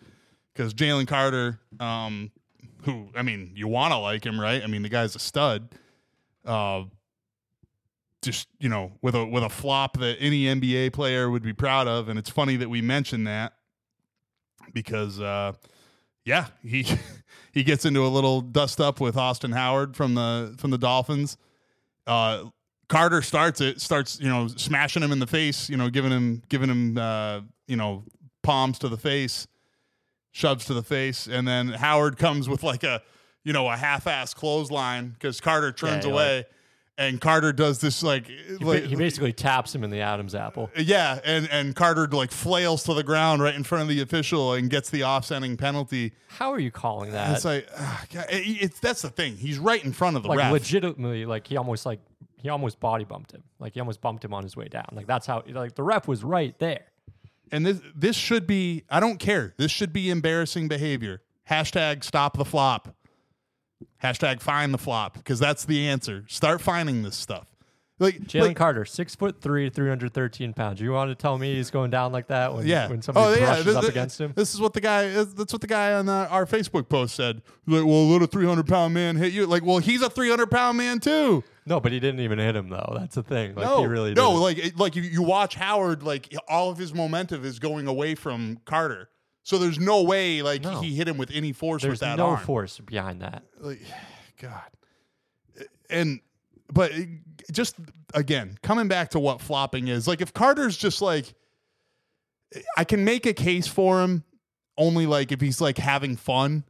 because 0.53 0.73
Jalen 0.73 1.07
Carter, 1.07 1.59
um, 1.79 2.31
who 2.85 3.09
I 3.15 3.21
mean 3.21 3.51
you 3.55 3.67
want 3.67 3.91
to 3.91 3.97
like 3.97 4.25
him, 4.25 4.39
right? 4.39 4.63
I 4.63 4.67
mean 4.67 4.81
the 4.81 4.89
guy's 4.89 5.15
a 5.15 5.19
stud. 5.19 5.69
Uh, 6.45 6.83
just 8.21 8.47
you 8.59 8.69
know 8.69 8.93
with 9.01 9.15
a 9.15 9.25
with 9.25 9.43
a 9.43 9.49
flop 9.49 9.97
that 9.99 10.17
any 10.19 10.45
NBA 10.45 10.93
player 10.93 11.29
would 11.29 11.43
be 11.43 11.53
proud 11.53 11.87
of, 11.87 12.09
and 12.09 12.17
it's 12.17 12.29
funny 12.29 12.55
that 12.57 12.69
we 12.69 12.81
mentioned 12.81 13.27
that 13.27 13.53
because 14.73 15.19
uh, 15.21 15.53
yeah, 16.25 16.47
he 16.63 16.85
he 17.51 17.63
gets 17.63 17.85
into 17.85 18.05
a 18.05 18.09
little 18.09 18.41
dust 18.41 18.81
up 18.81 18.99
with 18.99 19.15
Austin 19.15 19.51
Howard 19.51 19.95
from 19.95 20.15
the 20.15 20.55
from 20.57 20.71
the 20.71 20.77
Dolphins. 20.77 21.37
Uh, 22.05 22.45
Carter 22.89 23.21
starts 23.21 23.61
it, 23.61 23.81
starts 23.81 24.19
you 24.19 24.27
know 24.27 24.47
smashing 24.47 25.01
him 25.01 25.11
in 25.11 25.19
the 25.19 25.27
face, 25.27 25.69
you 25.69 25.77
know, 25.77 25.89
giving 25.89 26.11
him 26.11 26.43
giving 26.49 26.69
him 26.69 26.97
uh, 26.97 27.41
you 27.67 27.77
know 27.77 28.03
palms 28.43 28.79
to 28.79 28.89
the 28.89 28.97
face, 28.97 29.47
shoves 30.35 30.65
to 30.65 30.73
the 30.73 30.83
face, 30.83 31.27
and 31.27 31.47
then 31.47 31.69
Howard 31.69 32.17
comes 32.17 32.49
with 32.49 32.61
like 32.61 32.83
a 32.83 33.01
you 33.45 33.53
know 33.53 33.69
a 33.69 33.77
half-ass 33.77 34.33
clothesline 34.33 35.09
because 35.11 35.39
Carter 35.39 35.71
turns 35.71 36.05
Yeah, 36.05 36.11
away, 36.11 36.45
and 36.97 37.21
Carter 37.21 37.53
does 37.53 37.79
this 37.79 38.03
like 38.03 38.27
He, 38.27 38.57
like 38.57 38.83
he 38.83 38.95
basically 38.97 39.31
taps 39.31 39.73
him 39.73 39.83
in 39.85 39.91
the 39.91 40.01
Adam's 40.01 40.35
apple. 40.35 40.69
Uh, 40.77 40.81
yeah, 40.81 41.19
and 41.23 41.47
and 41.49 41.73
Carter 41.73 42.05
like 42.07 42.31
flails 42.31 42.83
to 42.83 42.93
the 42.93 43.03
ground 43.03 43.41
right 43.41 43.55
in 43.55 43.63
front 43.63 43.83
of 43.83 43.87
the 43.87 44.01
official 44.01 44.53
and 44.53 44.69
gets 44.69 44.89
the 44.89 45.05
offsetting 45.05 45.55
penalty. 45.55 46.11
How 46.27 46.51
are 46.51 46.59
you 46.59 46.71
calling 46.71 47.11
that? 47.13 47.35
It's 47.37 47.45
like 47.45 47.69
ah, 47.77 48.03
God, 48.13 48.25
it- 48.29 48.35
it's 48.61 48.79
that's 48.81 49.03
the 49.03 49.09
thing. 49.09 49.37
He's 49.37 49.57
right 49.57 49.83
in 49.85 49.93
front 49.93 50.17
of 50.17 50.23
the 50.23 50.29
like 50.29 50.39
ref. 50.39 50.51
legitimately, 50.51 51.25
like 51.25 51.47
he 51.47 51.55
almost 51.55 51.85
like 51.85 52.01
he 52.35 52.49
almost 52.49 52.81
body 52.81 53.05
bumped 53.05 53.31
him. 53.31 53.43
Like 53.57 53.73
he 53.73 53.79
almost 53.79 54.01
bumped 54.01 54.25
him 54.25 54.33
on 54.33 54.43
his 54.43 54.57
way 54.57 54.67
down. 54.67 54.89
Like 54.91 55.07
that's 55.07 55.25
how 55.27 55.43
like 55.47 55.75
the 55.75 55.83
ref 55.83 56.09
was 56.09 56.23
right 56.25 56.57
there. 56.59 56.83
And 57.51 57.65
this 57.65 57.81
this 57.95 58.15
should 58.15 58.47
be 58.47 58.83
I 58.89 58.99
don't 58.99 59.17
care. 59.19 59.53
This 59.57 59.71
should 59.71 59.93
be 59.93 60.09
embarrassing 60.09 60.67
behavior. 60.67 61.21
Hashtag 61.49 62.03
stop 62.03 62.37
the 62.37 62.45
flop. 62.45 62.95
Hashtag 64.03 64.41
find 64.41 64.73
the 64.73 64.77
flop 64.77 65.15
because 65.15 65.39
that's 65.39 65.65
the 65.65 65.87
answer. 65.87 66.25
Start 66.27 66.61
finding 66.61 67.03
this 67.03 67.15
stuff. 67.15 67.47
Like 67.97 68.19
Jalen 68.23 68.47
like, 68.47 68.57
Carter, 68.57 68.83
six 68.83 69.15
foot 69.15 69.41
three, 69.41 69.69
three 69.69 69.87
hundred 69.87 70.13
thirteen 70.13 70.53
pounds. 70.53 70.81
You 70.81 70.91
want 70.91 71.11
to 71.11 71.15
tell 71.15 71.37
me 71.37 71.55
he's 71.55 71.71
going 71.71 71.91
down 71.91 72.11
like 72.11 72.27
that 72.27 72.53
when 72.53 72.67
yeah. 72.67 72.89
when 72.89 72.97
oh, 72.97 73.01
somebody 73.01 73.27
oh, 73.27 73.39
yeah. 73.39 73.45
brushes 73.45 73.65
This, 73.65 73.75
up 73.75 73.81
this- 73.83 73.89
against 73.91 74.21
him? 74.21 74.33
This 74.35 74.53
is 74.53 74.59
what 74.59 74.73
the 74.73 74.81
guy. 74.81 75.07
That's 75.07 75.53
what 75.53 75.61
the 75.61 75.67
guy 75.67 75.93
on 75.93 76.05
the, 76.05 76.27
our 76.29 76.45
Facebook 76.45 76.89
post 76.89 77.15
said. 77.15 77.41
He's 77.65 77.75
like, 77.75 77.85
well, 77.85 78.09
let 78.09 78.21
a 78.21 78.27
three 78.27 78.45
hundred 78.45 78.67
pound 78.67 78.93
man 78.93 79.15
hit 79.15 79.31
you. 79.31 79.45
Like, 79.45 79.63
well, 79.63 79.77
he's 79.77 80.01
a 80.01 80.09
three 80.09 80.29
hundred 80.29 80.51
pound 80.51 80.77
man 80.77 80.99
too. 80.99 81.41
No, 81.67 81.79
but 81.79 81.91
he 81.91 81.99
didn't 81.99 82.19
even 82.19 82.37
hit 82.37 82.55
him 82.55 82.69
though. 82.69 82.95
That's 82.99 83.15
the 83.15 83.23
thing. 83.23 83.55
Like 83.55 83.65
no, 83.65 83.79
he 83.81 83.87
really 83.87 84.13
no. 84.13 84.31
didn't. 84.31 84.41
Like, 84.41 84.79
like 84.79 84.95
you, 84.95 85.01
you 85.01 85.23
watch 85.23 85.55
Howard. 85.55 86.03
Like, 86.03 86.33
all 86.47 86.69
of 86.69 86.77
his 86.77 86.93
momentum 86.93 87.43
is 87.43 87.57
going 87.59 87.87
away 87.87 88.13
from 88.15 88.59
Carter. 88.65 89.09
So 89.43 89.57
there's 89.57 89.79
no 89.79 90.03
way 90.03 90.41
like 90.41 90.63
No. 90.63 90.79
he 90.81 90.93
hit 90.95 91.07
him 91.07 91.17
with 91.17 91.31
any 91.31 91.51
force 91.53 91.81
There's 91.83 91.93
with 91.93 91.99
that 92.01 92.17
no 92.17 92.27
arm. 92.31 92.39
force 92.45 92.79
behind 92.79 93.21
that. 93.21 93.43
like, 93.59 93.81
God. 94.41 94.61
and 95.89 96.19
but 96.71 96.91
just 97.51 97.75
again 98.13 98.57
coming 98.63 98.87
back 98.87 99.09
to 99.11 99.19
what 99.19 99.39
flopping 99.41 99.87
is 99.87 100.07
like 100.07 100.19
if 100.21 100.33
carter's 100.33 100.75
just 100.77 100.99
like 101.01 101.33
i 102.77 102.83
can 102.83 103.03
make 103.05 103.25
a 103.27 103.33
case 103.33 103.67
for 103.67 104.01
him 104.01 104.23
only 104.77 105.05
like 105.05 105.31
if 105.31 105.39
he's 105.41 105.61
like 105.61 105.77
having 105.77 106.15
fun 106.15 106.63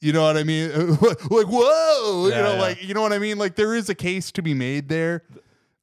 you 0.00 0.12
know 0.12 0.22
what 0.22 0.36
i 0.36 0.42
mean 0.44 0.70
like 1.30 1.46
whoa 1.46 2.24
you 2.26 2.30
know 2.30 2.54
yeah. 2.54 2.60
like 2.60 2.82
you 2.82 2.94
know 2.94 3.02
what 3.02 3.12
i 3.12 3.18
mean 3.18 3.38
like 3.38 3.54
there 3.54 3.74
is 3.74 3.88
a 3.88 3.94
case 3.94 4.30
to 4.32 4.42
be 4.42 4.54
made 4.54 4.88
there 4.88 5.22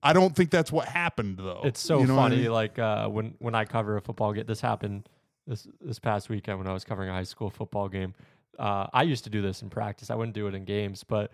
i 0.03 0.11
don't 0.14 0.35
think 0.35 0.49
that's 0.49 0.72
what 0.72 0.88
happened 0.88 1.38
though 1.38 1.61
It's 1.64 1.80
so 1.80 1.99
You 1.99 2.07
know 2.07 2.15
what 2.15 2.22
I 2.22 2.30
funny. 2.30 2.41
mean? 2.44 2.52
Like 2.52 2.80
uh, 2.80 3.07
when 3.10 3.35
when 3.39 3.56
I 3.56 3.65
cover 3.65 3.98
a 3.98 4.02
football 4.02 4.34
game, 4.34 4.45
this 4.48 4.61
happened 4.61 5.07
this 5.45 5.68
this 5.81 5.99
past 5.99 6.30
weekend 6.30 6.57
when 6.60 6.68
I 6.68 6.73
was 6.73 6.84
covering 6.84 7.10
a 7.10 7.14
high 7.14 7.23
school 7.23 7.49
football 7.49 7.89
game. 7.89 8.14
Uh, 8.60 8.88
I 8.94 9.03
used 9.03 9.23
to 9.26 9.30
do 9.30 9.41
this 9.41 9.61
in 9.61 9.69
practice. 9.69 10.10
I 10.10 10.15
wouldn't 10.15 10.35
do 10.35 10.48
it 10.48 10.56
in 10.56 10.65
games, 10.65 11.03
but 11.03 11.31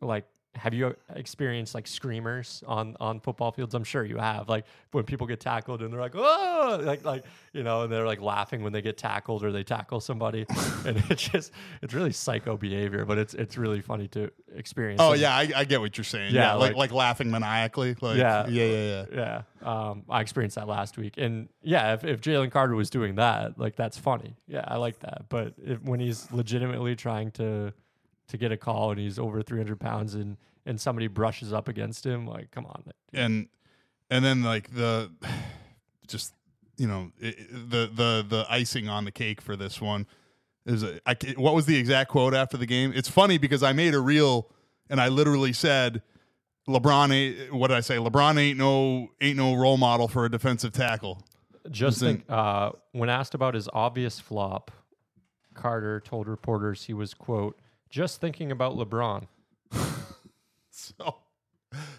like, 0.00 0.26
have 0.56 0.74
you 0.74 0.94
experienced 1.14 1.74
like 1.74 1.86
screamers 1.86 2.62
on 2.66 2.96
on 3.00 3.20
football 3.20 3.52
fields? 3.52 3.74
I'm 3.74 3.84
sure 3.84 4.04
you 4.04 4.16
have. 4.16 4.48
Like 4.48 4.64
when 4.92 5.04
people 5.04 5.26
get 5.26 5.40
tackled 5.40 5.82
and 5.82 5.92
they're 5.92 6.00
like, 6.00 6.14
oh, 6.14 6.80
like 6.82 7.04
like 7.04 7.24
you 7.52 7.62
know, 7.62 7.82
and 7.82 7.92
they're 7.92 8.06
like 8.06 8.20
laughing 8.20 8.62
when 8.62 8.72
they 8.72 8.82
get 8.82 8.96
tackled 8.98 9.44
or 9.44 9.52
they 9.52 9.62
tackle 9.62 10.00
somebody, 10.00 10.46
and 10.86 11.02
it's 11.10 11.28
just 11.28 11.52
it's 11.82 11.94
really 11.94 12.12
psycho 12.12 12.56
behavior, 12.56 13.04
but 13.04 13.18
it's 13.18 13.34
it's 13.34 13.56
really 13.56 13.80
funny 13.80 14.08
to 14.08 14.30
experience. 14.54 15.00
oh 15.00 15.12
And- 15.12 15.20
yeah 15.20 15.34
I, 15.36 15.50
I 15.56 15.64
get 15.64 15.80
what 15.80 15.96
you're 15.98 16.04
saying 16.04 16.34
Yeah, 16.34 16.42
yeah, 16.42 16.52
like, 16.54 16.70
like- 16.70 16.76
like 16.76 16.92
laughing 16.92 17.30
maniacally 17.30 17.96
like 18.00 18.16
Yeah. 18.18 18.46
yeah 18.48 18.64
yeah 18.64 19.04
yeah 19.12 19.42
Yeah, 19.62 19.90
um, 19.90 20.02
I 20.08 20.20
experienced 20.20 20.56
that 20.56 20.68
last 20.68 20.96
week, 20.98 21.14
and 21.18 21.48
yeah, 21.62 21.94
if, 21.94 22.04
if 22.04 22.20
Jalen 22.20 22.50
Carter 22.50 22.74
was 22.74 22.90
doing 22.90 23.16
that, 23.16 23.58
like 23.58 23.76
that's 23.76 23.98
funny. 23.98 24.36
Yeah, 24.46 24.64
I 24.66 24.76
like 24.76 25.00
that. 25.00 25.26
But 25.28 25.54
if, 25.62 25.82
when 25.82 26.00
he's 26.00 26.30
legitimately 26.32 26.94
trying 26.96 27.30
to 27.32 27.72
to 28.28 28.36
get 28.36 28.52
a 28.52 28.56
call 28.56 28.90
and 28.90 29.00
he's 29.00 29.18
over 29.18 29.42
300 29.42 29.78
pounds 29.80 30.14
and 30.14 30.36
and 30.64 30.80
somebody 30.80 31.06
brushes 31.06 31.52
up 31.52 31.68
against 31.68 32.04
him, 32.04 32.26
like 32.26 32.50
come 32.50 32.66
on, 32.66 32.82
and 33.12 33.48
and 34.10 34.24
then 34.24 34.42
like 34.42 34.74
the 34.74 35.10
just 36.06 36.34
you 36.76 36.86
know 36.86 37.10
i 37.22 37.26
i- 37.28 37.34
the 37.50 37.90
the 37.92 38.26
the 38.28 38.46
icing 38.48 38.88
on 38.88 39.04
the 39.04 39.10
cake 39.12 39.40
for 39.40 39.56
this 39.56 39.80
one 39.80 40.06
is 40.64 40.82
a, 40.82 41.00
I, 41.06 41.16
what 41.36 41.54
was 41.54 41.66
the 41.66 41.76
exact 41.76 42.10
quote 42.10 42.34
after 42.34 42.56
the 42.56 42.66
game? 42.66 42.92
It's 42.94 43.08
funny 43.08 43.38
because 43.38 43.62
i 43.62 43.72
made 43.72 43.94
a 43.94 44.00
reel 44.00 44.50
and 44.90 45.00
i 45.00 45.08
literally 45.08 45.52
said 45.52 46.02
lebron 46.68 47.12
ain't 47.14 47.54
what 47.54 47.68
did 47.68 47.76
i 47.76 47.80
say? 47.80 47.96
Lebron 47.96 48.36
ain't 48.38 48.58
no 48.58 49.08
ain't 49.20 49.36
no 49.36 49.54
role 49.54 49.76
model 49.76 50.08
for 50.08 50.24
a 50.24 50.30
defensive 50.30 50.72
tackle. 50.72 51.22
Just 51.70 51.98
think. 52.00 52.24
Uh, 52.28 52.70
when 52.92 53.08
asked 53.08 53.34
about 53.34 53.54
his 53.54 53.68
obvious 53.72 54.20
flop, 54.20 54.70
Carter 55.54 56.00
told 56.00 56.28
reporters 56.28 56.84
he 56.84 56.92
was 56.94 57.14
quote 57.14 57.58
just 57.90 58.20
thinking 58.20 58.50
about 58.52 58.76
LeBron. 58.76 59.26
So, 60.76 61.16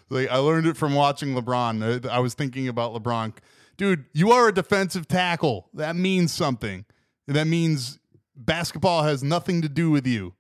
like, 0.09 0.29
I 0.29 0.37
learned 0.37 0.67
it 0.67 0.77
from 0.77 0.93
watching 0.93 1.33
LeBron. 1.33 2.05
Uh, 2.05 2.09
I 2.09 2.19
was 2.19 2.35
thinking 2.35 2.67
about 2.67 2.93
LeBron. 2.93 3.33
Dude, 3.75 4.05
you 4.13 4.31
are 4.31 4.47
a 4.47 4.53
defensive 4.53 5.07
tackle. 5.07 5.67
That 5.73 5.95
means 5.95 6.31
something. 6.31 6.85
That 7.27 7.47
means 7.47 7.97
basketball 8.35 9.03
has 9.03 9.23
nothing 9.23 9.63
to 9.63 9.69
do 9.69 9.89
with 9.89 10.05
you, 10.05 10.33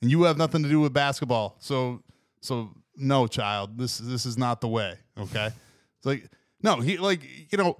and 0.00 0.10
you 0.10 0.22
have 0.24 0.38
nothing 0.38 0.62
to 0.62 0.68
do 0.70 0.80
with 0.80 0.92
basketball. 0.92 1.56
So, 1.60 2.02
so 2.40 2.70
no, 2.96 3.26
child, 3.26 3.78
this 3.78 3.98
this 3.98 4.26
is 4.26 4.36
not 4.36 4.60
the 4.60 4.68
way. 4.68 4.96
Okay, 5.18 5.46
it's 5.98 6.06
like 6.06 6.30
no, 6.62 6.80
he 6.80 6.96
like 6.98 7.20
you 7.52 7.58
know. 7.58 7.78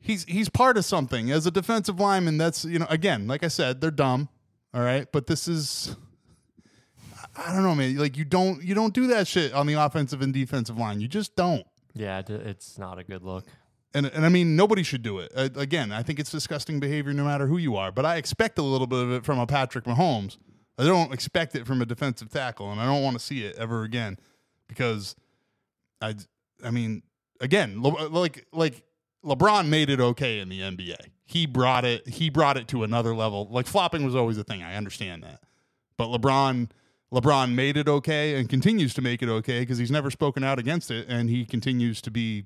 He's 0.00 0.24
he's 0.24 0.50
part 0.50 0.76
of 0.76 0.84
something 0.84 1.30
as 1.30 1.46
a 1.46 1.50
defensive 1.50 1.98
lineman. 1.98 2.36
That's 2.36 2.64
you 2.64 2.78
know 2.78 2.86
again, 2.90 3.26
like 3.26 3.42
I 3.42 3.48
said, 3.48 3.80
they're 3.80 3.90
dumb. 3.90 4.28
All 4.74 4.82
right, 4.82 5.10
but 5.10 5.26
this 5.26 5.48
is 5.48 5.96
I 7.38 7.54
don't 7.54 7.62
know, 7.62 7.74
man. 7.74 7.96
Like 7.96 8.16
you 8.16 8.24
don't 8.24 8.62
you 8.62 8.74
don't 8.74 8.92
do 8.92 9.06
that 9.08 9.26
shit 9.26 9.52
on 9.52 9.66
the 9.66 9.74
offensive 9.74 10.22
and 10.22 10.32
defensive 10.32 10.76
line. 10.76 11.00
You 11.00 11.08
just 11.08 11.36
don't. 11.36 11.64
Yeah, 11.94 12.22
it's 12.26 12.78
not 12.78 12.98
a 12.98 13.04
good 13.04 13.22
look. 13.22 13.44
And 13.94 14.06
and 14.06 14.26
I 14.26 14.28
mean 14.28 14.56
nobody 14.56 14.82
should 14.82 15.02
do 15.02 15.18
it. 15.18 15.32
Uh, 15.34 15.48
again, 15.56 15.92
I 15.92 16.02
think 16.02 16.18
it's 16.18 16.30
disgusting 16.30 16.80
behavior 16.80 17.12
no 17.12 17.24
matter 17.24 17.46
who 17.46 17.56
you 17.56 17.76
are. 17.76 17.92
But 17.92 18.04
I 18.04 18.16
expect 18.16 18.58
a 18.58 18.62
little 18.62 18.86
bit 18.86 18.98
of 18.98 19.12
it 19.12 19.24
from 19.24 19.38
a 19.38 19.46
Patrick 19.46 19.84
Mahomes. 19.84 20.36
I 20.78 20.84
don't 20.84 21.12
expect 21.12 21.54
it 21.56 21.66
from 21.66 21.82
a 21.82 21.86
defensive 21.86 22.28
tackle, 22.28 22.70
and 22.70 22.80
I 22.80 22.86
don't 22.86 23.02
want 23.02 23.18
to 23.18 23.24
see 23.24 23.44
it 23.44 23.56
ever 23.56 23.82
again 23.82 24.18
because 24.68 25.16
I 26.00 26.14
I 26.62 26.70
mean 26.70 27.02
again 27.40 27.82
Le- 27.82 28.08
like 28.08 28.46
like 28.52 28.82
LeBron 29.24 29.68
made 29.68 29.90
it 29.90 30.00
okay 30.00 30.38
in 30.40 30.48
the 30.48 30.60
NBA. 30.60 30.96
He 31.24 31.46
brought 31.46 31.84
it 31.84 32.06
he 32.08 32.30
brought 32.30 32.56
it 32.56 32.68
to 32.68 32.84
another 32.84 33.14
level. 33.14 33.48
Like 33.50 33.66
flopping 33.66 34.04
was 34.04 34.14
always 34.14 34.38
a 34.38 34.44
thing. 34.44 34.62
I 34.62 34.76
understand 34.76 35.22
that. 35.22 35.40
But 35.96 36.08
LeBron 36.08 36.70
LeBron 37.12 37.54
made 37.54 37.76
it 37.76 37.88
okay 37.88 38.38
and 38.38 38.48
continues 38.48 38.92
to 38.94 39.02
make 39.02 39.22
it 39.22 39.28
okay 39.28 39.60
because 39.60 39.78
he's 39.78 39.90
never 39.90 40.10
spoken 40.10 40.44
out 40.44 40.58
against 40.58 40.90
it 40.90 41.06
and 41.08 41.30
he 41.30 41.44
continues 41.44 42.00
to 42.02 42.10
be 42.10 42.44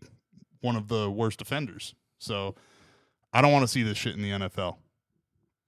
one 0.60 0.76
of 0.76 0.88
the 0.88 1.10
worst 1.10 1.40
offenders. 1.40 1.94
So 2.18 2.54
I 3.32 3.40
don't 3.42 3.52
want 3.52 3.64
to 3.64 3.68
see 3.68 3.82
this 3.82 3.98
shit 3.98 4.14
in 4.14 4.22
the 4.22 4.30
NFL. 4.30 4.76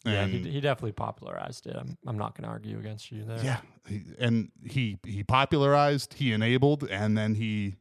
Yeah, 0.05 0.23
And 0.23 0.33
he, 0.33 0.51
he 0.51 0.61
definitely 0.61 0.93
popularized 0.93 1.67
it. 1.67 1.75
I'm, 1.77 1.97
I'm 2.07 2.19
not 2.19 2.37
going 2.37 2.45
to 2.45 2.51
argue 2.51 2.79
against 2.79 3.11
you 3.11 3.25
there. 3.25 3.43
yeah, 3.43 3.61
he, 3.89 4.03
and 4.19 4.51
he 4.63 4.99
he 5.05 5.23
popularized, 5.23 6.15
he 6.15 6.33
enabled, 6.33 6.85
and 6.91 7.17
then 7.17 7.35
he 7.37 7.77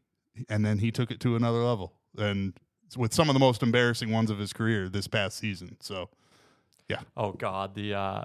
and 0.48 0.66
then 0.66 0.78
he 0.78 0.90
took 0.90 1.12
it 1.12 1.20
to 1.20 1.36
another 1.36 1.58
level, 1.58 1.94
and 2.18 2.54
with 2.96 3.14
some 3.14 3.30
of 3.30 3.34
the 3.34 3.40
most 3.40 3.62
embarrassing 3.62 4.10
ones 4.10 4.30
of 4.30 4.40
his 4.40 4.54
career 4.54 4.88
this 4.88 5.06
past 5.06 5.38
season. 5.38 5.76
So 5.82 6.10
yeah. 6.88 7.02
Oh 7.18 7.34
God, 7.34 7.76
the 7.76 7.94
uh, 7.94 8.24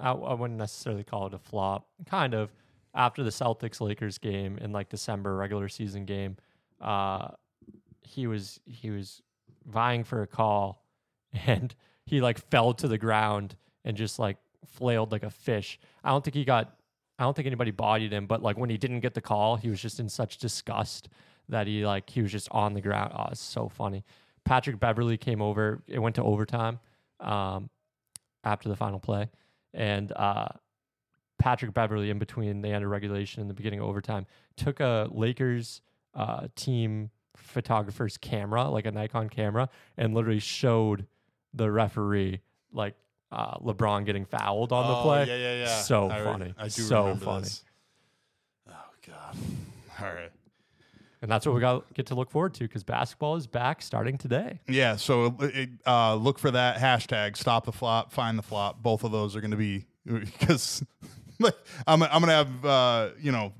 I, 0.00 0.12
I 0.12 0.34
wouldn't 0.34 0.58
necessarily 0.58 1.04
call 1.04 1.26
it 1.26 1.34
a 1.34 1.38
flop. 1.38 1.88
Kind 2.06 2.34
of 2.34 2.52
after 2.94 3.22
the 3.22 3.30
Celtics 3.30 3.80
Lakers 3.80 4.18
game 4.18 4.58
in 4.58 4.72
like 4.72 4.88
December 4.88 5.36
regular 5.36 5.68
season 5.68 6.04
game, 6.04 6.36
uh, 6.80 7.28
he 8.02 8.26
was 8.26 8.60
he 8.66 8.90
was 8.90 9.22
vying 9.66 10.04
for 10.04 10.22
a 10.22 10.26
call, 10.26 10.84
and 11.46 11.74
he 12.04 12.20
like 12.20 12.38
fell 12.50 12.72
to 12.74 12.88
the 12.88 12.98
ground 12.98 13.56
and 13.84 13.96
just 13.96 14.18
like 14.18 14.36
flailed 14.66 15.12
like 15.12 15.22
a 15.22 15.30
fish. 15.30 15.78
I 16.04 16.10
don't 16.10 16.24
think 16.24 16.34
he 16.34 16.44
got. 16.44 16.74
I 17.18 17.22
don't 17.22 17.34
think 17.34 17.46
anybody 17.46 17.70
bodied 17.70 18.12
him, 18.12 18.26
but 18.26 18.42
like 18.42 18.58
when 18.58 18.68
he 18.68 18.76
didn't 18.76 19.00
get 19.00 19.14
the 19.14 19.22
call, 19.22 19.56
he 19.56 19.70
was 19.70 19.80
just 19.80 20.00
in 20.00 20.08
such 20.08 20.36
disgust 20.36 21.08
that 21.48 21.66
he 21.66 21.86
like 21.86 22.10
he 22.10 22.20
was 22.22 22.30
just 22.32 22.48
on 22.50 22.74
the 22.74 22.80
ground. 22.80 23.12
Oh, 23.16 23.26
it's 23.30 23.40
so 23.40 23.68
funny. 23.68 24.04
Patrick 24.44 24.78
Beverley 24.78 25.16
came 25.16 25.40
over. 25.40 25.82
It 25.88 25.98
went 25.98 26.14
to 26.16 26.22
overtime. 26.22 26.78
Um, 27.20 27.70
after 28.46 28.68
the 28.68 28.76
final 28.76 28.98
play. 28.98 29.28
And 29.76 30.10
uh, 30.16 30.48
Patrick 31.38 31.74
Beverley, 31.74 32.08
in 32.10 32.18
between 32.18 32.62
the 32.62 32.68
end 32.70 32.82
of 32.82 32.90
regulation 32.90 33.42
and 33.42 33.50
the 33.50 33.54
beginning 33.54 33.78
of 33.80 33.86
overtime, 33.86 34.26
took 34.56 34.80
a 34.80 35.08
Lakers 35.12 35.82
uh, 36.14 36.48
team 36.56 37.10
photographer's 37.36 38.16
camera, 38.16 38.64
like 38.68 38.86
a 38.86 38.90
Nikon 38.90 39.28
camera, 39.28 39.68
and 39.98 40.14
literally 40.14 40.38
showed 40.40 41.06
the 41.52 41.70
referee 41.70 42.40
like 42.72 42.94
uh, 43.30 43.58
LeBron 43.58 44.06
getting 44.06 44.24
fouled 44.24 44.72
on 44.72 44.88
the 44.88 45.02
play. 45.02 45.20
Oh, 45.22 45.24
Yeah, 45.24 45.36
yeah, 45.36 45.64
yeah. 45.64 45.82
So 45.82 46.08
I 46.08 46.18
re- 46.18 46.24
funny. 46.24 46.54
I 46.56 46.64
do 46.64 46.82
So 46.82 47.14
funny. 47.16 47.42
this. 47.42 47.62
Oh 48.68 48.72
God. 49.06 49.36
All 50.00 50.06
right. 50.14 50.32
And 51.22 51.30
that's 51.30 51.46
what 51.46 51.54
we 51.54 51.60
got 51.60 51.92
get 51.94 52.06
to 52.06 52.14
look 52.14 52.30
forward 52.30 52.54
to 52.54 52.64
because 52.64 52.84
basketball 52.84 53.36
is 53.36 53.46
back 53.46 53.80
starting 53.80 54.18
today. 54.18 54.60
Yeah, 54.68 54.96
so 54.96 55.34
it, 55.40 55.70
uh, 55.86 56.14
look 56.14 56.38
for 56.38 56.50
that 56.50 56.76
hashtag. 56.76 57.36
Stop 57.36 57.64
the 57.64 57.72
flop, 57.72 58.12
find 58.12 58.38
the 58.38 58.42
flop. 58.42 58.82
Both 58.82 59.02
of 59.02 59.12
those 59.12 59.34
are 59.34 59.40
going 59.40 59.50
to 59.50 59.56
be 59.56 59.86
because 60.06 60.84
like, 61.40 61.54
I'm 61.86 62.02
I'm 62.02 62.22
going 62.22 62.26
to 62.26 62.32
have 62.32 62.64
uh, 62.64 63.08
you 63.18 63.32
know 63.32 63.52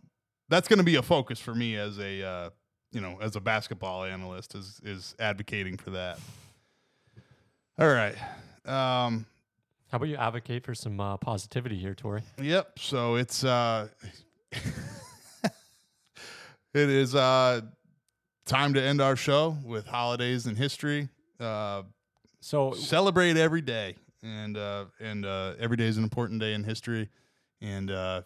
that's 0.48 0.68
going 0.68 0.78
to 0.78 0.84
be 0.84 0.96
a 0.96 1.02
focus 1.02 1.40
for 1.40 1.54
me 1.54 1.76
as 1.76 1.98
a 1.98 2.22
uh, 2.22 2.50
you 2.92 3.00
know 3.00 3.18
as 3.20 3.36
a 3.36 3.40
basketball 3.40 4.04
analyst 4.04 4.54
is 4.54 4.80
is 4.84 5.14
advocating 5.18 5.76
for 5.76 5.90
that. 5.90 6.18
All 7.78 7.88
right. 7.88 8.16
Um, 8.64 9.26
How 9.90 9.96
about 9.96 10.08
you 10.08 10.16
advocate 10.16 10.64
for 10.64 10.74
some 10.74 10.98
uh, 10.98 11.16
positivity 11.18 11.76
here, 11.78 11.94
Tori? 11.94 12.22
Yep. 12.40 12.78
So 12.78 13.16
it's 13.16 13.44
uh 13.44 13.88
it 16.76 16.90
is 16.90 17.14
uh 17.14 17.62
time 18.44 18.74
to 18.74 18.82
end 18.82 19.00
our 19.00 19.16
show 19.16 19.56
with 19.64 19.86
holidays 19.86 20.46
in 20.46 20.54
history. 20.56 21.08
Uh 21.40 21.82
So 22.40 22.72
celebrate 22.72 23.36
every 23.36 23.62
day 23.62 23.96
and 24.22 24.56
uh 24.56 24.86
and 25.00 25.24
uh 25.24 25.54
every 25.58 25.76
day 25.76 25.86
is 25.86 25.96
an 25.96 26.04
important 26.04 26.40
day 26.40 26.52
in 26.54 26.64
history 26.64 27.08
and 27.60 27.90
uh 27.90 28.22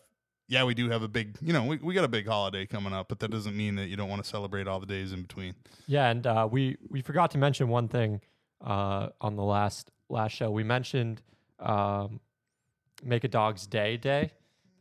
yeah, 0.48 0.64
we 0.64 0.74
do 0.74 0.90
have 0.90 1.04
a 1.04 1.08
big, 1.08 1.36
you 1.40 1.52
know, 1.52 1.64
we, 1.64 1.76
we 1.76 1.94
got 1.94 2.02
a 2.02 2.08
big 2.08 2.26
holiday 2.26 2.66
coming 2.66 2.92
up, 2.92 3.08
but 3.08 3.20
that 3.20 3.30
doesn't 3.30 3.56
mean 3.56 3.76
that 3.76 3.86
you 3.86 3.94
don't 3.94 4.08
want 4.08 4.20
to 4.20 4.28
celebrate 4.28 4.66
all 4.66 4.80
the 4.80 4.86
days 4.86 5.12
in 5.12 5.22
between. 5.22 5.54
Yeah, 5.86 6.10
and 6.10 6.26
uh, 6.26 6.48
we 6.50 6.76
we 6.88 7.02
forgot 7.02 7.30
to 7.30 7.38
mention 7.38 7.68
one 7.68 7.86
thing 7.86 8.20
uh, 8.60 9.10
on 9.20 9.36
the 9.36 9.44
last 9.44 9.92
last 10.08 10.32
show. 10.32 10.50
We 10.50 10.64
mentioned 10.64 11.22
um, 11.60 12.18
Make 13.04 13.22
a 13.22 13.28
Dog's 13.28 13.68
Day 13.68 13.96
Day. 13.96 14.32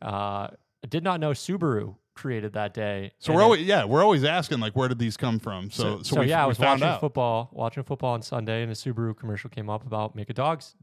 Uh, 0.02 0.48
I 0.82 0.86
did 0.88 1.04
not 1.04 1.20
know 1.20 1.30
Subaru 1.30 1.94
created 2.14 2.52
that 2.54 2.74
day. 2.74 3.12
So 3.18 3.32
and 3.32 3.36
we're 3.36 3.42
always 3.42 3.66
yeah, 3.66 3.84
we're 3.84 4.02
always 4.02 4.24
asking 4.24 4.60
like 4.60 4.74
where 4.76 4.88
did 4.88 4.98
these 4.98 5.16
come 5.16 5.38
from? 5.38 5.70
So 5.70 5.98
so, 5.98 6.02
so, 6.02 6.20
we, 6.20 6.28
yeah, 6.28 6.42
I 6.42 6.46
was 6.46 6.58
watching 6.58 6.86
out. 6.86 7.00
football, 7.00 7.50
watching 7.52 7.82
football 7.82 8.14
on 8.14 8.22
Sunday, 8.22 8.62
and 8.62 8.70
a 8.70 8.74
Subaru 8.74 9.16
commercial 9.16 9.50
came 9.50 9.70
up 9.70 9.86
about 9.86 10.14
Make 10.14 10.30
a 10.30 10.34
Dog's 10.34 10.74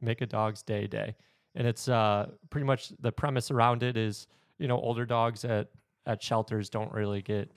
Make 0.00 0.20
a 0.20 0.26
Dog's 0.26 0.62
Day 0.62 0.86
Day, 0.86 1.16
and 1.54 1.66
it's 1.66 1.88
uh, 1.88 2.30
pretty 2.50 2.66
much 2.66 2.92
the 3.00 3.12
premise 3.12 3.50
around 3.50 3.82
it 3.82 3.96
is 3.96 4.26
you 4.58 4.68
know 4.68 4.78
older 4.78 5.04
dogs 5.04 5.44
at 5.44 5.68
at 6.06 6.22
shelters 6.22 6.68
don't 6.68 6.92
really 6.92 7.22
get, 7.22 7.50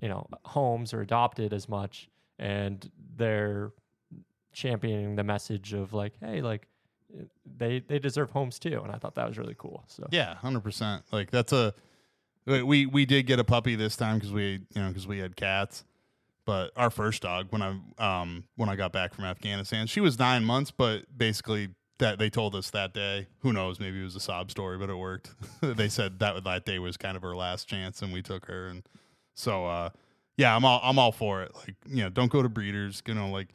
you 0.00 0.08
know, 0.08 0.26
homes 0.44 0.94
or 0.94 1.00
adopted 1.00 1.52
as 1.52 1.68
much, 1.68 2.08
and 2.38 2.90
they're 3.16 3.72
championing 4.52 5.16
the 5.16 5.24
message 5.24 5.72
of 5.72 5.92
like, 5.92 6.14
hey, 6.20 6.40
like 6.40 6.66
they 7.56 7.80
they 7.80 7.98
deserve 7.98 8.30
homes 8.30 8.58
too, 8.58 8.80
and 8.82 8.92
I 8.92 8.98
thought 8.98 9.14
that 9.16 9.28
was 9.28 9.38
really 9.38 9.56
cool. 9.58 9.84
So 9.86 10.06
Yeah, 10.10 10.34
hundred 10.34 10.60
percent. 10.60 11.04
Like 11.12 11.30
that's 11.30 11.52
a 11.52 11.74
we 12.48 12.86
we 12.86 13.04
did 13.04 13.26
get 13.26 13.38
a 13.38 13.44
puppy 13.44 13.74
this 13.74 13.96
time 13.96 14.16
because 14.16 14.32
we 14.32 14.60
you 14.74 14.82
know 14.82 14.88
because 14.88 15.06
we 15.06 15.18
had 15.18 15.36
cats, 15.36 15.84
but 16.44 16.70
our 16.76 16.90
first 16.90 17.22
dog 17.22 17.48
when 17.50 17.62
I 17.62 17.76
um 17.98 18.44
when 18.56 18.68
I 18.68 18.76
got 18.76 18.92
back 18.92 19.14
from 19.14 19.24
Afghanistan, 19.24 19.86
she 19.86 20.00
was 20.00 20.18
nine 20.18 20.44
months, 20.44 20.70
but 20.70 21.04
basically 21.16 21.70
that 21.98 22.18
they 22.18 22.30
told 22.30 22.54
us 22.54 22.70
that 22.70 22.94
day. 22.94 23.26
Who 23.40 23.52
knows? 23.52 23.80
Maybe 23.80 24.00
it 24.00 24.04
was 24.04 24.16
a 24.16 24.20
sob 24.20 24.50
story, 24.50 24.78
but 24.78 24.88
it 24.88 24.94
worked. 24.94 25.30
they 25.60 25.88
said 25.88 26.20
that 26.20 26.42
that 26.44 26.64
day 26.64 26.78
was 26.78 26.96
kind 26.96 27.16
of 27.16 27.22
her 27.22 27.36
last 27.36 27.68
chance, 27.68 28.02
and 28.02 28.12
we 28.12 28.22
took 28.22 28.46
her, 28.46 28.68
and 28.68 28.82
so 29.34 29.66
uh 29.66 29.90
yeah, 30.36 30.54
I'm 30.54 30.64
all 30.64 30.80
I'm 30.82 30.98
all 30.98 31.12
for 31.12 31.42
it. 31.42 31.54
Like 31.54 31.74
you 31.86 32.02
know, 32.02 32.08
don't 32.08 32.30
go 32.30 32.42
to 32.42 32.48
breeders. 32.48 33.02
You 33.06 33.14
know, 33.14 33.28
like 33.28 33.48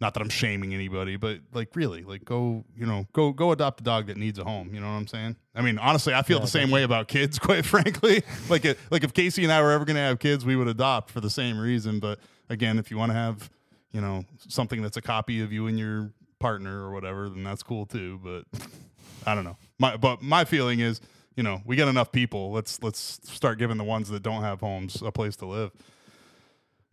not 0.00 0.14
that 0.14 0.20
I'm 0.22 0.30
shaming 0.30 0.72
anybody, 0.72 1.16
but 1.16 1.40
like 1.52 1.76
really, 1.76 2.02
like 2.02 2.24
go, 2.24 2.64
you 2.74 2.86
know, 2.86 3.06
go 3.12 3.32
go 3.32 3.52
adopt 3.52 3.80
a 3.80 3.84
dog 3.84 4.06
that 4.06 4.16
needs 4.16 4.38
a 4.38 4.44
home. 4.44 4.72
You 4.74 4.80
know 4.80 4.86
what 4.86 4.94
I'm 4.94 5.06
saying? 5.06 5.36
I 5.54 5.60
mean, 5.60 5.78
honestly, 5.78 6.14
I 6.14 6.22
feel 6.22 6.38
Yeah, 6.38 6.44
the 6.44 6.50
same 6.50 6.70
way 6.70 6.84
about 6.84 7.08
kids. 7.08 7.38
Quite 7.40 7.66
frankly, 7.66 8.22
like 8.48 8.64
it, 8.64 8.78
like 8.90 9.04
if 9.04 9.12
Casey 9.12 9.42
and 9.44 9.52
I 9.52 9.60
were 9.60 9.72
ever 9.72 9.84
going 9.84 9.96
to 9.96 10.02
have 10.02 10.18
kids, 10.18 10.44
we 10.44 10.56
would 10.56 10.68
adopt 10.68 11.10
for 11.10 11.20
the 11.20 11.28
same 11.30 11.58
reason. 11.58 12.00
But 12.00 12.18
again, 12.48 12.78
if 12.78 12.90
you 12.90 12.96
want 12.96 13.10
to 13.10 13.14
have, 13.14 13.50
you 13.92 14.00
know, 14.00 14.24
something 14.48 14.80
that's 14.80 14.96
a 14.96 15.02
copy 15.02 15.42
of 15.42 15.52
you 15.52 15.66
and 15.66 15.78
your 15.78 16.12
partner 16.38 16.82
or 16.82 16.92
whatever, 16.92 17.28
then 17.28 17.44
that's 17.44 17.62
cool 17.62 17.84
too. 17.84 18.18
But 18.24 18.44
I 19.26 19.34
don't 19.34 19.44
know. 19.44 19.58
My 19.78 19.98
but 19.98 20.22
my 20.22 20.44
feeling 20.46 20.80
is, 20.80 21.02
you 21.36 21.42
know, 21.42 21.60
we 21.66 21.76
got 21.76 21.88
enough 21.88 22.10
people. 22.10 22.52
Let's 22.52 22.82
let's 22.82 23.20
start 23.30 23.58
giving 23.58 23.76
the 23.76 23.84
ones 23.84 24.08
that 24.08 24.22
don't 24.22 24.42
have 24.42 24.60
homes 24.60 25.02
a 25.02 25.12
place 25.12 25.36
to 25.36 25.46
live. 25.46 25.72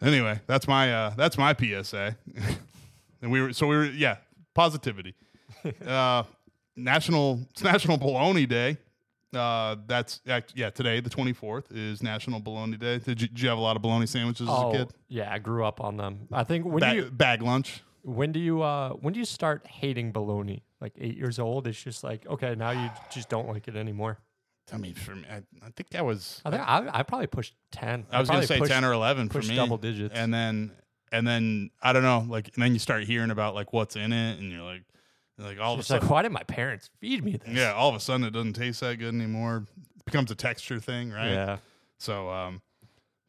Anyway, 0.02 0.42
that's 0.46 0.68
my 0.68 0.94
uh 0.94 1.10
that's 1.12 1.38
my 1.38 1.56
PSA. 1.58 2.18
and 3.22 3.32
we 3.32 3.42
were 3.42 3.54
so 3.54 3.68
we 3.68 3.76
were 3.76 3.86
yeah, 3.86 4.18
positivity. 4.54 5.16
uh 5.88 6.24
National 6.76 7.42
it's 7.52 7.64
National 7.64 7.98
Bologna 7.98 8.46
Day. 8.46 8.78
Uh 9.36 9.76
that's 9.88 10.22
yeah, 10.26 10.70
today 10.70 11.00
the 11.02 11.10
24th 11.10 11.66
is 11.76 12.02
National 12.02 12.40
Bologna 12.40 12.78
Day. 12.78 13.00
Did 13.00 13.22
you, 13.22 13.28
did 13.28 13.42
you 13.42 13.50
have 13.50 13.58
a 13.58 13.62
lot 13.62 13.76
of 13.76 13.82
bologna 13.82 14.06
sandwiches 14.06 14.48
as 14.48 14.54
oh 14.56 14.70
a 14.70 14.72
kid? 14.74 14.88
yeah, 15.10 15.34
I 15.34 15.40
grew 15.40 15.66
up 15.66 15.82
on 15.82 15.98
them. 15.98 16.28
I 16.32 16.44
think 16.44 16.66
when 16.66 16.76
do 16.76 16.80
Bag, 16.82 16.96
you 16.96 17.06
bag 17.12 17.42
lunch. 17.42 17.84
when 18.04 18.32
do 18.32 18.40
you 18.40 18.62
uh 18.62 18.92
when 18.92 19.14
do 19.14 19.20
you 19.20 19.26
start 19.26 19.66
hating 19.68 20.12
bologna? 20.12 20.64
Like 20.80 20.94
eight 21.00 21.18
years 21.18 21.40
old, 21.40 21.68
it's 21.68 21.82
just 21.82 22.04
like 22.04 22.26
okay, 22.28 22.56
now 22.56 22.72
you 22.72 22.90
just 23.12 23.28
don't 23.30 23.48
like 23.50 23.68
it 23.68 23.76
anymore. 23.76 24.20
I 24.72 24.78
mean, 24.78 24.96
for 24.96 25.16
me, 25.16 25.24
I, 25.32 25.38
I 25.66 25.70
think 25.76 25.90
that 25.92 26.06
was 26.06 26.42
I 26.46 26.50
think 26.52 26.62
I, 26.62 26.90
I 27.00 27.04
probably 27.04 27.28
pushed 27.28 27.56
ten. 27.72 28.06
I 28.12 28.20
was 28.20 28.30
gonna 28.30 28.46
say 28.46 28.60
pushed- 28.60 28.72
ten 28.72 28.84
or 28.86 28.92
eleven 28.94 29.30
for 29.30 29.40
me. 29.42 29.56
double 29.56 29.78
digits. 29.78 30.14
and 30.18 30.34
then 30.34 30.72
and 31.12 31.26
then 31.28 31.70
I 31.82 31.94
don't 31.94 32.04
know, 32.04 32.26
like 32.28 32.52
and 32.56 32.64
then 32.64 32.74
you 32.74 32.80
start 32.80 33.04
hearing 33.04 33.32
about 33.32 33.56
like 33.56 33.74
what's 33.74 33.96
in 33.96 34.12
it, 34.14 34.40
and 34.40 34.52
you're 34.52 34.64
like, 34.64 34.84
like 35.38 35.60
all 35.60 35.74
of 35.74 35.78
a 35.78 35.82
like, 35.82 35.86
sudden, 35.86 36.08
why 36.10 36.22
did 36.22 36.32
my 36.32 36.44
parents 36.44 36.90
feed 37.00 37.24
me 37.24 37.38
this? 37.38 37.50
yeah, 37.56 37.74
all 37.74 37.90
of 37.90 37.96
a 37.96 38.00
sudden 38.00 38.26
it 38.26 38.32
doesn't 38.32 38.54
taste 38.54 38.80
that 38.82 38.96
good 38.98 39.14
anymore. 39.14 39.66
It 39.98 40.06
becomes 40.06 40.32
a 40.32 40.36
texture 40.36 40.80
thing, 40.80 41.12
right? 41.12 41.32
Yeah. 41.32 41.58
So, 42.00 42.30
um, 42.30 42.62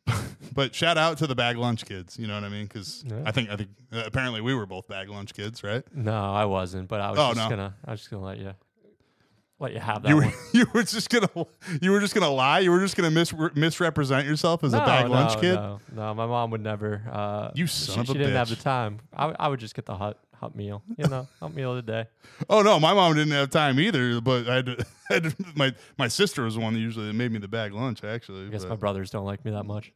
but 0.54 0.74
shout 0.74 0.96
out 0.98 1.18
to 1.18 1.26
the 1.26 1.34
bag 1.34 1.56
lunch 1.56 1.84
kids. 1.84 2.18
You 2.18 2.26
know 2.26 2.34
what 2.34 2.44
I 2.44 2.48
mean? 2.48 2.64
Because 2.66 3.04
Yeah. 3.06 3.22
I 3.26 3.32
think 3.32 3.50
I 3.50 3.56
think 3.56 3.70
uh, 3.92 4.02
apparently 4.06 4.40
we 4.40 4.54
were 4.54 4.66
both 4.66 4.88
bag 4.88 5.08
lunch 5.08 5.34
kids, 5.34 5.62
right? 5.62 5.84
No, 5.94 6.14
I 6.32 6.44
wasn't, 6.46 6.88
but 6.88 7.00
I 7.00 7.10
was 7.10 7.18
Oh, 7.18 7.28
just 7.34 7.36
no. 7.36 7.48
gonna 7.50 7.74
I 7.84 7.90
was 7.92 8.00
just 8.00 8.10
gonna 8.10 8.24
let 8.24 8.38
you 8.38 8.54
let 9.60 9.72
you 9.72 9.80
have 9.80 10.02
that 10.02 10.08
You 10.08 10.16
were 10.16 10.32
you 10.52 10.66
were 10.72 10.82
just 10.82 11.10
gonna 11.10 11.28
you 11.82 11.90
were 11.90 12.00
just 12.00 12.14
gonna 12.14 12.30
lie. 12.30 12.60
You 12.60 12.70
were 12.70 12.80
just 12.80 12.96
gonna 12.96 13.10
mis- 13.10 13.34
misrepresent 13.54 14.26
yourself 14.26 14.62
as 14.64 14.72
a 14.72 14.78
No, 14.78 14.84
bag 14.86 15.08
lunch 15.08 15.40
kid. 15.40 15.54
No, 15.54 15.80
no, 15.94 16.14
my 16.14 16.26
mom 16.26 16.50
would 16.50 16.62
never. 16.62 17.02
Uh, 17.10 17.50
You 17.54 17.66
she, 17.66 17.74
son 17.86 18.00
of 18.00 18.08
a 18.10 18.12
she 18.12 18.18
didn't 18.18 18.34
have 18.34 18.48
the 18.48 18.54
bitch. 18.56 18.62
time. 18.62 19.00
I 19.14 19.48
would 19.48 19.60
just 19.60 19.74
get 19.74 19.86
the 19.86 19.96
hot 19.96 20.18
hot 20.36 20.54
meal, 20.54 20.82
you 20.96 21.08
know, 21.08 21.26
hot 21.40 21.52
meal 21.54 21.70
of 21.76 21.84
the 21.84 21.92
day. 21.92 22.06
Oh 22.48 22.62
no, 22.62 22.78
my 22.78 22.94
mom 22.94 23.14
didn't 23.16 23.32
have 23.32 23.50
time 23.50 23.80
either. 23.80 24.20
But 24.20 24.48
I 24.48 24.54
had, 24.56 24.66
to, 24.66 24.86
I 25.10 25.14
had 25.14 25.22
to- 25.24 25.36
my 25.56 25.74
my 25.98 26.06
sister 26.08 26.42
was 26.44 26.54
the 26.54 26.60
one 26.60 26.74
that 26.74 26.80
usually 26.80 27.12
made 27.12 27.32
me 27.32 27.38
the 27.38 27.48
bag 27.48 27.72
lunch. 27.72 28.04
Actually, 28.04 28.46
I 28.46 28.50
guess 28.50 28.62
but 28.62 28.70
my 28.70 28.76
brothers 28.76 29.10
don't 29.10 29.24
like 29.26 29.44
me 29.44 29.50
that 29.50 29.64
much. 29.64 29.92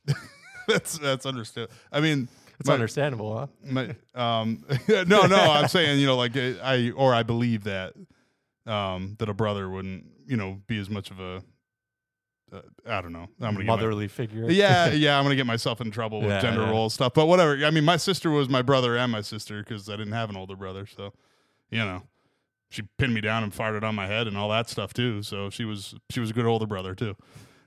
that's 0.66 0.98
that's 0.98 1.26
understood. 1.26 1.68
I 1.93 2.01
mean, 2.01 2.28
It's 2.59 2.66
my- 2.68 2.74
understandable, 2.74 3.39
huh? 3.39 3.47
my 3.64 3.94
um 4.14 4.64
no 4.89 5.26
no 5.26 5.36
I'm 5.36 5.68
saying 5.68 6.01
you 6.01 6.06
know 6.06 6.16
like 6.16 6.36
I 6.36 6.90
or 6.97 7.14
I 7.14 7.22
believe 7.22 7.64
that 7.64 7.94
um 8.66 9.16
that 9.18 9.28
a 9.28 9.34
brother 9.34 9.68
wouldn't 9.68 10.05
you 10.26 10.36
know 10.36 10.60
be 10.66 10.78
as 10.78 10.89
much 10.90 11.10
of 11.10 11.18
a 11.20 11.43
uh, 12.52 12.60
I 12.86 13.01
don't 13.01 13.12
know 13.12 13.28
I'm 13.40 13.55
gonna 13.55 13.59
get 13.59 13.66
my- 13.66 13.76
Motherly 13.76 14.09
figure. 14.09 14.51
yeah 14.51 14.89
yeah 14.93 15.18
I'm 15.18 15.24
gonna 15.24 15.36
get 15.36 15.47
myself 15.47 15.80
in 15.80 15.90
trouble 15.90 16.20
with 16.20 16.30
Yeah, 16.30 16.40
gender 16.40 16.62
yeah. 16.62 16.70
role 16.70 16.90
stuff 16.90 17.12
but 17.14 17.26
whatever 17.26 17.64
I 17.64 17.70
mean 17.70 17.84
my 17.84 17.97
sister 17.97 18.30
was 18.30 18.48
my 18.48 18.62
brother 18.62 18.97
and 18.97 19.10
my 19.10 19.22
sister 19.22 19.62
because 19.62 19.89
I 19.89 19.97
didn't 19.97 20.12
have 20.12 20.30
an 20.30 20.36
older 20.36 20.55
brother 20.56 20.86
so 20.86 21.12
you 21.70 21.78
know 21.78 22.02
she 22.70 22.82
pinned 22.98 23.14
me 23.14 23.20
down 23.20 23.43
and 23.43 23.52
farted 23.52 23.82
on 23.82 23.94
my 23.94 24.06
head 24.06 24.26
and 24.26 24.36
all 24.36 24.48
that 24.51 24.68
stuff 24.68 24.93
too 24.94 25.22
so 25.22 25.51
she 25.51 25.64
was 25.64 25.94
she 26.10 26.20
was 26.20 26.30
a 26.30 26.32
good 26.34 26.47
older 26.47 26.66
brother 26.66 26.94
too 26.94 27.16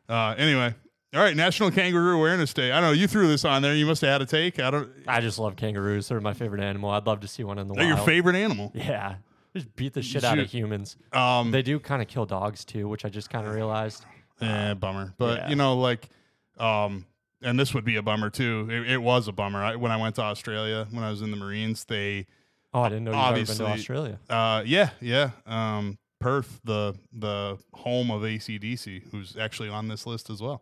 uh 0.08 0.36
anyway 0.38 0.74
all 1.16 1.22
right 1.22 1.36
National 1.36 1.72
Kangaroo 1.72 2.18
Awareness 2.18 2.54
Day 2.54 2.72
I 2.72 2.80
don't 2.80 2.90
know 2.90 2.94
you 2.94 3.08
threw 3.08 3.28
this 3.28 3.44
on 3.46 3.62
there 3.64 3.74
you 3.74 3.86
must 3.88 4.02
have 4.02 4.12
had 4.12 4.22
a 4.22 4.26
take 4.26 4.60
I 4.60 4.70
don't 4.70 4.90
I 5.08 5.20
just 5.22 5.40
love 5.40 5.56
kangaroos. 5.56 6.08
They're 6.10 6.20
my 6.22 6.34
favorite 6.34 6.62
animal. 6.62 6.90
I'd 6.92 7.08
love 7.08 7.22
to 7.22 7.28
see 7.28 7.44
one 7.44 7.58
in 7.58 7.68
the 7.70 7.74
they're 7.74 7.86
wild. 7.86 7.98
your 8.00 8.06
favorite 8.06 8.36
animal 8.36 8.72
Yeah. 8.76 9.16
Just 9.56 9.76
beat 9.76 9.94
the 9.94 10.02
shit 10.02 10.24
out 10.26 10.38
of 10.38 10.50
humans. 10.52 10.98
um 11.14 11.52
They 11.52 11.62
do 11.62 11.80
kind 11.80 12.02
of 12.02 12.08
kill 12.08 12.26
dogs 12.26 12.66
too, 12.66 12.88
which 12.90 13.06
I 13.06 13.10
just 13.10 13.30
kind 13.30 13.48
of 13.48 13.54
realized. 13.56 14.06
Eh, 14.42 14.74
bummer. 14.74 15.14
But 15.18 15.38
Yeah. 15.40 15.50
you 15.50 15.56
know, 15.56 15.78
like, 15.78 16.10
um, 16.58 17.06
and 17.42 17.58
this 17.58 17.74
would 17.74 17.86
be 17.86 17.96
a 17.96 18.02
bummer 18.02 18.30
too. 18.30 18.68
It, 18.70 18.92
it 18.94 18.98
was 18.98 19.28
a 19.30 19.32
bummer. 19.32 19.64
I, 19.64 19.76
when 19.78 19.92
I 19.94 19.98
went 19.98 20.16
to 20.16 20.24
Australia, 20.24 20.88
when 20.92 21.04
I 21.06 21.10
was 21.10 21.22
in 21.22 21.32
the 21.32 21.38
Marines, 21.38 21.86
they, 21.86 22.28
Oh, 22.74 22.82
I 22.82 22.90
didn't 22.90 23.06
know 23.06 23.12
you've 23.12 23.18
ever 23.20 23.28
been 23.34 23.40
Obviously- 23.42 23.66
to 23.66 23.72
Australia. 23.72 24.20
uh, 24.30 24.64
yeah, 24.66 24.90
yeah, 25.00 25.30
um, 25.46 25.98
Perth, 26.20 26.60
the 26.66 26.96
the 27.14 27.58
home 27.74 28.12
of 28.12 28.24
ACDC, 28.24 29.04
who's 29.12 29.38
actually 29.38 29.70
on 29.70 29.88
this 29.88 30.06
list 30.06 30.30
as 30.30 30.42
well. 30.42 30.62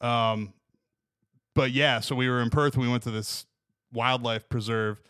Um, 0.00 0.52
but 1.54 1.72
yeah, 1.72 1.98
so 2.00 2.14
we 2.14 2.28
were 2.28 2.40
in 2.40 2.50
Perth. 2.50 2.76
We 2.76 2.88
went 2.88 3.02
to 3.04 3.10
this 3.10 3.46
wildlife 3.92 4.48
preserve, 4.48 5.00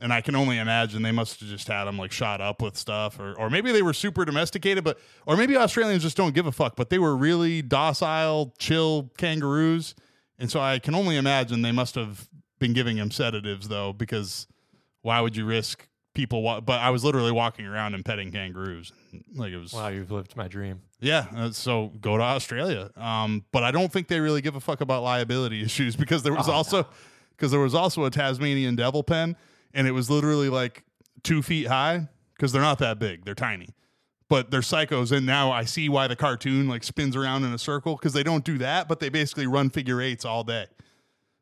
and 0.00 0.12
I 0.12 0.20
can 0.20 0.36
only 0.36 0.58
imagine 0.58 1.02
they 1.02 1.12
must 1.12 1.40
have 1.40 1.48
just 1.48 1.66
had 1.68 1.84
them 1.84 1.98
like 1.98 2.12
shot 2.12 2.40
up 2.40 2.62
with 2.62 2.76
stuff, 2.76 3.18
or 3.18 3.34
or 3.38 3.50
maybe 3.50 3.72
they 3.72 3.82
were 3.82 3.92
super 3.92 4.24
domesticated, 4.24 4.84
but 4.84 4.98
or 5.26 5.36
maybe 5.36 5.56
Australians 5.56 6.02
just 6.02 6.16
don't 6.16 6.34
give 6.34 6.46
a 6.46 6.52
fuck. 6.52 6.76
But 6.76 6.90
they 6.90 6.98
were 6.98 7.16
really 7.16 7.62
docile, 7.62 8.54
chill 8.58 9.10
kangaroos, 9.18 9.94
and 10.38 10.50
so 10.50 10.60
I 10.60 10.78
can 10.78 10.94
only 10.94 11.16
imagine 11.16 11.62
they 11.62 11.72
must 11.72 11.94
have 11.94 12.28
been 12.58 12.72
giving 12.72 12.96
him 12.96 13.10
sedatives 13.10 13.68
though, 13.68 13.92
because 13.92 14.46
why 15.02 15.20
would 15.20 15.36
you 15.36 15.44
risk 15.44 15.86
people? 16.14 16.42
Wa- 16.42 16.60
but 16.60 16.80
I 16.80 16.90
was 16.90 17.04
literally 17.04 17.32
walking 17.32 17.66
around 17.66 17.94
and 17.94 18.04
petting 18.04 18.30
kangaroos, 18.32 18.92
like 19.34 19.52
it 19.52 19.58
was. 19.58 19.72
Wow, 19.72 19.88
you've 19.88 20.10
lived 20.10 20.36
my 20.36 20.48
dream. 20.48 20.80
Yeah, 21.00 21.26
uh, 21.36 21.50
so 21.52 21.92
go 22.00 22.16
to 22.16 22.22
Australia. 22.24 22.90
Um, 22.96 23.44
but 23.52 23.62
I 23.62 23.70
don't 23.70 23.92
think 23.92 24.08
they 24.08 24.18
really 24.18 24.40
give 24.40 24.56
a 24.56 24.60
fuck 24.60 24.80
about 24.80 25.02
liability 25.04 25.62
issues 25.64 25.94
because 25.96 26.22
there 26.24 26.34
was 26.34 26.48
Oh, 26.48 26.52
also 26.52 26.86
because 27.36 27.52
there 27.52 27.60
was 27.60 27.74
also 27.74 28.04
a 28.04 28.10
Tasmanian 28.10 28.74
devil 28.74 29.04
pen, 29.04 29.36
and 29.74 29.86
it 29.86 29.92
was 29.92 30.10
literally 30.10 30.48
like 30.48 30.84
two 31.22 31.42
feet 31.42 31.66
high 31.66 32.08
because 32.34 32.52
they're 32.52 32.62
not 32.62 32.78
that 32.78 32.98
big; 32.98 33.24
they're 33.24 33.34
tiny. 33.34 33.68
But 34.28 34.50
they're 34.50 34.60
psychos, 34.60 35.10
and 35.10 35.24
now 35.24 35.50
I 35.50 35.64
see 35.64 35.88
why 35.88 36.06
the 36.06 36.16
cartoon 36.16 36.68
like 36.68 36.84
spins 36.84 37.16
around 37.16 37.44
in 37.44 37.52
a 37.54 37.58
circle 37.58 37.96
because 37.96 38.12
they 38.12 38.22
don't 38.22 38.44
do 38.44 38.58
that, 38.58 38.86
but 38.86 39.00
they 39.00 39.08
basically 39.08 39.46
run 39.46 39.70
figure 39.70 40.02
eights 40.02 40.24
all 40.26 40.44
day. 40.44 40.66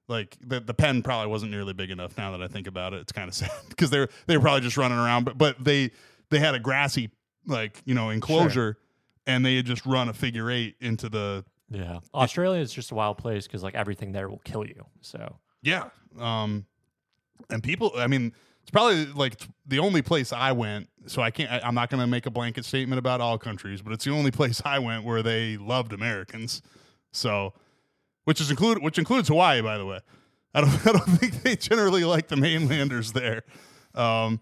Like 0.09 0.37
the 0.41 0.61
the 0.61 0.73
pen 0.75 1.03
probably 1.03 1.27
wasn't 1.29 1.51
nearly 1.51 1.73
big 1.73 1.91
enough. 1.91 2.17
Now 2.17 2.31
that 2.31 2.41
I 2.43 2.47
think 2.47 2.69
about 2.69 2.93
it, 2.93 3.01
it's 3.01 3.11
kind 3.13 3.29
of 3.29 3.35
sad 3.35 3.51
because 3.69 3.91
they're 3.91 4.09
they 4.27 4.37
were 4.37 4.43
probably 4.43 4.61
just 4.61 4.77
running 4.77 4.99
around. 4.99 5.25
But 5.25 5.37
but 5.37 5.57
they 5.65 5.91
they 6.31 6.39
had 6.39 6.55
a 6.55 6.61
grassy 6.61 7.11
like 7.47 7.83
you 7.87 7.95
know 7.95 8.11
enclosure, 8.11 8.79
and 9.27 9.45
they 9.45 9.57
had 9.57 9.67
just 9.67 9.85
run 9.85 10.09
a 10.09 10.13
figure 10.15 10.49
eight 10.49 10.77
into 10.81 11.09
the 11.09 11.45
Yeah. 11.69 11.99
Australia 12.15 12.61
is 12.61 12.73
just 12.73 12.93
a 12.93 12.95
wild 12.95 13.19
place 13.19 13.49
because 13.49 13.65
like 13.65 13.75
everything 13.75 14.13
there 14.13 14.29
will 14.29 14.39
kill 14.45 14.65
you. 14.65 14.85
So 15.01 15.39
yeah. 15.61 15.89
Um, 16.21 16.67
and 17.51 17.63
people, 17.63 17.93
I 17.97 18.07
mean, 18.07 18.33
it's 18.63 18.71
probably 18.73 19.07
like 19.07 19.41
the 19.67 19.79
only 19.79 20.03
place 20.03 20.33
I 20.33 20.51
went. 20.51 20.89
So 21.07 21.23
I 21.23 21.31
can't. 21.31 21.51
I, 21.51 21.61
I'm 21.63 21.75
not 21.75 21.89
going 21.89 22.01
to 22.01 22.07
make 22.07 22.27
a 22.27 22.31
blanket 22.31 22.65
statement 22.65 22.99
about 22.99 23.21
all 23.21 23.39
countries, 23.39 23.81
but 23.81 23.93
it's 23.93 24.05
the 24.05 24.11
only 24.11 24.31
place 24.33 24.61
I 24.65 24.81
went 24.81 25.05
where 25.05 25.23
they 25.23 25.57
loved 25.57 25.93
Americans. 25.93 26.63
So, 27.13 27.55
which 28.25 28.41
is 28.41 28.51
include 28.51 28.83
which 28.83 28.99
includes 28.99 29.29
Hawaii, 29.29 29.63
by 29.63 29.79
the 29.79 29.87
way. 29.87 30.01
I 30.53 30.63
don't 30.63 30.71
I 30.87 30.93
don't 30.93 31.19
think 31.19 31.43
they 31.43 31.55
generally 31.55 32.05
like 32.05 32.27
the 32.27 32.37
mainlanders 32.37 33.13
there. 33.13 33.45
Um, 33.95 34.41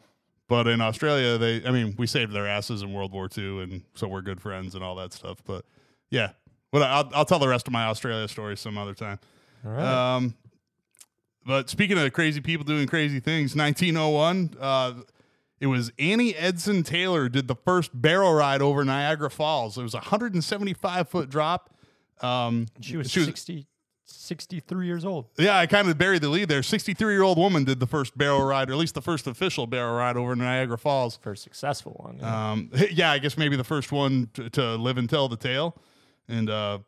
but 0.48 0.66
in 0.68 0.80
Australia, 0.80 1.36
they 1.36 1.62
I 1.66 1.70
mean, 1.70 1.94
we 1.98 2.06
saved 2.06 2.32
their 2.32 2.46
asses 2.46 2.82
in 2.82 2.94
World 2.94 3.12
War 3.12 3.28
II, 3.36 3.62
and 3.62 3.82
so 3.94 4.08
we're 4.08 4.22
good 4.22 4.40
friends 4.40 4.74
and 4.74 4.82
all 4.82 4.94
that 4.96 5.12
stuff. 5.12 5.42
But 5.44 5.66
yeah, 6.10 6.30
but 6.72 6.80
I'll 6.80 7.10
I'll 7.14 7.24
tell 7.26 7.38
the 7.38 7.48
rest 7.48 7.66
of 7.66 7.74
my 7.74 7.84
Australia 7.84 8.26
story 8.26 8.56
some 8.56 8.78
other 8.78 8.94
time. 8.94 9.18
all 9.66 9.70
right. 9.70 10.14
Um, 10.16 10.34
but 11.46 11.68
speaking 11.70 11.98
of 11.98 12.12
crazy 12.12 12.40
people 12.40 12.64
doing 12.64 12.86
crazy 12.86 13.20
things, 13.20 13.54
1901, 13.54 14.54
uh, 14.60 14.94
it 15.60 15.66
was 15.66 15.92
Annie 15.98 16.34
Edson 16.34 16.82
Taylor 16.82 17.28
did 17.28 17.48
the 17.48 17.54
first 17.54 17.90
barrel 17.94 18.34
ride 18.34 18.60
over 18.62 18.84
Niagara 18.84 19.30
Falls. 19.30 19.78
It 19.78 19.82
was 19.82 19.94
a 19.94 19.98
175 19.98 21.08
foot 21.08 21.30
drop. 21.30 21.70
Um, 22.20 22.66
She 22.80 22.96
was, 22.96 23.10
she 23.10 23.20
was 23.20 23.26
60, 23.28 23.66
63 24.04 24.86
years 24.86 25.04
old. 25.04 25.26
Yeah, 25.38 25.58
I 25.58 25.66
kind 25.66 25.88
of 25.88 25.96
buried 25.96 26.22
the 26.22 26.28
lead 26.28 26.48
there. 26.48 26.62
63 26.62 27.12
year 27.12 27.22
old 27.22 27.38
woman 27.38 27.64
did 27.64 27.80
the 27.80 27.86
first 27.86 28.16
barrel 28.16 28.42
ride, 28.42 28.68
or 28.68 28.72
at 28.74 28.78
least 28.78 28.94
the 28.94 29.02
first 29.02 29.26
official 29.26 29.66
barrel 29.66 29.94
ride 29.96 30.16
over 30.16 30.34
Niagara 30.36 30.78
Falls. 30.78 31.16
First 31.16 31.42
successful 31.42 31.92
one. 31.92 32.18
yeah. 32.18 32.50
Um, 32.52 32.70
yeah, 32.90 33.10
I 33.10 33.18
guess 33.18 33.38
maybe 33.38 33.56
the 33.56 33.64
first 33.64 33.92
one 33.92 34.28
to, 34.34 34.50
to 34.50 34.74
live 34.76 34.98
and 34.98 35.08
tell 35.08 35.28
the 35.28 35.36
tale. 35.36 35.76
And 36.28 36.48
uh, 36.50 36.78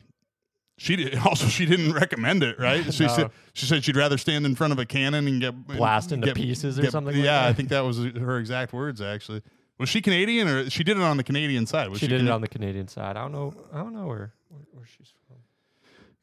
she 0.76 0.96
did, 0.96 1.16
also 1.24 1.46
she 1.46 1.66
didn't 1.66 1.92
recommend 1.92 2.42
it, 2.42 2.58
right? 2.58 2.92
She 2.92 3.04
No. 3.06 3.14
said 3.16 3.30
she 3.54 3.66
said 3.66 3.84
she'd 3.84 3.96
rather 3.96 4.18
stand 4.18 4.44
in 4.46 4.54
front 4.54 4.72
of 4.72 4.78
a 4.78 4.84
cannon 4.86 5.26
and 5.26 5.40
get 5.40 5.66
Blast 5.66 6.12
into 6.12 6.26
get- 6.26 6.36
pieces 6.36 6.78
or 6.78 6.82
get- 6.82 6.92
something 6.92 7.14
like 7.16 7.24
Yeah, 7.24 7.46
I 7.46 7.52
think 7.52 7.68
that 7.70 7.80
was 7.80 7.98
her 7.98 8.38
exact 8.38 8.72
words. 8.72 9.00
Actually, 9.00 9.42
was 9.78 9.88
she 9.88 10.00
Canadian 10.02 10.48
or 10.48 10.68
she 10.70 10.84
did 10.84 10.96
it 10.96 11.02
on 11.02 11.16
the 11.16 11.24
Canadian 11.24 11.66
side? 11.66 11.88
Was 11.88 11.98
she 12.00 12.06
did 12.06 12.20
it 12.22 12.28
on 12.28 12.40
the 12.40 12.48
Canadian 12.48 12.88
side. 12.88 13.16
I 13.16 13.22
don't 13.22 13.32
know. 13.32 13.54
I 13.72 13.78
don't 13.78 13.94
know 13.94 14.06
where 14.06 14.32
where, 14.48 14.60
where 14.72 14.86
she's 14.86 15.12
from. 15.26 15.36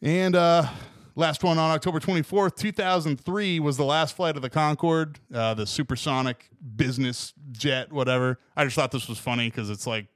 And 0.02 0.36
uh, 0.36 0.68
last 1.16 1.44
one 1.44 1.58
on 1.58 1.72
October 1.72 2.00
24th, 2.00 2.56
2003 2.58 3.60
was 3.60 3.78
the 3.78 3.86
last 3.86 4.16
flight 4.16 4.36
of 4.36 4.42
the 4.42 4.50
Concorde, 4.50 5.20
uh, 5.34 5.54
the 5.54 5.66
supersonic 5.66 6.50
business 6.76 7.34
jet, 7.52 7.92
whatever. 7.92 8.40
I 8.56 8.66
just 8.66 8.76
thought 8.76 8.92
this 8.92 9.08
was 9.08 9.18
funny 9.18 9.50
because 9.50 9.70
it's 9.70 9.88
like 9.88 10.08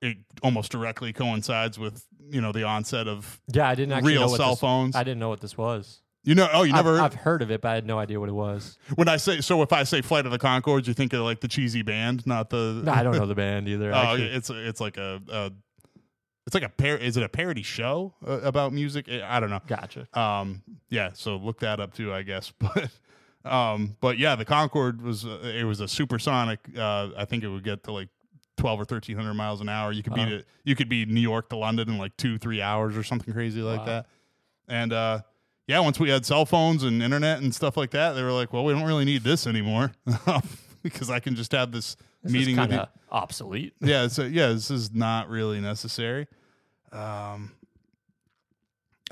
it 0.00 0.16
almost 0.42 0.72
directly 0.72 1.12
coincides 1.12 1.78
with 1.78 2.06
you 2.30 2.40
know 2.40 2.52
the 2.52 2.64
onset 2.64 3.08
of 3.08 3.40
Yeah, 3.52 3.68
I 3.68 3.74
didn't 3.74 3.92
actually 3.92 4.12
real 4.12 4.22
know 4.22 4.28
what 4.28 4.36
cell 4.38 4.50
this, 4.50 4.60
phones. 4.60 4.96
I 4.96 5.04
didn't 5.04 5.18
know 5.18 5.28
what 5.28 5.40
this 5.40 5.56
was. 5.56 6.00
you 6.22 6.34
know, 6.34 6.48
oh, 6.52 6.62
you 6.62 6.72
I've, 6.74 6.84
never. 6.84 7.00
I've 7.00 7.14
heard 7.14 7.42
of 7.42 7.50
it, 7.50 7.60
but 7.60 7.70
I 7.70 7.74
had 7.74 7.86
no 7.86 7.98
idea 7.98 8.20
what 8.20 8.28
it 8.28 8.32
was. 8.32 8.78
when 8.94 9.08
I 9.08 9.16
say 9.16 9.40
so, 9.40 9.62
if 9.62 9.72
I 9.72 9.84
say 9.84 10.02
Flight 10.02 10.26
of 10.26 10.32
the 10.32 10.38
Conchords, 10.38 10.86
you 10.86 10.94
think 10.94 11.12
of 11.12 11.20
like 11.20 11.40
the 11.40 11.48
cheesy 11.48 11.82
band, 11.82 12.26
not 12.26 12.50
the. 12.50 12.82
No, 12.84 12.92
I 12.92 13.02
don't 13.02 13.16
know 13.16 13.26
the 13.26 13.34
band 13.34 13.68
either. 13.68 13.90
Oh, 13.94 13.96
actually. 13.96 14.28
it's 14.28 14.50
it's 14.50 14.80
like 14.80 14.96
a, 14.96 15.20
a 15.28 15.52
it's 16.46 16.54
like 16.54 16.62
a 16.64 16.68
par. 16.68 16.96
Is 16.96 17.16
it 17.16 17.22
a 17.22 17.28
parody 17.28 17.62
show 17.62 18.14
uh, 18.26 18.40
about 18.40 18.72
music? 18.72 19.08
I 19.08 19.40
don't 19.40 19.50
know. 19.50 19.60
Gotcha. 19.66 20.08
Um, 20.18 20.62
yeah, 20.88 21.10
so 21.14 21.36
look 21.36 21.60
that 21.60 21.80
up 21.80 21.94
too, 21.94 22.12
I 22.12 22.22
guess. 22.22 22.52
But 23.42 23.50
um, 23.50 23.96
but 24.02 24.18
yeah, 24.18 24.36
the 24.36 24.44
Concorde 24.44 25.00
was 25.00 25.24
uh, 25.24 25.40
it 25.42 25.64
was 25.64 25.80
a 25.80 25.88
supersonic. 25.88 26.60
Uh, 26.76 27.08
I 27.16 27.24
think 27.24 27.42
it 27.42 27.48
would 27.48 27.64
get 27.64 27.84
to 27.84 27.92
like 27.92 28.08
twelve 28.60 28.80
or 28.80 28.84
thirteen 28.84 29.16
hundred 29.16 29.34
miles 29.34 29.60
an 29.60 29.68
hour. 29.68 29.90
You 29.92 30.02
could 30.02 30.14
be 30.14 30.24
to, 30.26 30.44
you 30.64 30.76
could 30.76 30.88
be 30.88 31.04
New 31.06 31.20
York 31.20 31.48
to 31.50 31.56
London 31.56 31.88
in 31.88 31.98
like 31.98 32.16
two 32.16 32.38
three 32.38 32.60
hours 32.62 32.96
or 32.96 33.02
something 33.02 33.32
crazy 33.34 33.60
like 33.62 33.80
Wow. 33.80 33.84
that. 33.86 34.06
And 34.68 34.92
uh, 34.92 35.20
yeah, 35.66 35.80
once 35.80 35.98
we 35.98 36.10
had 36.10 36.24
cell 36.24 36.46
phones 36.46 36.84
and 36.84 37.02
internet 37.02 37.40
and 37.42 37.54
stuff 37.54 37.76
like 37.76 37.90
that, 37.90 38.12
they 38.12 38.22
were 38.22 38.32
like, 38.32 38.52
well, 38.52 38.64
we 38.64 38.72
don't 38.72 38.84
really 38.84 39.04
need 39.04 39.22
this 39.22 39.46
anymore 39.46 39.92
because 40.82 41.10
I 41.10 41.18
can 41.20 41.34
just 41.34 41.52
have 41.52 41.72
this, 41.72 41.96
This 42.22 42.32
meeting 42.32 42.56
with 42.56 42.70
kind 42.70 42.82
of 42.82 42.88
obsolete. 43.10 43.74
yeah, 43.80 44.06
so 44.08 44.22
yeah, 44.24 44.48
this 44.48 44.70
is 44.70 44.92
not 44.94 45.28
really 45.28 45.60
necessary. 45.60 46.26
Um, 46.92 47.52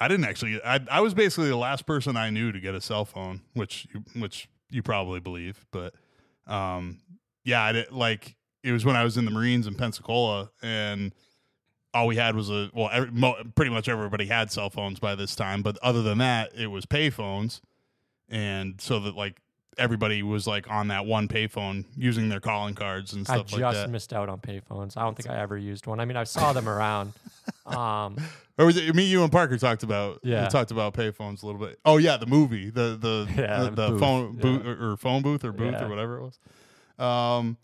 I 0.00 0.06
didn't 0.08 0.26
actually. 0.26 0.60
I 0.62 0.80
I 0.90 1.00
was 1.00 1.12
basically 1.14 1.48
the 1.48 1.56
last 1.56 1.86
person 1.86 2.16
I 2.16 2.30
knew 2.30 2.52
to 2.52 2.60
get 2.60 2.74
a 2.74 2.80
cell 2.80 3.04
phone, 3.04 3.40
which 3.54 3.86
you, 3.92 4.04
which 4.20 4.48
you 4.70 4.82
probably 4.82 5.18
believe, 5.20 5.64
but 5.72 5.94
um, 6.46 6.98
yeah, 7.44 7.62
I 7.62 7.72
did, 7.72 7.90
like 7.92 8.36
it 8.62 8.72
was 8.72 8.84
when 8.84 8.96
I 8.96 9.04
was 9.04 9.16
in 9.16 9.24
the 9.24 9.30
Marines 9.30 9.66
in 9.66 9.74
Pensacola, 9.74 10.50
and 10.62 11.12
all 11.94 12.06
we 12.06 12.16
had 12.16 12.34
was 12.36 12.50
a 12.50 12.70
well, 12.74 12.90
every, 12.92 13.10
mo- 13.10 13.36
pretty 13.54 13.70
much 13.70 13.88
everybody 13.88 14.26
had 14.26 14.50
cell 14.50 14.70
phones 14.70 14.98
by 15.00 15.14
this 15.14 15.34
time, 15.36 15.62
but 15.62 15.78
other 15.82 16.02
than 16.02 16.18
that, 16.18 16.50
it 16.56 16.66
was 16.68 16.84
pay 16.86 17.10
phones, 17.10 17.60
and 18.28 18.80
so 18.80 19.00
that 19.00 19.14
like 19.16 19.40
everybody 19.78 20.24
was 20.24 20.44
like 20.46 20.68
on 20.68 20.88
that 20.88 21.06
one 21.06 21.28
payphone 21.28 21.84
using 21.96 22.28
their 22.28 22.40
calling 22.40 22.74
cards 22.74 23.12
and 23.12 23.20
I 23.28 23.34
stuff 23.34 23.46
just 23.46 23.52
like 23.52 23.72
that. 23.72 23.78
I 23.78 23.82
just 23.82 23.92
missed 23.92 24.12
out 24.12 24.28
on 24.28 24.40
payphones. 24.40 24.96
I 24.96 25.02
don't 25.02 25.16
think 25.16 25.30
I 25.30 25.38
ever 25.38 25.56
used 25.56 25.86
one. 25.86 26.00
I 26.00 26.04
mean, 26.04 26.16
I 26.16 26.24
saw 26.24 26.52
them 26.52 26.68
around. 26.68 27.12
Um, 27.64 28.16
Or 28.58 28.64
was 28.66 28.76
it 28.78 28.94
me, 28.94 29.04
you, 29.04 29.22
and 29.22 29.30
Parker 29.30 29.56
talked 29.58 29.82
about? 29.82 30.20
Yeah. 30.22 30.44
we 30.44 30.48
talked 30.48 30.70
about 30.70 30.94
payphones 30.94 31.42
a 31.42 31.46
little 31.46 31.60
bit. 31.60 31.78
Oh 31.84 31.96
yeah, 31.98 32.16
the 32.16 32.26
movie, 32.26 32.70
the 32.70 32.96
the 33.00 33.28
Yeah, 33.36 33.64
the, 33.64 33.70
the 33.70 33.88
booth, 33.90 34.00
phone 34.00 34.34
yeah. 34.36 34.40
booth 34.42 34.66
or, 34.66 34.92
or 34.92 34.96
phone 34.96 35.22
booth 35.22 35.44
or 35.44 35.52
booth 35.52 35.72
Yeah. 35.72 35.84
or 35.84 35.88
whatever 35.88 36.18
it 36.18 36.22
was. 36.22 36.38
Um, 37.06 37.56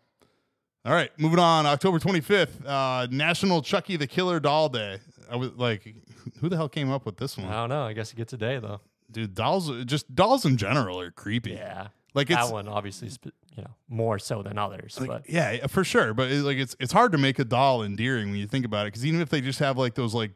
all 0.84 0.92
right, 0.92 1.10
moving 1.18 1.38
on. 1.38 1.66
October 1.66 1.98
twenty 1.98 2.20
fifth, 2.20 2.64
uh, 2.66 3.06
National 3.10 3.62
Chucky 3.62 3.96
the 3.96 4.06
Killer 4.06 4.40
Doll 4.40 4.68
Day. 4.68 4.98
I 5.30 5.36
was 5.36 5.50
like, 5.56 5.94
who 6.40 6.48
the 6.48 6.56
hell 6.56 6.68
came 6.68 6.90
up 6.90 7.06
with 7.06 7.16
this 7.16 7.36
one? 7.38 7.48
I 7.48 7.54
don't 7.54 7.70
know. 7.70 7.84
I 7.84 7.92
guess 7.94 8.12
it 8.12 8.16
gets 8.16 8.32
a 8.32 8.36
day 8.36 8.58
though. 8.58 8.80
dude? 9.10 9.34
Dolls, 9.34 9.70
just 9.86 10.14
dolls 10.14 10.44
in 10.44 10.56
general 10.56 11.00
are 11.00 11.10
creepy. 11.10 11.52
Yeah, 11.52 11.88
like 12.12 12.30
it's 12.30 12.38
that 12.46 12.52
one 12.52 12.68
obviously, 12.68 13.08
sp- 13.08 13.32
you 13.56 13.62
know, 13.62 13.70
more 13.88 14.18
so 14.18 14.42
than 14.42 14.58
others. 14.58 14.98
Like, 14.98 15.08
but 15.08 15.30
yeah, 15.30 15.66
for 15.68 15.84
sure. 15.84 16.12
But 16.12 16.30
it, 16.32 16.42
like, 16.42 16.56
it's 16.58 16.74
it's 16.80 16.92
hard 16.92 17.12
to 17.12 17.18
make 17.18 17.38
a 17.38 17.44
doll 17.44 17.82
endearing 17.84 18.30
when 18.30 18.38
you 18.40 18.46
think 18.48 18.64
about 18.64 18.86
it. 18.86 18.88
Because 18.92 19.06
even 19.06 19.20
if 19.20 19.28
they 19.28 19.40
just 19.40 19.60
have 19.60 19.78
like 19.78 19.94
those 19.94 20.12
like 20.14 20.32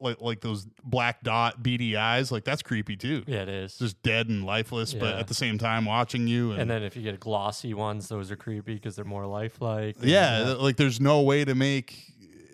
like 0.00 0.20
like 0.20 0.40
those 0.40 0.66
black 0.82 1.22
dot 1.22 1.62
beady 1.62 1.96
eyes, 1.96 2.32
like 2.32 2.44
that's 2.44 2.62
creepy 2.62 2.96
too. 2.96 3.22
yeah, 3.26 3.42
it 3.42 3.48
is. 3.48 3.78
Just 3.78 4.02
dead 4.02 4.28
and 4.28 4.44
lifeless, 4.44 4.94
but 4.94 5.14
at 5.16 5.28
the 5.28 5.34
same 5.34 5.58
time 5.58 5.84
watching 5.84 6.26
you. 6.26 6.52
And, 6.52 6.62
and 6.62 6.70
then 6.70 6.82
if 6.82 6.96
you 6.96 7.02
get 7.02 7.20
glossy 7.20 7.72
ones, 7.74 8.08
those 8.08 8.30
are 8.30 8.36
creepy 8.36 8.74
because 8.74 8.96
they're 8.96 9.04
more 9.04 9.26
lifelike. 9.26 9.96
yeah, 10.02 10.44
uh, 10.48 10.56
like 10.58 10.76
there's 10.76 11.00
no 11.00 11.22
way 11.22 11.44
to 11.44 11.54
make. 11.54 12.02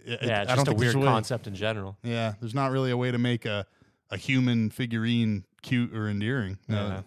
yeah, 0.04 0.42
it's 0.42 0.50
I 0.52 0.56
just 0.56 0.68
a 0.68 0.74
weird 0.74 0.94
concept 0.94 1.46
in 1.46 1.54
general. 1.54 1.96
Yeah, 2.02 2.34
there's 2.40 2.54
not 2.54 2.70
really 2.70 2.90
a 2.90 2.96
way 2.96 3.10
to 3.10 3.18
make 3.18 3.44
a 3.46 3.66
a 4.10 4.18
human 4.18 4.68
figurine 4.68 5.44
cute 5.62 5.94
or 5.94 6.06
endearing. 6.08 6.58
Uh, 6.68 6.74
Yeah. 6.74 7.02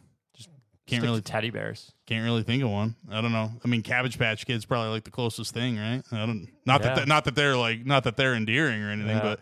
Can't 0.87 1.03
really 1.03 1.21
teddy 1.21 1.49
bears. 1.49 1.91
Can't 2.05 2.23
really 2.23 2.43
think 2.43 2.61
of 2.63 2.69
one. 2.69 2.95
I 3.09 3.19
don't 3.21 3.31
know. 3.31 3.51
I 3.63 3.67
mean, 3.67 3.81
Cabbage 3.81 4.19
Patch 4.19 4.45
Kids 4.45 4.65
probably 4.65 4.89
like 4.91 5.03
the 5.03 5.11
closest 5.11 5.53
thing, 5.53 5.77
right? 5.77 6.03
I 6.11 6.17
don't. 6.25 6.47
Not 6.65 6.83
Yeah. 6.83 6.93
that 6.95 7.07
not 7.07 7.25
that 7.25 7.33
they're 7.35 7.57
like 7.57 7.85
not 7.85 8.03
that 8.03 8.17
they're 8.17 8.35
endearing 8.35 8.83
or 8.83 8.91
anything, 8.91 9.17
Yeah. 9.17 9.21
but 9.23 9.39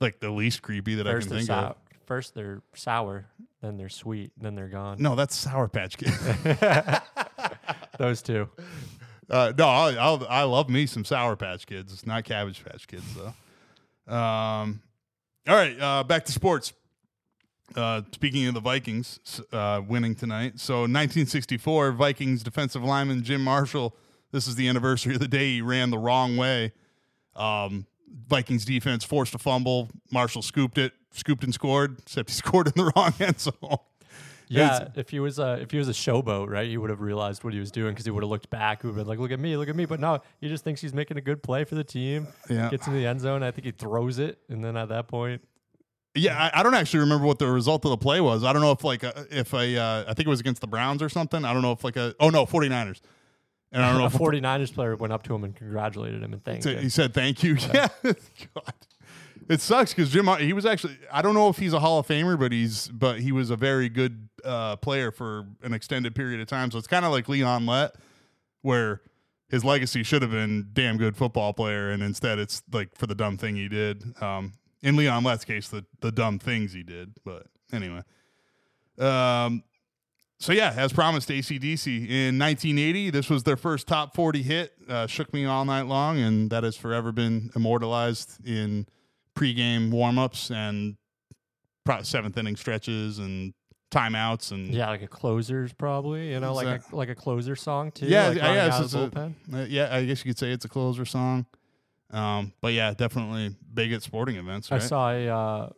like 0.00 0.20
the 0.20 0.30
least 0.30 0.62
creepy 0.62 0.94
that 0.94 1.04
First 1.06 1.26
I 1.26 1.28
can 1.28 1.36
think 1.38 1.46
sour. 1.48 1.66
of. 1.66 1.76
First 2.06 2.34
they're 2.34 2.62
sour, 2.74 3.26
then 3.60 3.76
they're 3.76 3.90
sweet, 3.90 4.32
then 4.40 4.54
they're 4.54 4.68
gone. 4.68 4.96
No, 4.98 5.14
that's 5.14 5.34
Sour 5.36 5.68
Patch 5.68 5.98
Kids. 5.98 6.16
Those 7.98 8.22
two. 8.22 8.48
uh, 9.28 9.52
no, 9.58 9.68
I, 9.68 9.94
I'll, 9.94 10.26
I 10.28 10.42
love 10.44 10.70
me 10.70 10.86
some 10.86 11.04
Sour 11.04 11.36
Patch 11.36 11.66
Kids. 11.66 11.92
It's 11.92 12.06
not 12.06 12.24
Cabbage 12.24 12.64
Patch 12.64 12.86
Kids 12.88 13.04
though. 13.14 14.14
Um, 14.14 14.80
all 15.46 15.54
right, 15.54 15.78
uh, 15.78 16.04
back 16.04 16.24
to 16.26 16.32
sports. 16.32 16.72
Uh, 17.76 18.02
speaking 18.12 18.46
of 18.46 18.54
the 18.54 18.60
Vikings 18.60 19.20
uh, 19.52 19.82
winning 19.86 20.14
tonight, 20.14 20.58
so 20.58 20.80
1964 20.80 21.92
Vikings 21.92 22.42
defensive 22.42 22.82
lineman 22.82 23.22
Jim 23.22 23.42
Marshall. 23.44 23.94
This 24.32 24.46
is 24.46 24.56
the 24.56 24.68
anniversary 24.68 25.14
of 25.14 25.20
the 25.20 25.28
day 25.28 25.54
he 25.54 25.62
ran 25.62 25.90
the 25.90 25.98
wrong 25.98 26.36
way. 26.36 26.72
Um, 27.36 27.86
Vikings 28.26 28.64
defense 28.64 29.04
forced 29.04 29.34
a 29.34 29.38
fumble. 29.38 29.88
Marshall 30.10 30.42
scooped 30.42 30.78
it, 30.78 30.92
scooped 31.12 31.44
and 31.44 31.52
scored. 31.54 31.98
Except 32.00 32.30
he 32.30 32.34
scored 32.36 32.66
in 32.68 32.72
the 32.76 32.92
wrong 32.94 33.12
end 33.20 33.40
zone. 33.40 33.78
Yeah, 34.48 34.88
if 34.94 35.10
he 35.10 35.20
was 35.20 35.38
a 35.38 35.58
if 35.60 35.70
he 35.70 35.78
was 35.78 35.88
a 35.88 35.92
showboat, 35.92 36.48
right, 36.48 36.66
he 36.66 36.78
would 36.78 36.90
have 36.90 37.00
realized 37.00 37.44
what 37.44 37.52
he 37.52 37.60
was 37.60 37.70
doing 37.70 37.92
because 37.92 38.06
he 38.06 38.10
would 38.10 38.22
have 38.22 38.30
looked 38.30 38.48
back. 38.48 38.82
Would 38.82 38.90
have 38.90 38.96
been 38.96 39.06
like, 39.06 39.18
"Look 39.18 39.30
at 39.30 39.38
me, 39.38 39.56
look 39.58 39.68
at 39.68 39.76
me!" 39.76 39.84
But 39.84 40.00
no, 40.00 40.22
he 40.40 40.48
just 40.48 40.64
thinks 40.64 40.80
he's 40.80 40.94
making 40.94 41.18
a 41.18 41.20
good 41.20 41.42
play 41.42 41.64
for 41.64 41.74
the 41.74 41.84
team. 41.84 42.28
Yeah. 42.48 42.70
gets 42.70 42.86
in 42.86 42.94
the 42.94 43.06
end 43.06 43.20
zone. 43.20 43.42
I 43.42 43.50
think 43.50 43.66
he 43.66 43.72
throws 43.72 44.18
it, 44.18 44.38
and 44.48 44.64
then 44.64 44.76
at 44.76 44.88
that 44.88 45.06
point, 45.06 45.42
Yeah, 46.18 46.36
I, 46.38 46.60
I 46.60 46.62
don't 46.62 46.74
actually 46.74 47.00
remember 47.00 47.26
what 47.26 47.38
the 47.38 47.46
result 47.48 47.84
of 47.84 47.90
the 47.90 47.96
play 47.96 48.20
was. 48.20 48.44
I 48.44 48.52
don't 48.52 48.62
know 48.62 48.72
if 48.72 48.84
like 48.84 49.02
a, 49.02 49.26
if 49.30 49.52
a 49.52 49.76
uh, 49.76 50.04
I 50.08 50.14
think 50.14 50.26
it 50.26 50.30
was 50.30 50.40
against 50.40 50.60
the 50.60 50.66
Browns 50.66 51.02
or 51.02 51.08
something. 51.08 51.44
I 51.44 51.52
don't 51.52 51.62
know 51.62 51.72
if 51.72 51.84
like 51.84 51.96
a 51.96 52.14
oh 52.20 52.30
no 52.30 52.46
49ers. 52.46 53.00
And 53.70 53.82
I 53.82 53.90
don't 53.90 53.98
know 53.98 54.04
a 54.04 54.06
if 54.06 54.14
49ers 54.14 54.72
player 54.72 54.96
went 54.96 55.12
up 55.12 55.22
to 55.24 55.34
him 55.34 55.44
and 55.44 55.54
congratulated 55.54 56.22
him 56.22 56.32
and 56.32 56.42
thanked 56.42 56.64
him. 56.64 56.82
he 56.82 56.88
said 56.88 57.12
thank 57.14 57.42
you. 57.42 57.56
Yeah. 57.74 57.88
God. 58.02 58.74
It 59.48 59.60
sucks 59.62 59.94
because 59.94 60.10
Jim 60.10 60.26
he 60.38 60.52
was 60.52 60.66
actually 60.66 60.98
I 61.10 61.22
don't 61.22 61.34
know 61.34 61.48
if 61.48 61.56
he's 61.56 61.72
a 61.72 61.80
Hall 61.80 61.98
of 61.98 62.06
Famer, 62.06 62.38
but 62.38 62.52
he's 62.52 62.88
but 62.88 63.20
he 63.20 63.32
was 63.32 63.50
a 63.50 63.56
very 63.56 63.88
good 63.88 64.28
uh, 64.44 64.76
player 64.76 65.10
for 65.10 65.46
an 65.62 65.72
extended 65.72 66.14
period 66.14 66.40
of 66.40 66.48
time. 66.48 66.70
So 66.70 66.78
it's 66.78 66.86
kind 66.86 67.04
of 67.04 67.12
like 67.12 67.28
Leon 67.28 67.64
Lett, 67.66 67.94
where 68.62 69.00
his 69.48 69.64
legacy 69.64 70.02
should 70.02 70.20
have 70.20 70.30
been 70.30 70.68
damn 70.74 70.98
good 70.98 71.16
football 71.16 71.54
player, 71.54 71.90
and 71.90 72.02
instead 72.02 72.38
it's 72.38 72.62
like 72.70 72.94
for 72.94 73.06
the 73.06 73.14
dumb 73.14 73.38
thing 73.38 73.56
he 73.56 73.68
did. 73.68 74.04
Um, 74.20 74.52
in 74.82 74.96
Leon 74.96 75.24
Lett's 75.24 75.44
case, 75.44 75.68
the 75.68 75.84
the 76.00 76.12
dumb 76.12 76.38
things 76.38 76.72
he 76.72 76.82
did. 76.82 77.14
But 77.24 77.46
anyway, 77.72 78.02
um, 78.98 79.62
so 80.40 80.52
yeah, 80.52 80.72
as 80.76 80.92
promised, 80.92 81.28
ACDC 81.28 82.08
in 82.08 82.38
1980. 82.38 83.10
This 83.10 83.28
was 83.28 83.42
their 83.42 83.56
first 83.56 83.86
top 83.88 84.14
40 84.14 84.42
hit. 84.42 84.72
Uh, 84.88 85.06
shook 85.06 85.32
me 85.32 85.44
all 85.44 85.64
night 85.64 85.82
long, 85.86 86.18
and 86.18 86.50
that 86.50 86.64
has 86.64 86.76
forever 86.76 87.10
been 87.12 87.50
immortalized 87.56 88.44
in 88.46 88.86
pregame 89.36 89.90
warmups 89.90 90.50
and 90.54 90.96
pro- 91.84 92.02
seventh 92.02 92.36
inning 92.38 92.56
stretches 92.56 93.18
and 93.18 93.52
timeouts 93.90 94.52
and 94.52 94.74
yeah, 94.74 94.88
like 94.88 95.02
a 95.02 95.08
closer's 95.08 95.72
probably, 95.72 96.32
you 96.32 96.40
know, 96.40 96.52
like 96.52 96.66
a 96.92 96.96
like 96.96 97.08
a 97.08 97.14
closer 97.14 97.56
song 97.56 97.90
too. 97.90 98.06
Yeah, 98.06 98.28
like 98.28 98.40
I 98.42 98.54
guess 98.54 98.80
it's 98.80 98.94
a- 98.94 99.32
Uh, 99.52 99.64
yeah, 99.68 99.88
I 99.94 100.04
guess 100.04 100.24
you 100.24 100.30
could 100.30 100.38
say 100.38 100.52
it's 100.52 100.64
a 100.64 100.68
closer 100.68 101.04
song. 101.04 101.46
Um, 102.10 102.52
but 102.60 102.72
yeah, 102.72 102.94
definitely 102.94 103.54
big 103.72 103.92
at 103.92 104.02
sporting 104.02 104.36
events. 104.36 104.70
Right? 104.70 104.82
I 104.82 104.84
saw 104.84 105.10
a 105.10 105.28
uh, 105.28 105.70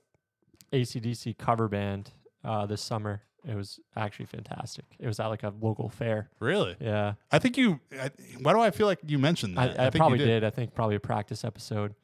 ACDC 0.73 1.39
cover 1.39 1.69
band 1.69 2.11
uh, 2.45 2.67
this 2.67 2.81
summer. 2.81 3.23
It 3.45 3.57
was 3.57 3.81
actually 3.97 4.27
fantastic. 4.27 4.85
It 4.99 5.07
was 5.07 5.19
at 5.19 5.27
like 5.27 5.43
a 5.43 5.53
local 5.61 5.89
fair. 5.89 6.29
really, 6.41 6.77
Yeah, 6.79 7.15
I 7.33 7.39
think 7.39 7.57
you. 7.57 7.81
I, 7.99 8.11
why 8.43 8.53
do 8.53 8.61
I 8.61 8.71
feel 8.71 8.87
like 8.87 9.01
you 9.07 9.19
mentioned 9.19 9.59
I, 9.59 9.69
that? 9.69 9.81
I, 9.81 9.83
think 9.85 9.95
you 9.95 10.01
probably 10.01 10.19
did. 10.19 10.45
I 10.45 10.51
think 10.51 10.75
probably 10.75 10.97
a 10.97 11.01
practice 11.01 11.45
episode. 11.45 11.95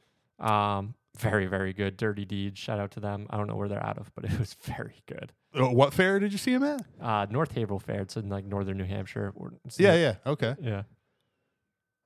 Um, 0.40 0.94
very 1.18 1.46
very 1.46 1.72
good. 1.72 1.96
Dirty 1.96 2.24
Deeds, 2.24 2.58
shout 2.58 2.78
out 2.78 2.90
to 2.92 3.00
them. 3.00 3.26
I 3.30 3.36
don't 3.36 3.46
know 3.48 3.56
where 3.56 3.68
they're 3.68 3.84
out 3.84 3.98
of, 3.98 4.10
but 4.14 4.24
it 4.24 4.38
was 4.38 4.54
very 4.62 5.02
good. 5.06 5.32
Uh, 5.54 5.70
what 5.70 5.92
fair 5.94 6.18
did 6.18 6.32
you 6.32 6.38
see 6.38 6.52
him 6.52 6.62
at? 6.62 6.82
Uh, 7.00 7.26
North 7.30 7.52
Haverhill 7.52 7.78
Fair. 7.78 8.02
It's 8.02 8.16
in 8.16 8.28
like 8.28 8.44
northern 8.44 8.78
New 8.78 8.84
Hampshire. 8.84 9.32
it's 9.64 9.78
Yeah, 9.78 9.94
yeah. 9.94 10.14
Okay. 10.26 10.54
yeah. 10.60 10.82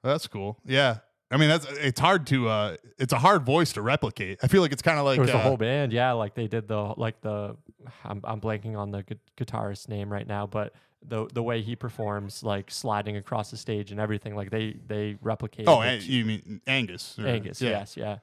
That's 0.02 0.26
cool. 0.26 0.58
Yeah. 0.64 0.98
I 1.30 1.36
mean, 1.36 1.48
that's 1.48 1.66
it's 1.66 2.00
hard 2.00 2.26
to 2.28 2.48
uh 2.48 2.76
it's 2.98 3.12
a 3.12 3.18
hard 3.18 3.44
voice 3.44 3.72
to 3.74 3.82
replicate. 3.82 4.40
I 4.42 4.48
feel 4.48 4.62
like 4.62 4.72
it's 4.72 4.82
kind 4.82 4.98
of 4.98 5.04
like 5.04 5.16
There 5.16 5.22
was 5.22 5.30
uh, 5.34 5.38
a 5.38 5.40
whole 5.40 5.56
band, 5.56 5.92
yeah. 5.92 6.12
Like 6.12 6.34
they 6.34 6.48
did 6.48 6.66
the 6.68 6.92
like 6.96 7.20
the 7.20 7.56
I'm 8.04 8.20
I'm 8.24 8.40
blanking 8.40 8.76
on 8.76 8.90
the 8.90 9.02
gu- 9.04 9.14
guitarist's 9.36 9.88
name 9.88 10.12
right 10.12 10.26
now, 10.26 10.46
but 10.46 10.74
the 11.06 11.26
the 11.32 11.42
way 11.42 11.62
he 11.62 11.76
performs, 11.76 12.42
like 12.42 12.70
sliding 12.70 13.16
across 13.16 13.50
the 13.50 13.56
stage 13.56 13.90
and 13.92 14.00
everything, 14.00 14.34
like 14.34 14.50
they 14.50 14.76
they 14.86 15.16
replicate. 15.22 15.66
Oh, 15.68 15.82
you 15.82 16.24
mean 16.24 16.60
Angus? 16.66 17.18
or- 17.18 17.26
Angus, 17.26 17.60
yeah. 17.62 17.70
yes, 17.70 17.96
yeah. 17.96 18.18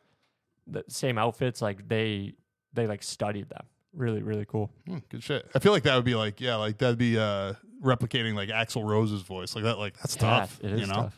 The 0.67 0.83
same 0.89 1.17
outfits, 1.17 1.61
like 1.61 1.87
they 1.87 2.33
they 2.73 2.87
like 2.87 3.03
studied 3.03 3.47
them. 3.49 3.65
Really, 3.93 4.21
really 4.21 4.45
cool. 4.45 4.69
Hmm, 4.85 4.97
good 5.09 5.23
shit. 5.23 5.49
I 5.55 5.59
feel 5.59 5.71
like 5.71 5.83
that 5.83 5.95
would 5.95 6.03
be 6.05 6.13
like 6.15 6.41
yeah, 6.41 6.55
like 6.55 6.77
that'd 6.77 6.97
be 6.99 7.17
uh 7.17 7.53
replicating 7.81 8.35
like 8.35 8.49
Axl 8.49 8.85
Rose's 8.85 9.21
voice. 9.21 9.55
Like 9.55 9.63
that 9.63 9.77
like 9.79 9.97
that's 9.97 10.15
Yeah, 10.17 10.21
tough, 10.21 10.59
It 10.61 10.71
is 10.73 10.81
you 10.81 10.87
know. 10.87 11.09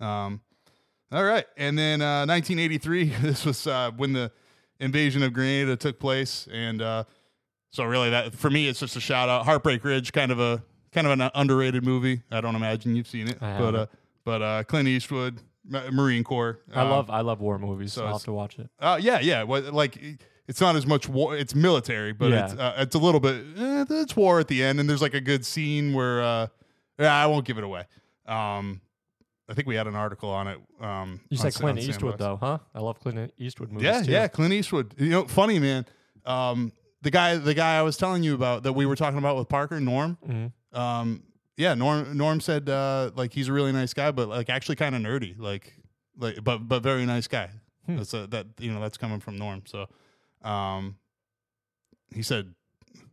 tough. 0.00 0.06
Um, 0.08 0.40
all 1.12 1.24
right, 1.24 1.44
and 1.56 1.78
then 1.78 2.00
uh, 2.00 2.26
1983. 2.26 3.04
This 3.22 3.44
was 3.44 3.66
uh, 3.66 3.90
when 3.96 4.12
the 4.12 4.32
invasion 4.80 5.22
of 5.22 5.32
Grenada 5.32 5.76
took 5.76 5.98
place, 6.00 6.48
and 6.52 6.80
uh, 6.82 7.04
so 7.70 7.84
really 7.84 8.10
that 8.10 8.34
for 8.34 8.50
me, 8.50 8.68
it's 8.68 8.80
just 8.80 8.96
a 8.96 9.00
shout 9.00 9.28
out. 9.28 9.44
Heartbreak 9.44 9.84
Ridge, 9.84 10.12
kind 10.12 10.32
of 10.32 10.40
a 10.40 10.62
kind 10.92 11.06
of 11.06 11.12
an 11.18 11.30
underrated 11.34 11.84
movie. 11.84 12.22
I 12.30 12.40
don't 12.40 12.56
imagine 12.56 12.96
you've 12.96 13.08
seen 13.08 13.28
it, 13.28 13.38
but 13.40 13.74
uh, 13.74 13.86
but 14.24 14.42
uh, 14.42 14.64
Clint 14.64 14.88
Eastwood, 14.88 15.40
Marine 15.68 16.24
Corps. 16.24 16.60
I 16.74 16.82
um, 16.82 16.90
love 16.90 17.10
I 17.10 17.20
love 17.20 17.40
war 17.40 17.58
movies, 17.58 17.92
so 17.92 18.06
I'll 18.06 18.14
have 18.14 18.24
to 18.24 18.32
watch 18.32 18.58
it. 18.58 18.68
Uh, 18.78 18.98
yeah, 19.00 19.20
yeah. 19.20 19.42
Well, 19.42 19.62
like 19.72 19.98
it's 20.48 20.60
not 20.60 20.76
as 20.76 20.86
much 20.86 21.08
war. 21.08 21.36
It's 21.36 21.54
military, 21.54 22.12
but 22.12 22.30
Yeah. 22.30 22.44
it's 22.44 22.54
uh, 22.54 22.74
it's 22.78 22.94
a 22.94 22.98
little 22.98 23.20
bit. 23.20 23.44
Eh, 23.56 23.84
it's 23.90 24.16
war 24.16 24.40
at 24.40 24.48
the 24.48 24.62
end, 24.62 24.80
and 24.80 24.88
there's 24.88 25.02
like 25.02 25.14
a 25.14 25.20
good 25.20 25.44
scene 25.44 25.92
where. 25.92 26.22
Uh, 26.22 26.46
yeah, 26.98 27.14
I 27.14 27.26
won't 27.26 27.44
give 27.46 27.58
it 27.58 27.64
away. 27.64 27.84
Um, 28.26 28.80
I 29.48 29.54
think 29.54 29.66
we 29.68 29.74
had 29.74 29.86
an 29.86 29.94
article 29.96 30.30
on 30.30 30.46
it. 30.48 30.58
Um, 30.80 31.20
You 31.28 31.36
said 31.36 31.54
Clint 31.54 31.78
Eastwood 31.78 32.18
though, 32.18 32.36
huh? 32.36 32.58
I 32.74 32.80
love 32.80 33.00
Clint 33.00 33.32
Eastwood 33.38 33.70
movies 33.72 33.84
Yeah, 33.86 34.02
too. 34.02 34.10
yeah, 34.12 34.28
Clint 34.28 34.52
Eastwood. 34.54 34.94
You 34.98 35.08
know, 35.10 35.26
funny 35.26 35.58
man. 35.58 35.84
Um, 36.24 36.72
the 37.02 37.10
guy, 37.10 37.36
the 37.36 37.52
guy 37.54 37.76
I 37.78 37.82
was 37.82 37.96
telling 37.96 38.22
you 38.22 38.34
about 38.34 38.62
that 38.62 38.72
we 38.74 38.86
were 38.86 38.94
talking 38.96 39.18
about 39.18 39.36
with 39.36 39.48
Parker 39.48 39.80
Norm. 39.80 40.16
Mhm. 40.26 40.52
Um, 40.78 41.24
yeah, 41.56 41.74
Norm. 41.74 42.16
Norm 42.16 42.40
said 42.40 42.68
uh, 42.68 43.10
like 43.14 43.32
he's 43.34 43.48
a 43.48 43.52
really 43.52 43.72
nice 43.72 43.92
guy, 43.92 44.10
but 44.12 44.28
like 44.28 44.48
actually 44.48 44.76
kind 44.76 44.94
of 44.94 45.02
nerdy. 45.02 45.38
Like, 45.38 45.74
like, 46.16 46.42
but 46.42 46.58
but 46.68 46.82
very 46.82 47.04
nice 47.04 47.26
guy. 47.26 47.50
Hmm. 47.86 47.96
That's 47.96 48.14
a, 48.14 48.26
that 48.28 48.46
you 48.58 48.72
know 48.72 48.80
that's 48.80 48.96
coming 48.96 49.18
from 49.20 49.36
Norm. 49.36 49.62
So, 49.66 49.86
um, 50.42 50.96
he 52.14 52.22
said. 52.22 52.54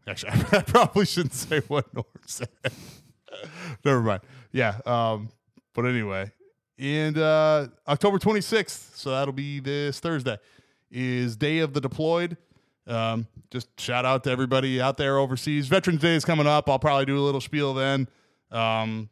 Actually, 0.08 0.32
I 0.52 0.62
probably 0.62 1.06
shouldn't 1.06 1.34
say 1.34 1.60
what 1.68 1.94
Norm 1.94 2.06
said. 2.26 2.48
Never 3.86 4.02
mind. 4.02 4.22
Yeah. 4.52 4.80
Um, 4.86 5.30
but 5.74 5.86
anyway, 5.86 6.32
and 6.78 7.18
uh, 7.18 7.68
October 7.88 8.20
26th, 8.20 8.96
so 8.96 9.12
that'll 9.12 9.34
be 9.34 9.60
this 9.60 10.00
Thursday, 10.00 10.38
is 10.92 11.36
Day 11.36 11.60
of 11.60 11.74
the 11.74 11.82
Deployed. 11.82 12.38
Um, 12.88 13.28
just 13.52 13.68
shout 13.80 14.06
out 14.06 14.24
to 14.24 14.32
everybody 14.32 14.82
out 14.82 14.98
there 14.98 15.18
overseas. 15.18 15.68
Veterans 15.68 16.02
Day 16.02 16.16
is 16.16 16.26
coming 16.26 16.48
up. 16.48 16.70
I'll 16.70 16.80
probably 16.80 17.06
do 17.06 17.18
a 17.18 17.22
little 17.22 17.42
spiel 17.42 17.74
then. 17.74 18.08
Um, 18.52 19.10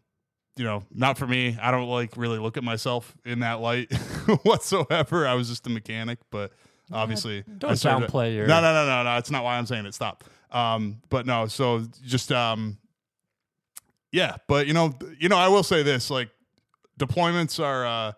you 0.56 0.64
know, 0.64 0.84
not 0.92 1.18
for 1.18 1.28
me. 1.28 1.58
I 1.62 1.72
don't 1.72 1.88
like 1.88 2.18
really 2.18 2.40
look 2.40 2.58
at 2.58 2.64
myself 2.64 3.16
in 3.26 3.42
that 3.42 3.60
light 3.60 3.94
whatsoever. 4.44 5.28
I 5.28 5.36
was 5.36 5.50
just 5.50 5.68
a 5.68 5.70
mechanic, 5.70 6.20
but 6.32 6.52
obviously, 6.92 7.40
I 7.40 7.52
Don't 7.58 7.74
downplay 7.74 8.36
your 8.36 8.48
no, 8.48 8.62
no, 8.62 8.74
no, 8.74 8.86
no, 8.86 9.04
no. 9.04 9.18
It's 9.18 9.30
not 9.30 9.44
why 9.44 9.58
I'm 9.58 9.66
saying 9.66 9.86
it. 9.86 9.94
Stop. 9.94 10.24
Um, 10.52 11.02
but 11.10 11.26
no. 11.26 11.46
So 11.48 11.86
just 12.04 12.32
um, 12.32 12.78
yeah. 14.12 14.38
But 14.48 14.66
you 14.66 14.74
know, 14.74 14.96
you 15.20 15.30
know, 15.30 15.38
I 15.38 15.50
will 15.50 15.64
say 15.64 15.84
this: 15.84 16.10
like 16.10 16.30
deployments 17.00 17.64
are 17.64 17.86
uh, 17.86 18.12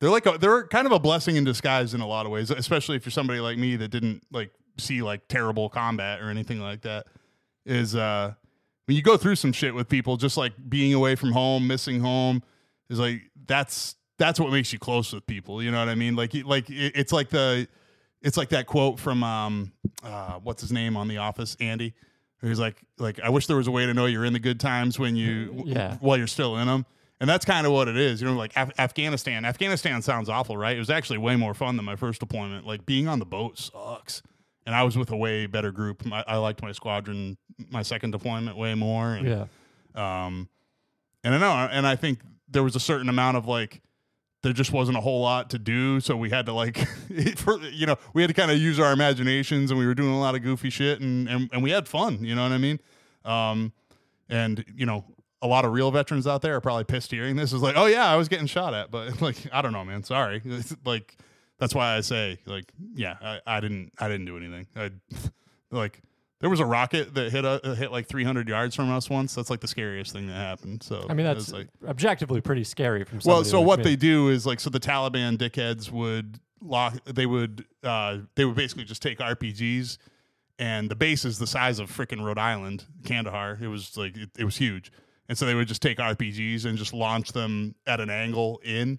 they're 0.00 0.10
like 0.10 0.26
a, 0.26 0.38
they're 0.38 0.66
kind 0.68 0.86
of 0.86 0.92
a 0.92 0.98
blessing 0.98 1.36
in 1.36 1.44
disguise 1.44 1.94
in 1.94 2.00
a 2.00 2.06
lot 2.06 2.26
of 2.26 2.32
ways, 2.32 2.50
especially 2.50 2.96
if 2.96 3.04
you're 3.04 3.10
somebody 3.10 3.40
like 3.40 3.58
me 3.58 3.76
that 3.76 3.88
didn't 3.88 4.22
like 4.32 4.50
see 4.78 5.02
like 5.02 5.26
terrible 5.28 5.68
combat 5.68 6.20
or 6.20 6.30
anything 6.30 6.60
like 6.60 6.82
that. 6.82 7.06
Is 7.66 7.94
uh, 7.96 8.32
when 8.86 8.96
you 8.96 9.02
go 9.02 9.16
through 9.16 9.36
some 9.36 9.52
shit 9.52 9.74
with 9.74 9.88
people, 9.88 10.16
just 10.16 10.36
like 10.36 10.52
being 10.68 10.94
away 10.94 11.14
from 11.16 11.32
home, 11.32 11.66
missing 11.66 12.00
home, 12.00 12.42
is 12.88 12.98
like 12.98 13.22
that's 13.46 13.96
that's 14.18 14.38
what 14.40 14.50
makes 14.50 14.72
you 14.72 14.78
close 14.78 15.12
with 15.12 15.26
people. 15.26 15.62
You 15.62 15.70
know 15.70 15.78
what 15.78 15.88
I 15.88 15.94
mean? 15.94 16.16
Like 16.16 16.32
like 16.44 16.70
it, 16.70 16.92
it's 16.94 17.12
like 17.12 17.28
the 17.28 17.68
it's 18.22 18.36
like 18.36 18.48
that 18.50 18.66
quote 18.66 18.98
from 19.00 19.22
um 19.22 19.72
uh 20.02 20.38
what's 20.42 20.60
his 20.62 20.72
name 20.72 20.96
on 20.96 21.08
The 21.08 21.18
Office, 21.18 21.56
Andy. 21.60 21.94
He's 22.40 22.60
like 22.60 22.76
like 22.98 23.18
I 23.20 23.30
wish 23.30 23.46
there 23.48 23.56
was 23.56 23.66
a 23.66 23.70
way 23.72 23.84
to 23.84 23.92
know 23.94 24.06
you're 24.06 24.24
in 24.24 24.32
the 24.32 24.38
good 24.38 24.60
times 24.60 24.96
when 24.98 25.16
you 25.16 25.64
Yeah. 25.66 25.96
while 26.00 26.16
you're 26.16 26.26
still 26.28 26.56
in 26.56 26.68
them. 26.68 26.86
And 27.20 27.28
that's 27.28 27.44
kind 27.44 27.66
of 27.66 27.72
what 27.72 27.88
it 27.88 27.96
is. 27.96 28.20
You 28.20 28.28
know, 28.28 28.34
like 28.34 28.52
Af- 28.56 28.72
Afghanistan. 28.78 29.44
Afghanistan 29.44 30.02
sounds 30.02 30.28
awful, 30.28 30.56
right? 30.56 30.76
It 30.76 30.78
was 30.78 30.90
actually 30.90 31.18
way 31.18 31.34
more 31.36 31.52
fun 31.54 31.76
than 31.76 31.84
my 31.84 31.96
first 31.96 32.20
deployment. 32.20 32.66
Like 32.66 32.86
being 32.86 33.08
on 33.08 33.18
the 33.18 33.26
boat 33.26 33.58
sucks. 33.58 34.22
And 34.66 34.74
I 34.74 34.82
was 34.84 34.96
with 34.98 35.10
a 35.10 35.16
way 35.16 35.46
better 35.46 35.72
group. 35.72 36.04
My, 36.04 36.22
I 36.28 36.36
liked 36.36 36.62
my 36.62 36.72
squadron, 36.72 37.36
my 37.70 37.82
second 37.82 38.10
deployment 38.12 38.56
way 38.56 38.74
more. 38.74 39.14
And, 39.14 39.26
Yeah. 39.26 39.46
um, 40.26 40.48
and 41.24 41.34
I 41.34 41.38
know, 41.38 41.52
and 41.72 41.86
I 41.86 41.96
think 41.96 42.20
there 42.48 42.62
was 42.62 42.76
a 42.76 42.80
certain 42.80 43.08
amount 43.08 43.36
of 43.36 43.46
like, 43.46 43.80
there 44.42 44.52
just 44.52 44.70
wasn't 44.70 44.96
a 44.96 45.00
whole 45.00 45.20
lot 45.20 45.50
to 45.50 45.58
do, 45.58 45.98
so 45.98 46.16
we 46.16 46.30
had 46.30 46.46
to 46.46 46.52
like, 46.52 46.76
for, 47.36 47.58
you 47.70 47.86
know, 47.86 47.96
we 48.14 48.22
had 48.22 48.28
to 48.28 48.34
kind 48.34 48.52
of 48.52 48.58
use 48.58 48.78
our 48.78 48.92
imaginations, 48.92 49.70
and 49.72 49.80
we 49.80 49.84
were 49.86 49.94
doing 49.94 50.12
a 50.12 50.20
lot 50.20 50.36
of 50.36 50.42
goofy 50.42 50.70
shit, 50.70 51.00
and 51.00 51.28
and, 51.28 51.50
and 51.52 51.60
we 51.60 51.70
had 51.72 51.88
fun. 51.88 52.24
You 52.24 52.36
know 52.36 52.44
what 52.44 52.52
I 52.52 52.58
mean? 52.58 52.78
Um, 53.24 53.72
and 54.28 54.64
you 54.76 54.86
know, 54.86 55.04
a 55.40 55.46
lot 55.46 55.64
of 55.64 55.72
real 55.72 55.90
veterans 55.90 56.26
out 56.26 56.42
there 56.42 56.56
are 56.56 56.60
probably 56.60 56.84
pissed 56.84 57.10
hearing 57.10 57.36
this. 57.36 57.52
Is 57.52 57.62
like, 57.62 57.76
oh 57.76 57.86
yeah, 57.86 58.10
I 58.10 58.16
was 58.16 58.28
getting 58.28 58.46
shot 58.46 58.74
at, 58.74 58.90
but 58.90 59.20
like, 59.22 59.36
I 59.52 59.62
don't 59.62 59.72
know, 59.72 59.84
man. 59.84 60.02
Sorry. 60.02 60.42
It's 60.58 60.74
like, 60.84 61.16
that's 61.58 61.74
why 61.74 61.96
I 61.96 62.00
say, 62.00 62.38
like, 62.46 62.64
yeah, 62.94 63.16
I, 63.20 63.40
I 63.46 63.60
didn't, 63.60 63.92
I 63.98 64.08
didn't 64.08 64.26
do 64.26 64.36
anything. 64.36 64.66
I, 64.76 64.90
like, 65.70 66.00
there 66.40 66.50
was 66.50 66.60
a 66.60 66.64
rocket 66.64 67.14
that 67.14 67.32
hit 67.32 67.44
a 67.44 67.74
hit 67.74 67.90
like 67.90 68.06
300 68.06 68.48
yards 68.48 68.76
from 68.76 68.92
us 68.92 69.10
once. 69.10 69.34
That's 69.34 69.50
like 69.50 69.60
the 69.60 69.66
scariest 69.66 70.12
thing 70.12 70.28
that 70.28 70.34
happened. 70.34 70.84
So 70.84 71.04
I 71.08 71.14
mean, 71.14 71.26
that's 71.26 71.52
like, 71.52 71.66
objectively 71.86 72.40
pretty 72.40 72.62
scary 72.62 73.02
from 73.04 73.18
well, 73.24 73.42
so 73.44 73.58
like 73.58 73.66
what 73.66 73.78
me. 73.80 73.84
they 73.84 73.96
do 73.96 74.28
is 74.28 74.46
like, 74.46 74.60
so 74.60 74.70
the 74.70 74.78
Taliban 74.78 75.36
dickheads 75.36 75.90
would 75.90 76.38
lock, 76.62 77.04
they 77.04 77.26
would, 77.26 77.64
uh, 77.82 78.18
they 78.36 78.44
would 78.44 78.54
basically 78.54 78.84
just 78.84 79.02
take 79.02 79.18
RPGs, 79.18 79.98
and 80.60 80.88
the 80.88 80.94
base 80.94 81.24
is 81.24 81.38
the 81.38 81.46
size 81.46 81.80
of 81.80 81.90
freaking 81.90 82.24
Rhode 82.24 82.38
Island, 82.38 82.84
Kandahar. 83.04 83.58
It 83.60 83.68
was 83.68 83.96
like 83.96 84.16
it, 84.16 84.30
it 84.38 84.44
was 84.44 84.56
huge, 84.56 84.92
and 85.28 85.36
so 85.36 85.44
they 85.46 85.54
would 85.54 85.68
just 85.68 85.82
take 85.82 85.98
RPGs 85.98 86.64
and 86.64 86.78
just 86.78 86.92
launch 86.94 87.32
them 87.32 87.74
at 87.86 88.00
an 88.00 88.10
angle 88.10 88.60
in, 88.64 88.98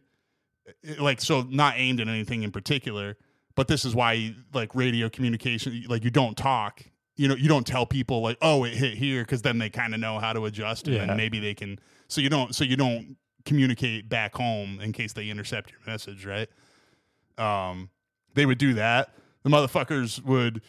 It- 0.83 0.99
like 0.99 1.19
so 1.21 1.41
not 1.41 1.73
aimed 1.77 1.99
at 1.99 2.07
anything 2.07 2.43
in 2.43 2.51
particular. 2.51 3.17
But 3.55 3.67
this 3.67 3.83
is 3.83 3.93
why 3.95 4.35
like 4.53 4.73
radio 4.75 5.09
communication, 5.09 5.83
like 5.89 6.03
you 6.03 6.11
don't 6.11 6.37
talk. 6.37 6.83
You 7.17 7.27
know, 7.27 7.35
you 7.35 7.49
don't 7.49 7.67
tell 7.67 7.85
people 7.85 8.21
like, 8.21 8.37
"Oh, 8.41 8.63
it 8.63 8.73
hit 8.73 8.93
here," 8.97 9.23
because 9.23 9.41
then 9.41 9.57
they 9.57 9.69
kind 9.69 9.93
of 9.93 9.99
know 9.99 10.19
how 10.19 10.31
to 10.31 10.45
adjust, 10.45 10.87
and 10.87 10.95
Yeah. 10.95 11.05
then 11.07 11.17
maybe 11.17 11.39
they 11.39 11.53
can. 11.53 11.77
So 12.07 12.21
you 12.21 12.29
don't. 12.29 12.55
So 12.55 12.63
you 12.63 12.77
don't 12.77 13.17
communicate 13.45 14.07
back 14.07 14.33
home 14.35 14.79
in 14.79 14.93
case 14.93 15.11
they 15.13 15.29
intercept 15.29 15.71
your 15.71 15.81
message, 15.85 16.25
right? 16.25 16.47
Um, 17.37 17.89
they 18.35 18.45
would 18.45 18.57
do 18.59 18.75
that. 18.75 19.13
The 19.43 19.49
motherfuckers 19.49 20.23
would 20.23 20.61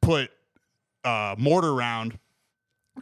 put 0.00 0.30
uh, 1.04 1.34
mortar 1.38 1.74
round 1.74 2.18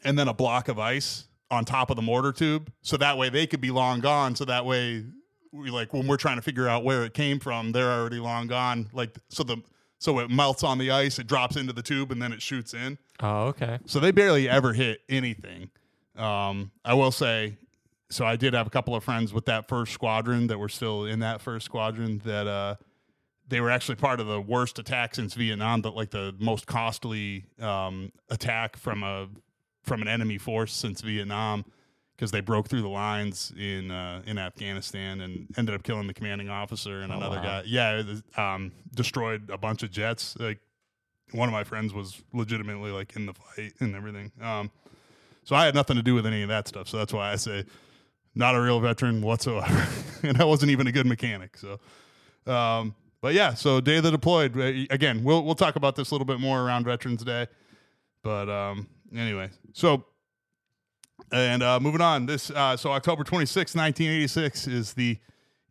and 0.05 0.18
then 0.18 0.26
a 0.28 0.34
block 0.34 0.68
of 0.68 0.78
ice 0.78 1.28
on 1.51 1.64
top 1.64 1.90
of 1.90 1.97
the 1.97 2.02
mortar 2.02 2.32
tube, 2.32 2.73
so 2.82 2.97
that 2.97 3.16
way 3.18 3.28
they 3.28 3.47
could 3.47 3.60
be 3.60 3.70
long 3.70 4.01
gone. 4.01 4.35
So 4.35 4.44
that 4.47 4.64
way, 4.64 5.05
we 5.52 5.70
like 5.70 5.93
when 5.93 6.06
we're 6.06 6.16
trying 6.16 6.36
to 6.36 6.43
figure 6.43 6.68
out 6.68 6.85
where 6.85 7.05
it 7.05 7.14
came 7.14 7.39
from, 7.39 7.73
they're 7.73 7.90
already 7.90 8.18
long 8.18 8.47
gone. 8.47 8.89
Like 8.93 9.16
so 9.28 9.43
the 9.43 9.59
so 9.98 10.18
it 10.18 10.31
melts 10.31 10.62
on 10.62 10.78
the 10.78 10.90
ice, 10.90 11.18
it 11.18 11.27
drops 11.27 11.56
into 11.56 11.73
the 11.73 11.82
tube, 11.82 12.12
and 12.12 12.20
then 12.20 12.32
it 12.32 12.43
shoots 12.43 12.74
in. 12.74 12.98
Oh, 13.20 13.47
okay. 13.47 13.78
So 13.86 13.98
they 13.98 14.10
barely 14.10 14.48
ever 14.48 14.73
hit 14.73 15.01
anything. 15.09 15.70
Um, 16.16 16.70
I 16.85 16.94
will 16.94 17.12
say, 17.12 17.56
so 18.10 18.24
I 18.24 18.36
did 18.36 18.55
have 18.55 18.66
a 18.66 18.70
couple 18.70 18.94
of 18.94 19.05
friends 19.05 19.32
with 19.32 19.47
that 19.47 19.68
first 19.68 19.93
squadron 19.93 20.48
that 20.48 20.59
were 20.59 20.68
still 20.68 21.05
in 21.05 21.20
that 21.20 21.40
first 21.40 21.64
squadron 21.64 22.20
that 22.24 22.47
uh, 22.47 22.77
they 23.48 23.60
were 23.60 23.70
actually 23.70 23.94
part 23.97 24.20
of 24.20 24.27
the 24.27 24.40
worst 24.40 24.78
attack 24.78 25.14
since 25.14 25.35
Vietnam, 25.35 25.81
but 25.81 25.94
like 25.94 26.10
the 26.10 26.35
most 26.39 26.66
costly 26.66 27.47
um, 27.60 28.12
attack 28.28 28.77
from 28.77 29.02
a 29.02 29.28
from 29.86 30.02
an 30.02 30.08
enemy 30.08 30.36
force 30.38 30.72
since 30.74 31.00
Vietnam 31.00 31.64
because 32.16 32.30
they 32.30 32.40
broke 32.40 32.68
through 32.68 32.82
the 32.82 32.88
lines 32.88 33.52
in 33.58 33.90
uh, 33.90 34.20
in 34.26 34.36
Afghanistan 34.38 35.20
and 35.20 35.46
ended 35.56 35.74
up 35.74 35.82
killing 35.82 36.06
the 36.06 36.14
commanding 36.14 36.48
officer 36.50 37.00
and 37.02 37.12
Oh, 37.12 37.16
another 37.16 37.36
wow. 37.36 37.42
guy. 37.42 37.62
Yeah, 37.66 38.02
was, 38.02 38.22
um, 38.36 38.72
destroyed 38.94 39.48
a 39.50 39.56
bunch 39.58 39.82
of 39.82 39.90
jets. 39.90 40.36
Like 40.38 40.58
one 41.32 41.48
of 41.48 41.52
my 41.52 41.64
friends 41.64 41.92
was 41.92 42.22
legitimately 42.32 42.90
like 42.90 43.16
in 43.16 43.26
the 43.26 43.34
fight 43.34 43.72
and 43.80 43.94
everything. 43.94 44.32
Um, 44.40 44.70
so 45.44 45.54
I 45.56 45.64
had 45.64 45.74
nothing 45.74 45.96
to 45.96 46.02
do 46.02 46.14
with 46.14 46.26
any 46.26 46.42
of 46.42 46.48
that 46.48 46.66
stuff. 46.68 46.88
So 46.88 46.96
that's 46.98 47.12
why 47.12 47.32
I 47.32 47.36
say 47.36 47.64
not 48.34 48.54
a 48.54 48.60
real 48.60 48.80
veteran 48.80 49.22
whatsoever, 49.22 49.86
and 50.22 50.40
I 50.40 50.44
wasn't 50.44 50.70
even 50.72 50.86
a 50.88 50.92
good 50.92 51.06
mechanic. 51.06 51.56
So, 51.56 51.78
um, 52.52 52.94
but 53.20 53.34
yeah, 53.34 53.54
so 53.54 53.80
Day 53.80 53.96
of 53.98 54.02
the 54.04 54.10
Deployed. 54.10 54.56
uh, 54.58 54.86
Again, 54.90 55.22
we'll 55.24 55.42
we'll 55.44 55.54
talk 55.54 55.76
about 55.76 55.96
this 55.96 56.10
a 56.10 56.14
little 56.14 56.26
bit 56.26 56.40
more 56.40 56.60
around 56.66 56.84
Veterans 56.84 57.22
Day. 57.24 57.46
But 58.22 58.48
um, 58.48 58.88
anyway, 59.15 59.51
so 59.73 60.05
and 61.33 61.62
uh, 61.62 61.81
moving 61.81 62.01
on. 62.01 62.27
This 62.27 62.51
uh, 62.51 62.77
so 62.77 62.93
October 62.93 63.24
26, 63.24 63.74
1986 63.74 64.66
is 64.66 64.93
the 64.95 65.19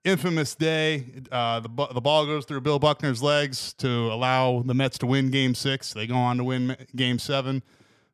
infamous 0.03 0.56
day. 0.56 1.22
Uh, 1.32 1.60
the 1.60 1.70
bu- 1.70 1.94
the 1.94 2.02
ball 2.02 2.26
goes 2.26 2.45
through 2.45 2.62
Bill 2.62 2.80
Buckner's 2.80 3.22
legs 3.22 3.74
to 3.74 3.90
allow 3.90 4.62
the 4.62 4.74
Mets 4.74 4.98
to 4.99 5.06
win 5.06 5.32
Game 5.32 5.56
Six. 5.56 5.94
They 5.94 6.07
go 6.07 6.16
on 6.16 6.38
to 6.38 6.44
win 6.44 6.76
Game 6.95 7.20
Seven. 7.20 7.64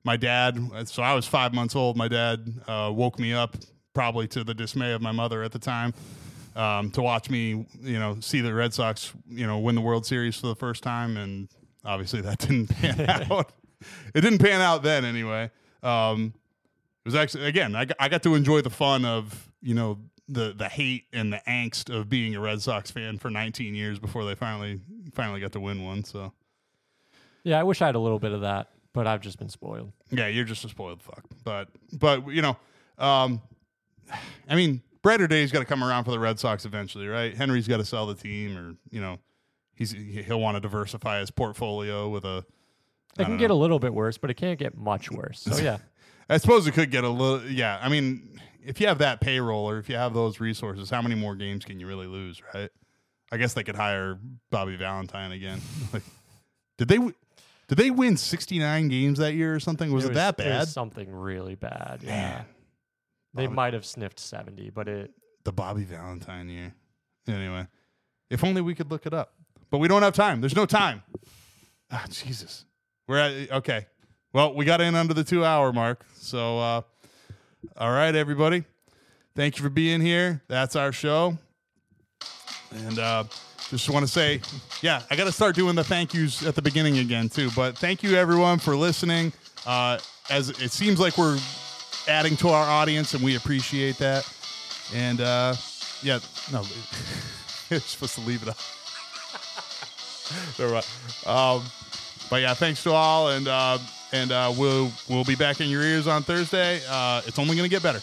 My 0.04 0.18
dad, 0.18 0.58
so 0.86 1.04
I 1.04 1.14
was 1.14 1.28
five 1.28 1.54
months 1.54 1.76
old. 1.76 1.96
My 1.96 2.08
dad 2.08 2.48
uh, 2.68 2.92
woke 2.94 3.20
me 3.20 3.34
up, 3.34 3.56
probably 3.94 4.28
to 4.30 4.44
the 4.44 4.54
dismay 4.56 4.94
of 4.94 5.02
my 5.02 5.12
mother 5.12 5.44
at 5.44 5.52
the 5.52 5.60
time, 5.60 5.94
um, 6.56 6.90
to 6.92 7.04
watch 7.04 7.30
me, 7.30 7.68
you 7.82 8.00
know, 8.00 8.18
see 8.20 8.42
the 8.42 8.52
Red 8.52 8.74
Sox, 8.74 9.14
you 9.30 9.46
know, 9.46 9.60
win 9.60 9.76
the 9.76 9.82
World 9.82 10.08
Series 10.08 10.36
for 10.38 10.48
the 10.48 10.56
first 10.56 10.82
time, 10.82 11.18
and 11.18 11.50
obviously 11.86 12.22
that 12.22 12.40
didn't 12.48 12.68
pan 12.68 13.08
out. 13.32 13.52
It 14.16 14.22
didn't 14.22 14.40
pan 14.40 14.62
out 14.62 14.84
then, 14.84 15.06
anyway. 15.06 15.50
Um, 15.84 16.34
it 17.04 17.08
was 17.08 17.16
actually 17.16 17.46
again, 17.46 17.76
I 17.76 17.86
got, 17.86 17.98
I 18.00 18.10
got 18.10 18.24
to 18.24 18.36
enjoy 18.36 18.62
the 18.62 18.70
fun 18.70 19.06
of 19.06 19.52
you 19.62 19.74
know 19.74 19.98
the 20.30 20.54
the 20.56 20.70
hate 20.70 21.06
and 21.12 21.34
the 21.34 21.42
angst 21.48 21.94
of 21.94 22.10
being 22.10 22.36
a 22.36 22.40
Red 22.40 22.62
Sox 22.62 22.92
fan 22.92 23.18
for 23.18 23.30
19 23.30 23.74
years 23.76 24.00
before 24.00 24.24
they 24.24 24.36
finally 24.36 24.80
finally 25.14 25.40
got 25.40 25.52
to 25.54 25.60
win 25.60 25.84
one. 25.84 26.04
So 26.04 26.32
Yeah, 27.44 27.60
I 27.60 27.64
wish 27.64 27.82
I 27.82 27.88
had 27.88 27.96
a 27.96 28.00
little 28.00 28.20
bit 28.20 28.32
of 28.32 28.42
that, 28.42 28.70
but 28.94 29.08
I've 29.08 29.22
just 29.22 29.40
been 29.40 29.50
spoiled. 29.50 29.92
yeah, 30.12 30.28
you're 30.28 30.46
just 30.46 30.64
a 30.64 30.70
spoiled 30.70 31.02
fuck. 31.02 31.24
But 31.44 31.70
but 31.94 32.28
you 32.28 32.42
know, 32.44 32.56
um, 33.00 33.42
I 34.48 34.56
mean, 34.56 34.82
brighter 35.02 35.28
days 35.28 35.52
got 35.52 35.60
to 35.60 35.66
come 35.66 35.84
around 35.84 36.04
for 36.04 36.12
the 36.12 36.20
Red 36.20 36.40
Sox 36.40 36.66
eventually, 36.66 37.08
right? 37.08 37.36
Henry's 37.36 37.68
got 37.68 37.78
to 37.78 37.86
sell 37.86 38.06
the 38.06 38.16
team, 38.16 38.56
or 38.58 38.76
you 38.92 39.02
know, 39.02 39.18
he's 39.74 39.92
he'll 39.92 40.40
want 40.40 40.56
to 40.56 40.62
diversify 40.62 41.20
his 41.20 41.32
portfolio 41.32 42.08
with 42.10 42.26
a. 42.26 42.46
It 43.20 43.26
can 43.26 43.38
get 43.38 43.52
a 43.52 43.56
little 43.56 43.80
bit 43.80 43.94
worse, 43.94 44.18
but 44.18 44.30
it 44.30 44.36
can't 44.36 44.58
get 44.58 44.78
much 44.78 45.12
worse. 45.12 45.42
So 45.42 45.58
yeah, 45.62 45.78
I 46.30 46.38
suppose 46.38 46.66
it 46.68 46.72
could 46.74 46.92
get 46.92 47.04
a 47.04 47.10
little. 47.10 47.46
Yeah, 47.50 47.78
I 47.82 47.90
mean, 47.90 48.40
if 48.64 48.80
you 48.80 48.88
have 48.88 49.00
that 49.00 49.22
payroll 49.22 49.70
or 49.70 49.78
if 49.80 49.90
you 49.90 49.96
have 49.96 50.14
those 50.14 50.40
resources, 50.40 50.90
how 50.90 51.02
many 51.02 51.16
more 51.16 51.36
games 51.36 51.66
can 51.66 51.80
you 51.80 51.88
really 51.88 52.08
lose, 52.08 52.42
right? 52.54 52.70
I 53.32 53.38
guess 53.38 53.54
they 53.54 53.64
could 53.64 53.76
hire 53.76 54.20
Bobby 54.50 54.76
Valentine 54.76 55.32
again. 55.32 55.62
like, 55.94 56.04
did 56.78 56.88
they? 56.88 56.96
w- 56.98 57.14
Did 57.68 57.78
they 57.78 57.90
win 57.92 58.18
sixty 58.18 58.60
nine 58.60 58.88
games 58.88 59.20
that 59.20 59.34
year 59.34 59.54
or 59.56 59.60
something? 59.60 59.92
Was 59.94 60.06
it, 60.06 60.14
that 60.16 60.36
It 60.36 60.38
bad? 60.44 60.60
was 60.62 60.72
something 60.74 61.10
really 61.12 61.56
bad. 61.56 62.00
Yeah, 62.04 62.44
they 63.34 63.46
Bobby- 63.46 63.56
might 63.56 63.74
have 63.74 63.86
sniffed 63.86 64.20
seventy, 64.20 64.70
but 64.70 64.88
it. 64.88 65.12
the 65.44 65.52
Bobby 65.54 65.84
Valentine 65.84 66.50
year. 66.50 66.74
Anyway, 67.28 67.68
if 68.30 68.44
only 68.44 68.62
we 68.62 68.74
could 68.76 68.90
look 68.92 69.06
it 69.06 69.14
up, 69.14 69.34
but 69.70 69.78
we 69.78 69.88
don't 69.88 70.02
have 70.02 70.14
time. 70.16 70.42
There's 70.42 70.56
no 70.56 70.66
time. 70.66 71.04
Ah, 71.92 72.06
Jesus. 72.10 72.66
We're 73.12 73.18
at 73.18 73.52
okay. 73.52 73.88
Well, 74.32 74.54
we 74.54 74.64
got 74.64 74.80
in 74.80 74.96
under 74.96 75.14
the 75.14 75.26
two 75.26 75.44
hour 75.44 75.74
mark. 75.74 76.06
So, 76.14 76.60
uh, 76.60 76.82
all 77.76 77.92
right, 77.92 78.16
everybody. 78.16 78.64
Thank 79.36 79.58
you 79.58 79.64
for 79.64 79.70
being 79.70 80.00
here. 80.00 80.42
That's 80.48 80.78
our 80.78 80.94
show. 80.94 81.38
And 82.74 82.98
uh, 82.98 83.26
just 83.68 83.90
want 83.90 84.06
to 84.06 84.10
say, 84.10 84.40
yeah, 84.82 85.02
I 85.12 85.18
got 85.18 85.26
to 85.26 85.32
start 85.34 85.56
doing 85.56 85.76
the 85.76 85.84
thank 85.84 86.14
yous 86.14 86.48
at 86.48 86.56
the 86.56 86.62
beginning 86.62 87.00
again, 87.00 87.28
too. 87.28 87.50
But 87.54 87.78
thank 87.78 88.02
you, 88.02 88.16
everyone, 88.16 88.60
for 88.60 88.78
listening. 88.78 89.34
Uh, 89.66 89.98
as 90.30 90.50
it 90.62 90.72
seems 90.72 90.98
like 90.98 91.18
we're 91.18 91.38
adding 92.08 92.38
to 92.38 92.48
our 92.48 92.66
audience, 92.66 93.14
and 93.14 93.22
we 93.22 93.36
appreciate 93.36 93.98
that. 93.98 94.26
And 94.96 95.20
uh, 95.20 95.56
yeah, 96.02 96.20
no, 96.50 96.64
you're 97.70 97.82
supposed 97.82 98.16
to 98.16 98.22
leave 98.22 98.42
it 98.42 98.48
up. 98.48 98.58
Never 100.58 100.76
mind. 100.76 100.86
Um, 101.26 101.64
but 102.32 102.42
yeah, 102.42 102.54
thanks 102.54 102.82
to 102.84 102.94
all, 102.94 103.30
and 103.30 103.48
uh, 103.48 103.78
and 104.14 104.32
uh, 104.32 104.52
we'll 104.58 104.90
we'll 105.10 105.26
be 105.26 105.36
back 105.36 105.60
in 105.60 105.70
your 105.70 105.84
ears 105.84 106.08
on 106.08 106.24
Thursday. 106.24 106.82
Uh, 106.90 107.22
it's 107.28 107.38
only 107.38 107.58
going 107.58 107.70
to 107.70 107.70
get 107.70 107.84
better. 107.84 108.00